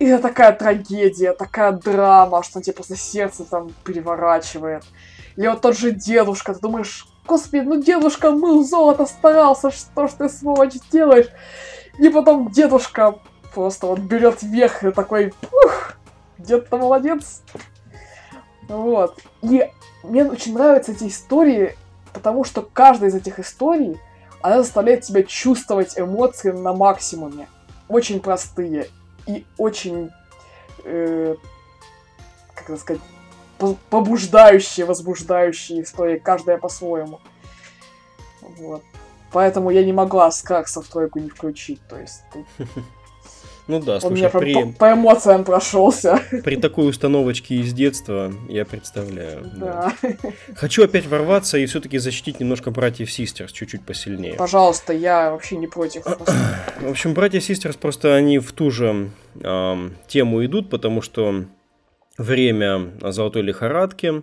И 0.00 0.04
это 0.04 0.20
такая 0.20 0.52
трагедия, 0.52 1.32
такая 1.32 1.70
драма, 1.70 2.42
что 2.42 2.60
тебе 2.60 2.74
просто 2.74 2.96
сердце 2.96 3.44
там 3.44 3.70
переворачивает. 3.84 4.82
Или 5.36 5.46
вот 5.46 5.60
тот 5.60 5.78
же 5.78 5.92
дедушка, 5.92 6.54
ты 6.54 6.60
думаешь, 6.60 7.06
господи, 7.24 7.62
ну 7.62 7.80
дедушка 7.80 8.32
мыл 8.32 8.64
золото, 8.64 9.06
старался, 9.06 9.70
что 9.70 10.08
ж 10.08 10.10
ты, 10.18 10.28
сволочь, 10.28 10.74
делаешь? 10.90 11.28
И 12.00 12.08
потом 12.08 12.50
дедушка 12.50 13.20
просто 13.54 13.86
вот 13.86 14.00
берет 14.00 14.42
вверх 14.42 14.82
и 14.82 14.90
такой, 14.90 15.32
ух, 15.52 15.92
дед-то 16.38 16.78
молодец. 16.78 17.42
Вот. 18.68 19.20
И 19.42 19.70
мне 20.02 20.24
очень 20.24 20.54
нравятся 20.54 20.90
эти 20.90 21.06
истории, 21.06 21.76
потому 22.12 22.44
что 22.44 22.62
каждая 22.62 23.10
из 23.10 23.14
этих 23.14 23.38
историй, 23.38 23.98
она 24.40 24.62
заставляет 24.62 25.02
тебя 25.02 25.22
чувствовать 25.22 25.98
эмоции 25.98 26.50
на 26.50 26.72
максимуме. 26.72 27.48
Очень 27.88 28.20
простые 28.20 28.88
и 29.26 29.44
очень, 29.56 30.10
э, 30.84 31.34
как 32.54 32.70
это 32.70 32.78
сказать, 32.78 33.02
побуждающие, 33.90 34.86
возбуждающие 34.86 35.82
истории, 35.82 36.18
каждая 36.18 36.58
по-своему. 36.58 37.20
Вот. 38.40 38.82
Поэтому 39.32 39.70
я 39.70 39.84
не 39.84 39.92
могла 39.92 40.30
Скракса 40.30 40.80
в 40.80 40.86
тройку 40.86 41.18
не 41.18 41.28
включить. 41.28 41.80
То 41.88 41.98
есть 41.98 42.22
тут 42.32 42.46
Ну 43.68 43.80
да, 43.80 44.00
слушай, 44.00 44.12
Он 44.12 44.18
меня 44.18 44.30
при... 44.30 44.54
по, 44.54 44.72
по 44.72 44.92
эмоциям 44.94 45.44
прошелся. 45.44 46.20
При 46.42 46.56
такой 46.56 46.88
установочке 46.88 47.56
из 47.56 47.74
детства 47.74 48.32
я 48.48 48.64
представляю. 48.64 49.44
Да. 49.56 49.92
да. 50.02 50.12
Хочу 50.56 50.84
опять 50.84 51.06
ворваться 51.06 51.58
и 51.58 51.66
все-таки 51.66 51.98
защитить 51.98 52.40
немножко 52.40 52.70
братьев 52.70 53.12
Систерс 53.12 53.52
чуть-чуть 53.52 53.84
посильнее. 53.84 54.34
Пожалуйста, 54.34 54.94
я 54.94 55.30
вообще 55.30 55.56
не 55.56 55.66
против. 55.66 56.04
В 56.04 56.88
общем, 56.88 57.12
братья 57.12 57.40
Систерс 57.40 57.76
просто 57.76 58.14
они 58.14 58.38
в 58.38 58.52
ту 58.52 58.70
же 58.70 59.10
э, 59.40 59.90
тему 60.08 60.44
идут, 60.46 60.70
потому 60.70 61.02
что 61.02 61.44
время 62.16 62.92
золотой 63.02 63.42
лихорадки, 63.42 64.22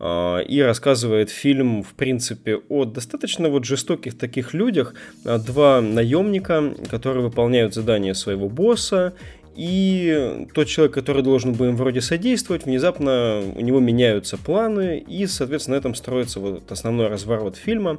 и 0.00 0.60
рассказывает 0.60 1.28
фильм, 1.28 1.82
в 1.82 1.94
принципе, 1.94 2.60
о 2.68 2.84
достаточно 2.84 3.48
вот 3.48 3.64
жестоких 3.64 4.16
таких 4.16 4.54
людях. 4.54 4.94
А, 5.24 5.38
два 5.38 5.80
наемника, 5.80 6.72
которые 6.90 7.24
выполняют 7.24 7.74
задание 7.74 8.14
своего 8.14 8.48
босса, 8.48 9.14
и 9.58 10.46
тот 10.54 10.68
человек, 10.68 10.94
который 10.94 11.24
должен 11.24 11.52
был 11.52 11.66
им 11.66 11.76
вроде 11.76 12.00
содействовать, 12.00 12.64
внезапно 12.64 13.42
у 13.56 13.60
него 13.60 13.80
меняются 13.80 14.38
планы, 14.38 15.00
и, 15.00 15.26
соответственно, 15.26 15.74
на 15.74 15.80
этом 15.80 15.96
строится 15.96 16.38
вот 16.38 16.70
основной 16.70 17.08
разворот 17.08 17.56
фильма, 17.56 17.98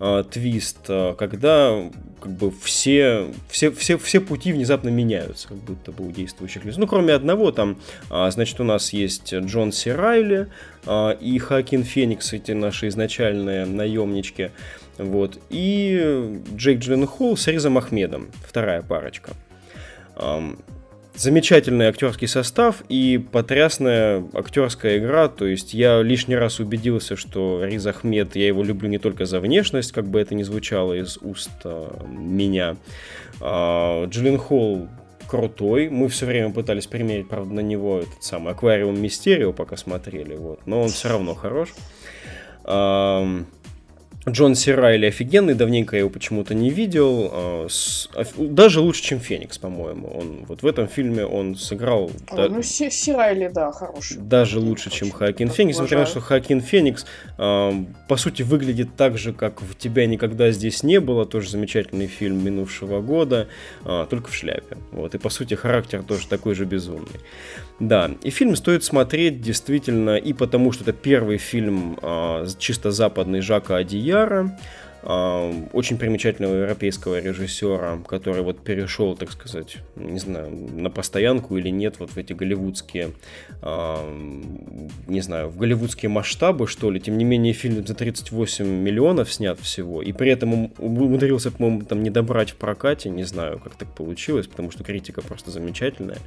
э, 0.00 0.24
твист, 0.28 0.78
э, 0.88 1.14
когда 1.16 1.80
как 2.20 2.32
бы 2.32 2.50
все, 2.60 3.28
все, 3.48 3.70
все, 3.70 3.98
все 3.98 4.20
пути 4.20 4.52
внезапно 4.52 4.88
меняются, 4.88 5.46
как 5.46 5.58
будто 5.58 5.92
бы 5.92 6.08
у 6.08 6.10
действующих 6.10 6.64
лиц. 6.64 6.76
Ну, 6.76 6.88
кроме 6.88 7.12
одного, 7.12 7.52
там, 7.52 7.78
э, 8.10 8.28
значит, 8.32 8.58
у 8.58 8.64
нас 8.64 8.92
есть 8.92 9.32
Джон 9.32 9.70
Си 9.70 9.92
Райли 9.92 10.48
э, 10.86 11.16
и 11.20 11.38
Хакин 11.38 11.84
Феникс, 11.84 12.32
эти 12.32 12.50
наши 12.50 12.88
изначальные 12.88 13.64
наемнички, 13.64 14.50
вот, 14.98 15.38
и 15.50 16.40
Джейк 16.56 16.80
Джилленхол 16.80 17.36
с 17.36 17.46
Ризом 17.46 17.78
Ахмедом, 17.78 18.26
вторая 18.44 18.82
парочка. 18.82 19.30
Замечательный 21.16 21.86
актерский 21.86 22.28
состав 22.28 22.82
и 22.90 23.18
потрясная 23.32 24.22
актерская 24.34 24.98
игра. 24.98 25.28
То 25.28 25.46
есть 25.46 25.72
я 25.72 26.02
лишний 26.02 26.36
раз 26.36 26.60
убедился, 26.60 27.16
что 27.16 27.64
Риз 27.64 27.86
Ахмед, 27.86 28.36
я 28.36 28.46
его 28.46 28.62
люблю 28.62 28.88
не 28.88 28.98
только 28.98 29.24
за 29.24 29.40
внешность, 29.40 29.92
как 29.92 30.06
бы 30.06 30.20
это 30.20 30.34
ни 30.34 30.42
звучало 30.42 30.92
из 30.92 31.16
уст 31.22 31.50
а, 31.64 32.04
меня. 32.06 32.76
А, 33.40 34.06
Холл 34.38 34.88
крутой. 35.26 35.88
Мы 35.88 36.08
все 36.08 36.26
время 36.26 36.52
пытались 36.52 36.86
примерить, 36.86 37.28
правда, 37.28 37.54
на 37.54 37.60
него 37.60 38.00
этот 38.00 38.22
самый 38.22 38.52
аквариум 38.52 39.00
Мистерио, 39.00 39.52
пока 39.52 39.76
смотрели, 39.76 40.36
вот. 40.36 40.66
Но 40.66 40.82
он 40.82 40.90
все 40.90 41.08
равно 41.08 41.34
хорош. 41.34 41.72
Джон 44.28 44.56
Сирайли 44.56 45.06
офигенный, 45.06 45.54
давненько 45.54 45.94
я 45.94 46.00
его 46.00 46.10
почему-то 46.10 46.52
не 46.52 46.70
видел. 46.70 47.30
А, 47.32 47.66
даже 48.36 48.80
лучше, 48.80 49.02
чем 49.02 49.20
Феникс, 49.20 49.56
по-моему. 49.58 50.08
Он 50.08 50.44
вот 50.46 50.62
в 50.62 50.66
этом 50.66 50.88
фильме 50.88 51.24
он 51.24 51.54
сыграл. 51.54 52.10
А, 52.28 52.36
да, 52.36 52.48
ну, 52.48 52.60
Сирайли, 52.62 53.48
да, 53.54 53.70
хороший. 53.70 54.16
Даже 54.18 54.58
лучше, 54.58 54.90
чем 54.90 55.12
Хакин 55.12 55.48
Феникс. 55.48 55.76
Несмотря 55.76 55.98
на 56.00 56.06
что 56.06 56.20
Хакин 56.20 56.60
Феникс, 56.60 57.06
а, 57.38 57.72
по 58.08 58.16
сути, 58.16 58.42
выглядит 58.42 58.96
так 58.96 59.16
же, 59.16 59.32
как 59.32 59.62
в 59.62 59.76
тебя 59.76 60.06
никогда 60.06 60.50
здесь 60.50 60.82
не 60.82 60.98
было. 60.98 61.24
Тоже 61.24 61.50
замечательный 61.50 62.08
фильм 62.08 62.44
минувшего 62.44 63.00
года, 63.00 63.46
только 63.84 64.28
в 64.28 64.34
шляпе. 64.34 64.76
Вот. 64.90 65.14
И 65.14 65.18
по 65.18 65.30
сути, 65.30 65.54
характер 65.54 66.02
тоже 66.02 66.26
такой 66.26 66.56
же 66.56 66.64
безумный. 66.64 67.20
Да, 67.78 68.10
и 68.22 68.30
фильм 68.30 68.56
стоит 68.56 68.84
смотреть 68.84 69.40
действительно 69.40 70.16
и 70.16 70.32
потому, 70.32 70.72
что 70.72 70.82
это 70.82 70.92
первый 70.92 71.36
фильм 71.36 71.98
чисто 72.58 72.90
западный 72.90 73.40
Жака 73.40 73.76
Адия 73.76 74.00
Яра, 74.00 74.56
а, 75.08 75.52
очень 75.72 75.98
примечательного 75.98 76.54
европейского 76.54 77.20
режиссера, 77.20 77.96
который 78.08 78.42
вот 78.42 78.58
перешел, 78.64 79.14
так 79.14 79.30
сказать, 79.30 79.76
не 79.94 80.18
знаю, 80.18 80.50
на 80.50 80.90
постоянку 80.90 81.56
или 81.56 81.68
нет, 81.68 82.00
вот 82.00 82.10
в 82.10 82.16
эти 82.16 82.32
голливудские, 82.32 83.12
а, 83.62 84.04
не 85.06 85.20
знаю, 85.20 85.48
в 85.48 85.58
голливудские 85.58 86.08
масштабы, 86.08 86.66
что 86.66 86.90
ли. 86.90 86.98
Тем 86.98 87.18
не 87.18 87.24
менее, 87.24 87.52
фильм 87.52 87.86
за 87.86 87.94
38 87.94 88.66
миллионов 88.66 89.32
снят 89.32 89.60
всего, 89.60 90.02
и 90.02 90.10
при 90.10 90.32
этом 90.32 90.72
умудрился, 90.76 91.52
по-моему, 91.52 91.82
там 91.82 92.02
не 92.02 92.10
добрать 92.10 92.50
в 92.50 92.56
прокате, 92.56 93.08
не 93.08 93.22
знаю, 93.22 93.60
как 93.60 93.76
так 93.76 93.94
получилось, 93.94 94.48
потому 94.48 94.72
что 94.72 94.82
критика 94.82 95.22
просто 95.22 95.52
замечательная. 95.52 96.18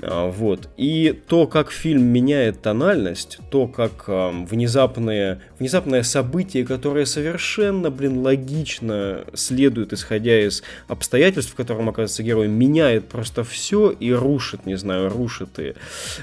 А, 0.00 0.30
вот. 0.30 0.68
И 0.76 1.18
то, 1.26 1.46
как 1.46 1.70
фильм 1.70 2.04
меняет 2.04 2.62
тональность, 2.62 3.38
то, 3.50 3.66
как 3.66 4.04
э, 4.06 4.30
внезапные, 4.48 5.40
внезапное 5.58 6.02
событие, 6.02 6.64
которое 6.64 7.04
совершенно, 7.06 7.90
блин, 7.90 8.18
логично 8.18 9.24
следует, 9.34 9.92
исходя 9.92 10.40
из 10.40 10.62
обстоятельств, 10.86 11.52
в 11.52 11.56
котором 11.56 11.88
оказывается 11.88 12.22
герой, 12.22 12.48
меняет 12.48 13.08
просто 13.08 13.42
все 13.42 13.90
и 13.90 14.12
рушит, 14.12 14.66
не 14.66 14.76
знаю, 14.76 15.08
рушит. 15.10 15.58
И 15.58 15.74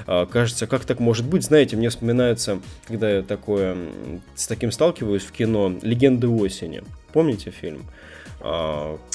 э, 0.06 0.26
кажется, 0.30 0.66
как 0.66 0.84
так 0.84 0.98
может 0.98 1.26
быть? 1.26 1.44
Знаете, 1.44 1.76
мне 1.76 1.90
вспоминается, 1.90 2.60
когда 2.86 3.10
я 3.10 3.22
такое, 3.22 3.76
с 4.34 4.46
таким 4.46 4.72
сталкиваюсь 4.72 5.22
в 5.22 5.32
кино, 5.32 5.74
«Легенды 5.82 6.28
осени». 6.28 6.82
Помните 7.12 7.50
фильм? 7.50 7.84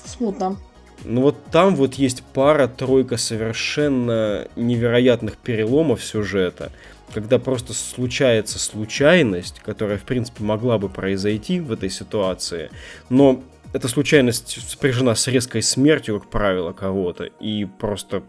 Смутно. 0.06 0.58
Ну 1.04 1.22
вот 1.22 1.36
там 1.52 1.76
вот 1.76 1.96
есть 1.96 2.24
пара-тройка 2.34 3.18
совершенно 3.18 4.48
невероятных 4.56 5.38
переломов 5.38 6.04
сюжета, 6.04 6.72
когда 7.14 7.40
просто 7.40 7.74
случается 7.74 8.60
случайность, 8.60 9.60
которая, 9.60 9.98
в 9.98 10.04
принципе, 10.04 10.44
могла 10.44 10.78
бы 10.78 10.90
произойти 10.90 11.60
в 11.60 11.72
этой 11.72 11.90
ситуации, 11.90 12.70
но 13.10 13.44
эта 13.74 13.88
случайность 13.88 14.70
спряжена 14.70 15.16
с 15.16 15.28
резкой 15.28 15.62
смертью, 15.62 16.20
как 16.20 16.30
правило, 16.30 16.74
кого-то, 16.74 17.26
и 17.26 17.66
просто 17.66 18.24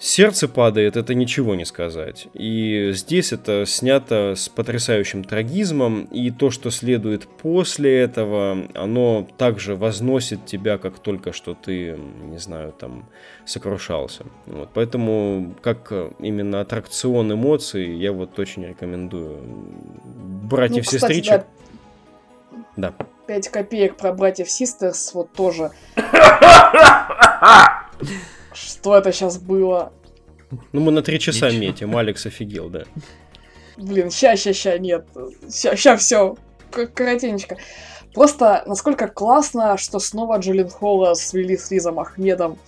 Сердце 0.00 0.46
падает, 0.46 0.96
это 0.96 1.12
ничего 1.14 1.56
не 1.56 1.64
сказать. 1.64 2.28
И 2.32 2.92
здесь 2.92 3.32
это 3.32 3.64
снято 3.66 4.34
с 4.36 4.48
потрясающим 4.48 5.24
трагизмом, 5.24 6.04
и 6.04 6.30
то, 6.30 6.52
что 6.52 6.70
следует 6.70 7.26
после 7.26 7.98
этого, 7.98 8.68
оно 8.74 9.26
также 9.38 9.74
возносит 9.74 10.46
тебя, 10.46 10.78
как 10.78 11.00
только 11.00 11.32
что 11.32 11.54
ты, 11.54 11.98
не 12.22 12.38
знаю, 12.38 12.72
там, 12.78 13.08
сокрушался. 13.44 14.24
Вот. 14.46 14.68
Поэтому, 14.72 15.56
как 15.62 15.92
именно 16.20 16.60
аттракцион 16.60 17.32
эмоций, 17.32 17.96
я 17.96 18.12
вот 18.12 18.38
очень 18.38 18.66
рекомендую. 18.66 19.40
Братьев-сестричек. 20.44 21.44
Ну, 22.52 22.64
да. 22.76 22.94
5 23.26 23.48
копеек 23.48 23.96
про 23.96 24.12
братьев-систерс, 24.12 25.12
вот 25.14 25.32
тоже. 25.32 25.72
Что 28.66 28.96
это 28.96 29.12
сейчас 29.12 29.38
было? 29.38 29.92
Ну, 30.72 30.80
мы 30.80 30.90
на 30.92 31.02
три 31.02 31.18
часа 31.20 31.48
Ничего. 31.48 31.60
метим, 31.60 31.96
Алекс 31.96 32.24
офигел, 32.26 32.68
да. 32.70 32.84
Блин, 33.76 34.10
ща, 34.10 34.36
ща, 34.36 34.52
ща, 34.52 34.78
нет. 34.78 35.06
Ща, 35.52 35.76
ща, 35.76 35.96
все. 35.96 36.36
Коротенечко. 36.70 37.56
Просто 38.14 38.62
насколько 38.66 39.08
классно, 39.08 39.76
что 39.76 39.98
снова 39.98 40.38
Джулин 40.38 40.68
Холла 40.68 41.14
свели 41.14 41.56
с 41.56 41.70
Ризом 41.70 42.00
Ахмедом. 42.00 42.58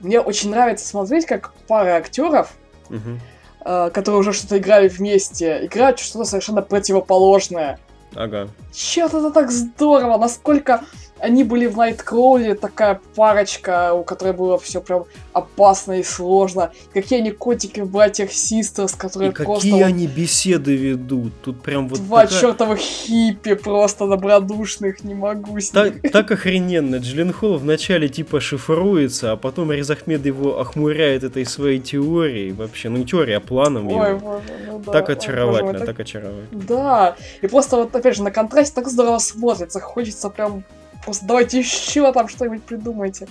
Мне 0.00 0.20
очень 0.20 0.50
нравится 0.50 0.86
смотреть, 0.86 1.26
как 1.26 1.52
пара 1.66 1.96
актеров, 1.96 2.52
угу. 2.88 3.18
э, 3.64 3.90
которые 3.90 4.20
уже 4.20 4.32
что-то 4.32 4.58
играли 4.58 4.88
вместе, 4.88 5.66
играют 5.66 5.98
что-то 5.98 6.24
совершенно 6.24 6.62
противоположное. 6.62 7.78
Ага. 8.14 8.48
Черт, 8.72 9.14
это 9.14 9.30
так 9.30 9.50
здорово, 9.50 10.16
насколько 10.16 10.82
они 11.20 11.44
были 11.44 11.66
в 11.66 11.76
Найткроуле, 11.76 12.54
такая 12.54 13.00
парочка, 13.14 13.92
у 13.92 14.04
которой 14.04 14.32
было 14.32 14.58
все 14.58 14.80
прям 14.80 15.04
опасно 15.32 16.00
и 16.00 16.02
сложно. 16.02 16.72
Какие 16.92 17.20
они 17.20 17.30
котики 17.30 17.80
в 17.80 17.90
братьях 17.90 18.32
Систерс, 18.32 18.94
которые 18.94 19.30
и 19.30 19.34
просто... 19.34 19.68
какие 19.68 19.82
они 19.82 20.06
беседы 20.06 20.74
ведут. 20.76 21.32
Тут 21.42 21.62
прям 21.62 21.88
вот 21.88 22.00
Два 22.00 22.22
такая... 22.22 22.40
чертовых 22.40 22.78
хиппи 22.78 23.54
просто 23.54 24.06
добродушных, 24.06 25.04
не 25.04 25.14
могу 25.14 25.60
с 25.60 25.70
так, 25.70 26.00
так 26.12 26.30
охрененно. 26.30 26.96
Джилленхол 26.96 27.58
вначале 27.58 28.08
типа 28.08 28.40
шифруется, 28.40 29.32
а 29.32 29.36
потом 29.36 29.72
Резахмед 29.72 30.24
его 30.24 30.58
охмуряет 30.58 31.24
этой 31.24 31.44
своей 31.44 31.80
теорией. 31.80 32.52
Вообще, 32.52 32.88
ну 32.88 32.98
не 32.98 33.04
теорией, 33.04 33.36
а 33.36 33.40
планом 33.40 33.88
Ой, 33.88 34.10
его. 34.10 34.40
Ну, 34.66 34.78
да. 34.78 34.92
Так 34.92 35.10
очаровательно, 35.10 35.72
боже, 35.72 35.78
так... 35.84 35.96
так 35.96 36.00
очаровательно. 36.00 36.62
Да, 36.66 37.16
и 37.42 37.46
просто 37.46 37.76
вот 37.76 37.94
опять 37.94 38.16
же 38.16 38.22
на 38.22 38.30
контрасте 38.30 38.74
так 38.74 38.88
здорово 38.88 39.18
смотрится. 39.18 39.80
Хочется 39.80 40.30
прям 40.30 40.64
Просто 41.04 41.26
давайте 41.26 41.58
еще 41.58 42.12
там 42.12 42.28
что-нибудь 42.28 42.62
придумайте. 42.62 43.26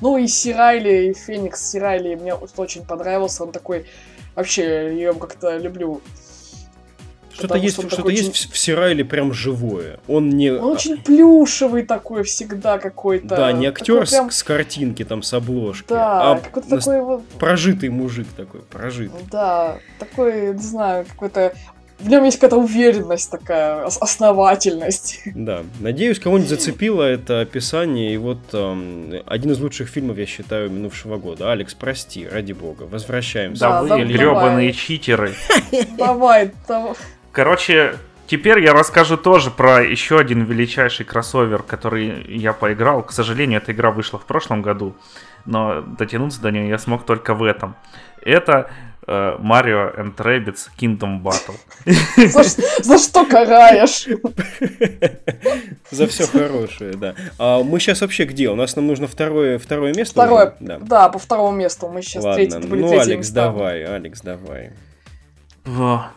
Ну 0.00 0.16
и 0.16 0.26
Сирайли, 0.26 1.10
и 1.10 1.14
Феникс 1.14 1.70
Сирайли 1.70 2.14
мне 2.14 2.34
очень 2.34 2.84
понравился. 2.84 3.44
Он 3.44 3.52
такой... 3.52 3.86
Вообще, 4.34 4.96
я 4.98 5.08
его 5.08 5.18
как-то 5.18 5.58
люблю. 5.58 6.00
Что-то 7.34 7.56
есть, 7.56 7.78
что, 7.78 7.88
что 7.88 8.08
есть 8.10 8.30
очень... 8.30 8.50
в 8.50 8.58
Сирайле 8.58 9.04
прям 9.04 9.32
живое. 9.32 10.00
Он 10.06 10.28
не... 10.28 10.50
Он 10.50 10.72
очень 10.72 11.02
плюшевый 11.02 11.82
такой 11.82 12.24
всегда 12.24 12.78
какой-то. 12.78 13.26
Да, 13.26 13.52
не 13.52 13.66
актер 13.66 14.06
прям... 14.06 14.30
с, 14.30 14.36
с 14.36 14.42
картинки, 14.42 15.04
там, 15.04 15.22
с 15.22 15.32
обложки. 15.32 15.88
Да, 15.88 16.32
а 16.32 16.38
какой-то 16.38 16.78
такой 16.78 17.00
вот... 17.00 17.24
Прожитый 17.38 17.88
мужик 17.88 18.26
такой, 18.36 18.60
прожитый. 18.62 19.20
Да, 19.30 19.78
такой, 19.98 20.52
не 20.52 20.62
знаю, 20.62 21.06
какой-то 21.06 21.54
в 22.02 22.08
нем 22.08 22.24
есть 22.24 22.38
какая-то 22.38 22.56
уверенность 22.56 23.30
такая, 23.30 23.84
основательность. 23.84 25.20
Да, 25.34 25.62
надеюсь, 25.80 26.18
кого-нибудь 26.18 26.50
зацепило 26.50 27.04
это 27.04 27.40
описание. 27.40 28.14
И 28.14 28.16
вот 28.16 28.38
эм, 28.52 29.14
один 29.26 29.52
из 29.52 29.60
лучших 29.60 29.88
фильмов, 29.88 30.18
я 30.18 30.26
считаю, 30.26 30.70
минувшего 30.70 31.16
года. 31.16 31.52
Алекс, 31.52 31.74
прости, 31.74 32.26
ради 32.26 32.52
бога, 32.52 32.84
возвращаемся. 32.84 33.60
Да, 33.60 33.84
да 33.84 33.96
вы 33.96 34.04
гребаные 34.04 34.72
читеры. 34.72 35.34
Давай, 35.96 36.50
давай. 36.66 36.94
Короче, 37.30 37.94
Теперь 38.32 38.60
я 38.60 38.72
расскажу 38.72 39.18
тоже 39.18 39.50
про 39.50 39.82
еще 39.82 40.18
один 40.18 40.44
величайший 40.44 41.04
кроссовер, 41.04 41.62
который 41.62 42.24
я 42.34 42.54
поиграл. 42.54 43.02
К 43.02 43.12
сожалению, 43.12 43.60
эта 43.60 43.72
игра 43.72 43.90
вышла 43.90 44.18
в 44.18 44.24
прошлом 44.24 44.62
году, 44.62 44.94
но 45.44 45.82
дотянуться 45.82 46.40
до 46.40 46.50
нее 46.50 46.66
я 46.70 46.78
смог 46.78 47.04
только 47.04 47.34
в 47.34 47.42
этом. 47.42 47.76
Это 48.22 48.70
э, 49.06 49.36
Mario 49.40 49.94
and 49.96 50.14
Rabbids 50.16 50.68
Kingdom 50.78 51.22
Battle. 51.22 51.56
За, 52.28 52.42
за 52.82 52.98
что 52.98 53.24
караешь? 53.26 54.08
За 55.90 56.06
все 56.06 56.26
хорошее, 56.26 56.92
да. 56.94 57.14
А 57.38 57.62
мы 57.62 57.80
сейчас 57.80 58.00
вообще 58.00 58.24
где? 58.24 58.48
У 58.48 58.54
нас 58.54 58.76
нам 58.76 58.86
нужно 58.86 59.06
второе, 59.06 59.58
второе 59.58 59.94
место? 59.94 60.14
Второе, 60.14 60.46
уже? 60.46 60.56
Да. 60.60 60.78
да, 60.78 61.08
по 61.08 61.18
второму 61.18 61.56
месту. 61.56 61.88
Мы 61.88 62.02
сейчас 62.02 62.24
Ладно, 62.24 62.46
третий, 62.46 62.66
были 62.66 62.80
ну, 62.82 62.92
Алекс, 62.92 63.28
места. 63.28 63.34
давай, 63.34 63.84
Алекс, 63.84 64.20
давай. 64.20 64.72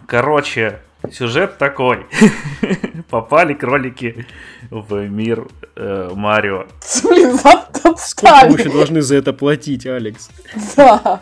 Короче, 0.08 0.80
сюжет 1.12 1.58
такой. 1.58 2.06
Попали 3.10 3.54
кролики 3.54 4.26
в 4.70 5.08
мир 5.08 5.48
э, 5.76 6.10
Марио. 6.14 6.66
Блин, 7.04 7.38
Сколько 7.98 8.48
мы 8.50 8.60
еще 8.60 8.70
должны 8.72 9.02
за 9.02 9.16
это 9.16 9.34
платить, 9.34 9.86
Алекс? 9.86 10.30
Да. 10.76 11.22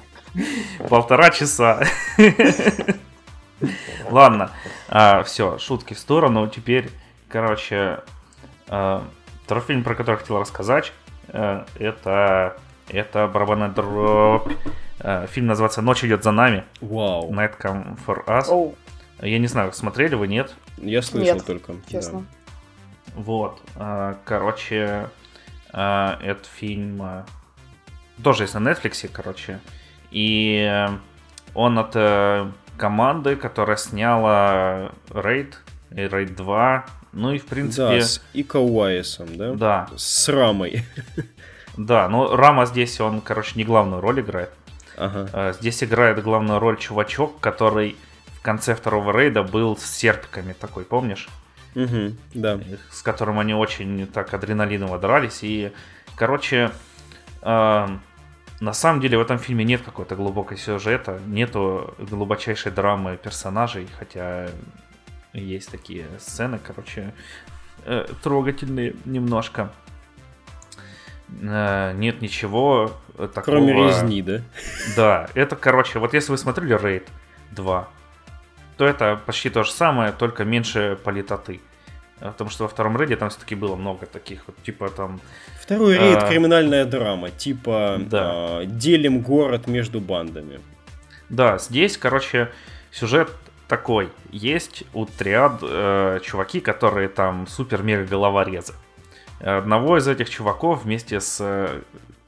Полтора 0.90 1.30
часа. 1.30 1.84
Ладно, 4.10 4.52
все, 5.26 5.58
шутки 5.58 5.94
в 5.94 6.00
сторону. 6.00 6.48
Теперь, 6.48 6.90
короче, 7.30 8.00
а, 8.68 9.08
второй 9.46 9.64
фильм, 9.64 9.84
про 9.84 9.96
который 9.96 10.18
хотел 10.18 10.40
рассказать, 10.40 10.92
э, 11.30 11.64
это 11.80 12.58
это 12.90 13.28
барабанная 13.28 13.70
дробь. 13.70 14.52
Э, 15.00 15.28
Фильм 15.28 15.48
называется 15.48 15.82
«Ночь 15.82 16.04
идет 16.04 16.24
за 16.24 16.32
нами». 16.32 16.64
Вау. 16.82 17.32
Night 17.32 17.58
Come 17.60 17.98
For 18.06 18.26
Us. 18.26 18.76
Я 19.22 19.40
не 19.40 19.48
знаю, 19.48 19.72
смотрели 19.74 20.16
вы, 20.16 20.28
нет? 20.28 20.54
Я 20.78 21.02
слышал 21.02 21.36
Нет, 21.36 21.46
только. 21.46 21.76
честно. 21.90 22.26
Вот. 23.16 23.62
а, 23.76 24.18
Короче, 24.26 25.10
а, 25.72 26.20
этот 26.22 26.46
фильм 26.46 27.02
а, 27.02 27.26
тоже 28.24 28.44
есть 28.44 28.54
на 28.54 28.60
Netflix, 28.60 29.08
короче. 29.08 29.60
И 30.14 30.60
э, 30.70 30.90
он 31.56 31.78
от 31.80 31.92
э, 31.96 32.50
команды, 32.78 33.36
которая 33.36 33.78
сняла 33.78 34.92
Рейд 35.14 35.58
и 35.92 36.02
Рейд 36.08 36.36
2. 36.36 36.86
Ну 37.14 37.32
и 37.32 37.40
в 37.40 37.44
Да, 37.44 37.50
принципе... 37.50 38.02
с 38.02 38.22
Ика 38.34 38.60
да? 39.38 39.54
Да, 39.54 39.90
С 39.96 40.30
Рамой. 40.30 40.84
да, 41.78 42.08
но 42.10 42.36
Рама 42.36 42.66
здесь, 42.66 43.00
он, 43.02 43.22
короче, 43.22 43.54
не 43.56 43.64
главную 43.64 44.02
роль 44.02 44.22
играет. 44.22 44.52
Ага. 44.98 45.30
А, 45.34 45.54
Здесь 45.54 45.84
играет 45.84 46.22
главную 46.24 46.60
роль 46.60 46.78
чувачок, 46.78 47.40
который 47.40 47.96
в 48.38 48.42
конце 48.42 48.76
второго 48.76 49.12
рейда 49.18 49.44
был 49.44 49.78
с 49.78 49.86
серпиками 49.86 50.54
такой, 50.54 50.86
помнишь? 50.86 51.28
Мгм, 51.76 52.18
да. 52.36 52.60
с 52.92 53.02
которым 53.02 53.40
они 53.40 53.56
очень 53.56 54.06
так 54.06 54.32
адреналиново 54.34 55.00
дрались. 55.00 55.40
И, 55.42 55.72
короче, 56.16 56.70
э, 57.42 57.88
на 58.60 58.74
самом 58.74 59.02
деле 59.02 59.18
в 59.18 59.22
этом 59.22 59.40
фильме 59.40 59.66
нет 59.66 59.82
какой-то 59.82 60.16
глубокой 60.16 60.58
сюжета, 60.58 61.20
нету 61.26 61.94
глубочайшей 61.98 62.72
драмы 62.72 63.18
персонажей, 63.18 63.88
хотя 63.98 64.50
есть 65.34 65.72
такие 65.72 66.06
сцены, 66.20 66.60
короче, 66.64 67.14
э, 67.86 68.08
трогательные 68.22 68.96
немножко. 69.06 69.72
Э, 71.42 71.94
нет 71.96 72.22
ничего 72.22 72.92
э, 73.18 73.28
такого... 73.28 73.58
Кроме 73.58 73.74
резни, 73.74 74.22
да? 74.22 74.42
Да, 74.96 75.30
это, 75.34 75.56
короче, 75.56 76.00
вот 76.00 76.14
если 76.14 76.32
вы 76.32 76.38
смотрели 76.38 76.74
Рейд 76.74 77.08
2, 77.52 77.88
то 78.78 78.86
это 78.86 79.20
почти 79.26 79.50
то 79.50 79.64
же 79.64 79.72
самое, 79.72 80.12
только 80.12 80.46
меньше 80.46 80.98
политоты. 81.04 81.62
А 82.20 82.32
Потому 82.32 82.50
что 82.50 82.64
во 82.64 82.70
втором 82.70 82.98
рейде 82.98 83.16
там 83.16 83.30
все-таки 83.30 83.56
было 83.56 83.76
много 83.76 84.06
таких 84.06 84.44
вот, 84.48 84.56
типа 84.64 84.90
там... 84.90 85.20
Второй 85.64 85.98
рейд 85.98 86.18
А. 86.24 86.28
криминальная 86.28 86.84
драма, 86.84 87.32
типа 87.32 87.96
Да. 88.00 88.20
а, 88.34 88.66
делим 88.66 89.22
город 89.22 89.66
между 89.68 90.02
бандами. 90.02 90.60
Да, 91.30 91.58
здесь, 91.58 91.98
короче, 91.98 92.52
сюжет 92.92 93.30
такой. 93.70 94.10
Есть 94.30 94.84
у 94.94 95.06
триад 95.06 95.60
э, 95.62 96.20
чуваки, 96.22 96.60
которые 96.60 97.08
там 97.08 97.48
супер-мега 97.48 98.04
головорезы. 98.04 98.74
Одного 99.40 99.98
из 99.98 100.08
этих 100.08 100.30
чуваков 100.30 100.84
вместе 100.84 101.22
с 101.22 101.38
э, 101.40 101.80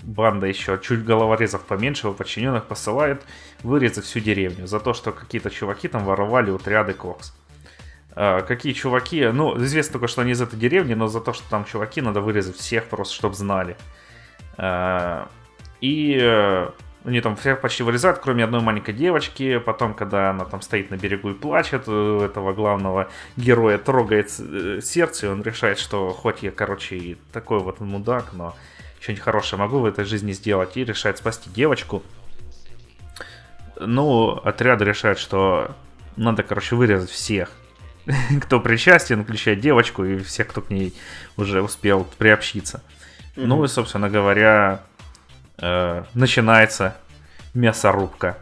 бандой 0.03 0.49
еще 0.51 0.79
чуть 0.81 1.03
головорезов 1.03 1.65
поменьше, 1.65 2.07
его 2.07 2.13
подчиненных 2.13 2.63
посылает 2.65 3.21
вырезать 3.63 4.05
всю 4.05 4.21
деревню 4.21 4.65
за 4.65 4.79
то, 4.79 4.93
что 4.93 5.11
какие-то 5.11 5.49
чуваки 5.49 5.89
там 5.89 6.05
воровали 6.05 6.51
у 6.51 6.57
триады 6.57 6.93
Кокс. 6.93 7.33
А, 7.33 7.44
какие 8.15 8.73
чуваки, 8.73 9.27
ну, 9.27 9.57
известно 9.63 9.93
только, 9.93 10.07
что 10.07 10.21
они 10.21 10.31
из 10.31 10.41
этой 10.41 10.57
деревни, 10.57 10.93
но 10.93 11.07
за 11.07 11.19
то, 11.19 11.33
что 11.33 11.43
там 11.49 11.65
чуваки, 11.65 12.01
надо 12.01 12.21
вырезать 12.21 12.55
всех 12.55 12.85
просто, 12.85 13.13
чтобы 13.13 13.35
знали. 13.35 13.75
А, 14.57 15.27
и 15.81 16.17
э, 16.19 16.69
они 17.03 17.21
там 17.21 17.35
всех 17.35 17.61
почти 17.61 17.83
вырезают, 17.83 18.19
кроме 18.19 18.43
одной 18.43 18.61
маленькой 18.61 18.93
девочки. 18.93 19.59
Потом, 19.59 19.93
когда 19.93 20.31
она 20.31 20.45
там 20.45 20.61
стоит 20.61 20.89
на 20.89 20.95
берегу 20.95 21.31
и 21.31 21.33
плачет, 21.33 21.87
у 21.87 22.21
этого 22.21 22.53
главного 22.53 23.09
героя 23.37 23.77
трогает 23.77 24.33
э, 24.39 24.79
сердце, 24.81 25.27
и 25.27 25.29
он 25.29 25.43
решает, 25.43 25.77
что 25.77 26.11
хоть 26.11 26.41
я, 26.41 26.51
короче, 26.51 26.95
и 26.95 27.17
такой 27.31 27.59
вот 27.59 27.79
мудак, 27.79 28.33
но 28.33 28.55
что-нибудь 28.99 29.23
хорошее 29.23 29.59
могу 29.59 29.79
в 29.79 29.85
этой 29.85 30.05
жизни 30.05 30.31
сделать, 30.31 30.77
и 30.77 30.83
решает 30.83 31.17
спасти 31.17 31.49
девочку. 31.49 32.01
Ну, 33.79 34.31
отряд 34.31 34.81
решает, 34.81 35.19
что 35.19 35.71
надо, 36.15 36.43
короче, 36.43 36.75
вырезать 36.75 37.11
всех, 37.11 37.51
кто 38.41 38.59
причастен, 38.59 39.23
включая 39.23 39.55
девочку 39.55 40.03
и 40.03 40.17
всех, 40.19 40.47
кто 40.47 40.61
к 40.61 40.69
ней 40.69 40.93
уже 41.37 41.61
успел 41.61 42.07
приобщиться. 42.17 42.81
Ну 43.35 43.63
и, 43.63 43.67
собственно 43.67 44.09
говоря, 44.09 44.81
э, 45.57 46.03
начинается 46.13 46.95
мясорубка. 47.53 48.37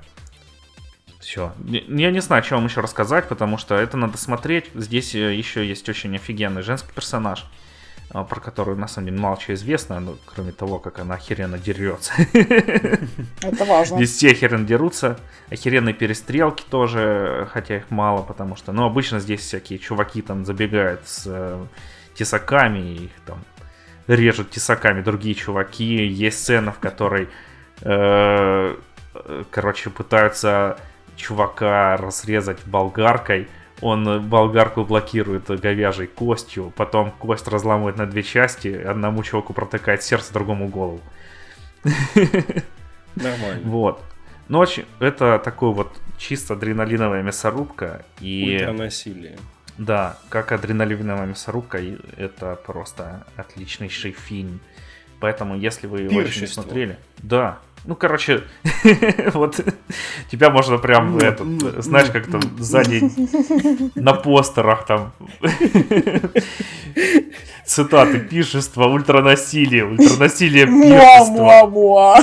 Все. 1.19 1.53
Я 1.65 2.11
не 2.11 2.19
знаю, 2.19 2.44
что 2.44 2.56
вам 2.56 2.65
еще 2.65 2.81
рассказать, 2.81 3.30
потому 3.30 3.57
что 3.57 3.76
это 3.76 3.95
надо 3.98 4.18
смотреть. 4.18 4.69
Здесь 4.76 5.15
э, 5.15 5.34
еще 5.34 5.65
есть 5.65 5.88
очень 5.88 6.15
офигенный 6.15 6.61
женский 6.61 6.91
персонаж, 6.94 7.45
э, 7.45 7.62
про 8.10 8.40
которую 8.40 8.78
на 8.78 8.88
самом 8.88 9.08
деле 9.08 9.20
мало 9.20 9.38
чего 9.38 9.56
известно, 9.56 10.00
ну, 10.00 10.18
кроме 10.26 10.52
того, 10.52 10.78
как 10.78 11.00
она 11.00 11.16
охеренно 11.16 11.58
дерется. 11.58 12.14
Это 13.42 13.66
важно. 13.66 13.98
Здесь 13.98 14.12
все 14.12 14.32
охеренно 14.32 14.66
дерутся. 14.66 15.18
Охеренные 15.50 15.94
перестрелки 15.96 16.64
тоже, 16.70 17.48
хотя 17.52 17.78
их 17.78 17.90
мало, 17.90 18.22
потому 18.22 18.56
что, 18.56 18.72
ну, 18.72 18.86
обычно 18.86 19.20
здесь 19.20 19.42
всякие 19.42 19.80
чуваки 19.80 20.22
там 20.22 20.46
забегают 20.46 21.02
с 21.08 21.24
э, 21.26 21.66
тесаками, 22.16 22.80
и 22.80 23.06
их 23.06 23.12
там 23.26 23.40
режут 24.08 24.52
тесаками 24.52 25.02
другие 25.02 25.36
чуваки. 25.36 26.06
Есть 26.06 26.40
сцена, 26.44 26.72
в 26.72 26.80
которой, 26.80 27.30
э, 27.82 28.76
э, 29.16 29.44
короче, 29.50 29.90
пытаются 29.90 30.78
чувака 31.16 31.98
разрезать 31.98 32.66
болгаркой. 32.66 33.48
Он 33.84 34.22
болгарку 34.30 34.85
блокирует 34.85 35.47
говяжьей 35.47 36.07
костью, 36.07 36.72
потом 36.77 37.11
кость 37.11 37.49
разламывает 37.49 37.97
на 37.97 38.05
две 38.05 38.23
части, 38.23 38.69
одному 38.69 39.22
чуваку 39.23 39.51
протыкает 39.51 40.01
сердце, 40.03 40.31
другому 40.31 40.69
голову. 40.69 41.01
Нормально. 43.15 43.61
Вот. 43.65 44.01
Ночь 44.47 44.80
это 44.99 45.38
такой 45.38 45.73
вот 45.73 45.91
чисто 46.18 46.53
адреналиновая 46.53 47.23
мясорубка. 47.23 48.05
И 48.22 48.57
Ультранасилие. 48.57 49.38
да, 49.77 50.18
как 50.30 50.53
адреналиновая 50.53 51.26
мясорубка, 51.26 51.80
это 52.15 52.55
просто 52.65 53.26
отличнейший 53.35 54.11
фильм. 54.14 54.61
Поэтому, 55.19 55.57
если 55.57 55.88
вы 55.88 56.01
его 56.01 56.22
еще 56.22 56.41
не 56.41 56.47
смотрели, 56.47 56.97
да. 57.18 57.60
Ну, 57.85 57.95
короче, 57.95 58.43
вот 59.34 59.60
тебя 60.31 60.49
можно 60.49 60.77
прям, 60.77 61.18
этот, 61.18 61.45
ну, 61.45 61.81
знаешь, 61.81 62.10
как 62.10 62.27
там 62.27 62.41
сзади 62.57 63.11
на 63.95 64.14
постерах 64.14 64.85
там 64.85 65.11
цитаты 67.65 68.19
пиршество, 68.19 68.85
ультранасилие, 68.85 69.85
ультранасилие, 69.85 70.65
Муа-муа-муа. 70.65 72.19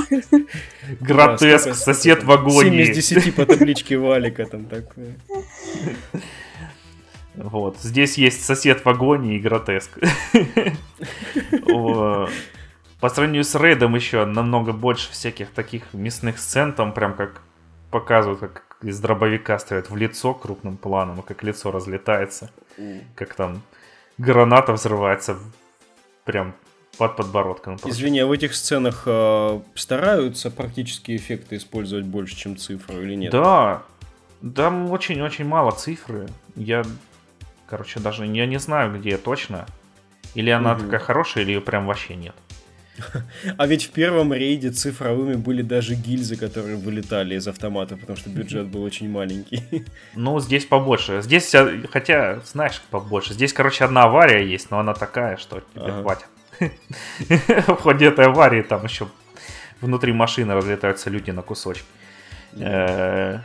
гротеск, 1.00 1.74
сосед 1.74 2.22
в 2.22 2.26
7 2.26 2.32
агонии. 2.32 2.82
из 2.82 2.96
10 2.96 3.34
по 3.34 3.44
табличке 3.44 3.98
Валика 3.98 4.46
там 4.46 4.64
такое. 4.64 5.14
Вот. 7.34 7.78
Здесь 7.80 8.18
есть 8.18 8.44
сосед 8.44 8.84
в 8.84 8.88
агонии 8.88 9.36
и 9.36 9.40
гротеск. 9.40 9.90
По 13.00 13.08
сравнению 13.08 13.44
с 13.44 13.54
рейдом 13.54 13.94
еще 13.94 14.24
намного 14.26 14.72
больше 14.72 15.10
всяких 15.10 15.50
таких 15.50 15.94
мясных 15.94 16.38
сцен, 16.38 16.72
там 16.72 16.92
прям 16.92 17.14
как 17.14 17.40
показывают, 17.90 18.40
как 18.40 18.76
из 18.82 19.00
дробовика 19.00 19.58
стреляют 19.58 19.90
в 19.90 19.96
лицо 19.96 20.34
крупным 20.34 20.76
планом, 20.76 21.20
и 21.20 21.22
как 21.22 21.42
лицо 21.42 21.70
разлетается, 21.70 22.50
как 23.14 23.34
там 23.34 23.62
граната 24.18 24.72
взрывается 24.72 25.38
прям 26.24 26.54
под 26.98 27.16
подбородком. 27.16 27.78
Извини, 27.86 28.20
а 28.20 28.26
в 28.26 28.32
этих 28.32 28.54
сценах 28.54 29.04
э, 29.06 29.60
стараются 29.74 30.50
практические 30.50 31.16
эффекты 31.16 31.56
использовать 31.56 32.04
больше, 32.04 32.36
чем 32.36 32.58
цифры 32.58 33.02
или 33.02 33.14
нет? 33.14 33.32
Да, 33.32 33.82
там 34.54 34.90
очень-очень 34.90 35.46
мало 35.46 35.70
цифры. 35.70 36.28
Я, 36.56 36.84
короче, 37.66 38.00
даже 38.00 38.26
я 38.26 38.44
не 38.46 38.58
знаю, 38.58 38.98
где 38.98 39.16
точно. 39.16 39.66
Или 40.34 40.50
она 40.50 40.74
Мгм. 40.74 40.84
такая 40.84 41.00
хорошая, 41.00 41.44
или 41.44 41.52
ее 41.52 41.60
прям 41.62 41.86
вообще 41.86 42.16
нет. 42.16 42.34
А 43.56 43.66
ведь 43.66 43.84
в 43.84 43.90
первом 43.90 44.32
рейде 44.32 44.70
цифровыми 44.70 45.34
были 45.34 45.62
даже 45.62 45.94
гильзы, 45.94 46.36
которые 46.36 46.76
вылетали 46.76 47.36
из 47.36 47.48
автомата, 47.48 47.96
потому 47.96 48.16
что 48.16 48.30
бюджет 48.30 48.66
был 48.66 48.82
очень 48.82 49.10
маленький. 49.10 49.62
Ну, 50.14 50.40
здесь 50.40 50.66
побольше. 50.66 51.22
Здесь, 51.22 51.54
хотя, 51.90 52.40
знаешь, 52.44 52.82
побольше. 52.90 53.34
Здесь, 53.34 53.52
короче, 53.52 53.84
одна 53.84 54.04
авария 54.04 54.44
есть, 54.44 54.70
но 54.70 54.78
она 54.78 54.94
такая, 54.94 55.36
что 55.36 55.60
тебе 55.74 55.84
ага. 55.84 56.02
хватит. 56.02 56.26
В 57.66 57.76
ходе 57.76 58.06
этой 58.06 58.26
аварии 58.26 58.62
там 58.62 58.84
еще 58.84 59.08
внутри 59.80 60.12
машины 60.12 60.54
разлетаются 60.54 61.10
люди 61.10 61.30
на 61.30 61.42
кусочки. 61.42 61.86
Э, 62.52 63.38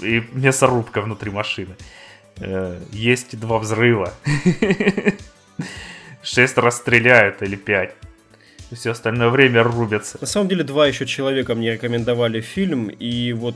и 0.00 0.22
мясорубка 0.32 1.00
внутри 1.00 1.30
машины. 1.30 1.74
Э, 2.38 2.78
есть 2.92 3.38
два 3.38 3.58
взрыва. 3.58 4.12
Шесть 6.22 6.58
раз 6.58 6.76
стреляют 6.76 7.42
или 7.42 7.56
пять. 7.56 7.94
Все 8.74 8.92
остальное 8.92 9.28
время 9.28 9.62
рубятся. 9.62 10.18
На 10.20 10.26
самом 10.26 10.48
деле, 10.48 10.64
два 10.64 10.86
еще 10.86 11.06
человека 11.06 11.54
мне 11.54 11.72
рекомендовали 11.72 12.40
фильм, 12.40 12.88
и 12.88 13.32
вот 13.32 13.54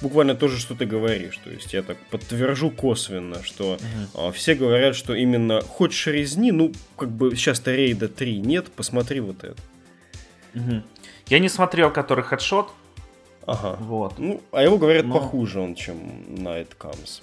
буквально 0.00 0.34
то 0.34 0.48
же, 0.48 0.58
что 0.58 0.74
ты 0.74 0.84
говоришь. 0.84 1.38
То 1.38 1.50
есть 1.50 1.72
я 1.72 1.82
так 1.82 1.96
подтвержу 2.10 2.70
косвенно, 2.70 3.42
что 3.42 3.78
угу. 4.14 4.32
все 4.32 4.54
говорят, 4.54 4.96
что 4.96 5.14
именно 5.14 5.60
хочешь 5.60 6.06
резни, 6.06 6.52
ну, 6.52 6.72
как 6.96 7.10
бы 7.10 7.36
сейчас-то 7.36 7.74
рейда 7.74 8.08
3 8.08 8.38
нет, 8.38 8.70
посмотри 8.72 9.20
вот 9.20 9.44
это. 9.44 9.56
Угу. 10.54 10.82
Я 11.28 11.38
не 11.38 11.48
смотрел, 11.48 11.92
который 11.92 12.24
хедшот. 12.24 12.70
Ага. 13.46 13.76
Вот. 13.80 14.18
Ну, 14.18 14.40
а 14.52 14.62
его 14.62 14.78
говорят 14.78 15.04
Но... 15.06 15.14
похуже 15.14 15.60
он, 15.60 15.74
чем 15.74 15.96
Night 16.28 16.68
Comes. 16.78 17.22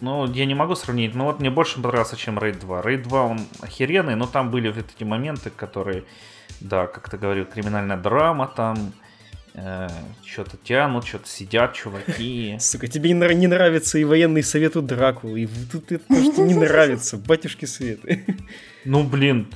Ну, 0.00 0.26
я 0.26 0.44
не 0.44 0.54
могу 0.54 0.74
сравнить, 0.74 1.14
но 1.14 1.24
вот 1.24 1.40
мне 1.40 1.50
больше 1.50 1.80
понравился, 1.80 2.16
чем 2.16 2.38
Raid 2.38 2.60
2. 2.60 2.80
Raid 2.82 3.02
2, 3.04 3.22
он 3.22 3.40
охеренный, 3.60 4.14
но 4.14 4.26
там 4.26 4.50
были 4.50 4.68
вот 4.68 4.84
эти 4.94 5.04
моменты, 5.04 5.50
которые, 5.50 6.04
да, 6.60 6.86
как 6.86 7.08
ты 7.08 7.16
говорил, 7.16 7.46
криминальная 7.46 7.96
драма 7.96 8.46
там, 8.54 8.92
э, 9.54 9.88
что-то 10.22 10.58
тянут, 10.58 11.06
что-то 11.06 11.28
сидят 11.28 11.72
чуваки. 11.72 12.56
Сука, 12.60 12.88
тебе 12.88 13.12
не, 13.12 13.34
не 13.34 13.46
нравится 13.46 13.98
и 13.98 14.04
военный 14.04 14.42
совет 14.42 14.76
у 14.76 14.82
Дракулы, 14.82 15.40
и 15.40 15.48
тут 15.72 15.90
это 15.90 16.04
то, 16.06 16.32
что 16.32 16.42
не 16.42 16.54
нравится, 16.66 17.16
батюшки 17.16 17.64
Светы. 17.64 18.24
Ну, 18.84 19.02
блин. 19.02 19.48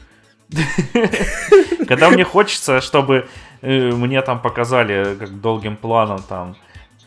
Когда 1.86 2.08
мне 2.10 2.24
хочется, 2.24 2.80
чтобы 2.80 3.28
э, 3.60 3.90
мне 3.92 4.22
там 4.22 4.40
показали 4.40 5.16
как 5.16 5.40
долгим 5.40 5.76
планом 5.76 6.22
там 6.22 6.56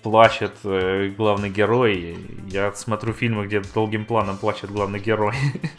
плачет 0.03 0.51
э, 0.63 1.11
главный 1.17 1.49
герой. 1.49 2.17
Я 2.49 2.71
смотрю 2.73 3.13
фильмы, 3.13 3.47
где 3.47 3.61
долгим 3.73 4.05
планом 4.05 4.37
плачет 4.37 4.69
главный 4.69 4.99
герой. 4.99 5.33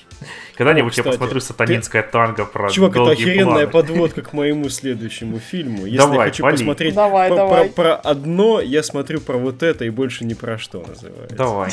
Когда-нибудь 0.57 0.97
я 0.97 1.05
посмотрю 1.05 1.41
сатанинское 1.41 2.03
танго 2.03 2.45
про 2.47 2.71
Чувак, 2.71 2.97
это 2.97 3.11
охеренная 3.11 3.67
подводка 3.67 4.23
к 4.23 4.33
моему 4.33 4.69
следующему 4.71 5.39
фильму. 5.39 5.87
Если 5.87 6.15
я 6.15 6.23
хочу 6.23 6.43
посмотреть 6.43 6.95
про 6.95 7.95
одно, 7.95 8.61
я 8.61 8.83
смотрю 8.83 9.21
про 9.21 9.37
вот 9.37 9.63
это 9.63 9.85
и 9.85 9.91
больше 9.91 10.25
ни 10.25 10.35
про 10.35 10.59
что 10.59 10.81
называется. 10.81 11.37
Давай 11.37 11.71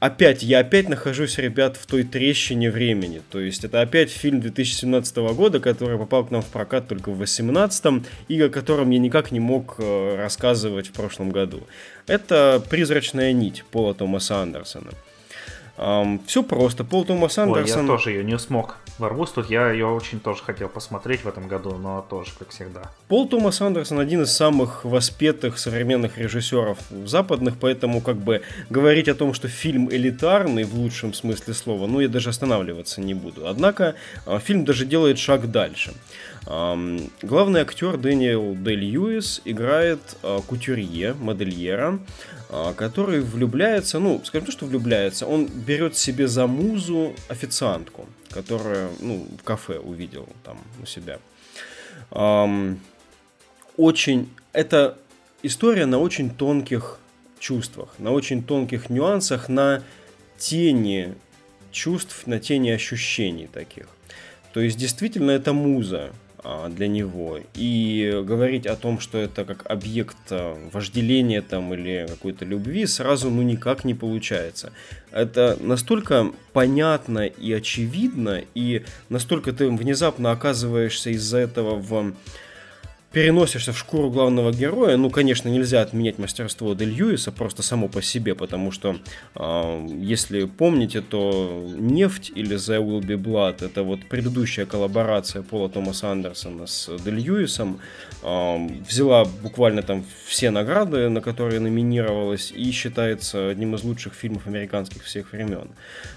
опять, 0.00 0.42
я 0.42 0.60
опять 0.60 0.88
нахожусь, 0.88 1.38
ребят, 1.38 1.76
в 1.76 1.86
той 1.86 2.02
трещине 2.02 2.70
времени. 2.70 3.22
То 3.30 3.38
есть 3.38 3.64
это 3.64 3.80
опять 3.80 4.10
фильм 4.10 4.40
2017 4.40 5.16
года, 5.34 5.60
который 5.60 5.98
попал 5.98 6.24
к 6.24 6.30
нам 6.30 6.42
в 6.42 6.46
прокат 6.46 6.88
только 6.88 7.10
в 7.10 7.16
2018 7.16 8.04
и 8.28 8.40
о 8.40 8.48
котором 8.48 8.90
я 8.90 8.98
никак 8.98 9.30
не 9.30 9.40
мог 9.40 9.76
э, 9.78 10.16
рассказывать 10.16 10.88
в 10.88 10.92
прошлом 10.92 11.30
году. 11.30 11.62
Это 12.06 12.62
«Призрачная 12.68 13.32
нить» 13.32 13.64
Пола 13.70 13.94
Томаса 13.94 14.42
Андерсона. 14.42 14.90
Um, 15.80 16.20
все 16.26 16.42
просто. 16.42 16.84
Пол 16.84 17.06
Томас 17.06 17.38
Андерсон... 17.38 17.80
Ой, 17.80 17.86
я 17.86 17.88
тоже 17.88 18.10
ее 18.10 18.22
не 18.22 18.38
смог 18.38 18.76
ворвусь. 18.98 19.30
Тут 19.30 19.48
я 19.48 19.70
ее 19.70 19.86
очень 19.86 20.20
тоже 20.20 20.42
хотел 20.42 20.68
посмотреть 20.68 21.24
в 21.24 21.28
этом 21.28 21.48
году, 21.48 21.78
но 21.78 22.04
тоже, 22.08 22.32
как 22.38 22.50
всегда. 22.50 22.82
Пол 23.08 23.26
Томас 23.26 23.62
Андерсон 23.62 23.98
один 23.98 24.22
из 24.22 24.30
самых 24.30 24.84
воспетых 24.84 25.58
современных 25.58 26.18
режиссеров 26.18 26.76
западных, 27.06 27.56
поэтому 27.58 28.02
как 28.02 28.16
бы 28.16 28.42
говорить 28.68 29.08
о 29.08 29.14
том, 29.14 29.32
что 29.32 29.48
фильм 29.48 29.90
элитарный 29.90 30.64
в 30.64 30.74
лучшем 30.74 31.14
смысле 31.14 31.54
слова, 31.54 31.86
ну 31.86 32.00
я 32.00 32.08
даже 32.08 32.28
останавливаться 32.28 33.00
не 33.00 33.14
буду. 33.14 33.48
Однако 33.48 33.94
а, 34.26 34.38
фильм 34.38 34.66
даже 34.66 34.84
делает 34.84 35.18
шаг 35.18 35.50
дальше. 35.50 35.94
Главный 36.46 37.60
актер 37.60 37.96
Дэниел 37.96 38.54
Дель 38.54 38.80
Льюис 38.80 39.40
играет 39.44 40.00
а, 40.22 40.40
кутюрье, 40.42 41.14
модельера, 41.14 41.98
который 42.76 43.20
влюбляется, 43.20 43.98
ну, 43.98 44.20
скажем 44.24 44.46
то, 44.46 44.52
что 44.52 44.66
влюбляется, 44.66 45.26
он 45.26 45.46
берет 45.46 45.96
себе 45.96 46.26
за 46.26 46.46
музу 46.46 47.14
официантку, 47.28 48.08
которая, 48.30 48.90
ну, 49.00 49.26
в 49.38 49.44
кафе 49.44 49.78
увидел 49.78 50.28
там 50.44 50.58
у 50.82 50.86
себя. 50.86 51.18
Очень, 53.76 54.28
это 54.52 54.98
история 55.42 55.86
на 55.86 55.98
очень 55.98 56.30
тонких 56.30 56.98
чувствах, 57.38 57.90
на 57.98 58.10
очень 58.10 58.42
тонких 58.42 58.90
нюансах, 58.90 59.48
на 59.48 59.82
тени 60.36 61.14
чувств, 61.70 62.26
на 62.26 62.40
тени 62.40 62.70
ощущений 62.70 63.46
таких. 63.46 63.86
То 64.52 64.60
есть 64.60 64.76
действительно 64.76 65.30
это 65.30 65.52
муза, 65.52 66.10
а, 66.10 66.12
для 66.70 66.88
него. 66.88 67.38
И 67.54 68.22
говорить 68.24 68.66
о 68.66 68.76
том, 68.76 69.00
что 69.00 69.18
это 69.18 69.44
как 69.44 69.70
объект 69.70 70.16
а, 70.30 70.56
вожделения 70.72 71.42
там 71.42 71.74
или 71.74 72.06
какой-то 72.08 72.44
любви, 72.44 72.86
сразу 72.86 73.30
ну 73.30 73.42
никак 73.42 73.84
не 73.84 73.94
получается. 73.94 74.72
Это 75.10 75.56
настолько 75.60 76.32
понятно 76.52 77.26
и 77.26 77.52
очевидно, 77.52 78.42
и 78.54 78.84
настолько 79.08 79.52
ты 79.52 79.68
внезапно 79.68 80.30
оказываешься 80.30 81.10
из-за 81.10 81.38
этого 81.38 81.76
в 81.76 82.14
переносишься 83.12 83.72
в 83.72 83.78
шкуру 83.78 84.10
главного 84.10 84.52
героя, 84.52 84.96
ну, 84.96 85.10
конечно, 85.10 85.48
нельзя 85.48 85.82
отменять 85.82 86.18
мастерство 86.18 86.74
Дель 86.74 86.90
Льюиса 86.90 87.32
просто 87.32 87.62
само 87.62 87.88
по 87.88 88.02
себе, 88.02 88.34
потому 88.36 88.70
что, 88.70 88.96
э, 89.34 89.86
если 89.98 90.44
помните, 90.44 91.00
то 91.00 91.68
«Нефть» 91.76 92.30
или 92.34 92.56
«The 92.56 92.78
Will 92.78 93.00
Be 93.00 93.16
Blood»— 93.16 93.64
это 93.66 93.82
вот 93.82 94.00
предыдущая 94.08 94.64
коллаборация 94.64 95.42
Пола 95.42 95.68
Томаса 95.68 96.12
Андерсона 96.12 96.66
с 96.66 96.88
Дель 97.04 97.16
Льюисом, 97.16 97.80
э, 98.22 98.68
взяла 98.88 99.24
буквально 99.24 99.82
там 99.82 100.04
все 100.26 100.50
награды, 100.50 101.08
на 101.08 101.20
которые 101.20 101.58
номинировалась, 101.58 102.52
и 102.54 102.70
считается 102.70 103.48
одним 103.48 103.74
из 103.74 103.82
лучших 103.82 104.14
фильмов 104.14 104.46
американских 104.46 105.02
всех 105.02 105.32
времен. 105.32 105.68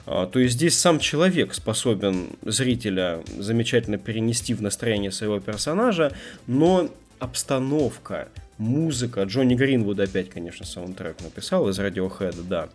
Э, 0.06 0.28
то 0.32 0.38
есть 0.38 0.54
здесь 0.54 0.78
сам 0.78 1.00
человек 1.00 1.56
способен 1.56 2.28
зрителя 2.44 3.24
замечательно 3.40 3.98
перенести 3.98 4.54
в 4.54 4.62
настроение 4.62 5.12
своего 5.12 5.40
персонажа, 5.40 6.12
но 6.46 6.83
обстановка, 7.24 8.28
музыка. 8.58 9.24
Джонни 9.24 9.56
Гринвуд 9.56 10.00
опять, 10.00 10.30
конечно, 10.30 10.66
саундтрек 10.66 11.22
написал 11.22 11.70
из 11.70 11.80
Radiohead, 11.80 12.48
да. 12.48 12.70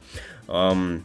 Um, 0.47 1.03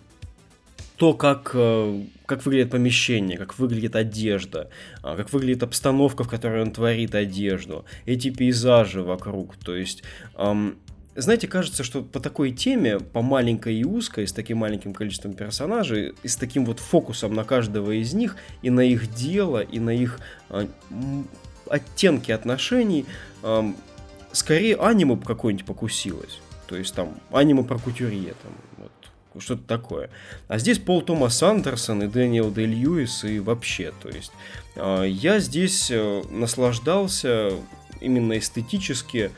то, 0.95 1.13
как, 1.13 1.51
э, 1.53 2.01
как 2.25 2.45
выглядит 2.45 2.71
помещение, 2.71 3.37
как 3.37 3.57
выглядит 3.59 3.95
одежда, 3.95 4.69
а, 5.01 5.17
как 5.17 5.33
выглядит 5.33 5.63
обстановка, 5.63 6.23
в 6.23 6.29
которой 6.29 6.61
он 6.61 6.71
творит 6.71 7.15
одежду, 7.15 7.83
эти 8.05 8.29
пейзажи 8.29 9.01
вокруг. 9.01 9.57
То 9.57 9.75
есть, 9.75 10.03
эм, 10.37 10.77
знаете, 11.15 11.47
кажется, 11.47 11.83
что 11.83 12.03
по 12.03 12.19
такой 12.19 12.51
теме, 12.51 12.99
по 12.99 13.21
маленькой 13.21 13.75
и 13.75 13.83
узкой, 13.83 14.27
с 14.27 14.33
таким 14.33 14.59
маленьким 14.59 14.93
количеством 14.93 15.33
персонажей, 15.33 16.13
и 16.23 16.27
с 16.27 16.35
таким 16.35 16.63
вот 16.63 16.79
фокусом 16.79 17.33
на 17.33 17.43
каждого 17.43 17.91
из 17.91 18.13
них, 18.13 18.37
и 18.61 18.69
на 18.69 18.81
их 18.81 19.13
дело, 19.13 19.61
и 19.61 19.79
на 19.79 19.89
их 19.89 20.19
э, 20.51 20.67
оттенки 21.69 22.31
отношений, 22.31 23.05
эм, 23.43 23.75
скорее 24.31 24.75
аниме 24.77 25.17
какое-нибудь 25.17 25.65
покусилось. 25.65 26.39
То 26.67 26.75
есть 26.75 26.93
там 26.93 27.15
аниме 27.31 27.63
про 27.63 27.77
кутюрье, 27.77 28.33
там, 28.41 28.51
вот, 28.77 29.41
что-то 29.41 29.63
такое. 29.63 30.09
А 30.47 30.57
здесь 30.57 30.79
Пол 30.79 31.01
Томас 31.01 31.41
Андерсон 31.41 32.03
и 32.03 32.07
Дэниел 32.07 32.51
Дэй 32.51 32.65
Льюис 32.65 33.23
и 33.23 33.39
вообще, 33.39 33.93
то 34.01 34.09
есть 34.09 34.31
э, 34.75 35.05
я 35.07 35.39
здесь 35.39 35.89
э, 35.91 36.23
наслаждался 36.29 37.51
именно 37.99 38.37
эстетически, 38.37 39.31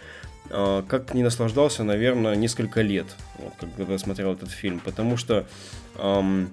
э, 0.49 0.83
как 0.87 1.13
не 1.13 1.23
наслаждался, 1.23 1.83
наверное, 1.83 2.35
несколько 2.35 2.81
лет, 2.81 3.07
вот, 3.37 3.53
когда 3.75 3.97
смотрел 3.97 4.33
этот 4.33 4.51
фильм, 4.51 4.79
потому 4.79 5.17
что 5.17 5.47
эм, 5.97 6.49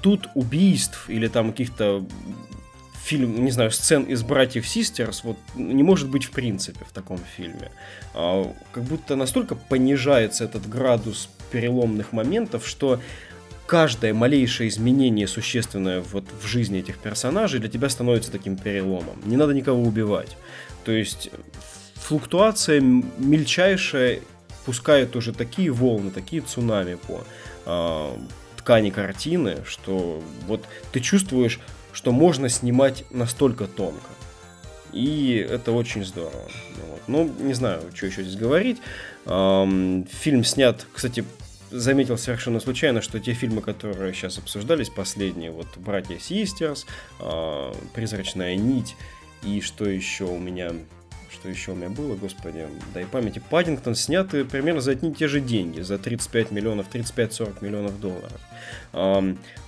тут 0.00 0.28
убийств 0.34 1.08
или 1.08 1.28
там 1.28 1.50
каких-то 1.50 2.04
фильм, 3.02 3.44
не 3.44 3.50
знаю, 3.50 3.70
сцен 3.70 4.04
из 4.04 4.22
«Братьев 4.22 4.66
Систерс» 4.66 5.24
вот 5.24 5.38
не 5.54 5.82
может 5.82 6.08
быть 6.08 6.24
в 6.24 6.30
принципе 6.30 6.84
в 6.84 6.92
таком 6.92 7.18
фильме. 7.36 7.70
А, 8.14 8.52
как 8.72 8.84
будто 8.84 9.16
настолько 9.16 9.54
понижается 9.54 10.44
этот 10.44 10.68
градус 10.68 11.28
переломных 11.50 12.12
моментов, 12.12 12.66
что 12.66 13.00
каждое 13.66 14.12
малейшее 14.12 14.68
изменение 14.68 15.28
существенное 15.28 16.00
вот 16.00 16.24
в 16.42 16.46
жизни 16.46 16.80
этих 16.80 16.98
персонажей 16.98 17.60
для 17.60 17.68
тебя 17.68 17.88
становится 17.88 18.32
таким 18.32 18.56
переломом. 18.56 19.20
Не 19.24 19.36
надо 19.36 19.54
никого 19.54 19.82
убивать. 19.82 20.36
То 20.84 20.92
есть 20.92 21.30
флуктуация 21.94 22.80
мельчайшая 22.80 24.20
пускает 24.64 25.16
уже 25.16 25.32
такие 25.32 25.70
волны, 25.70 26.10
такие 26.10 26.42
цунами 26.42 26.96
по 26.96 27.24
э, 27.66 28.16
ткани 28.56 28.90
картины, 28.90 29.58
что 29.66 30.22
вот 30.46 30.64
ты 30.92 31.00
чувствуешь 31.00 31.60
что 31.92 32.12
можно 32.12 32.48
снимать 32.48 33.04
настолько 33.10 33.66
тонко. 33.66 34.10
И 34.92 35.46
это 35.48 35.72
очень 35.72 36.04
здорово. 36.04 36.48
Вот. 36.88 37.00
Ну, 37.06 37.32
не 37.38 37.54
знаю, 37.54 37.82
что 37.94 38.06
еще 38.06 38.22
здесь 38.22 38.36
говорить. 38.36 38.78
Фильм 39.24 40.44
снят, 40.44 40.84
кстати, 40.92 41.24
заметил 41.70 42.18
совершенно 42.18 42.60
случайно, 42.60 43.00
что 43.00 43.20
те 43.20 43.32
фильмы, 43.32 43.62
которые 43.62 44.12
сейчас 44.12 44.38
обсуждались, 44.38 44.88
последние, 44.88 45.50
вот 45.50 45.68
«Братья 45.76 46.18
Систерс», 46.18 46.86
э, 47.20 47.72
«Призрачная 47.94 48.56
нить» 48.56 48.96
и 49.44 49.60
что 49.60 49.88
еще 49.88 50.24
у 50.24 50.38
меня 50.38 50.72
что 51.40 51.48
еще 51.48 51.72
у 51.72 51.74
меня 51.74 51.88
было, 51.88 52.14
господи, 52.16 52.66
дай 52.92 53.06
памяти, 53.06 53.42
Паддингтон 53.50 53.94
сняты 53.94 54.44
примерно 54.44 54.82
за 54.82 54.92
одни 54.92 55.10
и 55.10 55.14
те 55.14 55.26
же 55.26 55.40
деньги, 55.40 55.80
за 55.80 55.98
35 55.98 56.50
миллионов, 56.50 56.86
35-40 56.92 57.64
миллионов 57.64 57.98
долларов. 57.98 58.40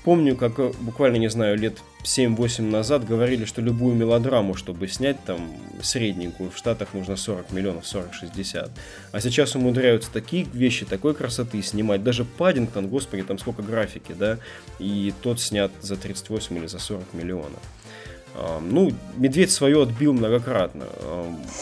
Помню, 0.04 0.36
как 0.36 0.58
э, 0.58 0.72
буквально, 0.80 1.16
не 1.16 1.30
знаю, 1.30 1.56
лет 1.56 1.78
7-8 2.02 2.62
назад 2.62 3.06
говорили, 3.06 3.44
что 3.44 3.62
любую 3.62 3.94
мелодраму, 3.94 4.54
чтобы 4.54 4.88
снять 4.88 5.24
там 5.24 5.54
средненькую, 5.80 6.50
в 6.50 6.56
Штатах 6.56 6.88
нужно 6.92 7.16
40 7.16 7.52
миллионов, 7.52 7.84
40-60. 7.84 8.70
А 9.12 9.20
сейчас 9.20 9.54
умудряются 9.54 10.10
такие 10.12 10.44
вещи, 10.52 10.84
такой 10.84 11.14
красоты 11.14 11.62
снимать. 11.62 12.02
Даже 12.02 12.24
Паддингтон, 12.24 12.88
господи, 12.88 13.22
там 13.22 13.38
сколько 13.38 13.62
графики, 13.62 14.12
да, 14.12 14.38
и 14.80 15.14
тот 15.22 15.40
снят 15.40 15.70
за 15.80 15.96
38 15.96 16.58
или 16.58 16.66
за 16.66 16.80
40 16.80 17.14
миллионов. 17.14 17.60
Ну, 18.34 18.92
медведь 19.16 19.50
свое 19.50 19.82
отбил 19.82 20.14
многократно. 20.14 20.86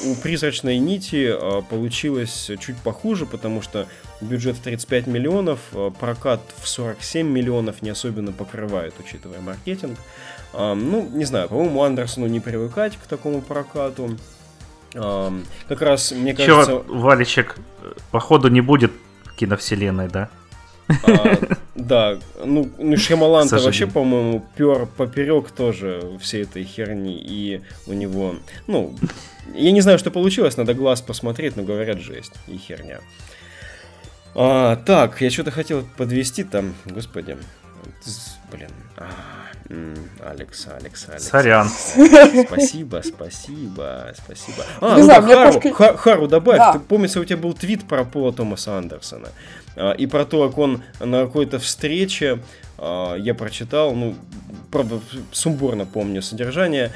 У 0.05 0.15
призрачной 0.23 0.79
нити 0.79 1.29
а, 1.31 1.63
получилось 1.63 2.51
чуть 2.61 2.77
похуже, 2.77 3.27
потому 3.27 3.61
что 3.61 3.87
бюджет 4.21 4.57
в 4.57 4.61
35 4.61 5.09
миллионов, 5.09 5.59
а, 5.73 5.91
прокат 5.91 6.41
в 6.59 6.69
47 6.69 7.27
миллионов 7.27 7.83
не 7.83 7.91
особенно 7.91 8.31
покрывает, 8.33 8.95
учитывая 9.01 9.41
маркетинг. 9.41 9.99
Ну, 10.53 11.09
не 11.13 11.25
знаю, 11.25 11.49
по-моему, 11.49 11.83
Андерсону 11.85 12.27
не 12.27 12.41
привыкать 12.41 12.97
к 12.97 13.07
такому 13.07 13.41
прокату. 13.41 14.17
Как 14.93 15.81
раз, 15.81 16.11
мне 16.11 16.35
кажется... 16.35 16.73
Чё, 16.73 16.85
Валичек, 16.89 17.57
походу 18.11 18.49
не 18.49 18.61
будет 18.61 18.91
киновселенной, 19.37 20.09
да? 20.09 20.29
А, 21.05 21.39
да, 21.75 22.19
ну, 22.45 22.71
ну 22.79 22.97
Шьямалан-то 22.97 23.59
вообще, 23.59 23.87
по-моему, 23.87 24.45
пер 24.57 24.87
поперек 24.87 25.51
тоже 25.51 26.19
всей 26.21 26.43
этой 26.43 26.65
херни, 26.65 27.17
и 27.19 27.63
у 27.87 27.93
него, 27.93 28.37
ну, 28.67 28.95
я 29.55 29.73
не 29.73 29.81
знаю, 29.81 29.99
что 29.99 30.11
получилось, 30.11 30.57
надо 30.57 30.75
глаз 30.75 31.01
посмотреть, 31.01 31.57
но 31.57 31.63
говорят, 31.63 31.99
жесть 31.99 32.33
и 32.47 32.57
херня. 32.57 33.01
А, 34.35 34.77
так, 34.77 35.21
я 35.21 35.31
что-то 35.31 35.51
хотел 35.51 35.85
подвести 35.97 36.45
там, 36.45 36.75
господи, 36.87 37.37
блин, 38.51 38.71
а, 38.97 39.11
Алекс, 40.25 40.67
Алекс, 40.67 41.09
Алекс. 41.09 41.25
Сорян. 41.25 41.69
Спасибо, 41.69 43.03
спасибо, 43.05 44.13
спасибо. 44.17 44.65
А, 44.81 44.99
ну 44.99 45.07
да, 45.07 45.23
Хару, 45.23 45.61
Хару, 45.73 45.97
Хару 45.97 46.29
добавь. 46.29 46.59
Да. 46.59 46.73
Ты, 46.73 46.81
помнится, 46.81 47.21
у 47.21 47.25
тебя 47.25 47.37
был 47.37 47.55
твит 47.55 47.87
про 47.87 48.05
Пола 48.05 48.33
Томаса 48.33 48.77
Андерсона. 48.77 49.29
А, 49.77 49.93
и 49.93 50.07
про 50.07 50.25
то, 50.25 50.49
как 50.49 50.59
он 50.59 50.83
на 50.99 51.25
какой-то 51.25 51.59
встрече, 51.59 52.41
а, 52.79 53.15
я 53.17 53.35
прочитал, 53.35 53.95
ну, 53.95 54.15
правда, 54.71 55.01
сумбурно 55.33 55.87
помню 55.87 56.23
содержание, 56.23 56.93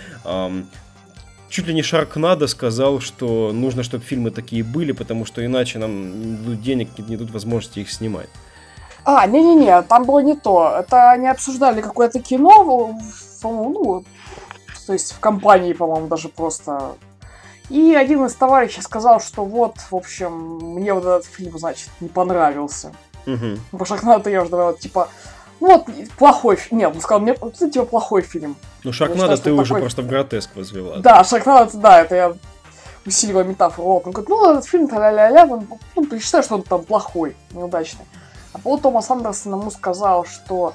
чуть 1.48 1.66
ли 1.66 1.74
не 1.74 1.82
Шаркнадо 1.82 2.46
сказал, 2.46 3.00
что 3.00 3.52
нужно, 3.52 3.82
чтобы 3.82 4.04
фильмы 4.04 4.30
такие 4.30 4.64
были, 4.64 4.92
потому 4.92 5.24
что 5.24 5.44
иначе 5.44 5.78
нам 5.78 6.36
дадут 6.38 6.62
денег, 6.62 6.88
не 6.98 7.16
дадут 7.16 7.32
возможности 7.32 7.80
их 7.80 7.90
снимать. 7.90 8.28
А, 9.04 9.26
не-не-не, 9.26 9.82
там 9.82 10.04
было 10.04 10.20
не 10.20 10.34
то. 10.34 10.76
Это 10.78 11.10
они 11.10 11.28
обсуждали 11.28 11.80
какое-то 11.82 12.20
кино, 12.20 12.96
ну, 13.42 14.04
то 14.86 14.92
есть 14.92 15.12
в 15.12 15.20
компании, 15.20 15.72
по-моему, 15.72 16.08
даже 16.08 16.28
просто 16.28 16.96
и 17.70 17.94
один 17.94 18.24
из 18.26 18.34
товарищей 18.34 18.82
сказал, 18.82 19.20
что 19.20 19.44
вот, 19.44 19.76
в 19.90 19.96
общем, 19.96 20.58
мне 20.74 20.92
вот 20.92 21.04
этот 21.04 21.24
фильм, 21.26 21.58
значит, 21.58 21.88
не 22.00 22.08
понравился. 22.08 22.92
Угу. 23.26 23.78
По 23.78 23.84
Шаркнадо 23.84 24.28
я 24.30 24.42
уже 24.42 24.50
добавил, 24.50 24.74
типа, 24.74 25.08
ну 25.60 25.68
вот, 25.68 25.86
плохой 26.18 26.56
фильм. 26.56 26.78
Нет, 26.78 26.92
он 26.94 27.00
сказал, 27.00 27.20
мне, 27.20 27.32
это 27.32 27.70
типа 27.70 27.86
плохой 27.86 28.22
фильм. 28.22 28.56
Ну, 28.82 28.92
Шаркнадо 28.92 29.36
ты 29.36 29.52
уже 29.52 29.68
такой... 29.68 29.80
просто 29.80 30.02
в 30.02 30.06
гротеск 30.06 30.54
возвела. 30.56 30.98
Да, 30.98 31.24
Шаркнадо, 31.24 31.70
да, 31.78 32.02
это 32.02 32.14
я 32.14 32.34
усиливаю 33.06 33.46
метафору. 33.46 33.88
Вот, 33.88 34.06
он 34.06 34.12
говорит, 34.12 34.28
ну, 34.28 34.50
этот 34.50 34.66
фильм 34.66 34.88
ля-ля-ля, 34.88 35.46
он, 35.46 35.66
ну, 35.96 36.04
ты 36.04 36.18
считаешь, 36.20 36.46
что 36.46 36.56
он 36.56 36.62
там 36.62 36.84
плохой, 36.84 37.36
неудачный. 37.52 38.04
А 38.52 38.58
Пол 38.58 38.78
Томас 38.78 39.10
Андерсон 39.10 39.60
ему 39.60 39.70
сказал, 39.70 40.24
что 40.24 40.74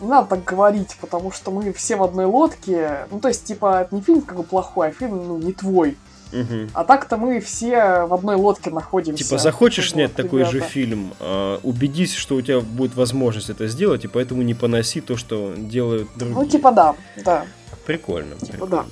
не 0.00 0.08
надо 0.08 0.28
так 0.28 0.44
говорить, 0.44 0.96
потому 1.00 1.30
что 1.30 1.50
мы 1.50 1.72
все 1.72 1.96
в 1.96 2.02
одной 2.02 2.26
лодке. 2.26 3.06
Ну, 3.10 3.20
то 3.20 3.28
есть, 3.28 3.44
типа, 3.44 3.82
это 3.82 3.94
не 3.94 4.02
фильм 4.02 4.22
как 4.22 4.36
бы 4.36 4.42
плохой, 4.42 4.88
а 4.88 4.92
фильм, 4.92 5.26
ну, 5.26 5.38
не 5.38 5.52
твой. 5.52 5.96
Угу. 6.32 6.70
А 6.74 6.84
так-то 6.84 7.16
мы 7.16 7.40
все 7.40 8.04
в 8.04 8.14
одной 8.14 8.36
лодке 8.36 8.70
находимся. 8.70 9.24
Типа, 9.24 9.38
захочешь 9.38 9.92
снять 9.92 10.12
вот, 10.16 10.22
такой 10.22 10.40
ребята. 10.40 10.56
же 10.56 10.60
фильм, 10.60 11.14
э, 11.20 11.58
убедись, 11.62 12.14
что 12.14 12.36
у 12.36 12.42
тебя 12.42 12.60
будет 12.60 12.94
возможность 12.96 13.50
это 13.50 13.68
сделать, 13.68 14.04
и 14.04 14.08
поэтому 14.08 14.42
не 14.42 14.54
поноси 14.54 15.00
то, 15.00 15.16
что 15.16 15.54
делают 15.56 16.08
другие. 16.16 16.38
Ну, 16.38 16.46
типа, 16.46 16.72
да, 16.72 16.94
да. 17.24 17.46
Прикольно. 17.86 18.34
Типа, 18.36 18.52
прикольно. 18.52 18.76
да. 18.76 18.84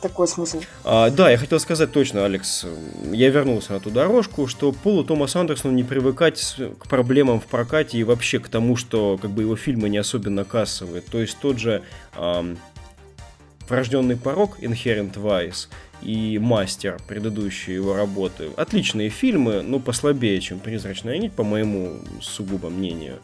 Такой 0.00 0.28
смысл. 0.28 0.60
А, 0.84 1.10
да, 1.10 1.30
я 1.30 1.38
хотел 1.38 1.58
сказать 1.58 1.90
точно, 1.90 2.26
Алекс, 2.26 2.66
я 3.12 3.30
вернулся 3.30 3.72
на 3.72 3.80
ту 3.80 3.90
дорожку, 3.90 4.46
что 4.46 4.72
Полу 4.72 5.04
Томас 5.04 5.34
Андерсону 5.36 5.74
не 5.74 5.84
привыкать 5.84 6.56
к 6.78 6.86
проблемам 6.86 7.40
в 7.40 7.46
прокате 7.46 7.98
и 7.98 8.04
вообще 8.04 8.38
к 8.38 8.48
тому, 8.48 8.76
что 8.76 9.18
как 9.20 9.30
бы 9.30 9.42
его 9.42 9.56
фильмы 9.56 9.88
не 9.88 9.96
особенно 9.96 10.44
кассовые. 10.44 11.00
То 11.00 11.18
есть 11.18 11.38
тот 11.40 11.58
же 11.58 11.82
эм, 12.16 12.58
Врожденный 13.68 14.16
порог 14.16 14.60
Inherent 14.60 15.14
Vice 15.14 15.68
и 16.02 16.38
Мастер, 16.38 16.98
предыдущие 17.08 17.76
его 17.76 17.96
работы. 17.96 18.50
Отличные 18.56 19.08
фильмы, 19.08 19.62
но 19.62 19.80
послабее, 19.80 20.40
чем 20.40 20.60
Призрачная 20.60 21.18
нить, 21.18 21.32
по 21.32 21.42
моему 21.42 21.98
сугубо 22.20 22.70
мнению. 22.70 23.18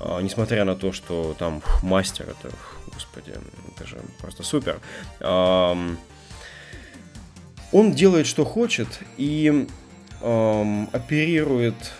А, 0.00 0.20
несмотря 0.20 0.64
на 0.64 0.76
то, 0.76 0.92
что 0.92 1.34
там 1.38 1.60
фу, 1.60 1.86
Мастер, 1.86 2.26
это, 2.28 2.54
фу, 2.54 2.90
господи, 2.92 3.32
это 3.74 3.86
же 3.86 3.96
просто 4.20 4.42
супер. 4.42 4.78
А, 5.20 5.76
он 7.72 7.92
делает, 7.92 8.26
что 8.26 8.44
хочет, 8.44 8.88
и 9.16 9.66
а, 10.20 10.86
оперирует 10.92 11.92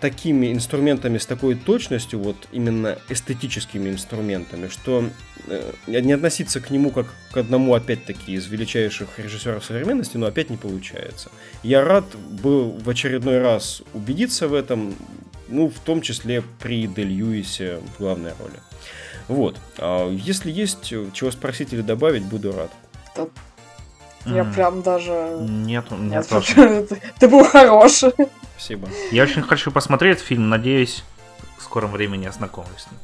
такими 0.00 0.52
инструментами 0.52 1.18
с 1.18 1.26
такой 1.26 1.54
точностью, 1.54 2.20
вот 2.20 2.36
именно 2.52 2.98
эстетическими 3.08 3.90
инструментами, 3.90 4.68
что 4.68 5.08
э, 5.46 5.72
не 5.86 6.12
относиться 6.12 6.60
к 6.60 6.70
нему 6.70 6.90
как 6.90 7.06
к 7.32 7.36
одному, 7.36 7.74
опять-таки, 7.74 8.32
из 8.32 8.46
величайших 8.46 9.18
режиссеров 9.18 9.64
современности, 9.64 10.16
но 10.16 10.26
опять 10.26 10.50
не 10.50 10.56
получается. 10.56 11.30
Я 11.62 11.84
рад 11.84 12.04
был 12.14 12.70
в 12.70 12.88
очередной 12.88 13.40
раз 13.40 13.82
убедиться 13.94 14.48
в 14.48 14.54
этом, 14.54 14.94
ну, 15.48 15.68
в 15.68 15.78
том 15.80 16.02
числе 16.02 16.42
при 16.60 16.86
Дель 16.86 17.08
Льюисе 17.08 17.80
в 17.94 17.98
главной 18.00 18.32
роли. 18.38 18.60
Вот. 19.28 19.56
А 19.78 20.10
если 20.10 20.50
есть 20.50 20.92
чего 21.12 21.30
спросить 21.30 21.72
или 21.72 21.82
добавить, 21.82 22.24
буду 22.24 22.52
рад. 22.52 22.70
Я 24.26 24.42
mm. 24.42 24.54
прям 24.54 24.82
даже... 24.82 25.38
Нет, 25.40 25.84
нет. 25.90 26.26
Ты, 26.28 26.86
ты 27.20 27.28
был 27.28 27.44
хороший. 27.44 28.12
Спасибо. 28.56 28.88
Я 29.12 29.24
очень 29.24 29.42
хочу 29.42 29.70
посмотреть 29.70 30.20
фильм, 30.20 30.48
надеюсь, 30.48 31.04
в 31.58 31.62
скором 31.62 31.92
времени 31.92 32.26
ознакомлюсь 32.26 32.82
с 32.82 32.90
ним. 32.90 33.00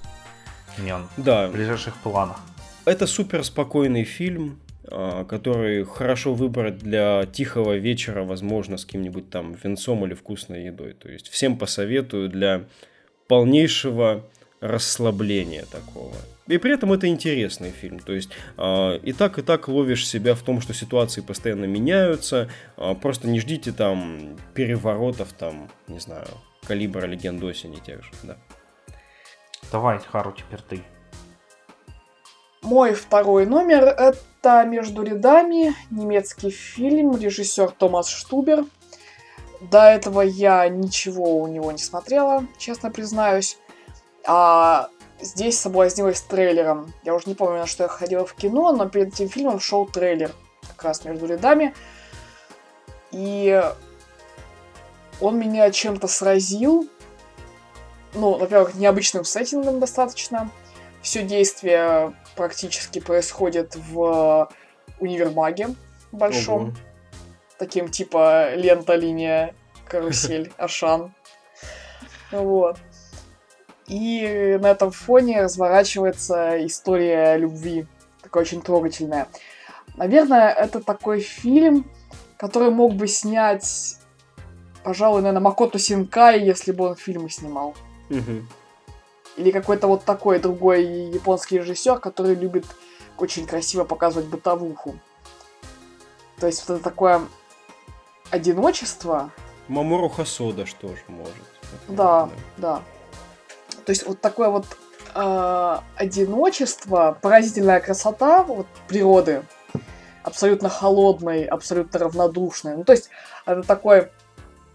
Мне 0.78 0.94
он 0.94 1.08
да. 1.18 1.48
в 1.48 1.52
ближайших 1.52 1.94
планах. 1.96 2.40
Это 2.84 3.06
супер 3.06 3.44
спокойный 3.44 4.04
фильм, 4.04 4.58
а, 4.84 5.24
который 5.24 5.84
хорошо 5.84 6.34
выбрать 6.34 6.78
для 6.78 7.26
тихого 7.26 7.76
вечера, 7.76 8.24
возможно, 8.24 8.78
с 8.78 8.84
каким-нибудь 8.84 9.30
там 9.30 9.54
венцом 9.62 10.04
или 10.06 10.14
вкусной 10.14 10.64
едой. 10.64 10.94
То 10.94 11.10
есть 11.10 11.28
всем 11.28 11.58
посоветую 11.58 12.28
для 12.28 12.64
полнейшего 13.28 14.24
расслабления 14.60 15.64
такого. 15.66 16.14
И 16.48 16.58
при 16.58 16.74
этом 16.74 16.92
это 16.92 17.06
интересный 17.06 17.70
фильм. 17.70 18.00
То 18.00 18.12
есть 18.12 18.30
э, 18.58 18.98
и 18.98 19.12
так, 19.12 19.38
и 19.38 19.42
так 19.42 19.68
ловишь 19.68 20.06
себя 20.06 20.34
в 20.34 20.42
том, 20.42 20.60
что 20.60 20.74
ситуации 20.74 21.20
постоянно 21.20 21.66
меняются. 21.66 22.48
Э, 22.76 22.94
просто 22.94 23.28
не 23.28 23.38
ждите 23.38 23.72
там 23.72 24.36
переворотов, 24.54 25.32
там, 25.32 25.70
не 25.86 26.00
знаю, 26.00 26.26
калибра 26.66 27.06
легенд 27.06 27.42
осени 27.44 27.76
тех 27.76 28.02
же, 28.02 28.10
да. 28.24 28.36
Давай, 29.70 30.00
Хару, 30.00 30.32
теперь 30.32 30.60
ты. 30.68 30.82
Мой 32.62 32.94
второй 32.94 33.46
номер– 33.46 33.84
это 33.98 34.64
«Между 34.64 35.02
рядами», 35.02 35.74
немецкий 35.90 36.50
фильм, 36.50 37.16
режиссер 37.16 37.70
Томас 37.70 38.08
Штубер. 38.08 38.64
До 39.60 39.84
этого 39.84 40.20
я 40.22 40.68
ничего 40.68 41.38
у 41.38 41.46
него 41.48 41.72
не 41.72 41.78
смотрела, 41.78 42.46
честно 42.58 42.90
признаюсь. 42.90 43.58
А 44.26 44.90
здесь 45.22 45.58
соблазнилась 45.58 46.20
трейлером. 46.20 46.92
Я 47.02 47.14
уже 47.14 47.28
не 47.28 47.34
помню, 47.34 47.60
на 47.60 47.66
что 47.66 47.84
я 47.84 47.88
ходила 47.88 48.26
в 48.26 48.34
кино, 48.34 48.72
но 48.72 48.88
перед 48.88 49.14
этим 49.14 49.28
фильмом 49.28 49.60
шел 49.60 49.86
трейлер 49.86 50.32
как 50.68 50.84
раз 50.84 51.04
между 51.04 51.26
рядами. 51.26 51.74
И 53.10 53.62
он 55.20 55.38
меня 55.38 55.70
чем-то 55.70 56.08
сразил. 56.08 56.88
Ну, 58.14 58.34
во-первых, 58.36 58.74
необычным 58.74 59.24
сеттингом 59.24 59.80
достаточно. 59.80 60.50
Все 61.00 61.22
действие 61.22 62.14
практически 62.36 63.00
происходит 63.00 63.76
в 63.76 64.48
универмаге 65.00 65.74
большом. 66.10 66.62
Ого. 66.62 66.72
Таким 67.58 67.88
типа 67.88 68.54
лента, 68.54 68.94
линия, 68.94 69.54
карусель, 69.86 70.52
Ашан. 70.58 71.14
Вот. 72.30 72.78
И 73.92 74.58
на 74.58 74.70
этом 74.70 74.90
фоне 74.90 75.42
разворачивается 75.42 76.64
история 76.64 77.36
любви. 77.36 77.86
Такая 78.22 78.42
очень 78.42 78.62
трогательная. 78.62 79.28
Наверное, 79.96 80.48
это 80.50 80.80
такой 80.80 81.20
фильм, 81.20 81.84
который 82.38 82.70
мог 82.70 82.94
бы 82.94 83.06
снять, 83.06 83.98
пожалуй, 84.82 85.20
наверное, 85.20 85.42
Макото 85.42 85.78
Синкай, 85.78 86.42
если 86.42 86.72
бы 86.72 86.86
он 86.86 86.96
фильмы 86.96 87.28
снимал. 87.28 87.74
Или 89.36 89.50
какой-то 89.50 89.88
вот 89.88 90.04
такой 90.04 90.38
другой 90.38 90.86
японский 90.86 91.58
режиссер, 91.58 91.98
который 91.98 92.34
любит 92.34 92.64
очень 93.18 93.46
красиво 93.46 93.84
показывать 93.84 94.28
бытовуху. 94.28 94.98
То 96.40 96.46
есть 96.46 96.66
вот 96.66 96.76
это 96.76 96.84
такое 96.84 97.20
одиночество, 98.30 99.30
Мамору 99.68 100.08
Хасода 100.08 100.64
что 100.64 100.88
ж 100.88 100.98
может. 101.08 101.34
Да, 101.88 102.30
да. 102.56 102.82
То 103.84 103.90
есть 103.90 104.06
вот 104.06 104.20
такое 104.20 104.48
вот 104.48 104.66
э, 105.14 105.78
одиночество, 105.96 107.18
поразительная 107.20 107.80
красота 107.80 108.42
вот, 108.42 108.66
природы, 108.88 109.44
абсолютно 110.22 110.68
холодной, 110.68 111.44
абсолютно 111.44 111.98
равнодушной. 111.98 112.76
Ну, 112.76 112.84
то 112.84 112.92
есть 112.92 113.10
это 113.46 113.62
такой... 113.62 114.10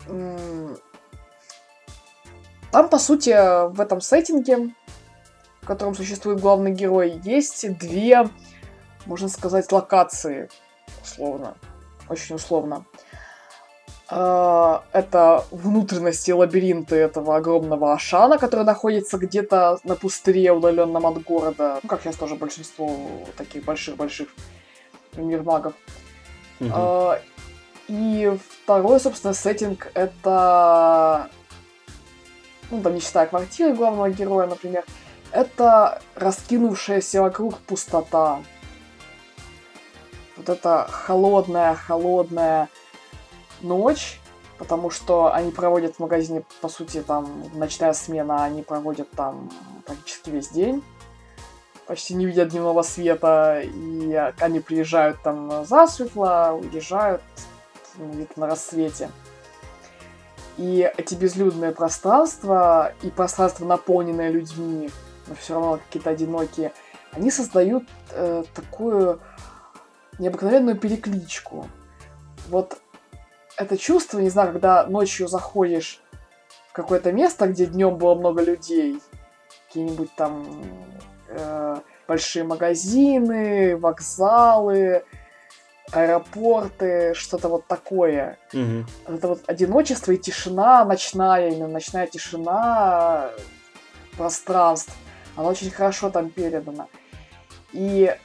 м, 0.08 0.78
Там, 2.72 2.90
по 2.90 3.00
сути, 3.00 3.30
в 3.70 3.80
этом 3.80 4.02
сеттинге, 4.02 4.74
в 5.62 5.68
котором 5.68 5.96
существует 5.96 6.42
главный 6.42 6.72
герой, 6.72 7.22
есть 7.24 7.78
две, 7.78 8.30
можно 9.06 9.30
сказать, 9.30 9.72
локации, 9.72 10.50
условно, 11.02 11.56
очень 12.10 12.36
условно. 12.36 12.86
Это 14.10 15.44
внутренности 15.52 16.32
лабиринты 16.32 16.96
этого 16.96 17.36
огромного 17.36 17.94
Ашана, 17.94 18.38
который 18.38 18.64
находится 18.64 19.18
где-то 19.18 19.80
на 19.84 19.96
пустыре, 19.96 20.54
удаленном 20.54 21.06
от 21.06 21.24
города. 21.24 21.80
Ну, 21.84 21.90
как 21.90 22.02
сейчас 22.02 22.16
тоже 22.16 22.36
большинство 22.36 22.90
таких 23.36 23.66
больших-больших 23.66 24.30
мирмагов. 25.18 25.74
Мгм. 26.60 26.72
А, 26.74 27.20
И 27.88 28.38
второй, 28.64 29.00
собственно, 29.00 29.34
сеттинг 29.34 29.92
это... 29.94 31.30
Ну, 32.70 32.82
там, 32.82 32.94
не 32.94 33.00
считая 33.00 33.28
квартиры 33.28 33.74
главного 33.74 34.10
героя, 34.10 34.48
например, 34.48 34.84
это 35.32 36.02
раскинувшаяся 36.16 37.22
вокруг 37.22 37.58
пустота. 37.60 38.42
Вот 40.36 40.50
это 40.50 40.86
холодная-холодная 40.90 42.68
ночь, 43.62 44.20
потому 44.58 44.90
что 44.90 45.34
они 45.34 45.52
проводят 45.52 45.96
в 45.96 46.00
магазине, 46.00 46.44
по 46.62 46.70
сути, 46.70 47.02
там, 47.02 47.44
ночная 47.54 47.94
смена, 47.94 48.44
они 48.44 48.64
проводят 48.64 49.10
там 49.12 49.50
практически 49.86 50.30
весь 50.30 50.50
день, 50.50 50.84
почти 51.86 52.16
не 52.16 52.26
видят 52.26 52.50
дневного 52.50 52.82
света, 52.82 53.62
и 53.64 54.14
они 54.40 54.60
приезжают 54.60 55.22
там 55.22 55.66
засветло, 55.66 56.60
уезжают 56.60 57.22
ну, 57.98 58.12
где-то 58.12 58.40
на 58.40 58.48
рассвете. 58.48 59.10
И 60.58 60.92
эти 60.98 61.14
безлюдные 61.14 61.72
пространства 61.72 62.94
и 63.04 63.10
пространства, 63.10 63.66
наполненные 63.66 64.32
людьми, 64.32 64.90
но 65.28 65.36
все 65.36 65.54
равно 65.54 65.80
какие-то 65.86 66.10
одинокие, 66.10 66.74
они 67.12 67.30
создают 67.32 67.84
э, 68.12 68.44
такую 68.56 69.20
необыкновенную 70.20 70.76
перекличку. 70.78 71.68
Вот 72.50 72.80
это 73.58 73.78
чувство, 73.78 74.20
не 74.20 74.30
знаю, 74.30 74.52
когда 74.54 74.86
ночью 74.86 75.28
заходишь 75.28 76.00
в 76.70 76.74
какое-то 76.74 77.12
место, 77.12 77.48
где 77.48 77.66
днем 77.66 77.98
было 77.98 78.16
много 78.16 78.42
людей, 78.42 79.02
какие-нибудь 79.68 80.14
там 80.16 80.46
э, 81.28 81.78
большие 82.08 82.44
магазины, 82.46 83.76
вокзалы, 83.78 85.04
аэропорты, 85.92 87.14
что-то 87.16 87.50
вот 87.50 87.66
такое. 87.66 88.38
Мгм. 88.54 88.86
Это 89.08 89.28
вот 89.28 89.44
одиночество 89.48 90.12
и 90.12 90.18
тишина 90.18 90.86
ночная, 90.86 91.50
именно 91.50 91.68
ночная 91.68 92.08
тишина 92.08 93.32
пространств. 94.18 94.96
Она 95.36 95.50
очень 95.50 95.72
хорошо 95.72 96.10
там 96.10 96.30
передана. 96.30 96.88
И 97.72 98.16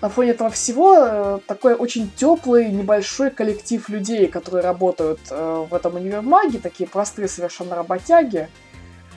на 0.00 0.08
фоне 0.08 0.30
этого 0.30 0.50
всего 0.50 0.96
э, 0.96 1.38
такой 1.46 1.74
очень 1.74 2.10
теплый 2.14 2.70
небольшой 2.70 3.30
коллектив 3.30 3.88
людей, 3.88 4.28
которые 4.28 4.62
работают 4.62 5.18
э, 5.30 5.66
в 5.68 5.74
этом 5.74 5.96
универмаге, 5.96 6.58
такие 6.58 6.88
простые 6.88 7.26
совершенно 7.26 7.74
работяги, 7.74 8.48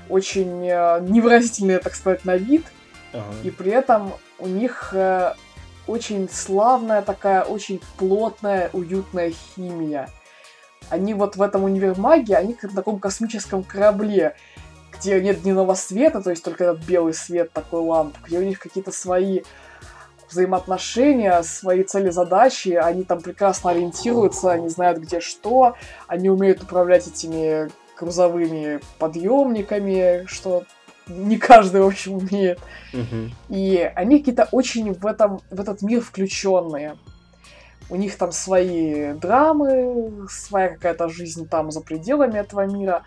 очень 0.09 0.67
э, 0.67 0.99
невыразительные, 1.01 1.79
так 1.79 1.93
сказать, 1.93 2.25
на 2.25 2.35
вид, 2.35 2.65
Ага. 3.13 3.25
и 3.43 3.51
при 3.51 3.71
этом 3.71 4.13
у 4.39 4.47
них 4.47 4.93
очень 5.85 6.29
славная 6.31 7.01
такая, 7.01 7.43
очень 7.43 7.81
плотная, 7.97 8.69
уютная 8.73 9.31
химия. 9.31 10.09
Они 10.89 11.13
вот 11.13 11.35
в 11.35 11.41
этом 11.41 11.63
универмаге, 11.65 12.37
они 12.37 12.53
как 12.53 12.71
на 12.71 12.77
таком 12.77 12.99
космическом 12.99 13.63
корабле, 13.63 14.35
где 14.97 15.21
нет 15.21 15.41
дневного 15.41 15.73
света, 15.73 16.21
то 16.21 16.29
есть 16.29 16.43
только 16.43 16.63
этот 16.63 16.85
белый 16.85 17.13
свет 17.13 17.51
такой 17.51 17.81
ламп, 17.81 18.17
где 18.23 18.39
у 18.39 18.43
них 18.43 18.59
какие-то 18.59 18.91
свои 18.91 19.41
взаимоотношения, 20.31 21.41
свои 21.43 21.83
цели, 21.83 22.09
задачи, 22.09 22.69
они 22.69 23.03
там 23.03 23.21
прекрасно 23.21 23.71
ориентируются, 23.71 24.51
они 24.51 24.69
знают 24.69 24.99
где 24.99 25.19
что, 25.19 25.75
они 26.07 26.29
умеют 26.29 26.63
управлять 26.63 27.07
этими 27.07 27.69
грузовыми 27.97 28.79
подъемниками, 28.97 30.25
что 30.25 30.63
не 31.07 31.37
каждый, 31.37 31.81
в 31.81 31.87
общем, 31.87 32.17
умеет. 32.17 32.59
Мгм. 32.93 33.31
И 33.49 33.91
они 33.95 34.19
какие-то 34.19 34.47
очень 34.51 34.93
в, 34.93 35.05
этом, 35.05 35.41
в 35.49 35.59
этот 35.59 35.81
мир 35.81 36.01
включенные. 36.01 36.97
У 37.89 37.95
них 37.95 38.17
там 38.17 38.31
свои 38.31 39.13
драмы, 39.13 40.27
своя 40.29 40.69
какая-то 40.69 41.09
жизнь 41.09 41.47
там 41.47 41.71
за 41.71 41.81
пределами 41.81 42.39
этого 42.39 42.65
мира. 42.65 43.03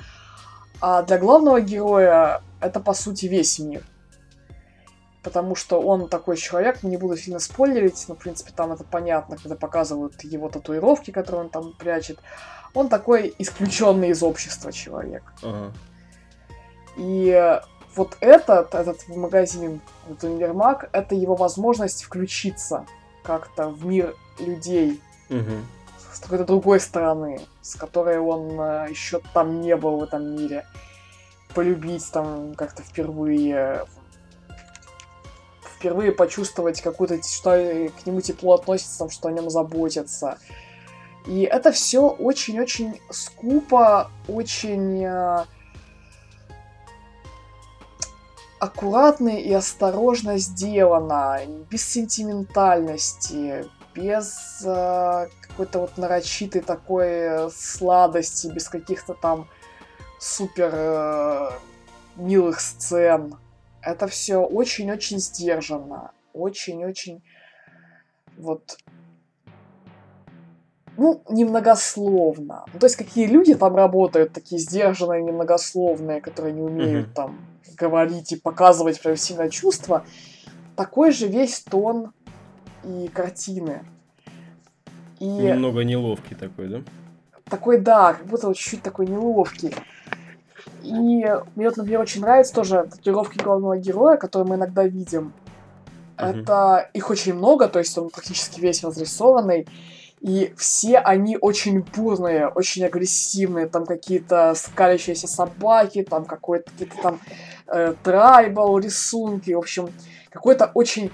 А 0.80 1.02
для 1.02 1.18
главного 1.18 1.60
героя 1.60 2.42
это, 2.60 2.80
по 2.80 2.92
сути, 2.92 3.26
весь 3.26 3.58
мир. 3.58 3.82
Потому 5.24 5.56
что 5.56 5.80
он 5.80 6.08
такой 6.08 6.36
человек, 6.36 6.82
не 6.82 6.98
буду 6.98 7.16
сильно 7.16 7.38
спойлерить, 7.40 8.04
но, 8.08 8.14
в 8.14 8.18
принципе, 8.18 8.52
там 8.54 8.72
это 8.72 8.84
понятно, 8.84 9.38
когда 9.38 9.56
показывают 9.56 10.22
его 10.22 10.50
татуировки, 10.50 11.10
которые 11.10 11.44
он 11.44 11.48
там 11.48 11.72
прячет. 11.72 12.18
Он 12.74 12.90
такой 12.90 13.34
исключенный 13.38 14.10
из 14.10 14.22
общества 14.22 14.70
человек. 14.70 15.22
Ага. 15.42 15.72
И 16.98 17.60
вот 17.96 18.16
этот, 18.20 18.74
этот 18.74 19.08
магазин, 19.08 19.80
этот 20.08 20.24
универмаг, 20.24 20.90
это 20.92 21.14
его 21.14 21.36
возможность 21.36 22.04
включиться 22.04 22.84
как-то 23.22 23.68
в 23.68 23.86
мир 23.86 24.14
людей 24.38 25.00
Мгм. 25.30 25.66
с 26.12 26.18
какой-то 26.18 26.44
другой 26.44 26.80
стороны, 26.80 27.40
с 27.62 27.76
которой 27.76 28.18
он 28.18 28.50
еще 28.90 29.20
там 29.32 29.62
не 29.62 29.74
был 29.74 29.98
в 29.98 30.02
этом 30.02 30.36
мире. 30.36 30.66
Полюбить 31.54 32.10
там 32.12 32.54
как-то 32.56 32.82
впервые. 32.82 33.86
Впервые 35.84 36.12
почувствовать 36.12 36.80
какую-то, 36.80 37.22
что 37.22 37.50
к 37.50 38.06
нему 38.06 38.22
тепло 38.22 38.54
относится, 38.54 39.00
там, 39.00 39.10
что 39.10 39.28
о 39.28 39.32
нем 39.32 39.50
заботятся. 39.50 40.38
И 41.26 41.42
это 41.42 41.72
все 41.72 42.08
очень-очень 42.08 42.98
скупо, 43.10 44.10
очень 44.26 45.04
э, 45.04 45.44
аккуратно 48.58 49.28
и 49.28 49.52
осторожно 49.52 50.38
сделано, 50.38 51.40
без 51.68 51.86
сентиментальности, 51.86 53.66
без 53.94 54.62
э, 54.64 55.28
какой-то 55.42 55.80
вот 55.80 55.98
нарочитой 55.98 56.62
такой 56.62 57.50
сладости, 57.54 58.46
без 58.46 58.70
каких-то 58.70 59.12
там 59.12 59.50
супер 60.18 60.70
э, 60.72 61.50
милых 62.16 62.58
сцен. 62.60 63.36
Это 63.84 64.06
все 64.06 64.38
очень-очень 64.38 65.18
сдержанно, 65.18 66.12
очень-очень 66.32 67.22
вот 68.38 68.78
ну, 70.96 71.22
немногословно. 71.28 72.66
Ну, 72.72 72.78
то 72.78 72.86
есть, 72.86 72.96
какие 72.96 73.26
люди 73.26 73.54
там 73.54 73.74
работают, 73.74 74.32
такие 74.32 74.60
сдержанные, 74.60 75.22
немногословные, 75.22 76.20
которые 76.20 76.54
не 76.54 76.62
умеют 76.62 77.06
Мгм. 77.06 77.14
там 77.14 77.38
говорить 77.76 78.32
и 78.32 78.36
показывать 78.36 79.02
прям 79.02 79.16
сильно 79.16 79.50
чувства, 79.50 80.04
такой 80.76 81.10
же 81.10 81.26
весь 81.26 81.60
тон 81.60 82.12
и 82.84 83.08
картины. 83.08 83.82
И 85.18 85.26
Немного 85.26 85.82
неловкий 85.82 86.36
такой, 86.36 86.68
да? 86.68 86.80
такой, 87.48 87.78
да, 87.78 88.14
как 88.14 88.26
будто 88.26 88.48
вот 88.48 88.56
чуть-чуть 88.56 88.82
такой 88.82 89.06
неловкий. 89.06 89.74
И 90.82 90.92
мне 90.92 91.68
вот, 91.68 91.76
например, 91.76 92.00
очень 92.00 92.20
нравятся 92.20 92.54
тоже 92.54 92.88
татуировки 92.90 93.38
главного 93.38 93.76
героя, 93.76 94.16
которые 94.16 94.48
мы 94.48 94.56
иногда 94.56 94.84
видим. 94.84 95.32
Мгм. 96.18 96.40
Это 96.40 96.90
их 96.92 97.10
очень 97.10 97.34
много, 97.34 97.68
то 97.68 97.78
есть 97.78 97.96
он 97.98 98.10
практически 98.10 98.60
весь 98.60 98.84
разрисованный. 98.84 99.66
И 100.20 100.54
все 100.56 100.98
они 100.98 101.36
очень 101.38 101.84
бурные, 101.94 102.48
очень 102.48 102.84
агрессивные. 102.84 103.66
Там 103.66 103.84
какие-то 103.84 104.54
скалящиеся 104.54 105.26
собаки, 105.26 106.02
там 106.02 106.24
какой-то 106.24 106.70
какие-то 106.70 106.96
там 107.02 107.20
э, 107.66 107.94
трайбал 108.02 108.78
рисунки. 108.78 109.52
В 109.52 109.58
общем, 109.58 109.90
какое-то 110.30 110.70
очень 110.72 111.10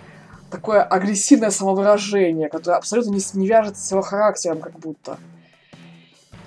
такое 0.51 0.83
агрессивное 0.83 1.51
самовыражение, 1.51 2.49
которое 2.49 2.77
абсолютно 2.77 3.11
не, 3.11 3.21
не 3.35 3.49
вяжется 3.49 3.83
с 3.83 3.91
его 3.91 4.03
характером, 4.03 4.61
как 4.61 4.79
будто. 4.79 5.19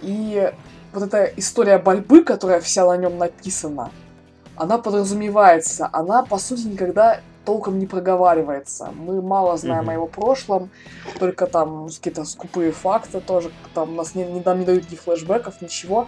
И 0.02 0.52
вот 0.94 1.04
эта 1.04 1.26
история 1.38 1.78
борьбы, 1.78 2.24
которая 2.24 2.62
вся 2.62 2.86
на 2.86 2.96
нем 2.98 3.18
написана, 3.18 3.92
она 4.56 4.78
подразумевается, 4.78 5.90
она, 5.92 6.24
по 6.24 6.38
сути, 6.38 6.68
никогда 6.68 7.20
толком 7.46 7.80
не 7.80 7.88
проговаривается. 7.88 8.92
Мы 8.96 9.22
мало 9.22 9.58
знаем 9.58 9.84
Мгм. 9.84 9.90
о 9.90 9.94
его 9.94 10.08
прошлом, 10.08 10.70
только 11.20 11.48
там 11.48 11.88
какие-то 11.88 12.24
скупые 12.24 12.72
факты 12.72 13.20
тоже, 13.20 13.52
там 13.74 13.96
нас 13.96 14.16
не, 14.16 14.24
не, 14.24 14.42
нам 14.46 14.60
не 14.60 14.66
дают 14.66 14.90
ни 14.92 14.96
флешбеков, 14.96 15.62
ничего. 15.62 16.08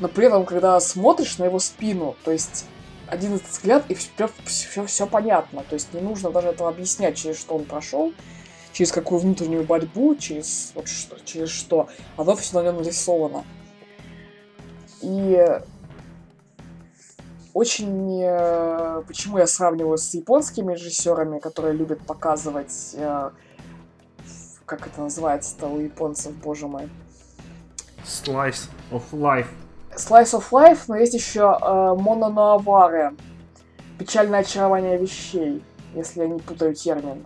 Но 0.00 0.08
при 0.08 0.26
этом, 0.26 0.44
когда 0.44 0.78
смотришь 0.80 1.38
на 1.38 1.44
его 1.44 1.58
спину, 1.58 2.16
то 2.24 2.30
есть 2.30 2.66
один 3.06 3.34
этот 3.36 3.48
взгляд, 3.48 3.84
и 3.88 3.94
все, 3.94 4.28
все, 4.84 5.06
понятно. 5.06 5.62
То 5.70 5.74
есть 5.74 5.94
не 5.94 6.00
нужно 6.00 6.30
даже 6.30 6.48
этого 6.48 6.68
объяснять, 6.68 7.16
через 7.16 7.38
что 7.38 7.54
он 7.54 7.64
прошел, 7.64 8.12
через 8.72 8.92
какую 8.92 9.20
внутреннюю 9.20 9.64
борьбу, 9.64 10.14
через, 10.16 10.72
вот 10.74 10.88
что, 10.88 11.16
через 11.24 11.48
что. 11.48 11.88
Оно 12.18 12.36
все 12.36 12.60
на 12.60 12.64
нем 12.64 12.76
нарисовано. 12.78 13.44
И 15.02 15.60
очень... 17.54 18.22
э, 18.22 19.02
Почему 19.06 19.38
я 19.38 19.46
сравниваю 19.46 19.98
с 19.98 20.12
японскими 20.14 20.72
режиссерами, 20.74 21.38
которые 21.38 21.74
любят 21.74 22.00
показывать... 22.06 22.94
э, 22.94 23.30
Как 24.64 24.86
это 24.86 25.00
называется-то 25.02 25.66
у 25.68 25.78
японцев, 25.80 26.32
боже 26.36 26.66
мой? 26.66 26.88
Slice 28.04 28.68
of 28.90 29.02
life. 29.12 29.48
Slice 29.96 30.34
of 30.38 30.44
Life, 30.50 30.80
но 30.88 30.96
есть 30.96 31.14
еще 31.14 31.58
э, 31.60 31.94
Мононуаваре. 31.98 33.12
Печальное 33.98 34.40
очарование 34.40 34.98
вещей, 34.98 35.64
если 35.94 36.20
я 36.20 36.28
не 36.28 36.38
путаю 36.38 36.74
термин. 36.74 37.24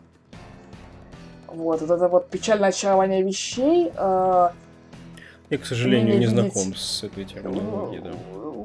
Вот, 1.49 1.81
вот 1.81 1.91
это 1.91 2.09
вот 2.09 2.31
печальное 2.31 2.69
очарование 2.69 3.25
вещей. 3.25 3.91
э, 3.93 4.49
Я, 5.51 5.59
к 5.59 5.67
сожалению, 5.67 6.19
не 6.19 6.27
знаком 6.27 6.75
с 6.77 7.03
этой 7.03 7.25
терминологией, 7.25 8.03
да. 8.03 8.13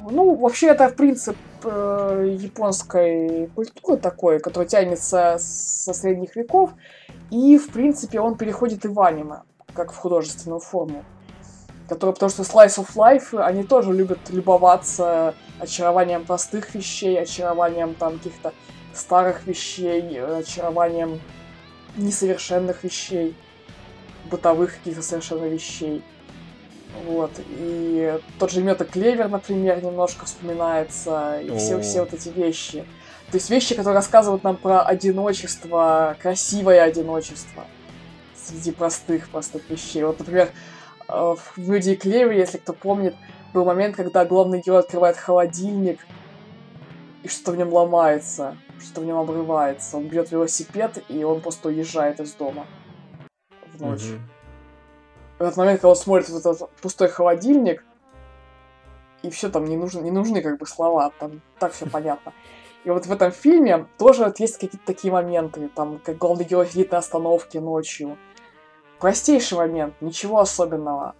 Ну, 0.08 0.36
вообще, 0.36 0.68
это, 0.68 0.88
в 0.88 0.94
принцип, 0.94 1.36
э, 1.64 2.36
японской 2.38 3.48
культуры 3.56 3.96
такой, 3.96 4.38
который 4.38 4.68
тянется 4.68 5.36
со 5.40 5.92
средних 5.92 6.36
веков. 6.36 6.70
И, 7.32 7.58
в 7.58 7.70
принципе, 7.70 8.20
он 8.20 8.36
переходит 8.36 8.84
и 8.84 8.88
в 8.88 9.00
аниме, 9.00 9.42
как 9.74 9.92
в 9.92 9.96
художественную 9.96 10.60
форму. 10.60 11.04
Который, 11.88 12.12
потому 12.12 12.30
что 12.30 12.42
Slice 12.42 12.78
of 12.78 12.94
Life, 12.94 13.36
они 13.40 13.64
тоже 13.64 13.92
любят 13.92 14.18
любоваться 14.30 15.34
очарованием 15.58 16.24
простых 16.24 16.72
вещей, 16.74 17.20
очарованием 17.20 17.94
там 17.94 18.18
каких-то 18.18 18.52
старых 18.94 19.44
вещей, 19.46 20.20
очарованием 20.20 21.20
несовершенных 21.96 22.84
вещей, 22.84 23.36
бытовых 24.30 24.76
каких-то 24.78 25.02
совершенно 25.02 25.46
вещей. 25.46 26.04
Вот, 27.04 27.30
и 27.38 28.18
тот 28.38 28.50
же 28.50 28.62
Мета 28.62 28.84
Клевер, 28.84 29.28
например, 29.28 29.82
немножко 29.82 30.24
вспоминается, 30.24 31.40
и 31.40 31.56
все, 31.56 31.80
все 31.80 32.00
вот 32.00 32.12
эти 32.14 32.28
вещи. 32.30 32.84
То 33.30 33.36
есть 33.36 33.50
вещи, 33.50 33.74
которые 33.74 33.96
рассказывают 33.96 34.44
нам 34.44 34.56
про 34.56 34.82
одиночество, 34.82 36.16
красивое 36.20 36.82
одиночество 36.82 37.64
среди 38.34 38.70
простых, 38.70 39.28
простых 39.28 39.68
вещей. 39.68 40.04
Вот, 40.04 40.18
например, 40.20 40.50
э, 41.08 41.34
в 41.56 41.58
Мюде 41.58 41.94
и 41.94 41.96
Клевере, 41.96 42.38
если 42.38 42.58
кто 42.58 42.72
помнит, 42.72 43.14
был 43.52 43.64
момент, 43.64 43.96
когда 43.96 44.24
главный 44.24 44.60
герой 44.60 44.80
открывает 44.80 45.16
холодильник, 45.16 46.00
и 47.22 47.28
что-то 47.28 47.52
в 47.52 47.56
нем 47.56 47.72
ломается, 47.72 48.56
что-то 48.80 49.00
в 49.00 49.04
нем 49.04 49.16
обрывается. 49.16 49.96
Он 49.96 50.06
бьет 50.06 50.30
велосипед, 50.30 51.02
и 51.08 51.24
он 51.24 51.40
просто 51.40 51.68
уезжает 51.68 52.20
из 52.20 52.32
дома 52.34 52.66
в 53.74 53.80
ночь. 53.80 54.04
Мгм. 54.04 54.35
В 55.38 55.42
этот 55.42 55.56
момент, 55.56 55.80
когда 55.80 55.90
он 55.90 55.96
смотрит 55.96 56.28
вот 56.30 56.40
этот 56.40 56.70
пустой 56.80 57.08
холодильник, 57.08 57.84
и 59.22 59.30
все 59.30 59.48
там 59.50 59.64
не 59.64 59.76
нужны, 59.76 60.00
не 60.00 60.10
нужны 60.10 60.40
как 60.40 60.58
бы 60.58 60.66
слова, 60.66 61.12
там 61.18 61.42
так 61.58 61.72
все 61.72 61.86
понятно. 61.86 62.32
И 62.84 62.90
вот 62.90 63.06
в 63.06 63.12
этом 63.12 63.32
фильме 63.32 63.86
тоже 63.98 64.24
вот 64.24 64.38
есть 64.38 64.54
какие-то 64.54 64.86
такие 64.86 65.12
моменты, 65.12 65.68
там, 65.74 65.98
как 65.98 66.18
главный 66.18 66.44
герой 66.44 66.68
сидит 66.68 66.92
на 66.92 66.98
остановке 66.98 67.60
ночью. 67.60 68.16
Простейший 69.00 69.58
момент, 69.58 69.94
ничего 70.00 70.38
особенного. 70.38 71.14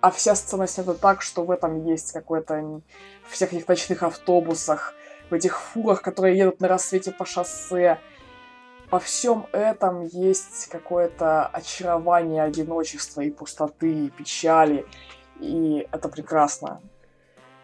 А 0.00 0.10
вся 0.10 0.34
сцена 0.34 0.66
снята 0.66 0.94
так, 0.94 1.22
что 1.22 1.44
в 1.44 1.50
этом 1.50 1.84
есть 1.84 2.12
какой-то... 2.12 2.82
В 3.22 3.32
всех 3.32 3.52
этих 3.52 3.68
ночных 3.68 4.02
автобусах, 4.02 4.94
в 5.30 5.34
этих 5.34 5.60
фурах, 5.60 6.02
которые 6.02 6.36
едут 6.36 6.60
на 6.60 6.68
рассвете 6.68 7.12
по 7.12 7.24
шоссе. 7.24 8.00
Во 8.90 8.98
всем 8.98 9.46
этом 9.52 10.04
есть 10.06 10.68
какое-то 10.68 11.46
очарование 11.46 12.42
одиночества 12.42 13.20
и 13.20 13.30
пустоты, 13.30 14.06
и 14.06 14.10
печали. 14.10 14.84
И 15.40 15.86
это 15.92 16.08
прекрасно. 16.08 16.80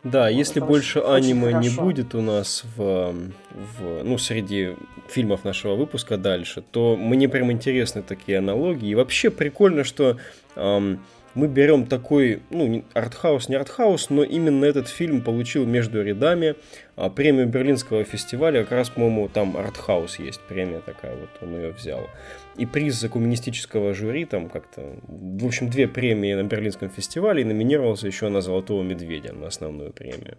Да, 0.05 0.29
если 0.29 0.59
это 0.59 0.67
больше 0.67 1.01
аниме 1.01 1.47
не 1.55 1.69
хорошо. 1.69 1.83
будет 1.83 2.15
у 2.15 2.21
нас 2.21 2.63
в, 2.77 3.13
в, 3.51 4.05
ну, 4.05 4.19
среди 4.19 4.77
фильмов 5.09 5.43
нашего 5.43 5.75
выпуска 5.75 6.17
дальше, 6.17 6.63
то 6.71 6.97
мне 6.97 7.29
прям 7.29 7.51
интересны 7.51 8.03
такие 8.03 8.39
аналогии. 8.39 8.89
И 8.89 8.95
вообще 8.95 9.31
прикольно, 9.31 9.83
что 9.83 10.19
ам, 10.55 11.05
мы 11.37 11.49
берем 11.49 11.87
такой, 11.87 12.43
ну, 12.51 12.83
артхаус, 12.95 13.49
не 13.49 13.57
артхаус, 13.57 14.09
но 14.09 14.25
именно 14.25 14.65
этот 14.65 14.89
фильм 14.89 15.21
получил 15.21 15.67
между 15.67 16.03
рядами 16.03 16.57
а, 16.97 17.11
премию 17.11 17.47
Берлинского 17.47 18.05
фестиваля. 18.05 18.63
Как 18.63 18.73
раз, 18.73 18.89
по-моему, 18.89 19.29
там 19.29 19.55
артхаус 19.57 20.19
есть 20.19 20.41
премия 20.49 20.81
такая, 20.81 21.15
вот 21.15 21.29
он 21.43 21.55
ее 21.55 21.73
взял. 21.73 22.09
И 22.57 22.65
приз 22.65 22.95
за 22.95 23.11
коммунистического 23.11 23.93
жюри, 23.93 24.25
там 24.25 24.49
как-то, 24.49 24.97
в 25.07 25.47
общем, 25.47 25.69
две 25.69 25.87
премии 25.87 26.33
на 26.33 26.43
Берлинском 26.43 26.89
фестивале, 26.89 27.43
и 27.43 27.45
номинировался 27.45 28.07
еще 28.07 28.31
на 28.31 28.41
Золотого 28.41 28.83
Медведя, 28.83 29.35
на 29.35 29.49
основную 29.49 29.93
премию. 29.93 30.39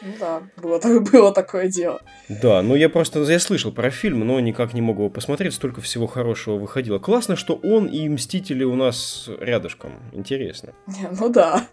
Ну 0.00 0.12
да, 0.18 0.42
было, 0.56 0.80
было 1.12 1.32
такое 1.32 1.68
дело. 1.68 2.00
Да, 2.28 2.62
ну 2.62 2.74
я 2.74 2.88
просто, 2.88 3.20
я 3.20 3.38
слышал 3.40 3.72
про 3.72 3.90
фильм, 3.90 4.26
но 4.26 4.38
никак 4.40 4.74
не 4.74 4.80
могу 4.80 5.02
его 5.02 5.10
посмотреть, 5.10 5.54
столько 5.54 5.80
всего 5.80 6.06
хорошего 6.06 6.56
выходило. 6.56 6.98
Классно, 6.98 7.36
что 7.36 7.54
он 7.54 7.86
и 7.86 8.08
Мстители 8.08 8.64
у 8.64 8.74
нас 8.74 9.28
рядышком, 9.40 9.92
интересно. 10.12 10.72
Не, 10.86 11.08
Ну 11.18 11.28
да. 11.28 11.66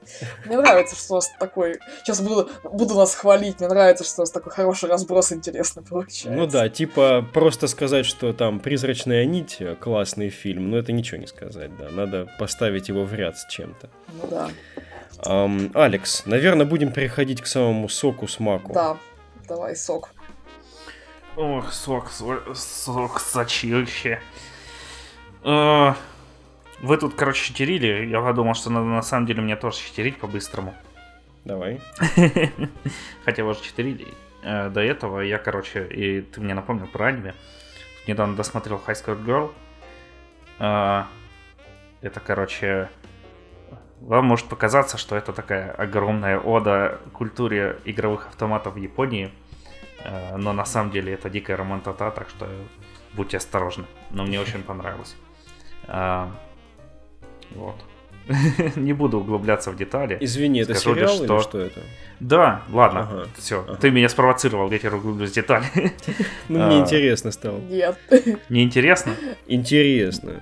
Мне 0.45 0.57
нравится, 0.57 0.95
что 0.95 1.13
у 1.13 1.15
нас 1.17 1.31
такой... 1.39 1.79
Сейчас 2.03 2.21
буду, 2.21 2.49
буду 2.63 2.95
нас 2.95 3.15
хвалить. 3.15 3.59
Мне 3.59 3.69
нравится, 3.69 4.03
что 4.03 4.21
у 4.21 4.23
нас 4.23 4.31
такой 4.31 4.51
хороший 4.51 4.89
разброс 4.89 5.31
интересный 5.31 5.83
получается. 5.83 6.31
Ну 6.31 6.47
да, 6.47 6.69
типа 6.69 7.25
просто 7.33 7.67
сказать, 7.67 8.05
что 8.05 8.33
там 8.33 8.59
«Призрачная 8.59 9.25
нить» 9.25 9.59
классный 9.79 10.29
фильм, 10.29 10.71
но 10.71 10.77
это 10.77 10.91
ничего 10.91 11.17
не 11.17 11.27
сказать, 11.27 11.71
да, 11.77 11.89
надо 11.91 12.27
поставить 12.39 12.89
его 12.89 13.03
в 13.03 13.13
ряд 13.13 13.37
с 13.37 13.47
чем-то. 13.47 13.89
Ну 14.21 14.27
да. 14.29 14.49
Ам, 15.25 15.71
Алекс, 15.73 16.25
наверное, 16.25 16.65
будем 16.65 16.91
переходить 16.91 17.41
к 17.41 17.47
самому 17.47 17.89
соку 17.89 18.27
смаку. 18.27 18.73
Да. 18.73 18.97
Давай, 19.47 19.75
сок. 19.75 20.09
Ох, 21.35 21.71
сок, 21.73 22.09
со- 22.11 22.53
сок 22.55 23.19
сочище. 23.19 24.21
Э, 25.43 25.93
Вы 26.81 26.97
тут, 26.97 27.15
короче, 27.15 27.43
читерили. 27.45 28.05
Я 28.07 28.21
подумал, 28.21 28.53
что 28.55 28.69
надо 28.69 28.85
на 28.85 29.01
самом 29.01 29.25
деле 29.25 29.41
мне 29.41 29.55
тоже 29.55 29.77
читерить 29.77 30.17
по-быстрому. 30.17 30.73
Давай. 31.43 31.79
Хотя 33.25 33.43
вы 33.43 33.51
уже 33.51 33.61
читерили. 33.61 34.07
Э, 34.43 34.69
До 34.69 34.81
этого 34.81 35.21
я, 35.21 35.37
короче, 35.37 35.85
и 35.87 36.21
ты 36.21 36.41
мне 36.41 36.53
напомнил 36.53 36.87
про 36.87 37.07
аниме. 37.07 37.33
Недавно 38.07 38.35
досмотрел 38.35 38.81
High 38.85 38.95
School 39.05 39.25
Girl. 39.25 39.51
Э, 40.59 41.03
Это, 42.01 42.19
короче, 42.19 42.89
вам 44.07 44.25
может 44.25 44.45
показаться, 44.47 44.97
что 44.97 45.15
это 45.15 45.33
такая 45.33 45.71
огромная 45.71 46.39
ода 46.39 46.99
культуре 47.13 47.77
игровых 47.85 48.27
автоматов 48.27 48.73
в 48.75 48.77
Японии. 48.77 49.29
Э, 50.03 50.37
Но 50.37 50.53
на 50.53 50.65
самом 50.65 50.91
деле 50.91 51.13
это 51.13 51.29
дикая 51.29 51.57
романтата, 51.57 52.11
так 52.11 52.29
что 52.29 52.47
будьте 53.13 53.37
осторожны. 53.37 53.85
Но 54.11 54.23
мне 54.23 54.39
очень 54.39 54.63
понравилось. 54.63 55.15
Э, 55.87 56.27
Вот. 57.55 57.75
Не 58.75 58.93
буду 58.93 59.19
углубляться 59.19 59.71
в 59.71 59.75
детали. 59.75 60.17
Извини, 60.21 60.61
это 60.61 60.73
Скажу 60.73 60.95
сериал 60.95 61.11
лишь, 61.11 61.19
или 61.19 61.25
что- 61.27 61.39
что 61.41 61.59
это? 61.59 61.79
Да, 62.19 62.61
ладно, 62.71 62.99
Ага, 63.01 63.27
все. 63.37 63.59
ага. 63.67 63.75
Ты 63.75 63.91
меня 63.91 64.09
спровоцировал, 64.09 64.71
я 64.71 64.77
теперь 64.79 64.93
углублюсь 64.95 65.31
в 65.31 65.33
детали. 65.35 65.65
Ну, 66.49 66.59
мне 66.65 66.77
А. 66.77 66.79
интересно 66.79 67.31
стало. 67.31 67.59
Нет. 67.59 67.97
Неинтересно? 68.49 69.13
Интересно. 69.47 70.41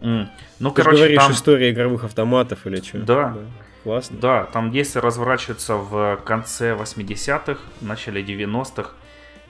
М. 0.00 0.30
Ну, 0.58 0.70
Ты 0.70 0.82
короче, 0.82 0.98
говоришь 0.98 1.18
там... 1.18 1.32
история 1.32 1.70
игровых 1.70 2.04
автоматов 2.04 2.66
или 2.66 2.80
что? 2.80 2.98
Да. 2.98 3.36
Классно. 3.82 4.18
Да, 4.20 4.44
там 4.44 4.70
действие 4.70 5.02
разворачивается 5.02 5.76
в 5.76 6.20
конце 6.24 6.74
80-х, 6.74 7.60
начале 7.80 8.22
90-х. 8.22 8.90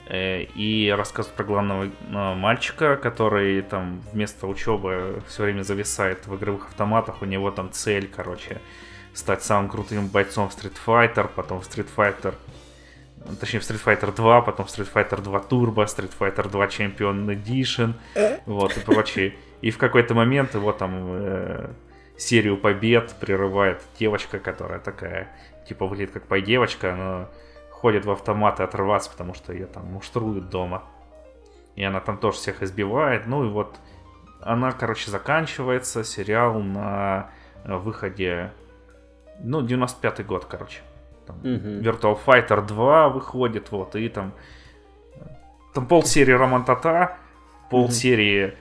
Э, 0.07 0.43
и 0.43 0.93
рассказывает 0.97 1.37
про 1.37 1.45
главного 1.45 1.85
э, 1.85 2.35
мальчика, 2.35 2.97
который 2.97 3.63
там 3.63 4.03
вместо 4.13 4.49
учебы 4.49 5.23
все 5.29 5.45
время 5.45 5.63
зависает 5.63 6.27
в 6.27 6.37
игровых 6.37 6.67
автоматах. 6.67 7.23
У 7.23 7.27
него 7.27 7.53
там 7.53 7.71
цель, 7.71 8.09
короче, 8.09 8.61
стать 9.15 9.45
самым 9.45 9.71
крутым 9.71 10.09
бойцом 10.09 10.49
в 10.49 10.53
Street 10.53 10.77
Fighter, 10.85 11.31
потом 11.35 11.61
в 11.61 11.69
Street 11.69 11.87
Fighter 11.97 12.35
точнее 13.39 13.61
в 13.61 13.63
Street 13.63 13.83
Fighter 13.85 14.15
2, 14.15 14.43
потом 14.43 14.67
в 14.67 14.69
Street 14.69 14.91
Fighter 14.93 15.21
2 15.21 15.39
Turbo, 15.49 15.85
Street 15.87 16.13
Fighter 16.19 16.49
2 16.49 16.67
Champion 16.67 17.27
Edition, 17.27 17.95
вот, 18.47 18.77
и 18.77 18.81
прочее. 18.81 19.35
И 19.61 19.71
в 19.71 19.79
какой-то 19.79 20.15
момент 20.15 20.55
его 20.55 20.73
там 20.73 20.93
э, 21.13 21.71
серию 22.17 22.57
побед 22.57 23.15
прерывает 23.21 23.83
девочка, 23.99 24.39
которая 24.39 24.79
такая, 24.79 25.29
типа, 25.69 25.87
выглядит 25.87 26.13
как 26.13 26.25
пой-девочка, 26.25 26.95
но 26.95 27.29
ходит 27.71 28.05
в 28.05 28.11
автоматы 28.11 28.63
отрываться, 28.63 29.11
потому 29.11 29.35
что 29.35 29.53
ее 29.53 29.67
там 29.67 29.87
муштруют 29.87 30.49
дома. 30.51 30.85
И 31.77 31.85
она 31.85 32.01
там 32.01 32.19
тоже 32.19 32.37
всех 32.39 32.63
избивает. 32.63 33.27
Ну 33.27 33.45
и 33.45 33.49
вот 33.49 33.77
она, 34.41 34.73
короче, 34.73 35.11
заканчивается, 35.11 36.05
сериал 36.05 36.61
на 36.61 37.31
выходе, 37.65 38.53
ну, 39.39 39.65
95-й 39.65 40.25
год, 40.25 40.47
короче. 40.47 40.81
Там 41.33 41.53
Мгм. 41.53 41.81
Virtual 41.81 42.19
Fighter 42.27 42.67
2 42.67 43.09
выходит, 43.09 43.71
вот, 43.73 43.97
и 43.97 44.09
там 44.09 44.33
там 45.75 45.87
полсерии 45.87 46.33
Роман 46.33 46.65
Тата, 46.65 47.17
полсерии 47.71 48.55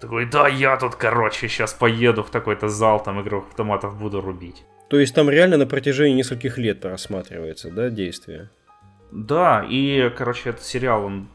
такой, 0.00 0.26
да, 0.26 0.48
я 0.48 0.76
тут, 0.76 0.96
короче, 0.96 1.48
сейчас 1.48 1.72
поеду 1.72 2.22
в 2.22 2.30
такой-то 2.30 2.68
зал, 2.68 3.02
там 3.02 3.22
игровых 3.22 3.48
автоматов 3.48 3.98
буду 3.98 4.20
рубить. 4.20 4.64
То 4.88 4.98
есть 4.98 5.14
там 5.14 5.30
реально 5.30 5.56
на 5.56 5.66
протяжении 5.66 6.14
нескольких 6.14 6.58
лет 6.58 6.84
рассматривается, 6.84 7.70
да, 7.70 7.90
действие? 7.90 8.50
Да, 9.10 9.64
и, 9.68 10.10
короче, 10.16 10.50
этот 10.50 10.64
сериал, 10.64 11.04
он 11.04 11.28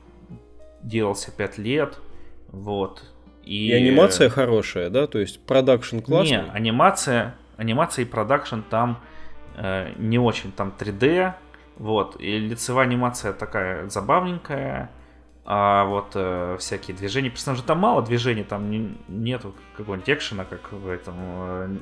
делался 0.84 1.32
5 1.32 1.58
лет, 1.58 1.98
вот. 2.52 3.04
И, 3.44 3.70
И 3.70 3.74
анимация 3.74 4.30
хорошая, 4.30 4.90
да? 4.90 5.08
То 5.08 5.20
есть 5.20 5.40
продакшн 5.46 6.00
классный? 6.00 6.38
Не, 6.38 6.52
анимация, 6.52 7.36
анимация 7.58 8.04
и 8.04 8.06
продакшн 8.06 8.60
там 8.70 9.02
э, 9.56 9.94
не 9.98 10.20
очень, 10.20 10.52
там 10.52 10.74
3D, 10.78 11.34
вот, 11.78 12.20
и 12.20 12.38
лицевая 12.38 12.86
анимация 12.86 13.34
такая 13.34 13.90
забавненькая, 13.90 14.92
а 15.46 15.86
вот 15.86 16.12
э, 16.16 16.58
всякие 16.60 16.96
движения 16.96 17.30
персонажей, 17.30 17.66
там 17.66 17.80
мало 17.80 18.02
движений, 18.04 18.44
там 18.44 18.70
не- 18.70 18.98
нету 19.08 19.54
какого-нибудь 19.78 20.10
экшена, 20.10 20.46
как 20.46 20.72
в 20.72 20.88
этом 20.88 21.16
э, 21.20 21.78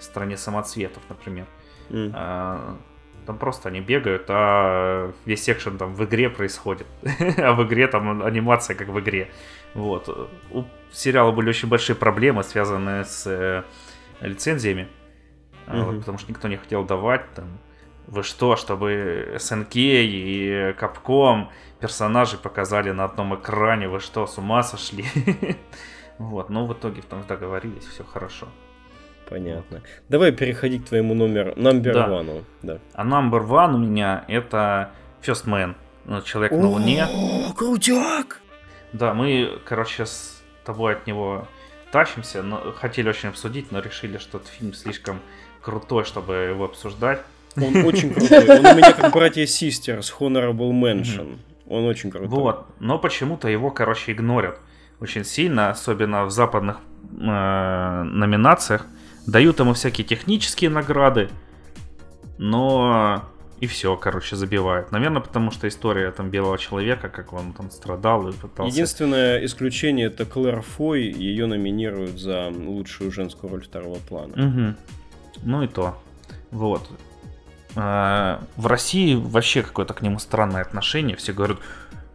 стране 0.00 0.36
самоцветов, 0.36 1.02
например. 1.08 1.46
М. 1.90 2.12
А, 2.14 2.76
Там 3.26 3.38
просто 3.38 3.68
они 3.68 3.80
бегают, 3.80 4.24
а 4.28 5.12
весь 5.24 5.48
экшен 5.48 5.78
там 5.78 5.94
в 5.94 6.04
игре 6.04 6.30
происходит. 6.30 6.86
а 7.38 7.52
в 7.54 7.62
игре 7.64 7.86
там 7.88 8.22
анимация 8.22 8.76
как 8.76 8.88
в 8.88 8.98
игре. 9.00 9.30
Вот. 9.74 10.08
У 10.50 10.64
сериала 10.92 11.32
были 11.32 11.48
очень 11.48 11.68
большие 11.68 11.96
проблемы, 11.96 12.42
связанные 12.42 13.04
с 13.04 13.26
э, 13.26 13.62
лицензиями. 14.20 14.88
А, 15.66 15.82
вот, 15.84 16.00
потому 16.00 16.18
что 16.18 16.30
никто 16.30 16.48
не 16.48 16.56
хотел 16.56 16.84
давать 16.84 17.22
там. 17.34 17.58
Вы 18.06 18.22
что, 18.22 18.54
чтобы 18.54 19.34
СНК 19.38 19.74
и 19.76 20.74
Capcom 20.78 21.48
персонажей 21.80 22.38
показали 22.38 22.92
на 22.92 23.04
одном 23.04 23.34
экране? 23.34 23.88
Вы 23.88 23.98
что, 24.00 24.26
с 24.26 24.38
ума 24.38 24.62
сошли? 24.62 25.04
вот, 26.18 26.48
но 26.48 26.66
в 26.66 26.72
итоге 26.72 27.02
там 27.02 27.24
договорились, 27.26 27.84
все 27.84 28.04
хорошо. 28.04 28.46
Понятно. 29.28 29.82
Давай 30.08 30.30
переходить 30.30 30.84
к 30.84 30.88
твоему 30.88 31.14
номеру, 31.14 31.52
number 31.54 31.92
Да. 31.92 32.08
one. 32.08 32.44
Да. 32.62 32.78
А 32.94 33.04
number 33.04 33.44
one 33.44 33.74
у 33.74 33.78
меня 33.78 34.24
это 34.28 34.92
First 35.20 35.46
Man, 35.46 35.74
ну, 36.04 36.22
Человек 36.22 36.52
на 36.52 36.68
Луне. 36.68 37.06
О, 37.10 37.52
крутяк! 37.52 38.40
Да, 38.92 39.14
мы, 39.14 39.58
короче, 39.64 40.06
с 40.06 40.40
тобой 40.64 40.92
от 40.94 41.08
него 41.08 41.48
тащимся, 41.90 42.42
но 42.42 42.72
хотели 42.72 43.08
очень 43.08 43.30
обсудить, 43.30 43.72
но 43.72 43.80
решили, 43.80 44.18
что 44.18 44.38
этот 44.38 44.50
фильм 44.50 44.72
слишком 44.74 45.20
крутой, 45.66 46.04
чтобы 46.04 46.34
его 46.34 46.64
обсуждать. 46.64 47.20
Он 47.56 47.76
очень 47.84 48.14
крутой. 48.14 48.58
Он 48.58 48.66
у 48.66 48.74
меня 48.76 48.92
как 48.92 49.12
братья 49.12 49.42
Sisters, 49.42 50.12
Honorable 50.20 50.70
Mention. 50.70 51.38
Он 51.68 51.84
очень 51.86 52.12
крутой. 52.12 52.28
Вот, 52.28 52.66
но 52.78 52.98
почему-то 53.00 53.48
его, 53.48 53.72
короче, 53.72 54.12
игнорят 54.12 54.60
очень 55.00 55.24
сильно, 55.24 55.70
особенно 55.70 56.24
в 56.24 56.30
западных 56.30 56.76
э, 57.10 58.02
номинациях. 58.04 58.86
Дают 59.26 59.58
ему 59.58 59.72
всякие 59.72 60.06
технические 60.06 60.70
награды, 60.70 61.28
но 62.38 63.24
и 63.58 63.66
все, 63.66 63.96
короче, 63.96 64.36
забивают. 64.36 64.92
Наверное, 64.92 65.20
потому 65.20 65.50
что 65.50 65.66
история 65.66 66.12
там 66.12 66.30
белого 66.30 66.58
человека, 66.58 67.08
как 67.08 67.32
он 67.32 67.52
там 67.52 67.70
страдал 67.72 68.28
и 68.28 68.32
пытался... 68.32 68.72
Единственное 68.72 69.44
исключение 69.44 70.06
это 70.06 70.24
Клэр 70.24 70.60
Фой. 70.62 71.02
Ее 71.04 71.46
номинируют 71.46 72.20
за 72.20 72.52
лучшую 72.54 73.10
женскую 73.10 73.50
роль 73.50 73.64
второго 73.64 73.98
плана. 74.08 74.32
Мгм. 74.36 74.76
Ну 75.42 75.62
и 75.62 75.68
то. 75.68 75.98
Вот. 76.50 76.88
А, 77.74 78.42
В 78.56 78.66
России 78.66 79.14
вообще 79.14 79.62
какое-то 79.62 79.94
к 79.94 80.02
нему 80.02 80.18
странное 80.18 80.62
отношение. 80.62 81.16
Все 81.16 81.32
говорят, 81.32 81.58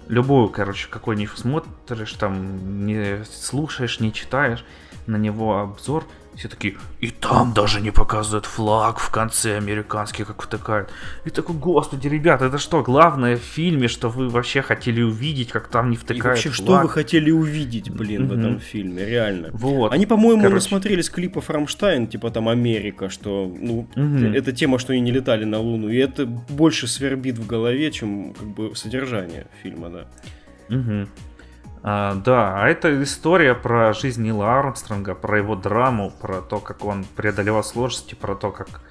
любую, 0.07 0.49
короче, 0.49 0.87
какой-нибудь 0.89 1.37
смотришь, 1.37 2.13
там, 2.13 2.85
не 2.85 3.23
слушаешь, 3.25 3.99
не 3.99 4.11
читаешь 4.11 4.65
на 5.07 5.15
него 5.15 5.59
обзор, 5.59 6.05
все 6.41 6.49
такие, 6.49 6.73
и 7.01 7.11
там 7.11 7.53
даже 7.53 7.81
не 7.81 7.91
показывают 7.91 8.47
флаг 8.47 8.97
в 8.97 9.11
конце 9.11 9.57
американский, 9.57 10.23
как 10.23 10.41
втыкают. 10.41 10.89
И 11.23 11.29
такой, 11.29 11.55
господи, 11.55 12.07
ребята, 12.07 12.45
это 12.45 12.57
что, 12.57 12.81
главное 12.81 13.37
в 13.37 13.41
фильме, 13.41 13.87
что 13.87 14.09
вы 14.09 14.27
вообще 14.27 14.63
хотели 14.63 15.03
увидеть, 15.03 15.51
как 15.51 15.67
там 15.67 15.91
не 15.91 15.95
И 15.95 15.99
втыкают 15.99 16.25
вообще, 16.25 16.49
флаг? 16.49 16.55
что 16.55 16.81
вы 16.81 16.89
хотели 16.89 17.29
увидеть, 17.29 17.91
блин, 17.91 18.27
в 18.27 18.31
Мгм. 18.31 18.39
этом 18.39 18.59
фильме, 18.59 19.05
реально. 19.05 19.49
Вот. 19.53 19.93
Они, 19.93 20.07
по-моему, 20.07 20.41
короче. 20.41 20.55
насмотрелись 20.55 21.09
клипов 21.11 21.49
Рамштайн, 21.51 22.07
типа 22.07 22.31
там 22.31 22.49
Америка, 22.49 23.09
что, 23.11 23.55
ну, 23.59 23.87
Мгм. 23.95 24.33
это 24.33 24.51
тема, 24.51 24.79
что 24.79 24.93
они 24.93 25.01
не 25.01 25.11
летали 25.11 25.45
на 25.45 25.59
Луну, 25.59 25.89
и 25.89 25.97
это 25.97 26.25
больше 26.25 26.87
свербит 26.87 27.37
в 27.37 27.45
голове, 27.45 27.91
чем 27.91 28.33
как 28.33 28.47
бы 28.47 28.75
содержание 28.75 29.45
фильма, 29.61 29.89
да. 29.89 30.07
Мгм. 30.75 31.07
А, 31.83 32.15
да, 32.15 32.61
а 32.61 32.67
это 32.67 33.01
история 33.01 33.55
про 33.55 33.93
жизнь 33.93 34.23
Нила 34.23 34.59
Армстронга, 34.59 35.15
про 35.15 35.37
его 35.37 35.55
драму, 35.55 36.11
про 36.11 36.41
то, 36.41 36.59
как 36.59 36.85
он 36.85 37.05
преодолевал 37.15 37.63
сложности, 37.63 38.15
про 38.15 38.35
то, 38.35 38.51
как... 38.51 38.81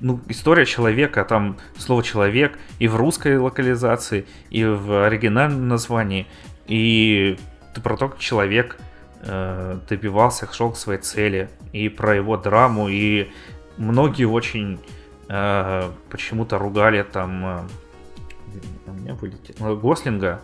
Ну, 0.00 0.20
история 0.28 0.64
человека, 0.64 1.24
там 1.24 1.58
слово 1.76 2.04
«человек» 2.04 2.56
и 2.78 2.86
в 2.86 2.94
русской 2.94 3.36
локализации, 3.36 4.26
и 4.48 4.64
в 4.64 5.04
оригинальном 5.04 5.66
названии, 5.66 6.28
и 6.66 7.36
про 7.82 7.96
то, 7.96 8.08
как 8.08 8.18
человек 8.20 8.78
э, 9.22 9.78
добивался, 9.88 10.48
шел 10.52 10.70
к 10.70 10.76
своей 10.76 11.00
цели, 11.00 11.50
и 11.72 11.88
про 11.88 12.14
его 12.14 12.36
драму, 12.36 12.88
и 12.88 13.30
многие 13.76 14.24
очень 14.24 14.80
э, 15.28 15.90
почему-то 16.10 16.58
ругали 16.58 17.02
там... 17.02 17.44
э, 17.44 17.60
у 18.86 18.92
меня 18.92 19.14
вылетело. 19.14 19.74
Гослинга 19.74 20.40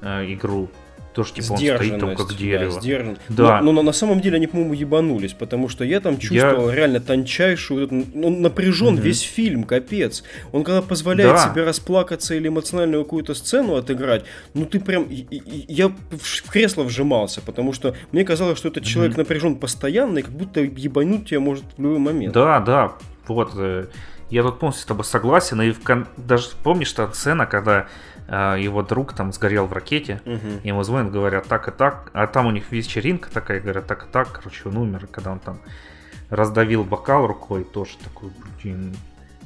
э, 0.00 0.32
игру. 0.32 0.70
Тоже 1.14 1.32
типа 1.32 1.52
он 1.52 1.58
стоит 1.58 2.00
там 2.00 2.16
как 2.16 2.28
да, 2.28 2.34
дерево. 2.34 2.80
сдержан. 2.80 3.18
Да. 3.28 3.60
Но, 3.62 3.70
но 3.70 3.82
на 3.82 3.92
самом 3.92 4.20
деле 4.20 4.36
они, 4.36 4.48
по-моему, 4.48 4.74
ебанулись, 4.74 5.32
потому 5.32 5.68
что 5.68 5.84
я 5.84 6.00
там 6.00 6.18
чувствовал 6.18 6.70
реально 6.70 7.00
тончайшую... 7.00 7.88
Он 8.14 8.42
напряжен 8.42 8.94
Мгм. 8.94 9.02
весь 9.02 9.20
фильм, 9.20 9.62
капец. 9.64 10.24
Он 10.52 10.64
когда 10.64 10.82
позволяет 10.82 11.34
Да. 11.36 11.50
себе 11.50 11.62
расплакаться 11.64 12.34
или 12.34 12.48
эмоциональную 12.48 13.04
какую-то 13.04 13.34
сцену 13.34 13.76
отыграть, 13.76 14.24
ну 14.54 14.66
ты 14.66 14.80
прям... 14.80 15.06
Я 15.08 15.88
в 16.10 16.50
кресло 16.50 16.82
вжимался, 16.82 17.40
потому 17.40 17.72
что 17.72 17.94
мне 18.10 18.24
казалось, 18.24 18.58
что 18.58 18.68
этот 18.68 18.84
человек 18.84 19.16
напряжен 19.16 19.56
постоянно, 19.56 20.18
и 20.18 20.22
как 20.22 20.32
будто 20.32 20.60
ебануть 20.60 21.28
тебя 21.28 21.38
может 21.40 21.64
в 21.76 21.80
любой 21.82 21.98
момент. 21.98 22.34
Да, 22.34 22.58
да, 22.58 22.92
вот. 23.28 23.52
э, 23.56 23.86
Я 24.30 24.42
тут 24.42 24.58
полностью 24.58 24.82
с 24.82 24.86
тобой 24.86 25.04
согласен. 25.04 25.62
И 25.62 25.70
в 25.70 25.80
кон- 25.80 26.06
даже 26.16 26.48
помнишь 26.64 26.90
та 26.92 27.12
сцена, 27.12 27.46
когда 27.46 27.86
его 28.28 28.82
друг 28.82 29.12
там 29.12 29.32
сгорел 29.32 29.66
в 29.66 29.72
ракете, 29.72 30.20
Мгм. 30.24 30.60
ему 30.64 30.82
звонят, 30.82 31.12
говорят 31.12 31.46
так 31.46 31.68
и 31.68 31.70
так, 31.70 32.10
а 32.14 32.26
там 32.26 32.46
у 32.46 32.50
них 32.50 32.70
вечеринка 32.72 33.30
такая, 33.30 33.60
говорят 33.60 33.86
так 33.86 34.04
и 34.04 34.06
так, 34.10 34.32
короче, 34.32 34.68
он 34.68 34.76
умер, 34.78 35.08
когда 35.10 35.32
он 35.32 35.38
там 35.40 35.58
раздавил 36.30 36.84
бокал 36.84 37.26
рукой, 37.26 37.64
тоже 37.64 37.98
такой, 38.02 38.30
блин, 38.62 38.96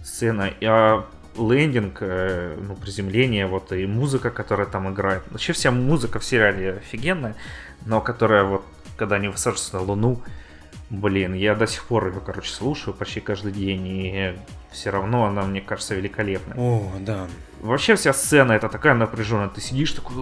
сцена. 0.04 0.50
А 0.62 1.04
лендинг, 1.36 1.98
э, 2.00 2.56
ну, 2.60 2.74
приземление, 2.76 3.46
вот, 3.46 3.72
и 3.72 3.86
музыка, 3.86 4.30
которая 4.30 4.66
там 4.66 4.92
играет. 4.92 5.22
Вообще 5.30 5.52
вся 5.52 5.70
музыка 5.70 6.18
в 6.18 6.24
сериале 6.24 6.74
офигенная, 6.74 7.34
но 7.86 8.00
которая 8.00 8.44
вот, 8.44 8.64
когда 8.96 9.16
они 9.16 9.28
высаживаются 9.28 9.76
на 9.76 9.82
Луну, 9.82 10.22
блин, 10.90 11.34
я 11.34 11.54
до 11.54 11.66
сих 11.66 11.84
пор 11.84 12.08
ее, 12.08 12.20
короче, 12.24 12.50
слушаю 12.52 12.94
почти 12.94 13.20
каждый 13.20 13.52
день, 13.52 13.86
и 13.86 14.34
все 14.70 14.90
равно 14.90 15.26
она, 15.26 15.42
мне 15.42 15.60
кажется, 15.60 15.94
великолепная. 15.94 16.56
О, 16.56 16.90
да. 17.00 17.26
Вообще 17.60 17.94
вся 17.96 18.12
сцена 18.12 18.52
это 18.52 18.68
такая 18.68 18.94
напряженная. 18.94 19.48
Ты 19.48 19.60
сидишь 19.60 19.92
такой... 19.92 20.14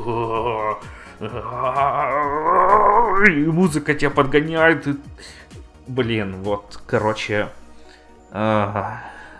И 3.29 3.45
музыка 3.47 3.95
тебя 3.95 4.11
подгоняет. 4.11 4.87
и- 4.87 4.97
Блин, 5.87 6.43
вот, 6.43 6.81
короче... 6.87 7.49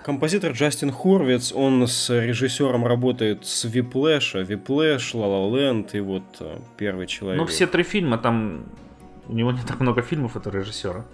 Композитор 0.05 0.52
Джастин 0.52 0.93
Хорвиц, 0.93 1.52
он 1.52 1.86
с 1.89 2.09
режиссером 2.10 2.86
работает 2.86 3.44
с 3.44 3.64
Whiplash 3.64 4.38
а, 4.38 4.52
Whiplash, 4.52 5.14
La 5.14 5.26
La 5.26 5.56
Land 5.58 5.94
и 5.97 6.01
вот 6.01 6.23
Первый 6.77 7.09
человек. 7.09 7.40
Ну, 7.40 7.47
все 7.47 7.66
три 7.66 7.82
фильма, 7.82 8.16
там 8.16 8.66
у 9.27 9.32
него 9.32 9.51
не 9.51 9.62
так 9.62 9.81
много 9.81 10.02
фильмов, 10.02 10.36
это 10.36 10.48
режиссера. 10.51 11.05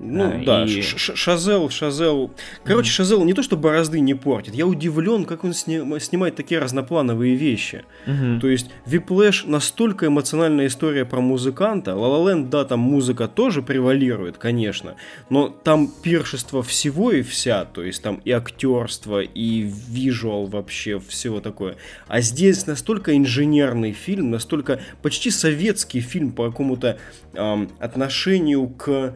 Ну 0.00 0.24
А, 0.24 0.42
да, 0.44 0.64
и- 0.64 0.80
Ш- 0.82 0.96
Ш- 0.98 1.16
Шазел, 1.16 1.68
Шазел. 1.70 2.30
Короче, 2.64 2.90
Шазел 2.90 3.24
не 3.24 3.32
то, 3.34 3.42
что 3.42 3.56
борозды 3.56 4.00
не 4.00 4.14
портит. 4.14 4.54
Я 4.54 4.66
удивлен, 4.66 5.24
как 5.24 5.44
он 5.44 5.52
сни- 5.54 5.98
снимает 6.00 6.36
такие 6.36 6.60
разноплановые 6.60 7.34
вещи. 7.34 7.84
Мгм. 8.06 8.40
То 8.40 8.48
есть 8.48 8.70
Whiplash 8.86 9.44
настолько 9.44 10.06
эмоциональная 10.06 10.66
история 10.68 11.04
про 11.04 11.20
музыканта. 11.20 11.92
Land, 11.92 12.48
да, 12.48 12.64
там 12.64 12.80
музыка 12.80 13.28
тоже 13.28 13.60
превалирует, 13.62 14.38
конечно, 14.38 14.94
но 15.30 15.48
там 15.48 15.88
пиршество 16.02 16.62
всего 16.62 17.10
и 17.12 17.22
вся, 17.22 17.64
то 17.64 17.82
есть 17.82 18.02
там 18.02 18.20
и 18.24 18.30
актерство, 18.30 19.20
и 19.20 19.62
визуал 19.88 20.46
вообще, 20.46 21.00
всего 21.00 21.40
такое. 21.40 21.76
А 22.06 22.20
здесь 22.20 22.66
настолько 22.66 23.16
инженерный 23.16 23.92
фильм, 23.92 24.30
настолько 24.30 24.80
почти 25.02 25.30
советский 25.30 26.00
фильм 26.00 26.32
по 26.32 26.46
какому-то 26.50 26.98
ам, 27.34 27.68
отношению 27.78 28.68
к, 28.68 29.14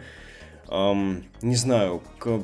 ам, 0.72 1.22
не 1.42 1.56
знаю, 1.56 2.02
к 2.18 2.40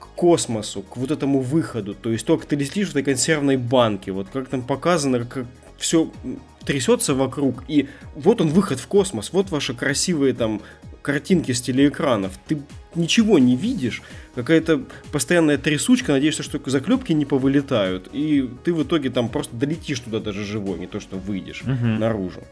к 0.00 0.06
космосу, 0.20 0.82
к 0.82 0.96
вот 0.96 1.12
этому 1.12 1.40
выходу. 1.40 1.94
То 1.94 2.10
есть 2.10 2.26
только 2.26 2.44
ты 2.46 2.56
летишь 2.56 2.88
в 2.88 2.90
этой 2.90 3.04
консервной 3.04 3.56
банке, 3.56 4.10
вот 4.10 4.28
как 4.32 4.48
там 4.48 4.62
показано, 4.62 5.24
как 5.24 5.46
все 5.78 6.10
трясется 6.64 7.14
вокруг, 7.14 7.62
и 7.68 7.88
вот 8.16 8.40
он 8.40 8.48
выход 8.48 8.80
в 8.80 8.88
космос, 8.88 9.32
вот 9.32 9.50
ваши 9.50 9.74
красивые 9.74 10.34
там 10.34 10.60
картинки 11.02 11.52
с 11.52 11.60
телеэкранов. 11.60 12.32
Ты 12.48 12.60
ничего 12.96 13.38
не 13.38 13.56
видишь, 13.56 14.02
какая-то 14.34 14.82
постоянная 15.12 15.56
трясучка, 15.56 16.12
надеешься, 16.12 16.42
что 16.42 16.60
заклепки 16.66 17.12
не 17.12 17.24
повылетают, 17.24 18.10
и 18.12 18.50
ты 18.64 18.74
в 18.74 18.82
итоге 18.82 19.10
там 19.10 19.28
просто 19.28 19.54
долетишь 19.56 20.00
туда 20.00 20.18
даже 20.20 20.44
живой, 20.44 20.78
не 20.80 20.86
то 20.88 21.00
что 21.00 21.16
выйдешь 21.16 21.62
Мгм. 21.64 22.00
наружу. 22.00 22.42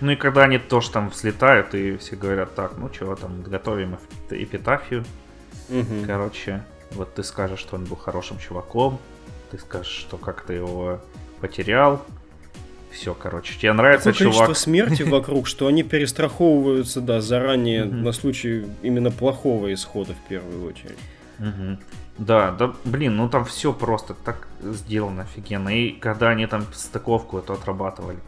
Ну 0.00 0.12
и 0.12 0.16
когда 0.16 0.42
они 0.44 0.58
тоже 0.58 0.90
там 0.90 1.08
взлетают, 1.10 1.74
и 1.74 1.96
все 1.96 2.16
говорят, 2.16 2.54
так, 2.54 2.76
ну 2.76 2.88
чего 2.90 3.14
там, 3.16 3.42
готовим 3.42 3.94
эп- 3.94 4.32
эпитафию. 4.32 5.04
Мгм. 5.68 6.04
Короче, 6.06 6.62
вот 6.92 7.14
ты 7.14 7.22
скажешь, 7.22 7.60
что 7.60 7.76
он 7.76 7.84
был 7.84 7.96
хорошим 7.96 8.38
чуваком, 8.38 8.98
ты 9.50 9.58
скажешь, 9.58 9.92
что 9.92 10.16
как 10.16 10.42
ты 10.42 10.54
его 10.54 11.00
потерял. 11.40 12.04
Все, 12.92 13.12
короче, 13.14 13.58
тебе 13.58 13.72
нравится 13.74 14.10
Такое 14.10 14.18
количество 14.18 14.46
чувак. 14.46 14.56
смерти 14.58 15.02
вокруг, 15.10 15.46
что 15.46 15.66
они 15.66 15.82
перестраховываются, 15.82 17.00
да, 17.00 17.20
заранее 17.20 17.84
на 17.84 18.12
случай 18.12 18.66
именно 18.82 19.10
плохого 19.10 19.72
исхода 19.72 20.14
в 20.14 20.28
первую 20.28 20.66
очередь. 20.66 20.98
Да, 22.18 22.50
да, 22.52 22.74
блин, 22.84 23.16
ну 23.16 23.28
там 23.28 23.44
все 23.44 23.74
просто 23.74 24.14
так 24.14 24.48
сделано 24.62 25.22
офигенно. 25.24 25.68
И 25.68 25.90
когда 25.90 26.30
они 26.30 26.46
там 26.46 26.64
стыковку 26.72 27.38
эту 27.38 27.52
отрабатывали, 27.52 28.18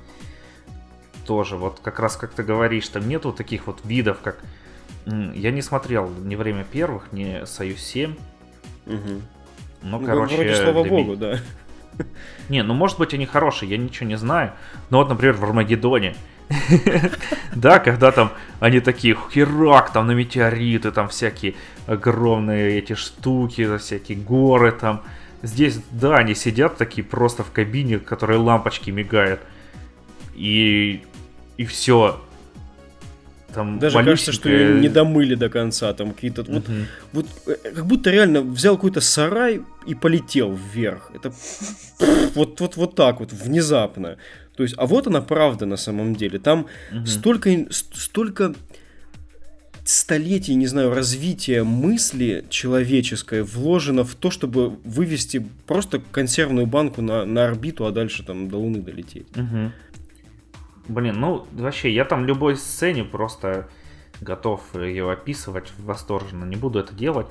тоже 1.29 1.57
вот 1.57 1.81
как 1.83 2.01
раз 2.01 2.17
как 2.17 2.33
ты 2.33 2.43
говоришь, 2.43 2.89
там 2.89 3.07
нету 3.07 3.33
таких 3.33 3.67
вот 3.67 3.81
видов, 3.85 4.17
как... 4.25 4.39
Я 5.05 5.51
не 5.51 5.61
смотрел 5.61 6.09
ни 6.09 6.37
«Время 6.37 6.65
первых», 6.65 7.13
ни 7.13 7.45
«Союз-7», 7.45 8.19
Мгм. 8.87 9.23
ну, 9.83 9.99
Ну, 10.01 10.07
короче... 10.07 10.37
вроде, 10.37 10.57
слава 10.57 10.83
для 10.83 10.91
богу, 10.91 11.17
да. 11.17 11.39
Не, 12.49 12.63
ну 12.63 12.73
может 12.73 12.99
быть 12.99 13.13
они 13.13 13.27
хорошие, 13.27 13.71
я 13.71 13.77
ничего 13.77 14.09
не 14.09 14.17
знаю. 14.17 14.53
Но 14.89 14.99
вот, 14.99 15.11
например, 15.11 15.35
в 15.35 15.45
Армагеддоне. 15.45 16.17
Да, 17.55 17.79
когда 17.81 18.13
там 18.13 18.31
они 18.61 18.81
такие, 18.81 19.17
херак, 19.33 19.93
там 19.93 20.07
на 20.07 20.13
метеориты, 20.13 20.93
там 20.93 21.09
всякие 21.09 21.55
огромные 21.87 22.79
эти 22.79 22.95
штуки, 22.95 23.77
всякие 23.79 24.17
горы 24.17 24.71
там. 24.73 25.03
Здесь, 25.43 25.81
да, 25.91 26.17
они 26.17 26.35
сидят 26.35 26.77
такие 26.77 27.05
просто 27.05 27.43
в 27.43 27.51
кабине, 27.51 27.99
в 27.99 28.05
которой 28.05 28.39
лампочки 28.39 28.91
мигают. 28.91 29.41
И, 30.35 31.03
и 31.59 31.65
все. 31.67 32.21
Там 33.55 33.79
Даже 33.79 33.97
кажется, 34.05 34.33
что 34.33 34.49
ее 34.49 34.81
не 34.81 34.89
домыли 34.89 35.35
до 35.35 35.49
конца, 35.49 35.93
там 35.93 36.13
какие-то... 36.13 36.43
Вот, 36.43 36.69
Мгм. 36.69 36.87
вот 37.13 37.27
э, 37.47 37.55
как 37.75 37.87
будто 37.87 38.11
реально 38.11 38.43
взял 38.43 38.77
какой-то 38.77 39.01
сарай 39.01 39.63
и 39.87 39.95
полетел 39.95 40.53
вверх. 40.53 41.11
Это 41.15 41.33
вот, 42.35 42.61
вот, 42.61 42.77
вот 42.77 42.95
так 42.95 43.21
вот, 43.21 43.33
внезапно. 43.33 44.17
То 44.57 44.63
есть, 44.63 44.75
а 44.79 44.87
вот 44.87 45.07
она 45.07 45.21
правда 45.23 45.67
на 45.67 45.77
самом 45.77 46.15
деле. 46.15 46.39
Там 46.39 46.67
Мгм. 46.93 47.07
столько, 47.07 47.67
столько 47.71 48.55
столетий, 49.85 50.55
не 50.55 50.67
знаю, 50.67 50.95
развития 50.95 51.63
мысли 51.65 52.45
человеческой 52.51 53.43
вложено 53.43 54.05
в 54.05 54.15
то, 54.15 54.31
чтобы 54.31 54.69
вывести 54.85 55.47
просто 55.67 56.03
консервную 56.13 56.67
банку 56.67 57.01
на, 57.01 57.25
на 57.25 57.47
орбиту, 57.47 57.87
а 57.87 57.91
дальше 57.93 58.23
там 58.23 58.51
до 58.51 58.59
Луны 58.59 58.81
долететь. 58.81 59.35
Мгм. 59.35 59.73
Блин, 60.89 61.21
ну 61.21 61.47
вообще, 61.53 61.91
я 61.93 62.05
там 62.05 62.25
любой 62.25 62.57
сцене 62.57 63.05
просто 63.05 63.69
готов 64.21 64.63
ее 64.75 65.11
описывать 65.11 65.73
восторженно. 65.79 66.45
Не 66.45 66.57
буду 66.57 66.79
это 66.79 66.95
делать. 66.95 67.27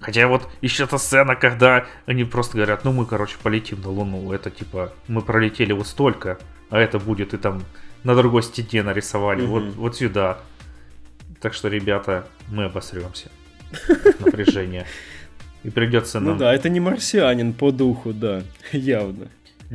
Хотя 0.00 0.28
вот 0.28 0.48
еще 0.60 0.86
та 0.86 0.98
сцена, 0.98 1.34
когда 1.34 1.86
они 2.06 2.24
просто 2.24 2.56
говорят, 2.56 2.84
ну 2.84 2.92
мы, 2.92 3.06
короче, 3.06 3.36
полетим 3.42 3.80
на 3.80 3.90
Луну. 3.90 4.32
Это 4.32 4.50
типа, 4.50 4.92
мы 5.08 5.22
пролетели 5.22 5.72
вот 5.72 5.86
столько, 5.86 6.38
а 6.70 6.78
это 6.78 6.98
будет 6.98 7.34
и 7.34 7.38
там 7.38 7.64
на 8.04 8.14
другой 8.14 8.42
стене 8.42 8.82
нарисовали. 8.82 9.42
Мгм. 9.42 9.50
Вот, 9.50 9.62
вот 9.74 9.96
сюда. 9.96 10.38
Так 11.40 11.54
что, 11.54 11.68
ребята, 11.68 12.26
мы 12.48 12.64
обосремся. 12.64 13.30
Напряжение. 14.20 14.86
И 15.64 15.70
придется 15.70 16.20
Ну 16.20 16.30
нам... 16.30 16.38
да, 16.38 16.54
это 16.54 16.68
не 16.68 16.78
марсианин 16.78 17.54
по 17.54 17.70
духу, 17.72 18.12
да, 18.12 18.42
явно. 18.72 19.28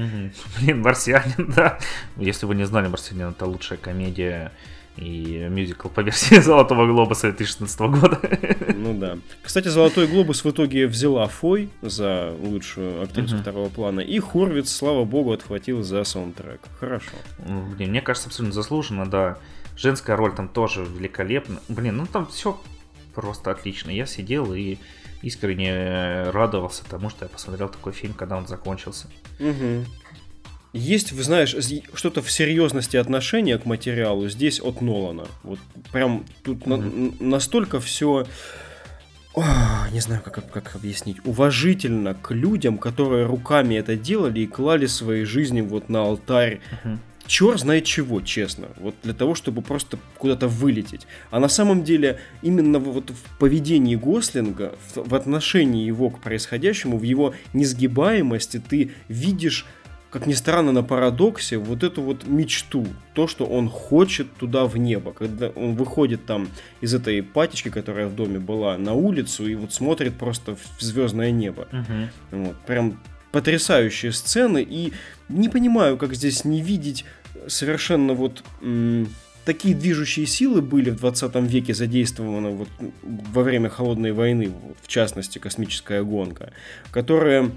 Мгм. 0.04 0.32
Блин, 0.62 0.82
«Марсианин», 0.82 1.52
да. 1.56 1.78
Если 2.18 2.46
вы 2.46 2.56
не 2.56 2.66
знали, 2.66 2.88
«Марсианин»— 2.88 3.30
это 3.30 3.46
лучшая 3.46 3.78
комедия 3.78 4.52
и 4.96 5.48
мюзикл 5.50 5.88
по 5.90 6.02
версии 6.02 6.40
«Золотого 6.42 6.86
глобуса» 6.88 7.28
2016 7.32 7.80
года. 7.82 8.20
Ну 8.76 8.94
да. 8.98 9.18
Кстати, 9.44 9.68
Золотой 9.68 10.08
глобус 10.08 10.46
в 10.46 10.50
итоге 10.50 10.88
взяла 10.88 11.28
Фой 11.28 11.70
за 11.82 12.34
лучшую 12.40 13.04
актрису 13.04 13.36
Мгм. 13.36 13.42
второго 13.42 13.70
плана, 13.70 14.00
и 14.00 14.20
Хорвиц, 14.20 14.72
слава 14.72 15.04
богу, 15.04 15.34
отхватил 15.34 15.84
за 15.84 16.04
саундтрек. 16.06 16.62
Хорошо. 16.80 17.12
Блин, 17.76 17.90
мне 17.90 18.02
кажется, 18.02 18.30
абсолютно 18.30 18.54
заслуженно, 18.54 19.06
да. 19.06 19.38
Женская 19.76 20.16
роль 20.16 20.34
там 20.34 20.48
тоже 20.48 20.86
великолепна. 20.86 21.60
Блин, 21.68 21.98
ну 21.98 22.06
там 22.06 22.26
все 22.28 22.60
просто 23.14 23.52
отлично. 23.52 23.92
Я 23.92 24.06
сидел 24.06 24.54
и 24.54 24.78
искренне 25.22 26.30
радовался 26.32 26.84
тому, 26.90 27.10
что 27.10 27.26
я 27.26 27.30
посмотрел 27.30 27.70
такой 27.70 27.94
фильм, 27.94 28.14
когда 28.14 28.38
он 28.38 28.48
закончился. 28.48 29.08
Мгм. 29.40 29.86
Есть, 30.72 31.12
вы 31.14 31.24
знаешь, 31.24 31.56
что-то 31.96 32.22
в 32.22 32.32
серьезности 32.32 32.96
отношения 32.98 33.58
к 33.58 33.66
материалу 33.66 34.30
здесь 34.30 34.62
от 34.62 34.82
Нолана. 34.82 35.26
Вот 35.44 35.58
прям 35.91 36.26
тут 36.44 36.68
на- 36.68 36.76
н- 36.76 37.16
настолько 37.20 37.80
все, 37.80 38.28
не 39.91 40.00
знаю, 40.00 40.22
как, 40.24 40.52
как 40.52 40.76
объяснить, 40.76 41.18
уважительно 41.26 42.14
к 42.14 42.32
людям, 42.34 42.78
которые 42.78 43.26
руками 43.26 43.76
это 43.76 43.96
делали 43.96 44.41
и 44.41 44.48
клали 44.48 44.86
свои 44.86 45.24
жизни 45.24 45.62
вот 45.62 45.90
на 45.90 46.02
алтарь 46.02 46.60
Мгм. 46.84 47.00
Черт 47.30 47.60
знает 47.60 47.85
чего, 47.85 48.22
честно. 48.22 48.69
Вот 48.77 48.95
для 49.03 49.14
того, 49.14 49.35
чтобы 49.35 49.61
просто 49.61 49.99
куда-то 50.18 50.47
вылететь. 50.47 51.06
А 51.30 51.39
на 51.39 51.47
самом 51.47 51.84
деле, 51.84 52.19
именно 52.41 52.80
вот 52.80 53.11
в 53.11 53.38
поведении 53.38 53.95
Гослинга, 53.95 54.73
в, 54.95 55.10
в 55.10 55.15
отношении 55.15 55.85
его 55.85 56.10
к 56.10 56.19
происходящему, 56.19 56.97
в 56.97 57.03
его 57.03 57.35
несгибаемости, 57.53 58.60
ты 58.68 58.91
видишь, 59.10 59.68
как 60.10 60.26
ни 60.26 60.34
странно, 60.34 60.72
на 60.72 60.81
парадоксе, 60.81 61.57
вот 61.57 61.84
эту 61.84 62.01
вот 62.01 62.27
мечту. 62.27 62.88
То, 63.14 63.27
что 63.27 63.45
он 63.45 63.69
хочет 63.69 64.34
туда 64.39 64.65
в 64.65 64.77
небо. 64.77 65.14
Когда 65.14 65.49
он 65.49 65.76
выходит 65.76 66.26
там 66.26 66.49
из 66.81 66.95
этой 66.95 67.22
патечки, 67.22 67.69
которая 67.69 68.07
в 68.07 68.15
доме 68.15 68.39
была, 68.39 68.76
на 68.80 68.93
улицу 68.93 69.47
и 69.47 69.53
вот 69.53 69.72
смотрит 69.72 70.15
просто 70.15 70.56
в 70.56 70.81
звездное 70.81 71.30
небо. 71.30 71.68
Мгм. 71.72 72.10
Вот, 72.31 72.56
прям 72.65 72.99
потрясающие 73.31 74.11
сцены, 74.11 74.65
и 74.68 74.93
не 75.30 75.49
понимаю, 75.49 75.97
как 75.97 76.15
здесь 76.15 76.45
не 76.45 76.61
видеть 76.61 77.06
совершенно 77.48 78.14
вот 78.14 78.44
такие 79.45 79.74
движущие 79.76 80.28
силы 80.28 80.61
были 80.61 80.91
в 80.91 80.98
20 80.98 81.36
веке 81.52 81.74
задействованы 81.74 82.52
вот 82.52 82.70
во 83.02 83.44
время 83.44 83.70
Холодной 83.70 84.11
войны, 84.11 84.49
вот, 84.49 84.78
в 84.82 84.88
частности, 84.88 85.40
космическая 85.40 86.03
гонка, 86.03 86.53
которые 86.91 87.52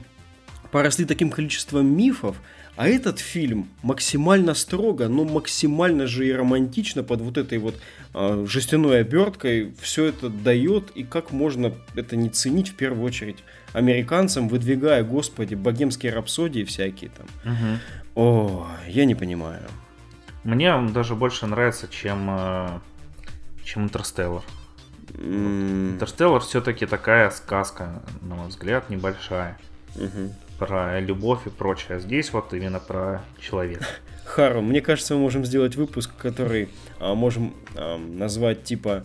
поросли 0.71 1.05
таким 1.05 1.31
количеством 1.31 1.87
мифов, 1.95 2.37
а 2.77 2.89
этот 2.89 3.19
фильм 3.19 3.69
максимально 3.83 4.55
строго, 4.55 5.09
но 5.09 5.25
максимально 5.25 6.07
же 6.07 6.27
и 6.27 6.33
романтично 6.33 7.03
под 7.03 7.21
вот 7.21 7.37
этой 7.37 7.59
вот 7.59 7.75
а, 8.15 8.47
жестяной 8.49 9.01
оберткой 9.01 9.75
все 9.83 10.07
это 10.07 10.31
дает, 10.31 10.91
и 10.95 11.05
как 11.05 11.33
можно 11.33 11.75
это 11.95 12.17
не 12.17 12.31
ценить 12.31 12.71
в 12.71 12.75
первую 12.75 13.05
очередь 13.05 13.37
американцам, 13.75 14.49
выдвигая, 14.49 15.05
господи, 15.05 15.55
богемские 15.55 16.13
рапсодии 16.13 16.65
всякие 16.65 17.11
там. 17.11 17.27
Мгм. 17.45 17.79
О, 18.15 18.67
я 18.87 19.05
не 19.05 19.15
понимаю. 19.15 19.63
Мне 20.45 20.75
он 20.75 20.93
даже 20.93 21.15
больше 21.15 21.47
нравится, 21.47 21.89
чем, 21.89 22.29
э, 22.31 22.81
чем 23.65 23.85
Интерстеллар. 23.85 24.43
Интерстеллар 25.15 26.41
все-таки 26.41 26.87
такая 26.87 27.31
сказка, 27.31 28.03
на 28.21 28.35
мой 28.35 28.49
взгляд, 28.49 28.91
небольшая. 28.91 29.59
Угу. 29.95 30.35
Про 30.59 31.01
любовь 31.01 31.47
и 31.47 31.51
прочее. 31.51 31.97
А 31.97 32.01
здесь 32.01 32.33
вот 32.33 32.53
именно 32.55 32.81
про 32.81 33.23
человека. 33.41 33.87
Хару, 34.25 34.63
мне 34.63 34.81
кажется, 34.81 35.15
мы 35.15 35.21
можем 35.21 35.45
сделать 35.45 35.77
выпуск, 35.77 36.11
который 36.17 36.69
а, 36.99 37.15
можем 37.15 37.55
а, 37.75 37.99
назвать 37.99 38.65
типа 38.65 39.05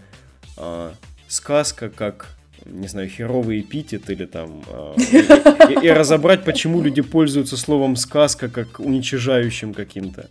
а, 0.57 0.93
сказка 1.27 1.89
как 1.89 2.36
не 2.65 2.87
знаю, 2.87 3.09
херовый 3.09 3.61
эпитет 3.61 4.09
или 4.09 4.25
там... 4.25 4.63
Э, 4.71 5.71
и, 5.71 5.85
и 5.87 5.89
разобрать, 5.89 6.43
почему 6.43 6.81
люди 6.81 7.01
пользуются 7.01 7.57
словом 7.57 7.95
сказка 7.95 8.49
как 8.49 8.79
уничижающим 8.79 9.73
каким-то. 9.73 10.29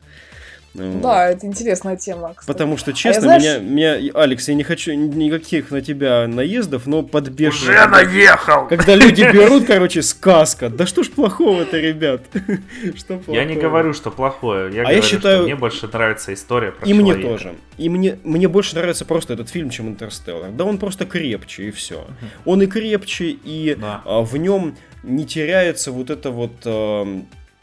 Ну, 0.77 1.01
да, 1.01 1.31
это 1.31 1.47
интересная 1.47 1.97
тема. 1.97 2.35
Кстати. 2.35 2.47
Потому 2.47 2.77
что, 2.77 2.93
честно, 2.93 3.35
а 3.35 3.39
я, 3.39 3.40
знаешь... 3.40 3.62
меня, 3.62 3.98
меня, 3.98 4.12
Алекс, 4.15 4.48
я 4.48 4.55
не 4.55 4.62
хочу 4.62 4.93
никаких 4.93 5.70
на 5.70 5.81
тебя 5.81 6.27
наездов, 6.27 6.86
но 6.86 7.03
подбешивает. 7.03 7.78
Уже 7.78 7.89
наехал! 7.89 8.66
Когда 8.69 8.94
люди 8.94 9.23
берут, 9.32 9.66
короче, 9.66 10.03
сказка. 10.03 10.69
Да 10.69 10.86
что 10.86 11.03
ж 11.03 11.11
плохого-то, 11.11 11.78
ребят? 11.78 12.23
что 12.97 13.15
плохого? 13.16 13.35
Я 13.35 13.44
не 13.44 13.57
говорю, 13.57 13.93
что 13.94 14.11
плохое. 14.11 14.73
Я 14.74 14.82
а 14.82 14.85
говорю, 14.85 14.97
я 14.97 15.03
считаю... 15.03 15.36
что 15.36 15.44
мне 15.44 15.57
больше 15.57 15.89
нравится 15.89 16.35
история 16.35 16.73
про 16.73 16.86
И 16.86 16.90
человека. 16.90 17.19
мне 17.19 17.28
тоже. 17.28 17.55
И 17.78 17.89
мне, 17.89 18.19
мне 18.24 18.48
больше 18.48 18.74
нравится 18.77 19.05
просто 19.05 19.35
этот 19.35 19.48
фильм, 19.48 19.70
чем 19.70 19.89
Интерстеллар. 19.89 20.51
Да 20.51 20.65
он 20.65 20.78
просто 20.78 21.07
крепче, 21.07 21.69
и 21.69 21.70
все. 21.70 22.05
Он 22.44 22.62
и 22.62 22.66
крепче, 22.66 23.31
и 23.31 23.74
да. 23.74 24.03
а, 24.05 24.20
в 24.23 24.36
нем 24.36 24.77
не 25.03 25.27
теряется 25.27 25.93
вот 25.93 26.11
это 26.11 26.31
вот... 26.31 26.53
А, 26.65 27.07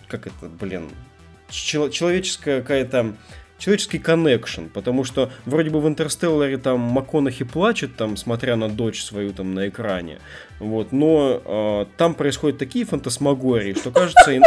как 0.07 0.27
это, 0.27 0.47
блин, 0.59 0.89
человеческая 1.49 2.61
какая-то 2.61 3.15
человеческий 3.57 3.99
коннекшн, 3.99 4.63
потому 4.73 5.03
что 5.05 5.31
вроде 5.45 5.69
бы 5.69 5.79
в 5.79 5.87
Интерстелларе 5.87 6.57
там 6.57 6.79
МакКонахи 6.79 7.45
плачет, 7.45 7.95
там, 7.95 8.17
смотря 8.17 8.55
на 8.55 8.67
дочь 8.67 9.03
свою 9.03 9.31
там 9.31 9.53
на 9.53 9.69
экране, 9.69 10.19
вот, 10.59 10.91
но 10.91 11.41
э, 11.43 11.85
там 11.97 12.13
происходят 12.13 12.57
такие 12.57 12.85
фантасмагории, 12.85 13.73
что 13.73 13.91
кажется... 13.91 14.31
И, 14.31 14.41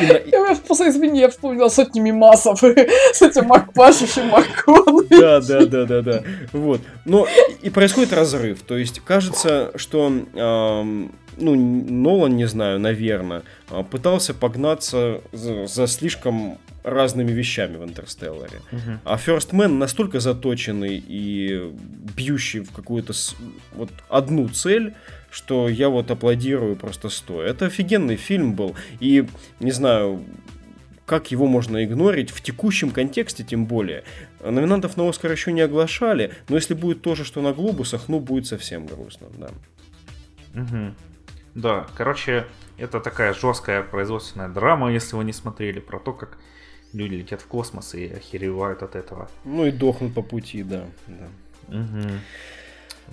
и 0.00 0.06
на... 0.06 0.18
Я 0.24 0.56
после 0.68 0.88
извини, 0.88 1.20
я 1.20 1.28
вспомнил 1.28 1.68
сотни 1.70 2.00
мимасов 2.00 2.62
с 2.62 3.22
этим 3.22 3.46
Макпашичем 3.46 4.28
Маккон. 4.28 5.06
Да, 5.10 5.40
да, 5.40 5.66
да, 5.66 5.84
да, 5.84 6.02
да. 6.02 6.22
Вот. 6.52 6.80
Но 7.04 7.26
и 7.60 7.70
происходит 7.70 8.12
разрыв. 8.12 8.62
То 8.62 8.76
есть 8.76 9.00
кажется, 9.00 9.72
что 9.76 10.12
эм, 10.34 11.12
ну, 11.36 11.54
Нолан, 11.54 12.36
не 12.36 12.46
знаю, 12.46 12.78
наверное, 12.78 13.42
а, 13.68 13.82
пытался 13.82 14.34
погнаться 14.34 15.20
за, 15.32 15.66
за 15.66 15.86
слишком 15.86 16.58
разными 16.84 17.32
вещами 17.32 17.76
в 17.76 17.84
Интерстелларе. 17.84 18.60
Uh-huh. 18.70 18.98
А 19.04 19.16
First 19.16 19.50
Man 19.52 19.78
настолько 19.78 20.20
заточенный 20.20 21.02
и 21.06 21.72
бьющий 22.16 22.60
в 22.60 22.72
какую-то 22.72 23.12
вот 23.74 23.90
одну 24.08 24.48
цель, 24.48 24.94
что 25.30 25.68
я 25.68 25.88
вот 25.88 26.10
аплодирую 26.10 26.76
просто 26.76 27.08
стоя. 27.08 27.48
Это 27.48 27.66
офигенный 27.66 28.16
фильм 28.16 28.54
был. 28.54 28.74
И, 29.00 29.26
не 29.60 29.70
знаю, 29.70 30.24
как 31.06 31.30
его 31.30 31.46
можно 31.46 31.84
игнорить 31.84 32.30
в 32.30 32.40
текущем 32.42 32.90
контексте, 32.90 33.44
тем 33.44 33.66
более. 33.66 34.04
Номинантов 34.44 34.96
на 34.96 35.08
Оскар 35.08 35.30
еще 35.30 35.52
не 35.52 35.60
оглашали, 35.60 36.32
но 36.48 36.56
если 36.56 36.74
будет 36.74 37.02
то 37.02 37.14
же, 37.14 37.24
что 37.24 37.40
на 37.42 37.52
Глобусах, 37.52 38.08
ну, 38.08 38.20
будет 38.20 38.46
совсем 38.46 38.86
грустно, 38.86 39.28
да. 39.38 39.50
Угу. 40.54 40.94
Да, 41.54 41.86
короче, 41.96 42.46
это 42.78 43.00
такая 43.00 43.34
жесткая 43.34 43.82
производственная 43.82 44.48
драма, 44.48 44.92
если 44.92 45.16
вы 45.16 45.24
не 45.24 45.32
смотрели, 45.32 45.80
про 45.80 45.98
то, 45.98 46.12
как 46.12 46.38
люди 46.92 47.14
летят 47.14 47.40
в 47.40 47.46
космос 47.46 47.94
и 47.94 48.06
охеревают 48.06 48.82
от 48.82 48.96
этого. 48.96 49.28
Ну 49.44 49.66
и 49.66 49.70
дохнут 49.70 50.14
по 50.14 50.22
пути, 50.22 50.62
да. 50.62 50.84
да. 51.06 51.76
Угу. 51.76 52.08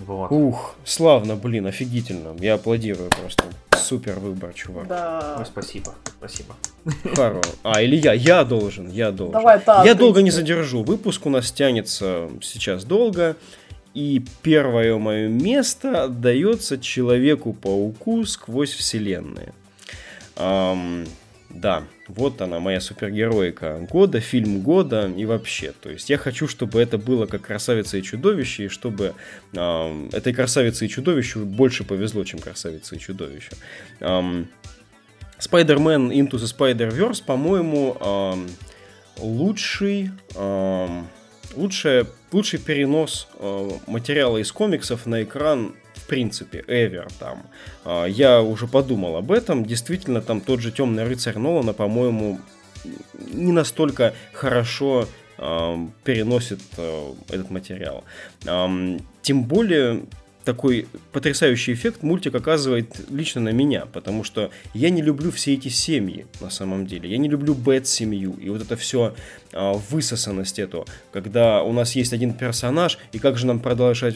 Вот. 0.06 0.32
Ух, 0.32 0.74
славно, 0.84 1.36
блин, 1.36 1.66
офигительно. 1.66 2.34
Я 2.38 2.54
аплодирую 2.54 3.10
просто. 3.10 3.44
Супер 3.76 4.18
выбор, 4.18 4.52
чувак. 4.54 4.86
Да. 4.86 5.36
Ой, 5.38 5.46
спасибо, 5.46 5.94
спасибо. 6.18 6.54
Харо. 7.14 7.40
А, 7.62 7.82
или 7.82 7.96
я, 7.96 8.12
я 8.12 8.44
должен, 8.44 8.88
я 8.88 9.10
должен. 9.10 9.32
Давай, 9.32 9.60
так. 9.60 9.84
Я 9.84 9.94
долго 9.94 10.22
не 10.22 10.30
задержу. 10.30 10.82
Выпуск 10.82 11.26
у 11.26 11.30
нас 11.30 11.50
тянется 11.50 12.30
сейчас 12.40 12.84
долго. 12.84 13.36
И 13.94 14.22
первое 14.42 14.96
мое 14.98 15.28
место 15.28 16.04
отдается 16.04 16.78
Человеку-пауку 16.78 18.24
сквозь 18.24 18.72
вселенные. 18.72 19.52
Эм, 20.36 21.06
да, 21.48 21.82
вот 22.06 22.40
она, 22.40 22.60
моя 22.60 22.80
супергероика 22.80 23.84
года, 23.90 24.20
фильм 24.20 24.60
года 24.60 25.10
и 25.16 25.24
вообще. 25.24 25.72
То 25.72 25.90
есть 25.90 26.08
я 26.08 26.18
хочу, 26.18 26.46
чтобы 26.46 26.80
это 26.80 26.98
было 26.98 27.26
как 27.26 27.42
«Красавица 27.42 27.98
и 27.98 28.02
чудовище», 28.02 28.66
и 28.66 28.68
чтобы 28.68 29.14
эм, 29.54 30.08
этой 30.12 30.32
«Красавице 30.32 30.86
и 30.86 30.88
чудовищу» 30.88 31.44
больше 31.44 31.82
повезло, 31.82 32.22
чем 32.22 32.38
«Красавице 32.38 32.94
и 32.96 33.00
чудовищу». 33.00 33.52
Эм, 33.98 34.48
Spider-Man 35.40 36.10
Into 36.12 36.32
the 36.32 36.46
Spider-Verse, 36.46 37.24
по-моему, 37.24 37.96
эм, 38.00 38.48
лучший... 39.18 40.10
Эм, 40.36 41.08
лучшая, 41.54 42.06
лучший 42.32 42.58
перенос 42.58 43.28
э, 43.38 43.70
материала 43.86 44.38
из 44.38 44.52
комиксов 44.52 45.06
на 45.06 45.22
экран 45.22 45.74
в 45.94 46.06
принципе, 46.06 46.64
ever 46.66 47.10
там. 47.18 47.42
Э, 47.84 48.06
я 48.08 48.42
уже 48.42 48.66
подумал 48.66 49.16
об 49.16 49.30
этом. 49.32 49.64
Действительно, 49.64 50.20
там 50.20 50.40
тот 50.40 50.60
же 50.60 50.72
Темный 50.72 51.04
рыцарь 51.04 51.38
Нолана, 51.38 51.72
по-моему, 51.72 52.40
не 53.32 53.52
настолько 53.52 54.14
хорошо 54.32 55.06
э, 55.38 55.86
переносит 56.04 56.60
э, 56.76 57.12
этот 57.28 57.50
материал. 57.50 58.04
Э, 58.44 58.98
тем 59.22 59.44
более 59.44 60.02
такой 60.44 60.86
потрясающий 61.12 61.72
эффект 61.74 62.02
мультик 62.02 62.34
оказывает 62.34 62.88
лично 63.10 63.40
на 63.40 63.50
меня, 63.50 63.86
потому 63.86 64.24
что 64.24 64.50
я 64.74 64.90
не 64.90 65.02
люблю 65.02 65.30
все 65.30 65.54
эти 65.54 65.68
семьи 65.68 66.26
на 66.40 66.50
самом 66.50 66.86
деле. 66.86 67.10
Я 67.10 67.18
не 67.18 67.28
люблю 67.28 67.54
бэт-семью 67.54 68.36
и 68.40 68.48
вот 68.48 68.62
это 68.62 68.76
все 68.76 69.14
а, 69.52 69.74
высосанность 69.74 70.58
эту, 70.58 70.86
когда 71.12 71.62
у 71.62 71.72
нас 71.72 71.94
есть 71.94 72.12
один 72.12 72.32
персонаж, 72.32 72.98
и 73.12 73.18
как 73.18 73.36
же 73.36 73.46
нам 73.46 73.60
продолжать 73.60 74.14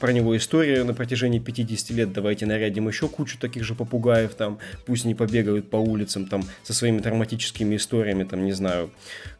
про 0.00 0.12
него 0.12 0.36
историю 0.36 0.84
на 0.84 0.94
протяжении 0.94 1.38
50 1.38 1.90
лет, 1.90 2.12
давайте 2.12 2.46
нарядим 2.46 2.88
еще 2.88 3.08
кучу 3.08 3.38
таких 3.38 3.64
же 3.64 3.74
попугаев 3.74 4.34
там, 4.34 4.58
пусть 4.86 5.04
они 5.04 5.14
побегают 5.14 5.70
по 5.70 5.76
улицам 5.76 6.26
там 6.26 6.44
со 6.62 6.72
своими 6.72 7.00
травматическими 7.00 7.76
историями, 7.76 8.24
там, 8.24 8.44
не 8.44 8.52
знаю, 8.52 8.90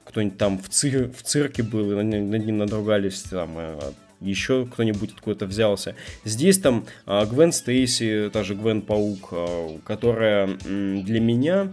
кто-нибудь 0.05 0.39
там 0.39 0.59
в, 0.59 0.69
цир 0.69 1.11
в 1.11 1.23
цирке 1.23 1.63
был, 1.63 1.99
и 1.99 2.03
над 2.03 2.47
ним 2.47 2.59
надругались 2.59 3.23
там, 3.23 3.51
а, 3.57 3.93
еще 4.21 4.67
кто-нибудь 4.67 5.13
откуда-то 5.15 5.47
взялся. 5.47 5.95
Здесь 6.25 6.59
там 6.59 6.87
а, 7.07 7.27
Гвен 7.27 7.53
Стейси, 7.53 8.31
та 8.33 8.45
же 8.45 8.55
Гвен 8.55 8.83
Паук, 8.83 9.29
а, 9.33 9.79
которая 9.85 10.49
для 10.65 11.21
меня 11.21 11.71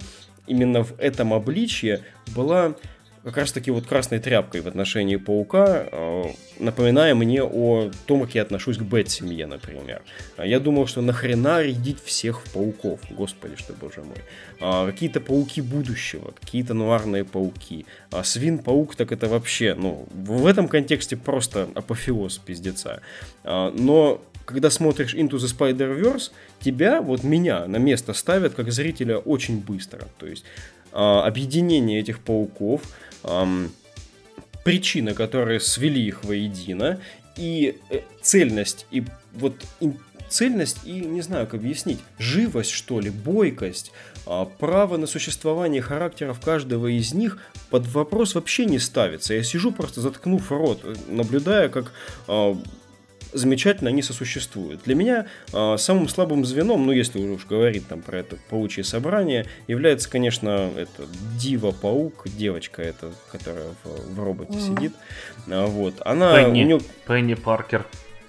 именно 0.48 0.84
в 0.84 1.00
этом 1.00 1.34
обличье 1.34 2.02
была 2.36 2.76
как 3.24 3.38
раз 3.38 3.54
таки 3.54 3.72
вот 3.72 3.88
красной 3.88 4.20
тряпкой 4.20 4.62
в 4.62 4.68
отношении 4.68 5.16
паука, 5.16 5.88
э, 5.90 6.24
напоминая 6.60 7.16
мне 7.16 7.42
о 7.42 7.90
том, 8.06 8.22
как 8.22 8.36
я 8.36 8.42
отношусь 8.42 8.78
к 8.78 8.82
Бэт-семье, 8.82 9.48
например. 9.48 10.02
Я 10.38 10.60
думал, 10.60 10.88
что 10.88 11.02
нахрена 11.02 11.62
рядить 11.62 12.04
всех 12.04 12.44
пауков, 12.54 13.00
господи, 13.10 13.56
что 13.56 13.74
боже 13.74 14.02
мой. 14.02 14.18
А, 14.60 14.86
какие-то 14.86 15.22
пауки 15.22 15.62
будущего, 15.62 16.34
какие-то 16.38 16.74
нуарные 16.74 17.24
пауки. 17.24 17.86
А 18.12 18.24
свин-паук, 18.24 18.96
так 18.96 19.14
это 19.14 19.30
вообще, 19.30 19.74
ну, 19.74 20.06
в 20.12 20.46
этом 20.46 20.68
контексте 20.68 21.16
просто 21.16 21.70
апофеоз 21.76 22.40
пиздеца. 22.40 23.02
А, 23.46 23.72
но 23.72 24.22
когда 24.44 24.70
смотришь 24.70 25.16
Into 25.16 25.38
the 25.38 25.48
Spider-Verse, 25.48 26.32
тебя, 26.60 27.02
вот 27.02 27.24
меня, 27.24 27.68
на 27.68 27.78
место 27.78 28.12
ставят 28.14 28.54
как 28.54 28.70
зрителя 28.74 29.18
очень 29.18 29.62
быстро. 29.62 30.02
То 30.20 30.28
есть 30.28 30.44
объединение 30.92 32.00
этих 32.00 32.20
пауков, 32.20 32.84
эм, 33.24 33.72
причины, 34.64 35.14
которые 35.14 35.60
свели 35.60 36.06
их 36.06 36.24
воедино, 36.24 37.00
и 37.38 37.78
э, 37.90 38.02
цельность, 38.22 38.86
и 38.92 39.04
вот 39.34 39.56
и, 39.80 39.92
цельность, 40.30 40.80
и 40.86 40.94
не 40.94 41.22
знаю, 41.22 41.46
как 41.46 41.62
объяснить, 41.62 42.00
живость, 42.18 42.72
что 42.72 43.00
ли, 43.00 43.10
бойкость, 43.10 43.92
а, 44.26 44.46
право 44.46 44.98
на 44.98 45.06
существование 45.08 45.82
характеров 45.82 46.40
каждого 46.40 46.88
из 46.88 47.14
них 47.14 47.38
под 47.70 47.88
вопрос 47.88 48.36
вообще 48.36 48.66
не 48.66 48.80
ставится. 48.80 49.34
Я 49.34 49.44
сижу 49.44 49.72
просто 49.72 50.02
заткнув 50.02 50.52
рот, 50.52 50.82
э, 50.84 50.96
наблюдая, 51.08 51.70
как 51.70 51.92
а, 52.28 52.58
замечательно 53.34 53.90
они 53.90 54.02
сосуществуют. 54.02 54.84
Для 54.84 54.96
меня 54.96 55.26
э, 55.52 55.78
самым 55.78 56.08
слабым 56.08 56.46
звеном, 56.46 56.86
ну 56.86 56.92
если 56.92 57.20
уж 57.20 57.46
говорить 57.46 57.88
там 57.88 58.02
про 58.02 58.20
это 58.20 58.38
паучье 58.50 58.84
собрание, 58.84 59.46
является, 59.68 60.10
конечно, 60.10 60.72
это 60.76 61.08
Дива-паук, 61.40 62.28
девочка 62.38 62.82
эта, 62.82 63.12
которая 63.32 63.68
в, 63.84 64.16
в 64.16 64.24
роботе 64.24 64.54
mm-hmm. 64.54 64.78
сидит. 64.78 64.94
А, 65.50 65.66
вот. 65.66 65.96
Она... 66.06 66.36
Пенни, 66.36 66.64
у 66.64 66.66
нее... 66.66 66.82
Пенни 67.08 67.34
Паркер. 67.34 67.86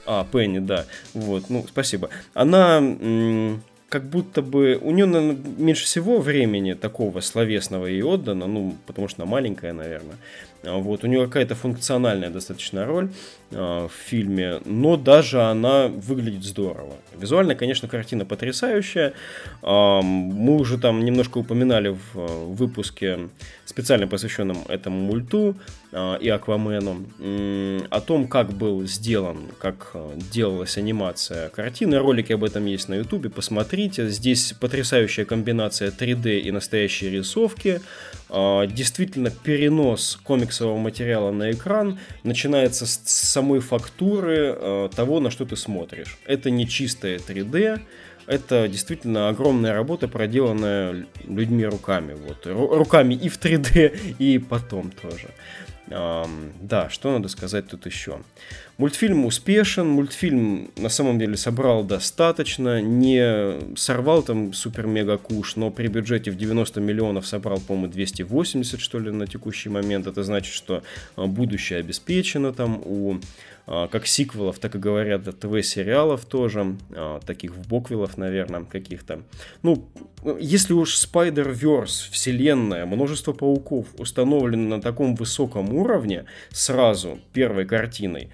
А, 0.06 0.26
Пенни, 0.30 0.58
да. 0.58 0.84
Вот, 1.12 1.50
ну, 1.50 1.64
спасибо. 1.68 2.10
Она... 2.34 2.78
М- 2.78 3.62
как 3.94 4.08
будто 4.08 4.42
бы 4.42 4.76
у 4.82 4.90
нее 4.90 5.06
наверное, 5.06 5.38
меньше 5.56 5.84
всего 5.84 6.18
времени 6.18 6.72
такого 6.72 7.20
словесного 7.20 7.86
ей 7.86 8.02
отдано, 8.02 8.48
ну, 8.48 8.74
потому 8.86 9.06
что 9.06 9.22
она 9.22 9.30
маленькая, 9.30 9.72
наверное. 9.72 10.16
Вот, 10.66 11.04
у 11.04 11.06
нее 11.06 11.26
какая-то 11.26 11.54
функциональная 11.54 12.30
достаточно 12.30 12.86
роль 12.86 13.10
в 13.50 13.90
фильме, 14.06 14.60
но 14.64 14.96
даже 14.96 15.42
она 15.42 15.88
выглядит 15.88 16.42
здорово. 16.42 16.94
Визуально, 17.16 17.54
конечно, 17.54 17.86
картина 17.86 18.24
потрясающая. 18.24 19.12
Мы 19.62 20.56
уже 20.56 20.78
там 20.78 21.04
немножко 21.04 21.38
упоминали 21.38 21.96
в 22.12 22.54
выпуске, 22.54 23.28
специально 23.64 24.08
посвященном 24.08 24.58
этому 24.68 25.00
мульту 25.00 25.56
и 25.92 26.28
Аквамену, 26.28 27.06
о 27.90 28.00
том, 28.00 28.26
как 28.26 28.52
был 28.52 28.84
сделан, 28.86 29.38
как 29.60 29.94
делалась 30.32 30.76
анимация 30.76 31.50
картины. 31.50 31.98
Ролики 31.98 32.32
об 32.32 32.42
этом 32.42 32.66
есть 32.66 32.88
на 32.88 32.94
ютубе, 32.94 33.30
посмотрите. 33.30 34.08
Здесь 34.08 34.54
потрясающая 34.58 35.24
комбинация 35.24 35.90
3D 35.92 36.40
и 36.40 36.50
настоящей 36.50 37.10
рисовки. 37.10 37.80
Действительно, 38.66 39.30
перенос 39.30 40.18
комиксового 40.24 40.76
материала 40.76 41.30
на 41.30 41.52
экран 41.52 42.00
начинается 42.24 42.84
с 42.84 43.00
самой 43.04 43.60
фактуры 43.60 44.90
того, 44.96 45.20
на 45.20 45.30
что 45.30 45.44
ты 45.44 45.54
смотришь. 45.56 46.18
Это 46.26 46.50
не 46.50 46.66
чистое 46.66 47.18
3D, 47.18 47.80
это 48.26 48.66
действительно 48.68 49.28
огромная 49.28 49.72
работа, 49.72 50.08
проделанная 50.08 51.06
людьми 51.24 51.64
руками. 51.64 52.14
Вот. 52.14 52.46
Руками 52.46 53.14
и 53.14 53.28
в 53.28 53.38
3D, 53.38 54.16
и 54.18 54.38
потом 54.38 54.90
тоже. 54.90 55.28
Да, 55.86 56.88
что 56.88 57.12
надо 57.12 57.28
сказать 57.28 57.68
тут 57.68 57.86
еще? 57.86 58.18
Мультфильм 58.76 59.24
успешен, 59.24 59.88
мультфильм 59.88 60.70
на 60.76 60.88
самом 60.88 61.20
деле 61.20 61.36
собрал 61.36 61.84
достаточно, 61.84 62.82
не 62.82 63.76
сорвал 63.76 64.22
там 64.22 64.52
супер-мега 64.52 65.16
куш, 65.16 65.54
но 65.54 65.70
при 65.70 65.86
бюджете 65.86 66.32
в 66.32 66.36
90 66.36 66.80
миллионов 66.80 67.24
собрал, 67.24 67.60
по-моему, 67.60 67.92
280, 67.92 68.80
что 68.80 68.98
ли, 68.98 69.12
на 69.12 69.28
текущий 69.28 69.68
момент. 69.68 70.08
Это 70.08 70.24
значит, 70.24 70.52
что 70.52 70.82
а, 71.14 71.26
будущее 71.26 71.78
обеспечено 71.78 72.52
там 72.52 72.82
у 72.84 73.20
а, 73.66 73.88
как 73.88 74.06
сиквелов, 74.06 74.58
так 74.58 74.74
и 74.74 74.78
говорят, 74.78 75.22
ТВ-сериалов 75.38 76.26
тоже, 76.26 76.76
а, 76.90 77.20
таких 77.20 77.52
в 77.52 77.66
боквилов, 77.66 78.18
наверное, 78.18 78.64
каких-то. 78.64 79.22
Ну, 79.62 79.88
если 80.38 80.74
уж 80.74 80.94
Spider-Verse, 80.96 82.10
вселенная, 82.10 82.84
множество 82.84 83.32
пауков 83.32 83.86
установлены 83.98 84.68
на 84.68 84.82
таком 84.82 85.14
высоком 85.14 85.72
уровне 85.74 86.26
сразу, 86.50 87.18
первой 87.32 87.64
картиной, 87.64 88.30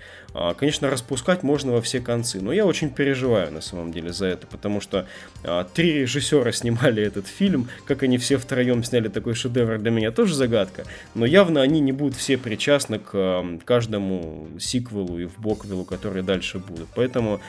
конечно, 0.54 0.90
распускать 0.90 1.42
можно 1.42 1.72
во 1.72 1.82
все 1.82 2.00
концы, 2.00 2.40
но 2.40 2.52
я 2.52 2.64
очень 2.66 2.90
переживаю 2.90 3.52
на 3.52 3.60
самом 3.60 3.92
деле 3.92 4.12
за 4.12 4.26
это, 4.26 4.46
потому 4.46 4.80
что 4.80 5.06
а, 5.42 5.64
три 5.64 5.92
режиссера 6.00 6.52
снимали 6.52 7.02
этот 7.02 7.26
фильм, 7.26 7.68
как 7.84 8.02
они 8.02 8.18
все 8.18 8.36
втроем 8.36 8.84
сняли 8.84 9.08
такой 9.08 9.34
шедевр, 9.34 9.78
для 9.78 9.90
меня 9.90 10.12
тоже 10.12 10.34
загадка, 10.34 10.84
но 11.14 11.26
явно 11.26 11.62
они 11.62 11.80
не 11.80 11.92
будут 11.92 12.16
все 12.16 12.38
причастны 12.38 12.98
к 12.98 13.10
а, 13.14 13.58
каждому 13.64 14.48
сиквелу 14.58 15.18
и 15.18 15.26
в 15.26 15.38
боквелу, 15.38 15.84
которые 15.84 16.22
дальше 16.22 16.58
будут. 16.58 16.88
Поэтому, 16.94 17.40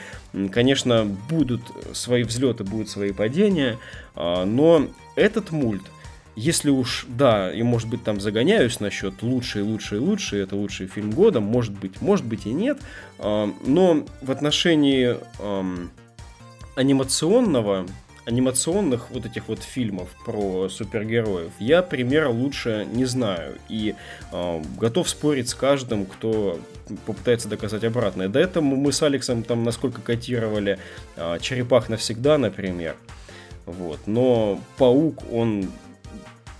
конечно, 0.50 1.04
будут 1.28 1.62
свои 1.92 2.24
взлеты, 2.24 2.64
будут 2.64 2.88
свои 2.88 3.12
падения, 3.12 3.78
но 4.14 4.88
этот 5.16 5.50
мульт, 5.50 5.82
если 6.36 6.70
уж, 6.70 7.06
да, 7.08 7.52
и 7.52 7.62
может 7.62 7.88
быть 7.88 8.04
там 8.04 8.20
загоняюсь 8.20 8.80
насчет 8.80 9.22
лучший, 9.22 9.62
лучший, 9.62 9.98
лучший, 9.98 10.40
это 10.40 10.56
лучший 10.56 10.86
фильм 10.86 11.10
года, 11.10 11.40
может 11.40 11.72
быть, 11.72 12.00
может 12.00 12.24
быть 12.24 12.46
и 12.46 12.52
нет, 12.52 12.78
но 13.18 14.06
в 14.20 14.30
отношении 14.30 15.16
анимационного, 16.74 17.86
анимационных 18.24 19.10
вот 19.10 19.26
этих 19.26 19.48
вот 19.48 19.62
фильмов 19.62 20.08
про 20.24 20.68
супергероев 20.68 21.50
я 21.58 21.82
примера 21.82 22.28
лучше 22.28 22.86
не 22.90 23.04
знаю 23.04 23.58
и 23.68 23.94
э, 24.30 24.62
готов 24.78 25.08
спорить 25.08 25.48
с 25.48 25.54
каждым, 25.54 26.06
кто 26.06 26.58
попытается 27.04 27.48
доказать 27.48 27.84
обратное. 27.84 28.28
До 28.28 28.38
этого 28.38 28.62
мы 28.62 28.92
с 28.92 29.02
Алексом 29.02 29.42
там 29.42 29.64
насколько 29.64 30.00
котировали 30.00 30.78
э, 31.16 31.38
Черепах 31.40 31.88
навсегда, 31.88 32.38
например. 32.38 32.96
Вот. 33.66 34.00
Но 34.06 34.60
Паук, 34.78 35.24
он 35.32 35.68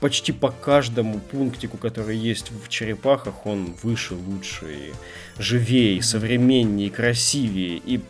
почти 0.02 0.32
по 0.32 0.50
каждому 0.50 1.20
пунктику, 1.20 1.76
который 1.76 2.16
есть 2.16 2.50
в 2.50 2.68
черепахах, 2.68 3.46
он 3.46 3.74
выше, 3.84 4.14
лучше, 4.14 4.92
живее, 5.38 6.02
современнее, 6.02 6.90
красивее. 6.90 7.80
И 7.86 8.00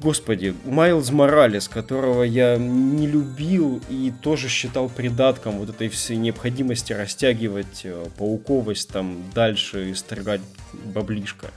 Господи, 0.00 0.54
Майлз 0.64 1.10
Моралес, 1.12 1.68
которого 1.68 2.24
я 2.24 2.56
не 2.56 3.06
любил 3.06 3.80
и 3.88 4.12
тоже 4.22 4.48
считал 4.48 4.88
придатком 4.88 5.58
вот 5.58 5.68
этой 5.68 5.88
всей 5.88 6.16
необходимости 6.16 6.92
растягивать 6.92 7.82
э, 7.84 8.06
пауковость 8.18 8.88
там 8.88 9.18
дальше 9.32 9.90
и 9.90 9.94
строгать 9.94 10.40
баблишко. 10.72 11.50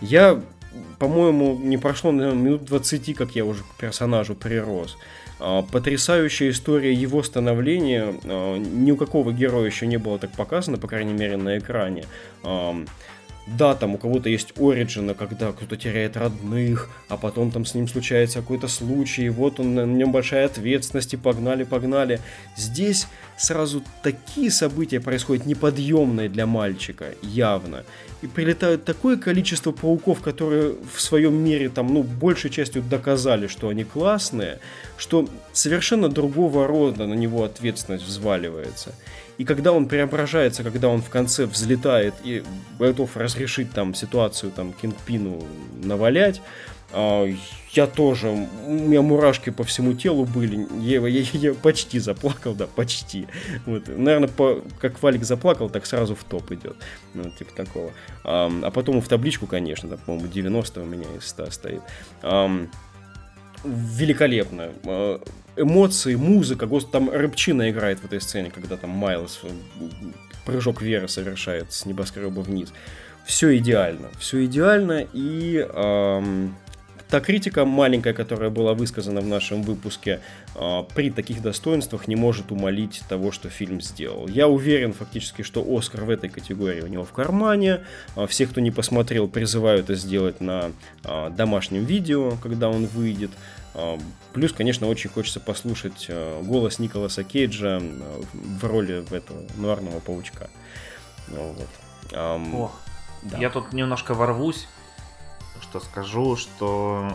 Я, 0.00 0.40
по-моему, 0.98 1.58
не 1.58 1.78
прошло 1.78 2.10
наверное, 2.10 2.42
минут 2.42 2.64
20, 2.64 3.14
как 3.14 3.36
я 3.36 3.44
уже 3.44 3.62
к 3.62 3.76
персонажу 3.78 4.34
прирос. 4.34 4.96
А, 5.44 5.62
потрясающая 5.62 6.50
история 6.50 6.92
его 6.92 7.22
становления. 7.24 8.14
А, 8.24 8.56
ни 8.56 8.92
у 8.92 8.96
какого 8.96 9.32
героя 9.32 9.66
еще 9.66 9.86
не 9.86 9.96
было 9.96 10.18
так 10.18 10.30
показано, 10.32 10.78
по 10.78 10.86
крайней 10.86 11.14
мере, 11.14 11.36
на 11.36 11.58
экране. 11.58 12.04
Да, 13.46 13.74
там 13.74 13.96
у 13.96 13.98
кого-то 13.98 14.28
есть 14.28 14.52
оригина, 14.58 15.14
когда 15.14 15.50
кто-то 15.50 15.76
теряет 15.76 16.16
родных, 16.16 16.88
а 17.08 17.16
потом 17.16 17.50
там 17.50 17.64
с 17.64 17.74
ним 17.74 17.88
случается 17.88 18.40
какой-то 18.40 18.68
случай, 18.68 19.24
и 19.24 19.30
вот 19.30 19.58
он, 19.58 19.74
на 19.74 19.84
нем 19.84 20.12
большая 20.12 20.46
ответственность, 20.46 21.14
и 21.14 21.16
погнали, 21.16 21.64
погнали. 21.64 22.20
Здесь 22.56 23.08
сразу 23.36 23.82
такие 24.04 24.50
события 24.50 25.00
происходят 25.00 25.44
неподъемные 25.44 26.28
для 26.28 26.46
мальчика, 26.46 27.06
явно. 27.22 27.84
И 28.22 28.28
прилетают 28.28 28.84
такое 28.84 29.16
количество 29.16 29.72
пауков, 29.72 30.20
которые 30.20 30.76
в 30.94 31.00
своем 31.00 31.34
мире 31.34 31.68
там, 31.68 31.92
ну, 31.92 32.04
большей 32.04 32.50
частью 32.50 32.82
доказали, 32.82 33.48
что 33.48 33.68
они 33.68 33.82
классные, 33.82 34.60
что 34.96 35.28
совершенно 35.52 36.08
другого 36.08 36.68
рода 36.68 37.08
на 37.08 37.14
него 37.14 37.42
ответственность 37.42 38.04
взваливается. 38.04 38.94
И 39.38 39.44
когда 39.44 39.72
он 39.72 39.86
преображается, 39.86 40.62
когда 40.62 40.88
он 40.88 41.00
в 41.00 41.08
конце 41.08 41.46
взлетает 41.46 42.14
и 42.22 42.42
готов 42.78 43.16
разрешить 43.16 43.72
там 43.72 43.94
ситуацию 43.94 44.52
там 44.52 44.72
Кингпину 44.72 45.42
навалять, 45.82 46.40
а, 46.92 47.26
я 47.70 47.86
тоже, 47.86 48.28
у 48.28 48.70
меня 48.70 49.00
мурашки 49.00 49.50
по 49.50 49.64
всему 49.64 49.94
телу 49.94 50.26
были, 50.26 50.66
я, 50.80 51.00
я, 51.06 51.24
я 51.32 51.54
почти 51.54 51.98
заплакал, 51.98 52.54
да, 52.54 52.66
почти. 52.66 53.26
Вот, 53.66 53.88
наверное, 53.88 54.28
по, 54.28 54.62
как 54.78 55.02
Валик 55.02 55.24
заплакал, 55.24 55.70
так 55.70 55.86
сразу 55.86 56.14
в 56.14 56.24
топ 56.24 56.52
идет, 56.52 56.76
ну, 57.14 57.30
типа 57.30 57.52
такого. 57.54 57.92
А, 58.24 58.52
а 58.62 58.70
потом 58.70 59.00
в 59.00 59.08
табличку, 59.08 59.46
конечно, 59.46 59.88
да, 59.88 59.96
по-моему, 59.96 60.28
90 60.28 60.80
у 60.80 60.84
меня 60.84 61.06
из 61.16 61.26
100 61.26 61.50
стоит. 61.50 61.82
А, 62.22 62.50
великолепно. 63.64 64.70
Эмоции, 65.56 66.14
музыка, 66.14 66.66
господи, 66.66 66.92
там 66.92 67.10
рыбчина 67.10 67.70
играет 67.70 68.00
в 68.00 68.04
этой 68.04 68.20
сцене, 68.20 68.50
когда 68.50 68.76
там 68.76 68.90
Майлз 68.90 69.40
э, 69.42 69.48
прыжок 70.46 70.80
веры 70.82 71.08
совершает 71.08 71.72
с 71.72 71.84
небоскреба 71.84 72.40
вниз. 72.40 72.72
Все 73.26 73.56
идеально, 73.58 74.10
все 74.18 74.44
идеально, 74.46 75.06
и 75.12 75.58
эм, 75.58 76.56
та 77.12 77.20
критика 77.20 77.66
маленькая, 77.66 78.14
которая 78.14 78.48
была 78.48 78.72
высказана 78.72 79.20
в 79.20 79.26
нашем 79.26 79.62
выпуске, 79.62 80.20
э, 80.54 80.82
при 80.94 81.10
таких 81.10 81.42
достоинствах 81.42 82.08
не 82.08 82.16
может 82.16 82.50
умолить 82.50 83.02
того, 83.06 83.32
что 83.32 83.50
фильм 83.50 83.82
сделал. 83.82 84.28
Я 84.28 84.48
уверен 84.48 84.94
фактически, 84.94 85.42
что 85.42 85.62
Оскар 85.62 86.04
в 86.04 86.08
этой 86.08 86.30
категории 86.30 86.80
у 86.80 86.86
него 86.86 87.04
в 87.04 87.12
кармане. 87.12 87.80
Э, 88.16 88.26
все, 88.26 88.46
кто 88.46 88.62
не 88.62 88.70
посмотрел, 88.70 89.28
призываю 89.28 89.80
это 89.80 89.94
сделать 89.94 90.40
на 90.40 90.72
э, 91.04 91.30
домашнем 91.36 91.84
видео, 91.84 92.38
когда 92.42 92.70
он 92.70 92.86
выйдет. 92.86 93.30
Плюс, 94.32 94.52
конечно, 94.52 94.86
очень 94.86 95.10
хочется 95.10 95.40
послушать 95.40 96.10
голос 96.42 96.78
Николаса 96.78 97.24
Кейджа 97.24 97.80
в 98.32 98.64
роли 98.64 99.02
этого 99.16 99.42
нуарного 99.56 100.00
паучка. 100.00 100.50
Ну 101.28 101.54
вот. 101.58 101.68
О, 102.14 102.72
да. 103.22 103.38
Я 103.38 103.48
тут 103.48 103.72
немножко 103.72 104.12
ворвусь, 104.12 104.66
что 105.62 105.80
скажу, 105.80 106.36
что... 106.36 107.12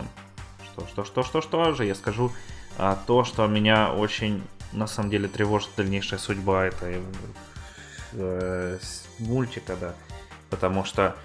Что, 0.64 0.86
что, 0.86 1.04
что, 1.04 1.22
что, 1.22 1.40
что 1.40 1.74
же 1.74 1.84
я 1.84 1.94
скажу? 1.94 2.32
А, 2.76 2.98
то, 3.06 3.24
что 3.24 3.46
меня 3.46 3.92
очень, 3.92 4.42
на 4.72 4.86
самом 4.86 5.10
деле, 5.10 5.28
тревожит 5.28 5.70
дальнейшая 5.76 6.18
судьба 6.18 6.66
этой 6.66 7.02
э, 8.12 8.78
мультика, 9.18 9.76
да. 9.76 9.94
Потому 10.50 10.84
что 10.84 11.16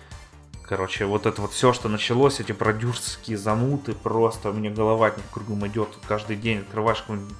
Короче, 0.65 1.05
вот 1.05 1.25
это 1.25 1.41
вот 1.41 1.51
все, 1.51 1.73
что 1.73 1.89
началось, 1.89 2.39
эти 2.39 2.53
продюсерские 2.53 3.37
замуты, 3.37 3.93
просто 3.93 4.49
у 4.49 4.53
меня 4.53 4.71
голова 4.71 5.07
от 5.07 5.17
них 5.17 5.25
кругом 5.29 5.67
идет. 5.67 5.89
Каждый 6.07 6.37
день 6.37 6.59
открываешь 6.59 7.01
какой-нибудь 7.01 7.35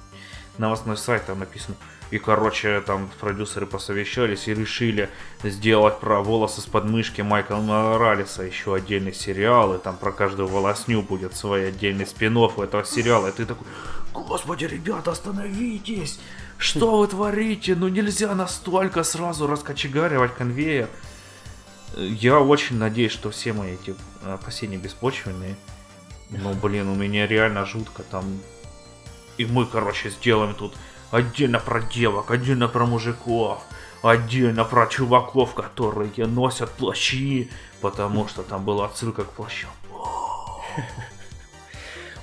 новостной 0.58 0.96
сайт, 0.98 1.24
там 1.26 1.38
написано. 1.38 1.76
И, 2.14 2.18
короче, 2.20 2.80
там 2.80 3.10
продюсеры 3.18 3.66
посовещались 3.66 4.46
и 4.46 4.54
решили 4.54 5.10
сделать 5.42 5.98
про 5.98 6.20
волосы 6.22 6.60
с 6.60 6.64
подмышки 6.64 7.22
Майкла 7.22 7.56
Моралеса 7.56 8.44
еще 8.44 8.76
отдельный 8.76 9.12
сериал, 9.12 9.74
и 9.74 9.78
там 9.78 9.96
про 9.96 10.12
каждую 10.12 10.46
волосню 10.46 11.02
будет 11.02 11.34
свой 11.34 11.70
отдельный 11.70 12.06
спин 12.06 12.36
этого 12.38 12.84
сериала. 12.84 13.26
И 13.26 13.32
ты 13.32 13.46
такой, 13.46 13.66
господи, 14.12 14.66
ребята, 14.66 15.10
остановитесь! 15.10 16.20
Что 16.56 16.98
вы 16.98 17.08
творите? 17.08 17.74
Ну 17.74 17.88
нельзя 17.88 18.32
настолько 18.32 19.02
сразу 19.02 19.48
раскочегаривать 19.48 20.36
конвейер. 20.36 20.88
Я 21.96 22.38
очень 22.38 22.78
надеюсь, 22.78 23.10
что 23.10 23.32
все 23.32 23.52
мои 23.52 23.72
эти 23.74 23.96
опасения 24.24 24.76
беспочвенные. 24.76 25.56
Ну, 26.30 26.54
блин, 26.54 26.86
у 26.90 26.94
меня 26.94 27.26
реально 27.26 27.66
жутко 27.66 28.04
там. 28.04 28.38
И 29.36 29.46
мы, 29.46 29.66
короче, 29.66 30.10
сделаем 30.10 30.54
тут 30.54 30.76
отдельно 31.10 31.60
про 31.60 31.80
девок, 31.80 32.30
отдельно 32.30 32.68
про 32.68 32.86
мужиков, 32.86 33.62
отдельно 34.02 34.64
про 34.64 34.86
чуваков, 34.86 35.54
которые 35.54 36.10
носят 36.26 36.70
плащи, 36.70 37.50
потому 37.80 38.28
что 38.28 38.42
там 38.42 38.64
была 38.64 38.86
отсылка 38.86 39.24
к 39.24 39.30
плащам. 39.30 39.70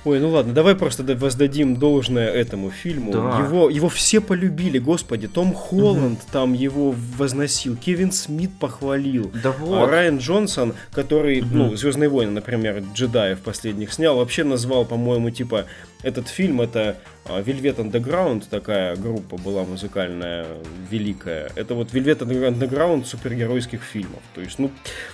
Ой, 0.04 0.18
ну 0.18 0.30
ладно, 0.30 0.52
давай 0.52 0.74
просто 0.74 1.04
воздадим 1.16 1.76
должное 1.76 2.28
этому 2.28 2.70
фильму. 2.70 3.12
Да. 3.12 3.38
Его, 3.38 3.70
его 3.70 3.88
все 3.88 4.20
полюбили, 4.20 4.78
господи. 4.78 5.28
Том 5.28 5.54
Холланд 5.54 6.18
угу. 6.18 6.28
там 6.32 6.52
его 6.54 6.94
возносил, 7.16 7.76
Кевин 7.76 8.10
Смит 8.10 8.50
похвалил. 8.58 9.30
Да 9.42 9.50
а 9.50 9.52
вот. 9.52 9.82
А 9.82 9.86
Райан 9.86 10.18
Джонсон, 10.18 10.74
который, 10.92 11.40
угу. 11.40 11.48
ну, 11.52 11.76
Звездные 11.76 12.08
войны, 12.08 12.32
например, 12.32 12.82
джедаев 12.94 13.40
последних 13.40 13.92
снял, 13.92 14.16
вообще 14.16 14.42
назвал, 14.42 14.84
по-моему, 14.84 15.30
типа, 15.30 15.66
этот 16.02 16.26
фильм 16.26 16.60
это 16.60 16.96
а, 17.24 17.40
Velvet 17.40 17.76
Underground, 17.76 18.44
такая 18.50 18.96
группа 18.96 19.36
была 19.36 19.62
музыкальная, 19.62 20.46
великая. 20.90 21.52
Это 21.54 21.74
вот 21.74 21.92
Velvet 21.92 22.18
Underground 22.18 23.04
супергеройских 23.04 23.82
фильмов. 23.82 24.20
То 24.34 24.40
есть, 24.40 24.58
ну, 24.58 24.72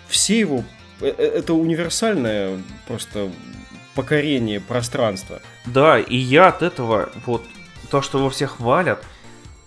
все 0.08 0.38
его 0.38 0.64
э, 1.02 1.12
э, 1.16 1.22
это 1.22 1.52
универсальное 1.52 2.58
просто 2.86 3.30
покорение 3.98 4.60
пространства. 4.60 5.40
Да, 5.66 5.98
и 5.98 6.16
я 6.16 6.46
от 6.46 6.62
этого, 6.62 7.10
вот, 7.26 7.42
то, 7.90 8.00
что 8.00 8.18
его 8.18 8.30
всех 8.30 8.58
хвалят, 8.58 9.04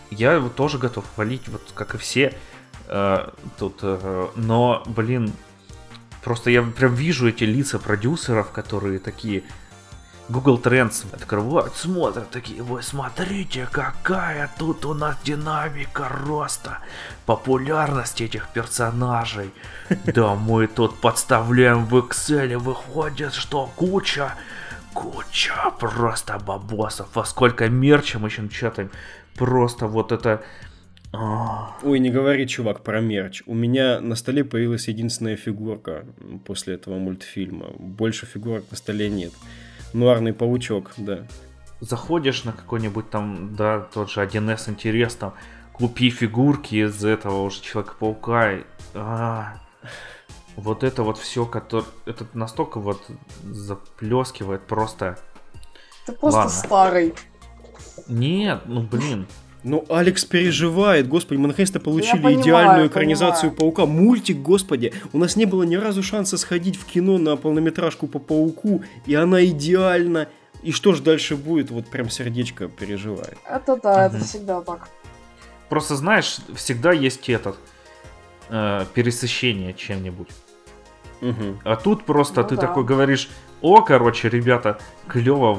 я 0.10 0.32
его 0.32 0.48
тоже 0.48 0.78
готов 0.78 1.03
хвалить, 1.14 1.49
вот 1.49 1.74
как 1.74 1.95
и 1.95 1.98
все 1.98 2.34
э, 2.88 3.30
тут. 3.60 3.80
Э, 3.82 4.30
но, 4.36 4.84
блин, 4.86 5.34
просто 6.24 6.49
я 6.49 6.64
прям 6.64 6.95
вижу 6.95 7.28
эти 7.28 7.44
лица 7.44 7.78
продюсеров, 7.78 8.52
которые 8.52 8.99
такие, 8.99 9.44
Google 10.32 10.60
Trends 10.60 11.06
открывают, 11.14 11.76
смотрят 11.76 12.30
такие, 12.30 12.64
вы 12.64 12.82
смотрите, 12.82 13.68
какая 13.70 14.49
тут 14.58 14.86
у 14.86 14.94
нас 14.94 15.18
динамика 15.24 16.08
роста 16.08 16.80
популярности 17.26 18.24
этих 18.24 18.48
персонажей. 18.49 19.52
Да 20.06 20.36
мы 20.36 20.68
тут 20.68 20.99
подставляем 21.02 21.86
в 21.86 21.95
Excel, 21.98 22.58
выходит, 22.58 23.34
что 23.34 23.70
куча, 23.76 24.34
куча 24.94 25.53
просто 25.80 26.40
бабосов. 26.40 27.10
Во 27.14 27.26
сколько 27.26 27.68
мерча 27.68 28.18
мы 28.18 28.30
еще 28.30 28.48
чатаем. 28.48 28.90
Просто 29.36 29.88
вот 29.88 30.12
это... 30.12 30.41
А. 31.14 31.76
Ой, 31.84 31.99
не 31.99 32.10
говори, 32.10 32.48
чувак, 32.48 32.84
про 32.84 33.02
мерч. 33.02 33.44
У 33.45 33.53
меня 33.53 33.99
на 33.99 34.16
столе 34.16 34.45
появилась 34.45 34.88
единственная 34.88 35.36
фигурка 35.36 36.06
после 36.45 36.76
этого 36.76 36.98
мультфильма. 36.98 37.68
Больше 37.78 38.26
фигурок 38.26 38.64
на 38.72 38.78
столе 38.78 39.10
нет. 39.10 39.34
Нуарный 39.93 40.34
паучок, 40.34 40.91
да. 40.97 41.26
Заходишь 41.80 42.43
на 42.43 42.53
какой-нибудь 42.53 43.09
там, 43.09 43.55
да, 43.55 43.80
тот 43.80 44.09
же 44.09 44.22
1С 44.22 44.69
интерес, 44.69 45.15
там, 45.15 45.34
купи 45.73 46.09
фигурки 46.09 46.76
из 46.76 47.03
этого 47.03 47.41
уже 47.43 47.61
Человека-паука. 47.61 48.59
А, 48.93 49.55
вот 50.55 50.84
это 50.84 51.03
вот 51.03 51.18
все, 51.18 51.45
который, 51.45 51.85
это 52.05 52.26
настолько 52.34 52.80
вот 52.80 53.01
заплескивает 53.43 54.68
просто. 54.68 55.18
Ты 56.05 56.13
просто 56.13 56.39
Ладно. 56.39 56.51
старый. 56.51 57.15
Нет, 58.07 58.63
ну 58.65 58.81
блин. 58.81 59.27
Ну, 59.63 59.85
Алекс 59.89 60.25
переживает, 60.25 61.07
господи, 61.07 61.38
мы 61.38 61.47
наконец-то 61.47 61.79
получили 61.79 62.21
понимаю, 62.21 62.41
идеальную 62.41 62.88
экранизацию 62.88 63.51
понимаю. 63.51 63.73
Паука. 63.73 63.85
Мультик, 63.85 64.38
господи, 64.38 64.93
у 65.13 65.19
нас 65.19 65.35
не 65.35 65.45
было 65.45 65.63
ни 65.63 65.75
разу 65.75 66.01
шанса 66.01 66.38
сходить 66.38 66.77
в 66.77 66.85
кино 66.85 67.19
на 67.19 67.35
полнометражку 67.35 68.07
по 68.07 68.17
Пауку, 68.17 68.83
и 69.05 69.13
она 69.13 69.45
идеальна. 69.45 70.29
И 70.63 70.71
что 70.71 70.93
же 70.93 71.03
дальше 71.03 71.35
будет, 71.35 71.69
вот 71.69 71.88
прям 71.88 72.09
сердечко 72.09 72.67
переживает. 72.67 73.38
Это 73.47 73.79
да, 73.81 74.07
угу. 74.07 74.15
это 74.15 74.25
всегда 74.25 74.61
так. 74.61 74.89
Просто 75.69 75.95
знаешь, 75.95 76.38
всегда 76.55 76.91
есть 76.91 77.29
этот 77.29 77.55
э, 78.49 78.85
пересыщение 78.93 79.73
чем-нибудь. 79.73 80.27
Угу. 81.21 81.59
А 81.63 81.75
тут 81.75 82.03
просто 82.05 82.41
ну, 82.41 82.47
ты 82.47 82.55
да. 82.55 82.61
такой 82.61 82.83
говоришь, 82.83 83.29
о, 83.61 83.81
короче, 83.81 84.27
ребята, 84.27 84.79
клево, 85.07 85.53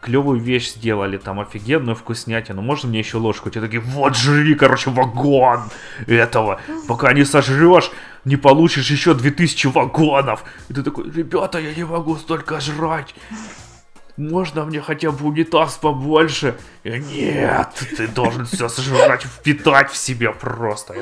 клевую 0.00 0.40
вещь 0.40 0.72
сделали, 0.72 1.18
там 1.18 1.40
офигенную 1.40 1.94
вкуснятину, 1.94 2.62
можно 2.62 2.88
мне 2.88 2.98
еще 3.00 3.18
ложку? 3.18 3.50
Тебе 3.50 3.62
такие, 3.62 3.80
вот 3.80 4.16
жри, 4.16 4.54
короче, 4.54 4.90
вагон 4.90 5.62
этого, 6.06 6.60
пока 6.88 7.12
не 7.12 7.24
сожрешь, 7.24 7.90
не 8.24 8.36
получишь 8.36 8.90
еще 8.90 9.14
2000 9.14 9.68
вагонов. 9.68 10.44
И 10.68 10.74
ты 10.74 10.82
такой, 10.82 11.10
ребята, 11.10 11.58
я 11.58 11.74
не 11.74 11.84
могу 11.84 12.16
столько 12.16 12.60
жрать. 12.60 13.14
Можно 14.16 14.64
мне 14.64 14.80
хотя 14.82 15.10
бы 15.10 15.28
унитаз 15.28 15.76
побольше? 15.76 16.58
И 16.84 16.90
нет, 16.90 17.68
ты 17.96 18.06
должен 18.08 18.44
все 18.44 18.68
сожрать, 18.68 19.22
впитать 19.22 19.90
в 19.90 19.96
себя 19.96 20.32
просто. 20.32 20.94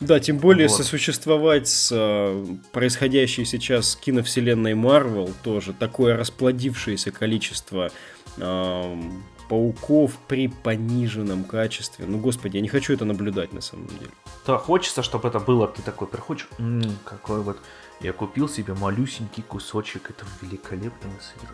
Да, 0.00 0.20
тем 0.20 0.38
более 0.38 0.68
вот. 0.68 0.76
сосуществовать 0.76 1.68
с 1.68 1.90
э, 1.92 2.46
происходящей 2.72 3.44
сейчас 3.44 3.96
киновселенной 3.96 4.74
Марвел 4.74 5.32
тоже 5.42 5.72
такое 5.72 6.16
расплодившееся 6.16 7.10
количество 7.10 7.90
э, 8.36 9.02
пауков 9.48 10.12
при 10.28 10.48
пониженном 10.48 11.44
качестве. 11.44 12.06
Ну, 12.06 12.18
господи, 12.18 12.56
я 12.56 12.62
не 12.62 12.68
хочу 12.68 12.92
это 12.92 13.04
наблюдать 13.04 13.52
на 13.52 13.60
самом 13.60 13.88
деле. 13.88 14.10
Да, 14.46 14.58
хочется, 14.58 15.02
чтобы 15.02 15.28
это 15.28 15.40
было, 15.40 15.66
ты 15.66 15.82
такой 15.82 16.06
приходишь, 16.06 16.48
м-м, 16.58 16.96
какой 17.04 17.40
вот, 17.40 17.58
я 18.00 18.12
купил 18.12 18.48
себе 18.48 18.74
малюсенький 18.74 19.42
кусочек 19.42 20.10
этого 20.10 20.30
великолепного 20.42 21.14
сыра. 21.20 21.52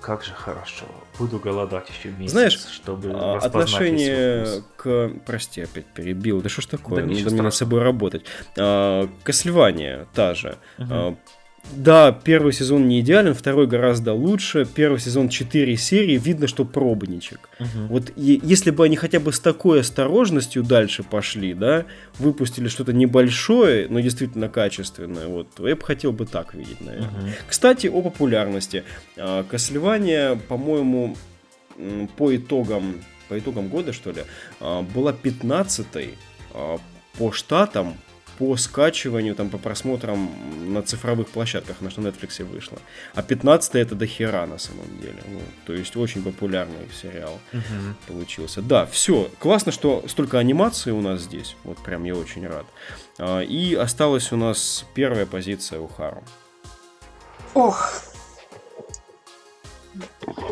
Как 0.00 0.22
же 0.22 0.32
хорошо. 0.32 0.84
Буду 1.18 1.38
голодать 1.40 1.88
еще 1.90 2.10
месяц, 2.10 2.32
Знаешь, 2.32 2.52
чтобы 2.54 3.10
а, 3.12 3.38
отношение 3.38 4.62
к... 4.76 5.10
Прости, 5.26 5.62
опять 5.62 5.86
перебил. 5.86 6.40
Да 6.42 6.48
что 6.48 6.62
ж 6.62 6.66
такое? 6.66 7.02
Да 7.02 7.06
Надо 7.12 7.30
мне 7.30 7.42
над 7.42 7.54
собой 7.54 7.82
работать. 7.82 8.24
А, 8.56 9.08
Кослевание 9.24 10.06
та 10.14 10.34
же. 10.34 10.58
Угу. 10.78 11.18
Да, 11.74 12.12
первый 12.12 12.52
сезон 12.52 12.88
не 12.88 13.00
идеален, 13.00 13.34
второй 13.34 13.66
гораздо 13.66 14.12
лучше. 14.12 14.64
Первый 14.64 14.98
сезон 15.00 15.28
4 15.28 15.76
серии, 15.76 16.16
видно, 16.16 16.46
что 16.46 16.64
пробничек. 16.64 17.48
Угу. 17.60 17.86
Вот 17.88 18.12
и, 18.16 18.40
если 18.42 18.70
бы 18.70 18.84
они 18.84 18.96
хотя 18.96 19.20
бы 19.20 19.32
с 19.32 19.40
такой 19.40 19.80
осторожностью 19.80 20.62
дальше 20.62 21.02
пошли, 21.02 21.54
да, 21.54 21.84
выпустили 22.18 22.68
что-то 22.68 22.92
небольшое, 22.92 23.88
но 23.88 24.00
действительно 24.00 24.48
качественное, 24.48 25.26
вот, 25.26 25.48
я 25.58 25.76
бы 25.76 25.82
хотел 25.82 26.12
бы 26.12 26.26
так 26.26 26.54
видеть, 26.54 26.80
наверное. 26.80 27.08
Угу. 27.08 27.30
Кстати, 27.48 27.86
о 27.88 28.02
популярности. 28.02 28.84
Кослевание, 29.48 30.38
по-моему, 30.48 31.16
по 32.16 32.34
итогам, 32.34 33.00
по 33.28 33.38
итогам 33.38 33.68
года, 33.68 33.92
что 33.92 34.12
ли, 34.12 34.22
а, 34.60 34.82
была 34.82 35.12
15-й 35.12 36.14
а, 36.54 36.78
по 37.18 37.32
штатам 37.32 37.94
по 38.38 38.56
скачиванию, 38.56 39.34
там, 39.34 39.50
по 39.50 39.58
просмотрам 39.58 40.30
на 40.72 40.82
цифровых 40.82 41.28
площадках, 41.28 41.80
на 41.80 41.90
что 41.90 42.02
Netflix 42.02 42.44
вышло. 42.44 42.78
А 43.14 43.22
15 43.22 43.74
это 43.76 43.94
до 43.94 44.06
хера 44.06 44.46
на 44.46 44.58
самом 44.58 44.98
деле. 45.00 45.22
Ну, 45.28 45.40
то 45.66 45.72
есть 45.72 45.96
очень 45.96 46.22
популярный 46.22 46.88
сериал 47.02 47.38
угу. 47.52 47.62
получился. 48.06 48.62
Да, 48.62 48.86
все. 48.86 49.30
Классно, 49.38 49.72
что 49.72 50.04
столько 50.08 50.38
анимации 50.38 50.90
у 50.90 51.00
нас 51.00 51.22
здесь. 51.22 51.56
Вот 51.64 51.78
прям 51.78 52.04
я 52.04 52.14
очень 52.14 52.46
рад. 52.46 52.66
А, 53.18 53.40
и 53.40 53.74
осталась 53.74 54.32
у 54.32 54.36
нас 54.36 54.84
первая 54.94 55.26
позиция 55.26 55.80
у 55.80 55.88
Хару. 55.88 56.22
Ох. 57.54 58.02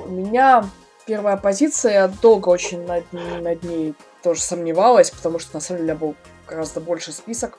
У 0.07 0.11
меня 0.11 0.69
первая 1.07 1.37
позиция, 1.37 1.93
я 1.93 2.09
долго 2.09 2.49
очень 2.49 2.87
над, 2.87 3.05
над 3.13 3.63
ней 3.63 3.95
тоже 4.23 4.41
сомневалась, 4.41 5.11
потому 5.11 5.39
что 5.39 5.55
на 5.55 5.61
самом 5.61 5.83
деле 5.83 5.95
был 5.95 6.15
гораздо 6.49 6.81
больше 6.81 7.13
список. 7.13 7.59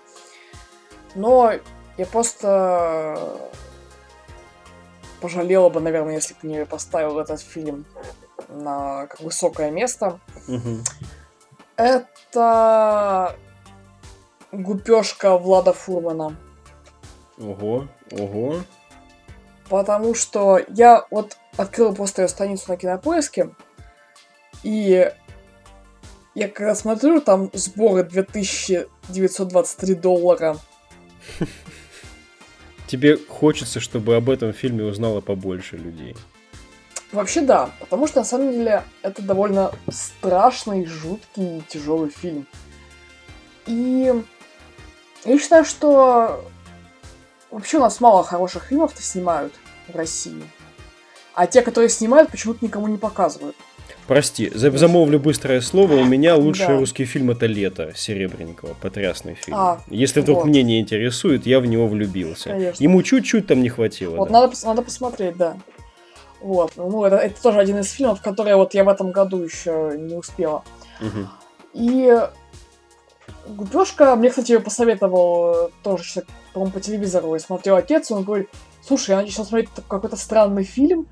Но 1.15 1.53
я 1.97 2.05
просто 2.05 3.17
пожалела 5.21 5.69
бы, 5.69 5.79
наверное, 5.79 6.15
если 6.15 6.33
бы 6.33 6.47
не 6.47 6.65
поставил 6.65 7.19
этот 7.19 7.41
фильм 7.41 7.85
на 8.49 9.07
как 9.07 9.21
высокое 9.21 9.71
место. 9.71 10.19
Угу. 10.47 10.79
Это 11.77 13.35
гупешка 14.51 15.37
Влада 15.37 15.73
Фурмана. 15.73 16.35
Ого, 17.37 17.87
ого. 18.11 18.57
Потому 19.69 20.13
что 20.13 20.59
я 20.69 21.05
вот 21.09 21.37
открыл 21.57 21.95
просто 21.95 22.21
ее 22.23 22.27
страницу 22.27 22.65
на 22.67 22.77
кинопоиске, 22.77 23.49
и 24.63 25.11
я 26.35 26.49
когда 26.49 26.75
смотрю, 26.75 27.21
там 27.21 27.49
сборы 27.53 28.03
2923 28.03 29.95
доллара. 29.95 30.57
Тебе 32.87 33.17
хочется, 33.17 33.79
чтобы 33.79 34.15
об 34.15 34.29
этом 34.29 34.53
фильме 34.53 34.83
узнало 34.83 35.21
побольше 35.21 35.77
людей. 35.77 36.15
Вообще 37.11 37.41
да, 37.41 37.71
потому 37.79 38.07
что 38.07 38.19
на 38.19 38.25
самом 38.25 38.51
деле 38.51 38.83
это 39.01 39.21
довольно 39.21 39.71
страшный, 39.89 40.85
жуткий, 40.85 41.63
тяжелый 41.67 42.09
фильм. 42.09 42.45
И 43.67 44.13
Я 45.23 45.39
считаю, 45.39 45.65
что 45.65 46.45
вообще 47.49 47.77
у 47.77 47.81
нас 47.81 47.99
мало 47.99 48.23
хороших 48.23 48.65
фильмов-то 48.65 49.01
снимают 49.01 49.53
в 49.87 49.95
России. 49.95 50.43
А 51.33 51.47
те, 51.47 51.61
которые 51.61 51.89
снимают, 51.89 52.29
почему-то 52.29 52.63
никому 52.63 52.87
не 52.87 52.97
показывают. 52.97 53.55
Прости, 54.07 54.51
за- 54.53 54.71
замолвлю 54.77 55.19
быстрое 55.19 55.61
слово. 55.61 55.93
У 55.95 56.05
меня 56.05 56.35
лучший 56.35 56.67
Да. 56.67 56.77
русский 56.77 57.05
фильм 57.05 57.31
это 57.31 57.47
«Лето» 57.47 57.91
Серебренникова. 57.95 58.75
Потрясный 58.79 59.33
фильм. 59.33 59.57
А, 59.57 59.81
Если 59.89 60.21
вдруг 60.21 60.39
вот. 60.39 60.45
мнение 60.45 60.79
интересует, 60.79 61.47
я 61.47 61.59
в 61.59 61.65
него 61.65 61.87
влюбился. 61.87 62.49
Конечно. 62.49 62.83
Ему 62.83 63.01
чуть-чуть 63.01 63.47
там 63.47 63.63
не 63.63 63.69
хватило. 63.69 64.15
Вот 64.17 64.29
да. 64.29 64.41
надо, 64.41 64.55
надо 64.63 64.81
посмотреть, 64.83 65.37
да. 65.37 65.57
Вот, 66.39 66.73
ну 66.75 67.03
это, 67.03 67.15
это 67.15 67.41
тоже 67.41 67.59
один 67.59 67.79
из 67.79 67.89
фильмов, 67.91 68.21
которые 68.21 68.55
вот 68.55 68.75
я 68.75 68.83
в 68.83 68.89
этом 68.89 69.11
году 69.11 69.39
еще 69.39 69.95
не 69.97 70.13
успела. 70.13 70.63
Мгм. 70.99 71.27
И 71.73 72.15
Гупешка, 73.47 74.15
мне, 74.15 74.29
кстати, 74.29 74.57
посоветовал 74.57 75.67
э, 75.67 75.69
тоже, 75.83 76.23
по-моему, 76.53 76.73
по 76.73 76.79
телевизору 76.79 77.33
я 77.33 77.39
смотрел 77.39 77.75
отец, 77.75 78.11
он 78.11 78.23
говорит, 78.23 78.49
слушай, 78.81 79.11
я 79.11 79.17
начал 79.17 79.45
смотреть 79.45 79.69
какой-то 79.87 80.15
странный 80.15 80.63
фильм, 80.63 81.07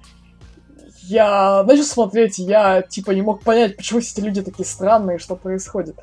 я 1.07 1.63
начал 1.63 1.83
смотреть, 1.83 2.37
я, 2.37 2.81
типа, 2.81 3.11
не 3.11 3.21
мог 3.21 3.43
понять, 3.43 3.77
почему 3.77 3.99
эти 3.99 4.19
люди 4.19 4.41
такие 4.41 4.65
странные, 4.65 5.19
что 5.19 5.35
происходит. 5.35 5.97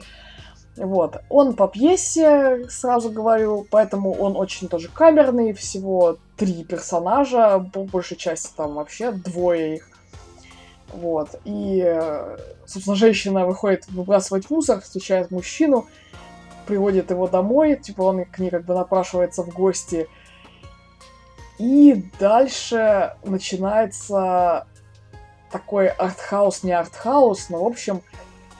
Вот. 0.76 1.22
Он 1.28 1.54
по 1.54 1.68
пьесе, 1.68 2.66
сразу 2.68 3.10
говорю, 3.10 3.66
поэтому 3.70 4.12
он 4.12 4.36
очень 4.36 4.68
тоже 4.68 4.88
камерный, 4.88 5.52
всего 5.52 6.18
три 6.36 6.64
персонажа, 6.64 7.66
по 7.72 7.84
большей 7.84 8.16
части 8.16 8.50
там 8.56 8.74
вообще 8.74 9.12
двое 9.12 9.76
их. 9.76 9.88
Вот. 10.92 11.40
И, 11.44 12.00
собственно, 12.66 12.96
женщина 12.96 13.46
выходит 13.46 13.86
выбрасывать 13.88 14.48
мусор, 14.50 14.80
встречает 14.80 15.30
мужчину, 15.30 15.86
приводит 16.66 17.10
его 17.10 17.26
домой, 17.26 17.76
типа 17.76 18.02
он 18.02 18.24
к 18.24 18.38
ней 18.38 18.50
как 18.50 18.64
бы 18.64 18.74
напрашивается 18.74 19.42
в 19.42 19.48
гости. 19.50 20.08
И 21.58 22.06
дальше 22.18 23.16
начинается 23.22 24.66
такой 25.50 25.88
артхаус, 25.88 26.62
не 26.62 26.72
артхаус, 26.72 27.48
но, 27.48 27.62
в 27.62 27.66
общем, 27.66 28.02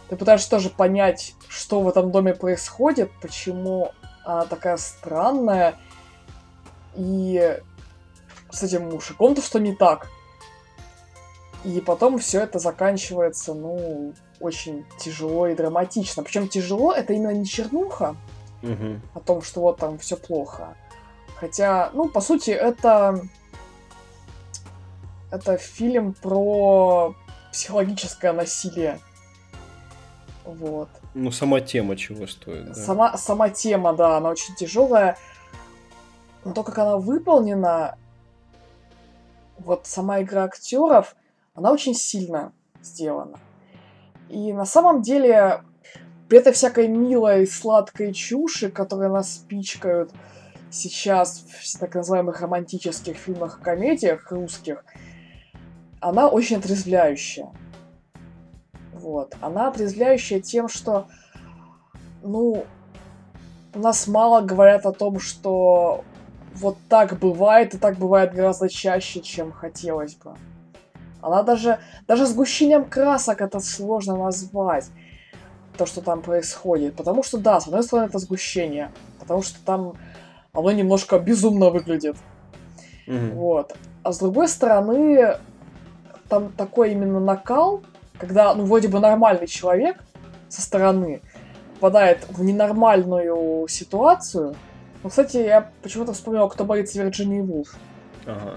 ты 0.09 0.17
пытаешься 0.17 0.51
тоже 0.51 0.71
понять, 0.71 1.35
что 1.49 1.81
в 1.81 1.89
этом 1.89 2.11
доме 2.11 2.35
происходит, 2.35 3.11
почему 3.21 3.93
она 4.25 4.45
такая 4.45 4.77
странная, 4.77 5.77
и 6.95 7.59
с 8.51 8.63
этим 8.63 8.91
мужиком-то 8.91 9.41
что 9.41 9.61
не 9.61 9.75
так. 9.75 10.09
И 11.65 11.81
потом 11.81 12.19
все 12.19 12.41
это 12.41 12.59
заканчивается, 12.59 13.55
ну, 13.55 14.13
очень 14.41 14.87
тяжело 14.99 15.47
и 15.47 15.55
драматично. 15.55 16.23
Причем 16.23 16.49
тяжело 16.49 16.93
это 16.93 17.13
именно 17.13 17.33
не 17.33 17.45
чернуха 17.45 18.17
Мгм. 18.63 19.03
о 19.15 19.21
том, 19.21 19.43
что 19.43 19.61
вот 19.61 19.79
там 19.79 19.99
все 19.99 20.17
плохо. 20.17 20.75
Хотя, 21.37 21.91
ну, 21.93 22.09
по 22.09 22.21
сути, 22.21 22.51
это 22.51 23.21
это 25.31 25.57
фильм 25.57 26.15
про 26.15 27.15
психологическое 27.53 28.33
насилие. 28.33 28.99
Вот. 30.45 30.89
Ну, 31.15 31.31
сама 31.31 31.61
тема 31.61 31.97
чего 31.97 32.27
стоит. 32.27 32.67
да. 32.67 32.75
Сама, 32.75 33.17
сама 33.17 33.51
тема, 33.51 33.93
да, 33.93 34.17
она 34.17 34.31
очень 34.31 34.55
тяжелая. 34.55 35.17
Но 36.45 36.53
то, 36.53 36.63
как 36.63 36.79
она 36.79 36.97
выполнена, 36.97 37.97
вот 39.59 39.87
сама 39.87 40.23
игра 40.23 40.45
актеров, 40.45 41.15
она 41.55 41.71
очень 41.71 41.95
сильно 41.95 42.53
сделана. 42.83 43.39
И 44.29 44.53
на 44.53 44.65
самом 44.65 45.03
деле, 45.03 45.63
при 46.29 46.39
этой 46.39 46.53
всякой 46.53 46.89
милой, 46.89 47.47
сладкой 47.47 48.13
чуши, 48.13 48.71
которые 48.71 49.11
нас 49.11 49.45
пичкают 49.49 50.11
сейчас 50.71 51.45
в 51.49 51.79
так 51.79 51.95
называемых 51.95 52.41
романтических 52.41 53.17
фильмах 53.17 53.59
и 53.59 53.63
комедиях 53.63 54.31
русских, 54.31 54.85
она 56.01 56.29
очень 56.29 56.57
отрезвляющая. 56.57 57.49
Вот. 58.93 59.37
Она 59.41 59.69
отрезвляющая 59.69 60.41
тем, 60.41 60.69
что, 60.69 61.07
ну, 62.23 62.65
у 63.75 63.79
нас 63.79 64.07
мало 64.07 64.41
говорят 64.41 64.87
о 64.87 64.93
том, 64.93 65.21
что 65.21 66.05
вот 66.55 66.77
так 66.89 67.19
бывает, 67.19 67.75
и 67.75 67.79
так 67.79 67.97
бывает 67.97 68.33
гораздо 68.33 68.69
чаще, 68.69 69.21
чем 69.21 69.53
хотелось 69.53 70.15
бы. 70.17 70.35
Она 71.23 71.43
даже, 71.43 71.79
даже 72.09 72.27
сгущением 72.27 72.85
красок 72.85 73.41
это 73.43 73.61
сложно 73.61 74.17
назвать, 74.17 74.89
то, 75.77 75.87
что 75.87 76.01
там 76.01 76.23
происходит. 76.23 76.97
Потому 76.97 77.23
что, 77.23 77.39
да, 77.39 77.61
с 77.61 77.67
одной 77.67 77.83
стороны, 77.83 78.07
это 78.07 78.19
сгущение, 78.19 78.91
потому 79.19 79.43
что 79.43 79.59
там 79.65 79.95
оно 80.53 80.73
немножко 80.73 81.19
безумно 81.19 81.71
выглядит. 81.71 82.17
Мгм. 83.07 83.35
Вот. 83.37 83.77
А 84.03 84.13
с 84.13 84.19
другой 84.19 84.49
стороны, 84.49 85.37
там 86.31 86.53
такой 86.53 86.93
именно 86.93 87.21
накал, 87.21 87.83
когда, 88.19 88.55
ну, 88.55 88.65
вроде 88.65 88.89
бы 88.89 89.01
нормальный 89.01 89.47
человек 89.47 89.99
со 90.49 90.63
стороны 90.63 91.21
попадает 91.75 92.27
в 92.31 92.43
ненормальную 92.43 93.67
ситуацию. 93.69 94.55
Ну, 95.03 95.11
кстати, 95.11 95.39
я 95.39 95.71
почему-то 95.83 96.13
вспомнила, 96.13 96.49
кто 96.49 96.65
боится 96.65 97.03
Вирджинии 97.03 97.41
Вулф. 97.41 97.77
Ага. 98.27 98.55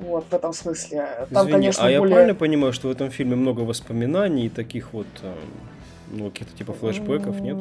Вот, 0.00 0.26
в 0.30 0.34
этом 0.34 0.52
смысле. 0.52 1.08
Там, 1.32 1.44
Извини, 1.44 1.52
конечно, 1.52 1.86
а 1.86 1.90
я 1.90 2.00
более... 2.00 2.14
правильно 2.14 2.34
понимаю, 2.34 2.72
что 2.72 2.88
в 2.88 2.90
этом 2.90 3.10
фильме 3.10 3.34
много 3.34 3.60
воспоминаний 3.60 4.46
и 4.46 4.48
таких 4.50 4.92
вот, 4.92 5.06
э, 5.22 5.34
ну, 6.10 6.30
каких-то 6.30 6.56
типа 6.56 6.74
флешбеков, 6.74 7.40
нет? 7.40 7.56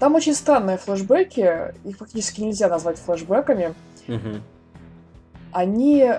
Там 0.00 0.14
очень 0.14 0.34
странные 0.34 0.78
флешбеки, 0.78 1.74
их 1.84 1.98
практически 1.98 2.40
нельзя 2.40 2.68
назвать 2.68 2.98
флешбеками. 2.98 3.74
Мгм. 4.08 4.42
они 5.52 6.10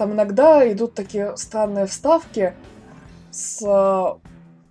там 0.00 0.14
иногда 0.14 0.66
идут 0.72 0.94
такие 0.94 1.36
странные 1.36 1.84
вставки 1.84 2.54
с 3.30 3.60
э, 3.62 4.18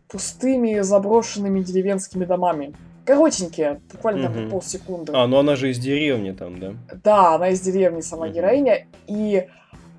пустыми 0.08 0.80
заброшенными 0.80 1.60
деревенскими 1.60 2.26
домами. 2.26 2.74
Коротенькие, 3.06 3.80
буквально 3.94 4.24
там 4.24 4.32
Мгм. 4.34 4.46
по 4.46 4.56
полсекунды. 4.56 5.14
А, 5.16 5.28
ну 5.28 5.38
она 5.38 5.56
же 5.56 5.70
из 5.70 5.78
деревни 5.78 6.32
там, 6.32 6.60
да? 6.60 6.74
Да, 7.04 7.36
она 7.36 7.50
из 7.50 7.62
деревни 7.62 8.02
сама 8.02 8.26
Мгм. 8.26 8.34
героиня, 8.34 8.88
и 9.06 9.48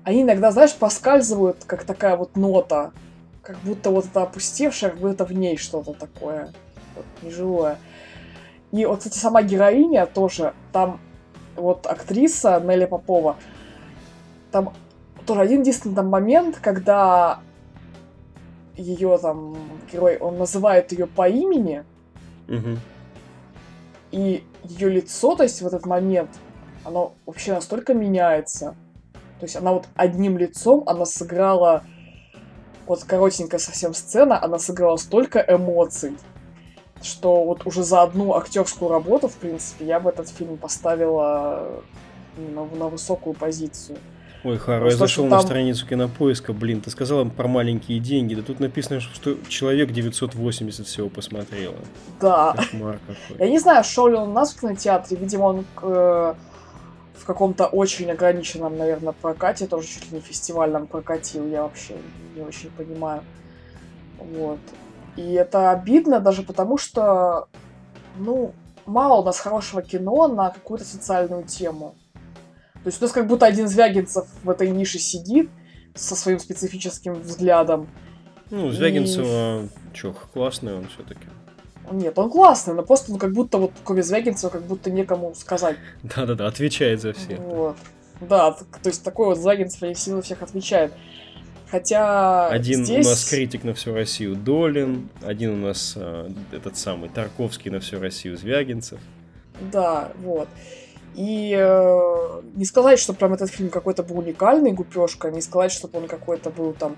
они 0.03 0.23
иногда, 0.23 0.51
знаешь, 0.51 0.75
поскальзывают, 0.75 1.63
как 1.65 1.85
такая 1.85 2.17
вот 2.17 2.35
нота, 2.35 2.91
как 3.41 3.55
будто 3.59 3.89
вот 3.89 4.07
это 4.07 4.23
опустевшее, 4.23 4.91
как 4.91 4.99
будто 4.99 5.23
в 5.23 5.31
ней 5.31 5.55
что-то 5.55 5.93
такое 5.93 6.51
вот, 6.93 7.05
нежилое. 7.21 7.77
И 8.73 8.85
вот, 8.85 8.97
кстати, 8.97 9.17
сама 9.17 9.43
героиня 9.43 10.07
тоже, 10.07 10.53
там 10.73 10.99
вот 11.55 11.87
актриса 11.87 12.59
Нелли 12.59 12.83
Попова, 12.85 13.37
там 14.51 14.73
тоже 15.25 15.41
один 15.41 15.61
единственный 15.61 15.95
там 15.95 16.09
момент, 16.09 16.59
когда 16.61 17.39
ее 18.75 19.17
там 19.17 19.55
герой, 19.91 20.17
он 20.17 20.37
называет 20.37 20.91
ее 20.91 21.07
по 21.07 21.27
имени, 21.27 21.83
Мгм. 22.47 22.79
и 24.11 24.43
ее 24.63 24.89
лицо, 24.89 25.35
то 25.35 25.43
есть 25.43 25.61
в 25.61 25.67
этот 25.67 25.85
момент, 25.85 26.29
оно 26.83 27.13
вообще 27.25 27.53
настолько 27.53 27.93
меняется. 27.93 28.75
То 29.39 29.45
есть 29.45 29.55
она 29.55 29.73
вот 29.73 29.87
одним 29.95 30.37
лицом, 30.37 30.83
она 30.85 31.05
сыграла, 31.05 31.83
вот 32.85 33.03
коротенькая 33.03 33.59
совсем 33.59 33.93
сцена, 33.93 34.43
она 34.43 34.59
сыграла 34.59 34.97
столько 34.97 35.43
эмоций, 35.47 36.17
что 37.01 37.43
вот 37.43 37.65
уже 37.65 37.83
за 37.83 38.03
одну 38.03 38.35
актерскую 38.35 38.91
работу, 38.91 39.27
в 39.27 39.35
принципе, 39.35 39.85
я 39.85 39.99
бы 39.99 40.09
этот 40.09 40.29
фильм 40.29 40.57
поставила 40.57 41.81
на, 42.37 42.65
на 42.65 42.87
высокую 42.87 43.33
позицию. 43.33 43.97
Ой, 44.43 44.57
Харо, 44.57 44.85
Ну, 44.85 44.89
я 44.89 44.95
зашел 44.97 45.25
ж 45.25 45.29
на 45.29 45.37
там- 45.37 45.45
страницу 45.45 45.85
кинопоиска, 45.87 46.51
блин, 46.51 46.81
ты 46.81 46.89
сказала 46.89 47.25
про 47.25 47.47
маленькие 47.47 47.99
деньги, 47.99 48.33
да 48.33 48.41
тут 48.41 48.59
написано, 48.59 48.99
что 48.99 49.35
человек 49.47 49.91
980 49.91 50.87
всего 50.87 51.09
посмотрело. 51.09 51.75
Да. 52.19 52.53
Кошмар 52.57 52.99
Я 53.07 53.15
какой. 53.35 53.49
не 53.49 53.59
знаю, 53.59 53.83
шел 53.83 54.07
ли 54.07 54.15
он 54.15 54.29
у 54.29 54.33
нас 54.33 54.53
в 54.53 54.59
кинотеатре, 54.59 55.15
видимо, 55.17 55.43
он 55.43 55.65
э, 55.83 56.33
в 57.13 57.25
каком-то 57.25 57.67
очень 57.67 58.09
ограниченном, 58.09 58.77
наверное, 58.79 59.13
прокате, 59.13 59.67
тоже 59.67 59.85
чуть 59.87 60.11
ли 60.11 60.17
не 60.17 60.21
фестивальном 60.21 60.87
прокатил, 60.87 61.47
я 61.47 61.61
вообще 61.61 61.93
не 62.35 62.41
очень 62.41 62.71
понимаю. 62.71 63.21
Вот. 64.17 64.59
И 65.17 65.33
это 65.33 65.69
обидно 65.69 66.19
даже 66.19 66.41
потому, 66.41 66.79
что, 66.79 67.47
ну, 68.17 68.53
мало 68.87 69.21
у 69.21 69.23
нас 69.23 69.39
хорошего 69.39 69.83
кино 69.83 70.27
на 70.27 70.49
какую-то 70.49 70.85
социальную 70.85 71.43
тему. 71.43 71.93
То 72.83 72.87
есть 72.87 73.01
у 73.01 73.05
нас 73.05 73.11
как 73.11 73.27
будто 73.27 73.45
один 73.45 73.67
Звягинцев 73.67 74.27
в 74.43 74.49
этой 74.49 74.69
нише 74.69 74.97
сидит 74.97 75.49
со 75.93 76.15
своим 76.15 76.39
специфическим 76.39 77.13
взглядом. 77.13 77.87
Ну, 78.49 78.71
Звягинцева, 78.71 79.69
чё, 79.93 80.15
классный 80.33 80.75
он 80.75 80.87
все-таки. 80.87 81.27
Нет, 81.91 82.17
он 82.17 82.29
классный, 82.29 82.73
но 82.73 82.83
просто 82.83 83.11
ну, 83.11 83.17
как 83.17 83.33
будто 83.33 83.57
вот 83.57 83.71
кроме 83.83 84.03
Звягинцева 84.03 84.49
как 84.49 84.63
будто 84.63 84.89
некому 84.89 85.33
сказать. 85.35 85.77
Да-да-да, 86.03 86.47
отвечает 86.47 87.01
за 87.01 87.13
всех. 87.13 87.39
Вот. 87.39 87.77
Да, 88.21 88.51
то 88.51 88.89
есть 88.89 89.03
такой 89.03 89.27
вот 89.27 89.37
Звягинцев 89.37 89.83
и 89.83 89.93
силы 89.93 90.21
всех 90.21 90.41
отвечает. 90.41 90.93
Хотя 91.69 92.49
Один 92.49 92.85
здесь... 92.85 93.05
у 93.05 93.09
нас 93.09 93.23
критик 93.23 93.63
на 93.63 93.73
всю 93.73 93.93
Россию 93.93 94.35
Долин, 94.35 95.09
один 95.23 95.51
у 95.51 95.67
нас 95.67 95.93
э, 95.95 96.29
этот 96.51 96.75
самый 96.75 97.09
Тарковский 97.09 97.71
на 97.71 97.79
всю 97.79 97.99
Россию 97.99 98.37
Звягинцев. 98.37 98.99
Да, 99.71 100.11
вот. 100.17 100.49
И 101.15 101.53
э, 101.57 102.41
не 102.55 102.65
сказать, 102.65 102.99
что 102.99 103.13
прям 103.13 103.33
этот 103.33 103.49
фильм 103.49 103.69
какой-то 103.69 104.03
был 104.03 104.19
уникальный, 104.19 104.71
гупешка, 104.71 105.29
не 105.29 105.41
сказать, 105.41 105.71
чтобы 105.71 105.99
он 105.99 106.07
какой-то 106.07 106.49
был 106.49 106.73
там 106.73 106.95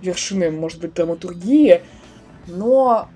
вершиной, 0.00 0.50
может 0.50 0.80
быть, 0.80 0.94
драматургии, 0.94 1.82
но 2.46 3.08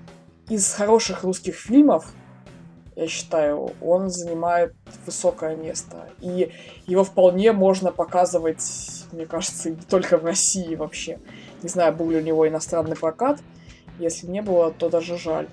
из 0.49 0.73
хороших 0.73 1.23
русских 1.23 1.55
фильмов, 1.55 2.05
я 2.95 3.07
считаю, 3.07 3.71
он 3.81 4.09
занимает 4.09 4.75
высокое 5.05 5.55
место. 5.55 6.09
И 6.19 6.51
его 6.85 7.03
вполне 7.03 7.51
можно 7.51 7.91
показывать, 7.91 8.63
мне 9.11 9.25
кажется, 9.25 9.71
не 9.71 9.77
только 9.77 10.17
в 10.17 10.25
России 10.25 10.75
вообще. 10.75 11.19
Не 11.63 11.69
знаю, 11.69 11.93
был 11.93 12.11
ли 12.11 12.17
у 12.17 12.21
него 12.21 12.47
иностранный 12.47 12.95
прокат. 12.95 13.39
Если 13.97 14.27
не 14.27 14.41
было, 14.41 14.71
то 14.71 14.89
даже 14.89 15.17
жаль. 15.17 15.47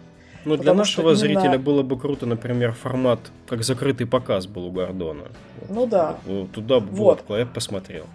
Ну, 0.45 0.57
для 0.57 0.75
нашего 0.75 1.11
именно... 1.11 1.17
зрителя 1.17 1.59
было 1.59 1.83
бы 1.83 1.99
круто, 1.99 2.27
например, 2.27 2.73
формат, 2.73 3.21
как 3.47 3.63
закрытый 3.63 4.07
показ 4.07 4.47
был 4.47 4.67
у 4.67 4.71
Гордона. 4.71 5.25
Ну 5.69 5.87
да. 5.87 6.17
Туда 6.53 6.79
вот. 6.79 7.25
я 7.29 7.47
посмотрел. 7.47 8.07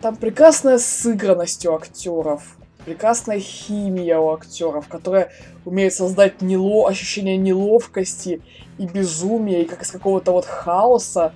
Там 0.00 0.16
прекрасная 0.16 0.78
сыгранность 0.78 1.64
у 1.66 1.74
актеров, 1.74 2.56
прекрасная 2.84 3.40
химия 3.40 4.18
у 4.18 4.32
актеров, 4.32 4.88
которая 4.88 5.30
умеет 5.64 5.94
создать 5.94 6.42
нело... 6.42 6.88
ощущение 6.88 7.36
неловкости 7.36 8.42
и 8.78 8.86
безумия, 8.86 9.62
и 9.62 9.64
как 9.64 9.82
из 9.82 9.90
какого-то 9.90 10.32
вот 10.32 10.44
хаоса. 10.44 11.32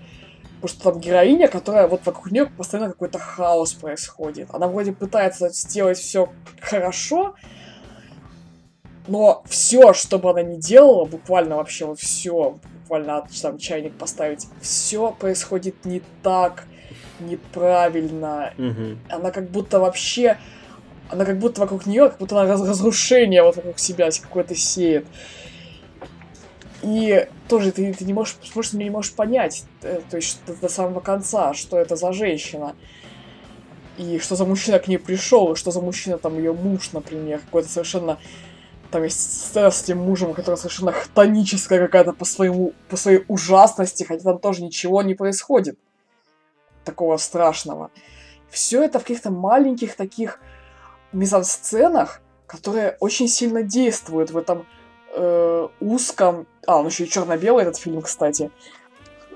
Потому 0.61 0.69
что 0.69 0.93
там 0.93 1.01
героиня, 1.01 1.49
которая 1.49 1.89
вот 1.89 2.05
вокруг 2.05 2.31
нее 2.33 2.47
постоянно 2.47 2.91
какой-то 2.91 3.19
хаос 3.19 3.73
происходит. 3.73 4.49
Она 4.53 4.69
вроде 4.69 4.93
пытается 4.93 5.49
сделать 5.49 5.97
все 5.97 6.29
хорошо, 6.61 7.35
но 9.07 9.43
все, 9.49 9.93
что 9.93 10.19
бы 10.19 10.31
она 10.31 10.43
ни 10.43 10.57
делала, 10.57 11.05
буквально 11.05 11.57
вообще 11.57 11.87
вот 11.87 11.99
все, 11.99 12.59
буквально 12.83 13.27
там 13.41 13.59
чайник 13.59 13.95
поставить, 13.95 14.47
все 14.61 15.13
происходит 15.13 15.85
не 15.85 16.03
так, 16.23 16.65
неправильно. 17.21 18.53
Угу. 18.59 18.99
Она 19.09 19.31
как 19.31 19.51
будто 19.51 19.81
вообще, 19.81 20.39
она 21.09 21.25
как 21.25 21.39
будто 21.39 21.61
вокруг 21.61 21.87
нее, 21.87 22.09
как 22.09 22.19
будто 22.19 22.41
она 22.41 22.53
разрушение 22.53 23.43
вот 23.43 23.57
вокруг 23.57 23.79
себя 23.79 24.11
какое-то 24.11 24.55
сеет. 24.55 25.07
И 26.83 27.29
тоже 27.49 27.73
ты, 27.73 27.93
ты 27.93 28.05
не 28.05 28.15
можешь, 28.15 28.37
просто 28.55 28.79
не 28.79 28.89
можешь 28.89 29.13
понять, 29.13 29.65
э, 29.83 30.01
то 30.09 30.17
есть 30.17 30.41
до, 30.47 30.55
до 30.55 30.69
самого 30.69 31.01
конца, 31.01 31.53
что 31.53 31.79
это 31.79 31.95
за 31.95 32.13
женщина. 32.13 32.75
И 33.99 34.19
что 34.19 34.35
за 34.35 34.47
мужчина 34.47 34.79
к 34.79 34.89
ней 34.89 34.97
пришел, 34.97 35.53
и 35.53 35.57
что 35.57 35.71
за 35.71 35.83
мужчина 35.83 36.17
там 36.17 36.39
ее 36.39 36.55
муж, 36.55 36.93
например, 36.93 37.41
какой-то 37.41 37.69
совершенно 37.69 38.19
там 38.91 39.05
есть 39.05 39.55
с 39.55 39.83
тем 39.83 39.99
мужем, 39.99 40.35
который 40.35 40.57
совершенно 40.57 40.93
хтоническая 40.93 41.79
какая-то 41.79 42.13
по, 42.13 42.25
своему, 42.25 42.73
по 42.89 42.97
своей 42.97 43.25
ужасности, 43.29 44.05
хотя 44.05 44.25
там 44.25 44.39
тоже 44.39 44.63
ничего 44.63 45.03
не 45.03 45.15
происходит 45.15 45.79
такого 46.85 47.17
страшного. 47.17 47.91
Все 48.49 48.83
это 48.83 48.99
в 48.99 49.03
каких-то 49.03 49.31
маленьких 49.31 49.95
таких 49.95 50.41
мизансценах, 51.13 52.21
которые 52.47 52.97
очень 53.01 53.29
сильно 53.29 53.63
действуют 53.63 54.31
в 54.31 54.37
этом 54.37 54.67
э, 55.15 55.69
узком... 55.81 56.47
А, 56.67 56.79
он 56.79 56.87
еще 56.87 57.05
и 57.05 57.09
черно-белый 57.09 57.63
этот 57.63 57.77
фильм, 57.77 58.03
кстати. 58.03 58.51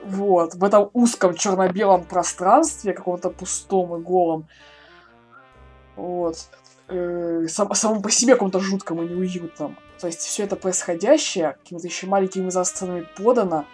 Вот, 0.04 0.54
в 0.54 0.64
этом 0.64 0.90
узком 0.92 1.34
черно-белом 1.34 2.04
пространстве, 2.04 2.92
каком-то 2.92 3.30
пустом 3.30 3.96
и 3.96 4.00
голом. 4.00 4.48
Вот 5.96 6.48
э, 6.88 7.46
сам, 7.48 7.74
самому 7.74 8.02
по 8.02 8.10
себе 8.10 8.34
каком-то 8.34 8.60
жутком 8.60 9.02
и 9.02 9.08
неуютном. 9.08 9.76
То 10.00 10.06
есть 10.06 10.20
все 10.20 10.44
это 10.44 10.56
происходящее 10.56 11.56
какими-то 11.62 11.86
еще 11.86 12.06
маленькими 12.06 12.50
засценами 12.50 13.06
подано, 13.16 13.64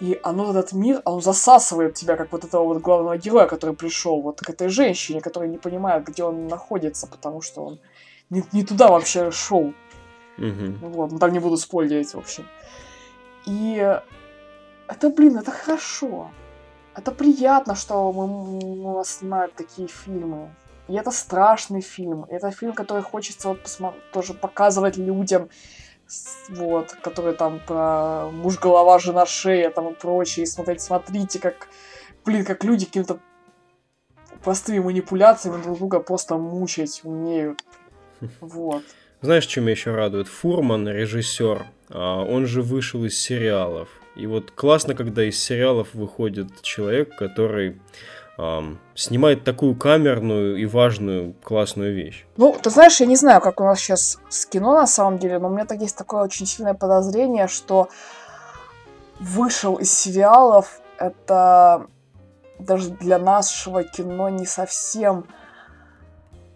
и 0.00 0.18
оно, 0.24 0.50
этот 0.50 0.72
мир, 0.72 1.00
оно 1.04 1.20
засасывает 1.20 1.94
тебя, 1.94 2.16
как 2.16 2.32
вот 2.32 2.44
этого 2.44 2.64
вот 2.64 2.82
главного 2.82 3.16
героя, 3.16 3.46
который 3.46 3.74
пришел 3.74 4.20
вот 4.20 4.40
к 4.40 4.50
этой 4.50 4.68
женщине, 4.68 5.20
которая 5.20 5.48
не 5.48 5.58
понимает, 5.58 6.04
где 6.04 6.24
он 6.24 6.48
находится, 6.48 7.06
потому 7.06 7.40
что 7.40 7.64
он 7.64 7.78
не, 8.28 8.42
не 8.52 8.64
туда 8.64 8.88
вообще 8.88 9.30
шел. 9.30 9.72
Mm-hmm. 10.38 10.88
Вот, 10.88 11.12
ну 11.12 11.18
там 11.18 11.32
не 11.32 11.38
буду 11.38 11.56
спойлерить, 11.56 12.14
в 12.14 12.18
общем. 12.18 12.48
И 13.46 13.76
это, 14.88 15.10
блин, 15.10 15.38
это 15.38 15.50
хорошо. 15.50 16.30
Это 16.94 17.12
приятно, 17.12 17.74
что 17.74 18.12
мы, 18.12 18.24
у 18.58 18.96
нас 18.96 19.18
снимают 19.18 19.54
такие 19.54 19.88
фильмы. 19.88 20.54
И 20.88 20.94
это 20.94 21.10
страшный 21.10 21.80
фильм. 21.80 22.24
Это 22.28 22.50
фильм, 22.50 22.72
который 22.72 23.02
хочется 23.02 23.48
вот 23.48 23.62
посмо- 23.62 23.94
тоже 24.12 24.34
показывать 24.34 24.96
людям, 24.96 25.48
вот, 26.48 26.92
которые 27.02 27.34
там 27.34 27.60
про 27.66 28.28
муж, 28.30 28.58
голова, 28.58 28.98
жена, 28.98 29.24
шея 29.26 29.70
там 29.70 29.88
и 29.88 29.94
прочее. 29.94 30.44
И 30.44 30.46
смотреть, 30.46 30.80
смотрите, 30.82 31.38
как, 31.38 31.68
блин, 32.24 32.44
как 32.44 32.64
люди 32.64 32.86
каким-то 32.86 33.20
простыми 34.42 34.80
манипуляциями 34.80 35.62
друг 35.62 35.78
друга 35.78 36.00
просто 36.00 36.36
мучать 36.36 37.00
умеют. 37.04 37.64
Вот. 38.40 38.82
Знаешь, 39.20 39.46
чем 39.46 39.64
меня 39.64 39.72
еще 39.72 39.94
радует? 39.94 40.26
Фурман, 40.26 40.88
режиссер, 40.88 41.64
а, 41.90 42.24
он 42.24 42.46
же 42.46 42.60
вышел 42.62 43.04
из 43.04 43.18
сериалов. 43.18 43.88
И 44.16 44.26
вот 44.26 44.50
классно, 44.50 44.94
когда 44.94 45.24
из 45.24 45.38
сериалов 45.38 45.94
выходит 45.94 46.60
человек, 46.62 47.16
который 47.16 47.80
снимает 48.94 49.44
такую 49.44 49.76
камерную 49.76 50.56
и 50.56 50.66
важную 50.66 51.34
классную 51.42 51.94
вещь. 51.94 52.24
Ну, 52.36 52.56
ты 52.60 52.70
знаешь, 52.70 53.00
я 53.00 53.06
не 53.06 53.16
знаю, 53.16 53.40
как 53.40 53.60
у 53.60 53.64
нас 53.64 53.78
сейчас 53.78 54.18
с 54.28 54.46
кино 54.46 54.74
на 54.74 54.86
самом 54.86 55.18
деле, 55.18 55.38
но 55.38 55.48
у 55.48 55.50
меня 55.50 55.66
так 55.66 55.80
есть 55.80 55.96
такое 55.96 56.22
очень 56.22 56.46
сильное 56.46 56.74
подозрение, 56.74 57.46
что 57.46 57.88
вышел 59.20 59.76
из 59.76 59.92
сериалов 59.92 60.80
это 60.98 61.86
даже 62.58 62.90
для 62.90 63.18
нашего 63.18 63.82
кино 63.82 64.28
не 64.28 64.46
совсем 64.46 65.26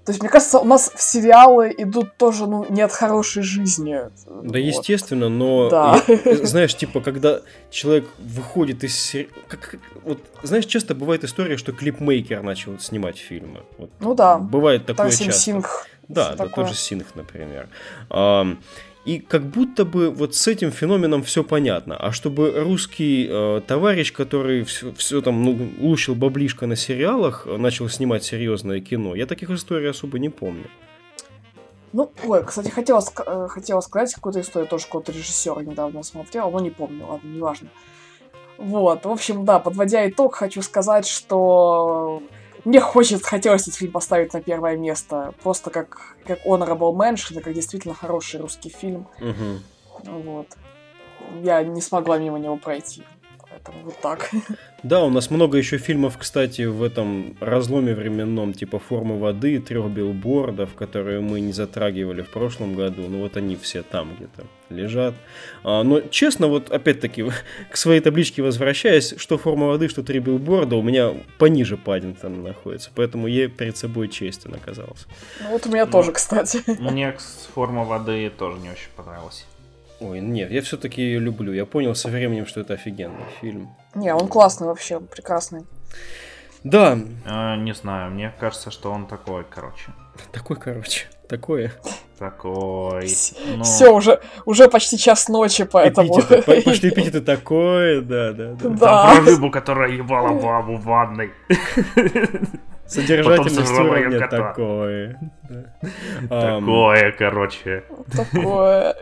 то 0.06 0.12
есть, 0.12 0.22
мне 0.22 0.30
кажется, 0.30 0.60
у 0.60 0.64
нас 0.64 0.92
в 0.94 1.02
сериалы 1.02 1.74
идут 1.76 2.16
тоже, 2.16 2.46
ну, 2.46 2.64
не 2.70 2.80
от 2.80 2.92
хорошей 2.92 3.42
жизни. 3.42 3.98
Да, 4.24 4.30
вот. 4.30 4.56
естественно, 4.56 5.28
но, 5.28 5.68
да. 5.68 6.00
я, 6.06 6.46
знаешь, 6.46 6.76
типа, 6.76 7.00
когда 7.00 7.40
человек 7.70 8.06
выходит 8.20 8.84
из 8.84 8.96
сериала... 8.96 9.32
Вот, 10.04 10.20
знаешь, 10.44 10.66
часто 10.66 10.94
бывает 10.94 11.24
история, 11.24 11.56
что 11.56 11.72
клипмейкер 11.72 12.40
начал 12.44 12.78
снимать 12.78 13.18
фильмы. 13.18 13.62
Вот, 13.78 13.90
ну 13.98 14.14
да. 14.14 14.38
Бывает 14.38 14.86
такое 14.86 15.08
Таксим 15.08 15.26
часто. 15.26 15.40
Синг. 15.40 15.88
Да, 16.06 16.36
да, 16.36 16.46
тоже 16.46 16.76
Синг, 16.76 17.06
например. 17.16 17.68
Um, 18.08 18.58
и 19.06 19.20
как 19.20 19.44
будто 19.44 19.84
бы 19.84 20.10
вот 20.10 20.34
с 20.34 20.48
этим 20.48 20.72
феноменом 20.72 21.22
все 21.22 21.44
понятно. 21.44 21.96
А 21.96 22.10
чтобы 22.10 22.50
русский 22.50 23.28
э, 23.30 23.60
товарищ, 23.64 24.12
который 24.12 24.64
все, 24.64 24.92
все 24.94 25.22
там 25.22 25.44
ну, 25.44 25.70
лучил 25.78 26.16
баблишко 26.16 26.66
на 26.66 26.74
сериалах, 26.74 27.46
начал 27.46 27.88
снимать 27.88 28.24
серьезное 28.24 28.80
кино, 28.80 29.14
я 29.14 29.26
таких 29.26 29.50
историй 29.50 29.88
особо 29.88 30.18
не 30.18 30.28
помню. 30.28 30.68
Ну, 31.92 32.12
ой, 32.24 32.44
кстати, 32.44 32.68
хотела, 32.68 33.00
э, 33.26 33.46
хотела 33.48 33.80
сказать 33.80 34.12
какую-то 34.12 34.40
историю, 34.40 34.68
тоже 34.68 34.86
какого-то 34.86 35.12
режиссера 35.12 35.62
недавно 35.62 36.02
смотрел, 36.02 36.50
но 36.50 36.58
не 36.58 36.70
помню, 36.70 37.06
ладно, 37.06 37.28
неважно. 37.28 37.68
Вот, 38.58 39.04
в 39.04 39.08
общем, 39.08 39.44
да, 39.44 39.60
подводя 39.60 40.08
итог, 40.08 40.34
хочу 40.34 40.62
сказать, 40.62 41.06
что 41.06 42.22
мне 42.66 42.80
хочется, 42.80 43.24
хотелось 43.24 43.62
этот 43.62 43.76
фильм 43.76 43.92
поставить 43.92 44.32
на 44.32 44.42
первое 44.42 44.76
место. 44.76 45.32
Просто 45.42 45.70
как, 45.70 46.16
как 46.26 46.44
Honorable 46.44 46.92
Mention, 46.92 47.40
как 47.40 47.54
действительно 47.54 47.94
хороший 47.94 48.40
русский 48.40 48.70
фильм. 48.70 49.06
Угу. 49.20 50.10
Вот. 50.22 50.48
Я 51.42 51.62
не 51.62 51.80
смогла 51.80 52.18
мимо 52.18 52.38
него 52.40 52.56
пройти. 52.56 53.04
Поэтому 53.56 53.84
вот 53.84 54.00
так. 54.00 54.30
Да, 54.82 55.02
у 55.02 55.10
нас 55.10 55.30
много 55.30 55.58
еще 55.58 55.78
фильмов, 55.78 56.16
кстати, 56.16 56.62
в 56.62 56.80
этом 56.80 57.36
разломе 57.40 57.92
временном, 57.92 58.52
типа 58.52 58.78
«Формы 58.78 59.18
воды», 59.18 59.58
«Трех 59.58 59.90
билбордов», 59.90 60.74
которые 60.74 61.20
мы 61.20 61.40
не 61.40 61.52
затрагивали 61.52 62.22
в 62.22 62.28
прошлом 62.28 62.76
году. 62.76 63.02
Ну 63.08 63.20
вот 63.20 63.36
они 63.36 63.56
все 63.56 63.82
там 63.82 64.14
где-то 64.14 64.44
лежат. 64.68 65.14
А, 65.64 65.82
но 65.82 66.02
честно, 66.02 66.46
вот 66.46 66.70
опять-таки, 66.70 67.24
к 67.70 67.76
своей 67.76 68.00
табличке 68.00 68.42
возвращаясь, 68.42 69.14
что 69.16 69.38
«Форма 69.38 69.66
воды», 69.66 69.88
что 69.88 70.04
«Три 70.04 70.20
билборда» 70.20 70.76
у 70.76 70.82
меня 70.82 71.14
пониже 71.38 71.76
Паддингтона 71.76 72.40
находится. 72.40 72.90
Поэтому 72.94 73.26
я 73.26 73.48
перед 73.48 73.76
собой 73.76 74.08
честен 74.08 74.54
оказался. 74.54 75.06
Ну 75.40 75.50
вот 75.50 75.66
у 75.66 75.70
меня 75.70 75.86
ну, 75.86 75.92
тоже, 75.92 76.12
кстати. 76.12 76.62
Мне 76.80 77.16
«Форма 77.54 77.84
воды» 77.84 78.30
тоже 78.30 78.58
не 78.58 78.70
очень 78.70 78.90
понравилась. 78.94 79.46
Ой, 80.00 80.20
нет, 80.20 80.50
я 80.50 80.60
все-таки 80.60 81.02
ее 81.02 81.18
люблю. 81.18 81.52
Я 81.52 81.64
понял 81.64 81.94
со 81.94 82.08
временем, 82.08 82.46
что 82.46 82.60
это 82.60 82.74
офигенный 82.74 83.24
фильм. 83.40 83.70
Не, 83.94 84.14
он 84.14 84.28
классный 84.28 84.66
вообще, 84.66 85.00
прекрасный. 85.00 85.64
Да. 86.64 86.98
Э, 87.24 87.56
не 87.56 87.72
знаю, 87.74 88.10
мне 88.10 88.32
кажется, 88.38 88.70
что 88.70 88.90
он 88.90 89.06
такой, 89.06 89.44
короче. 89.48 89.92
Такой, 90.32 90.56
короче. 90.56 91.06
Такое. 91.28 91.72
Такой. 92.18 93.08
Но... 93.56 93.64
Все, 93.64 93.92
уже, 93.92 94.20
уже 94.44 94.68
почти 94.68 94.98
час 94.98 95.28
ночи, 95.28 95.64
поэтому... 95.64 96.18
Эпитеты, 96.20 96.62
пошли 96.64 96.90
эпитеты 96.90 97.20
такое, 97.20 98.00
да, 98.00 98.32
да, 98.32 98.52
да. 98.52 98.68
да. 98.68 98.78
Там 98.78 99.16
про 99.16 99.30
рыбу, 99.30 99.50
которая 99.50 99.90
ебала 99.90 100.32
бабу 100.38 100.76
в 100.76 100.84
ванной. 100.84 101.32
Содержательность 102.86 103.72
уровня 103.72 104.28
такое. 104.28 105.20
Такое, 106.28 107.12
короче. 107.12 107.84
Такое. 108.12 108.94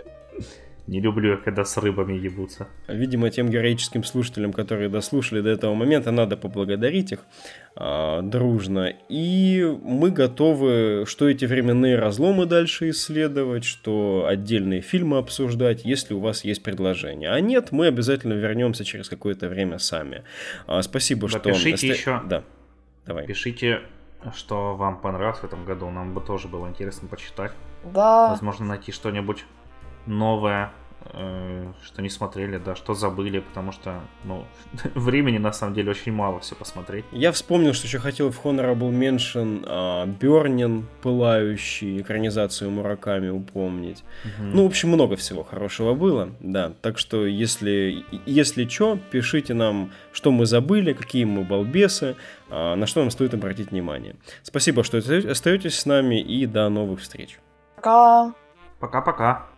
Не 0.86 1.00
люблю, 1.00 1.40
когда 1.42 1.64
с 1.64 1.78
рыбами 1.78 2.12
ебутся. 2.12 2.68
Видимо, 2.88 3.30
тем 3.30 3.48
героическим 3.48 4.04
слушателям, 4.04 4.52
которые 4.52 4.90
дослушали 4.90 5.40
до 5.40 5.48
этого 5.48 5.74
момента, 5.74 6.10
надо 6.10 6.36
поблагодарить 6.36 7.12
их 7.12 7.20
а, 7.74 8.20
дружно. 8.20 8.92
И 9.08 9.64
мы 9.82 10.10
готовы, 10.10 11.04
что 11.06 11.26
эти 11.26 11.46
временные 11.46 11.98
разломы 11.98 12.44
дальше 12.44 12.90
исследовать, 12.90 13.64
что 13.64 14.26
отдельные 14.28 14.82
фильмы 14.82 15.16
обсуждать, 15.16 15.86
если 15.86 16.12
у 16.12 16.20
вас 16.20 16.44
есть 16.44 16.62
предложения. 16.62 17.30
А 17.30 17.40
нет, 17.40 17.72
мы 17.72 17.86
обязательно 17.86 18.34
вернемся 18.34 18.84
через 18.84 19.08
какое-то 19.08 19.48
время 19.48 19.78
сами. 19.78 20.22
А, 20.66 20.82
спасибо, 20.82 21.28
да, 21.28 21.38
что... 21.38 21.40
Пишите 21.40 21.88
еще. 21.88 22.20
Да, 22.26 22.44
давай. 23.06 23.26
Пишите, 23.26 23.80
что 24.34 24.74
вам 24.76 25.00
понравилось 25.00 25.38
в 25.38 25.44
этом 25.44 25.64
году. 25.64 25.88
Нам 25.88 26.12
бы 26.12 26.20
тоже 26.20 26.46
было 26.48 26.68
интересно 26.68 27.08
почитать. 27.08 27.52
Да. 27.84 28.28
Возможно, 28.28 28.66
найти 28.66 28.92
что-нибудь 28.92 29.44
новое, 30.06 30.72
э, 31.12 31.72
что 31.82 32.02
не 32.02 32.08
смотрели, 32.08 32.58
да, 32.58 32.74
что 32.74 32.94
забыли, 32.94 33.40
потому 33.40 33.72
что, 33.72 34.00
ну, 34.24 34.44
времени 34.94 35.38
на 35.38 35.52
самом 35.52 35.74
деле 35.74 35.90
очень 35.90 36.12
мало 36.12 36.40
все 36.40 36.54
посмотреть. 36.54 37.04
Я 37.12 37.32
вспомнил, 37.32 37.72
что 37.72 37.86
еще 37.86 37.98
хотел 37.98 38.30
в 38.30 38.44
Honorable 38.44 38.90
Mention 38.90 39.64
а, 39.66 40.06
Бернин, 40.06 40.86
пылающий, 41.02 42.00
экранизацию 42.00 42.70
Мураками 42.70 43.28
упомнить. 43.28 44.04
Угу. 44.24 44.46
Ну, 44.54 44.64
в 44.64 44.66
общем, 44.66 44.90
много 44.90 45.16
всего 45.16 45.44
хорошего 45.44 45.94
было, 45.94 46.30
да. 46.40 46.72
Так 46.82 46.98
что, 46.98 47.26
если, 47.26 48.04
если 48.26 48.66
что, 48.66 48.98
пишите 49.10 49.54
нам, 49.54 49.92
что 50.12 50.30
мы 50.30 50.46
забыли, 50.46 50.92
какие 50.92 51.24
мы 51.24 51.44
балбесы, 51.44 52.16
а, 52.50 52.74
на 52.76 52.86
что 52.86 53.00
нам 53.00 53.10
стоит 53.10 53.34
обратить 53.34 53.70
внимание. 53.70 54.16
Спасибо, 54.42 54.84
что 54.84 54.98
остаетесь 54.98 55.78
с 55.78 55.86
нами, 55.86 56.20
и 56.20 56.46
до 56.46 56.68
новых 56.68 57.00
встреч. 57.00 57.38
Пока. 57.76 58.34
Пока-пока. 58.80 59.53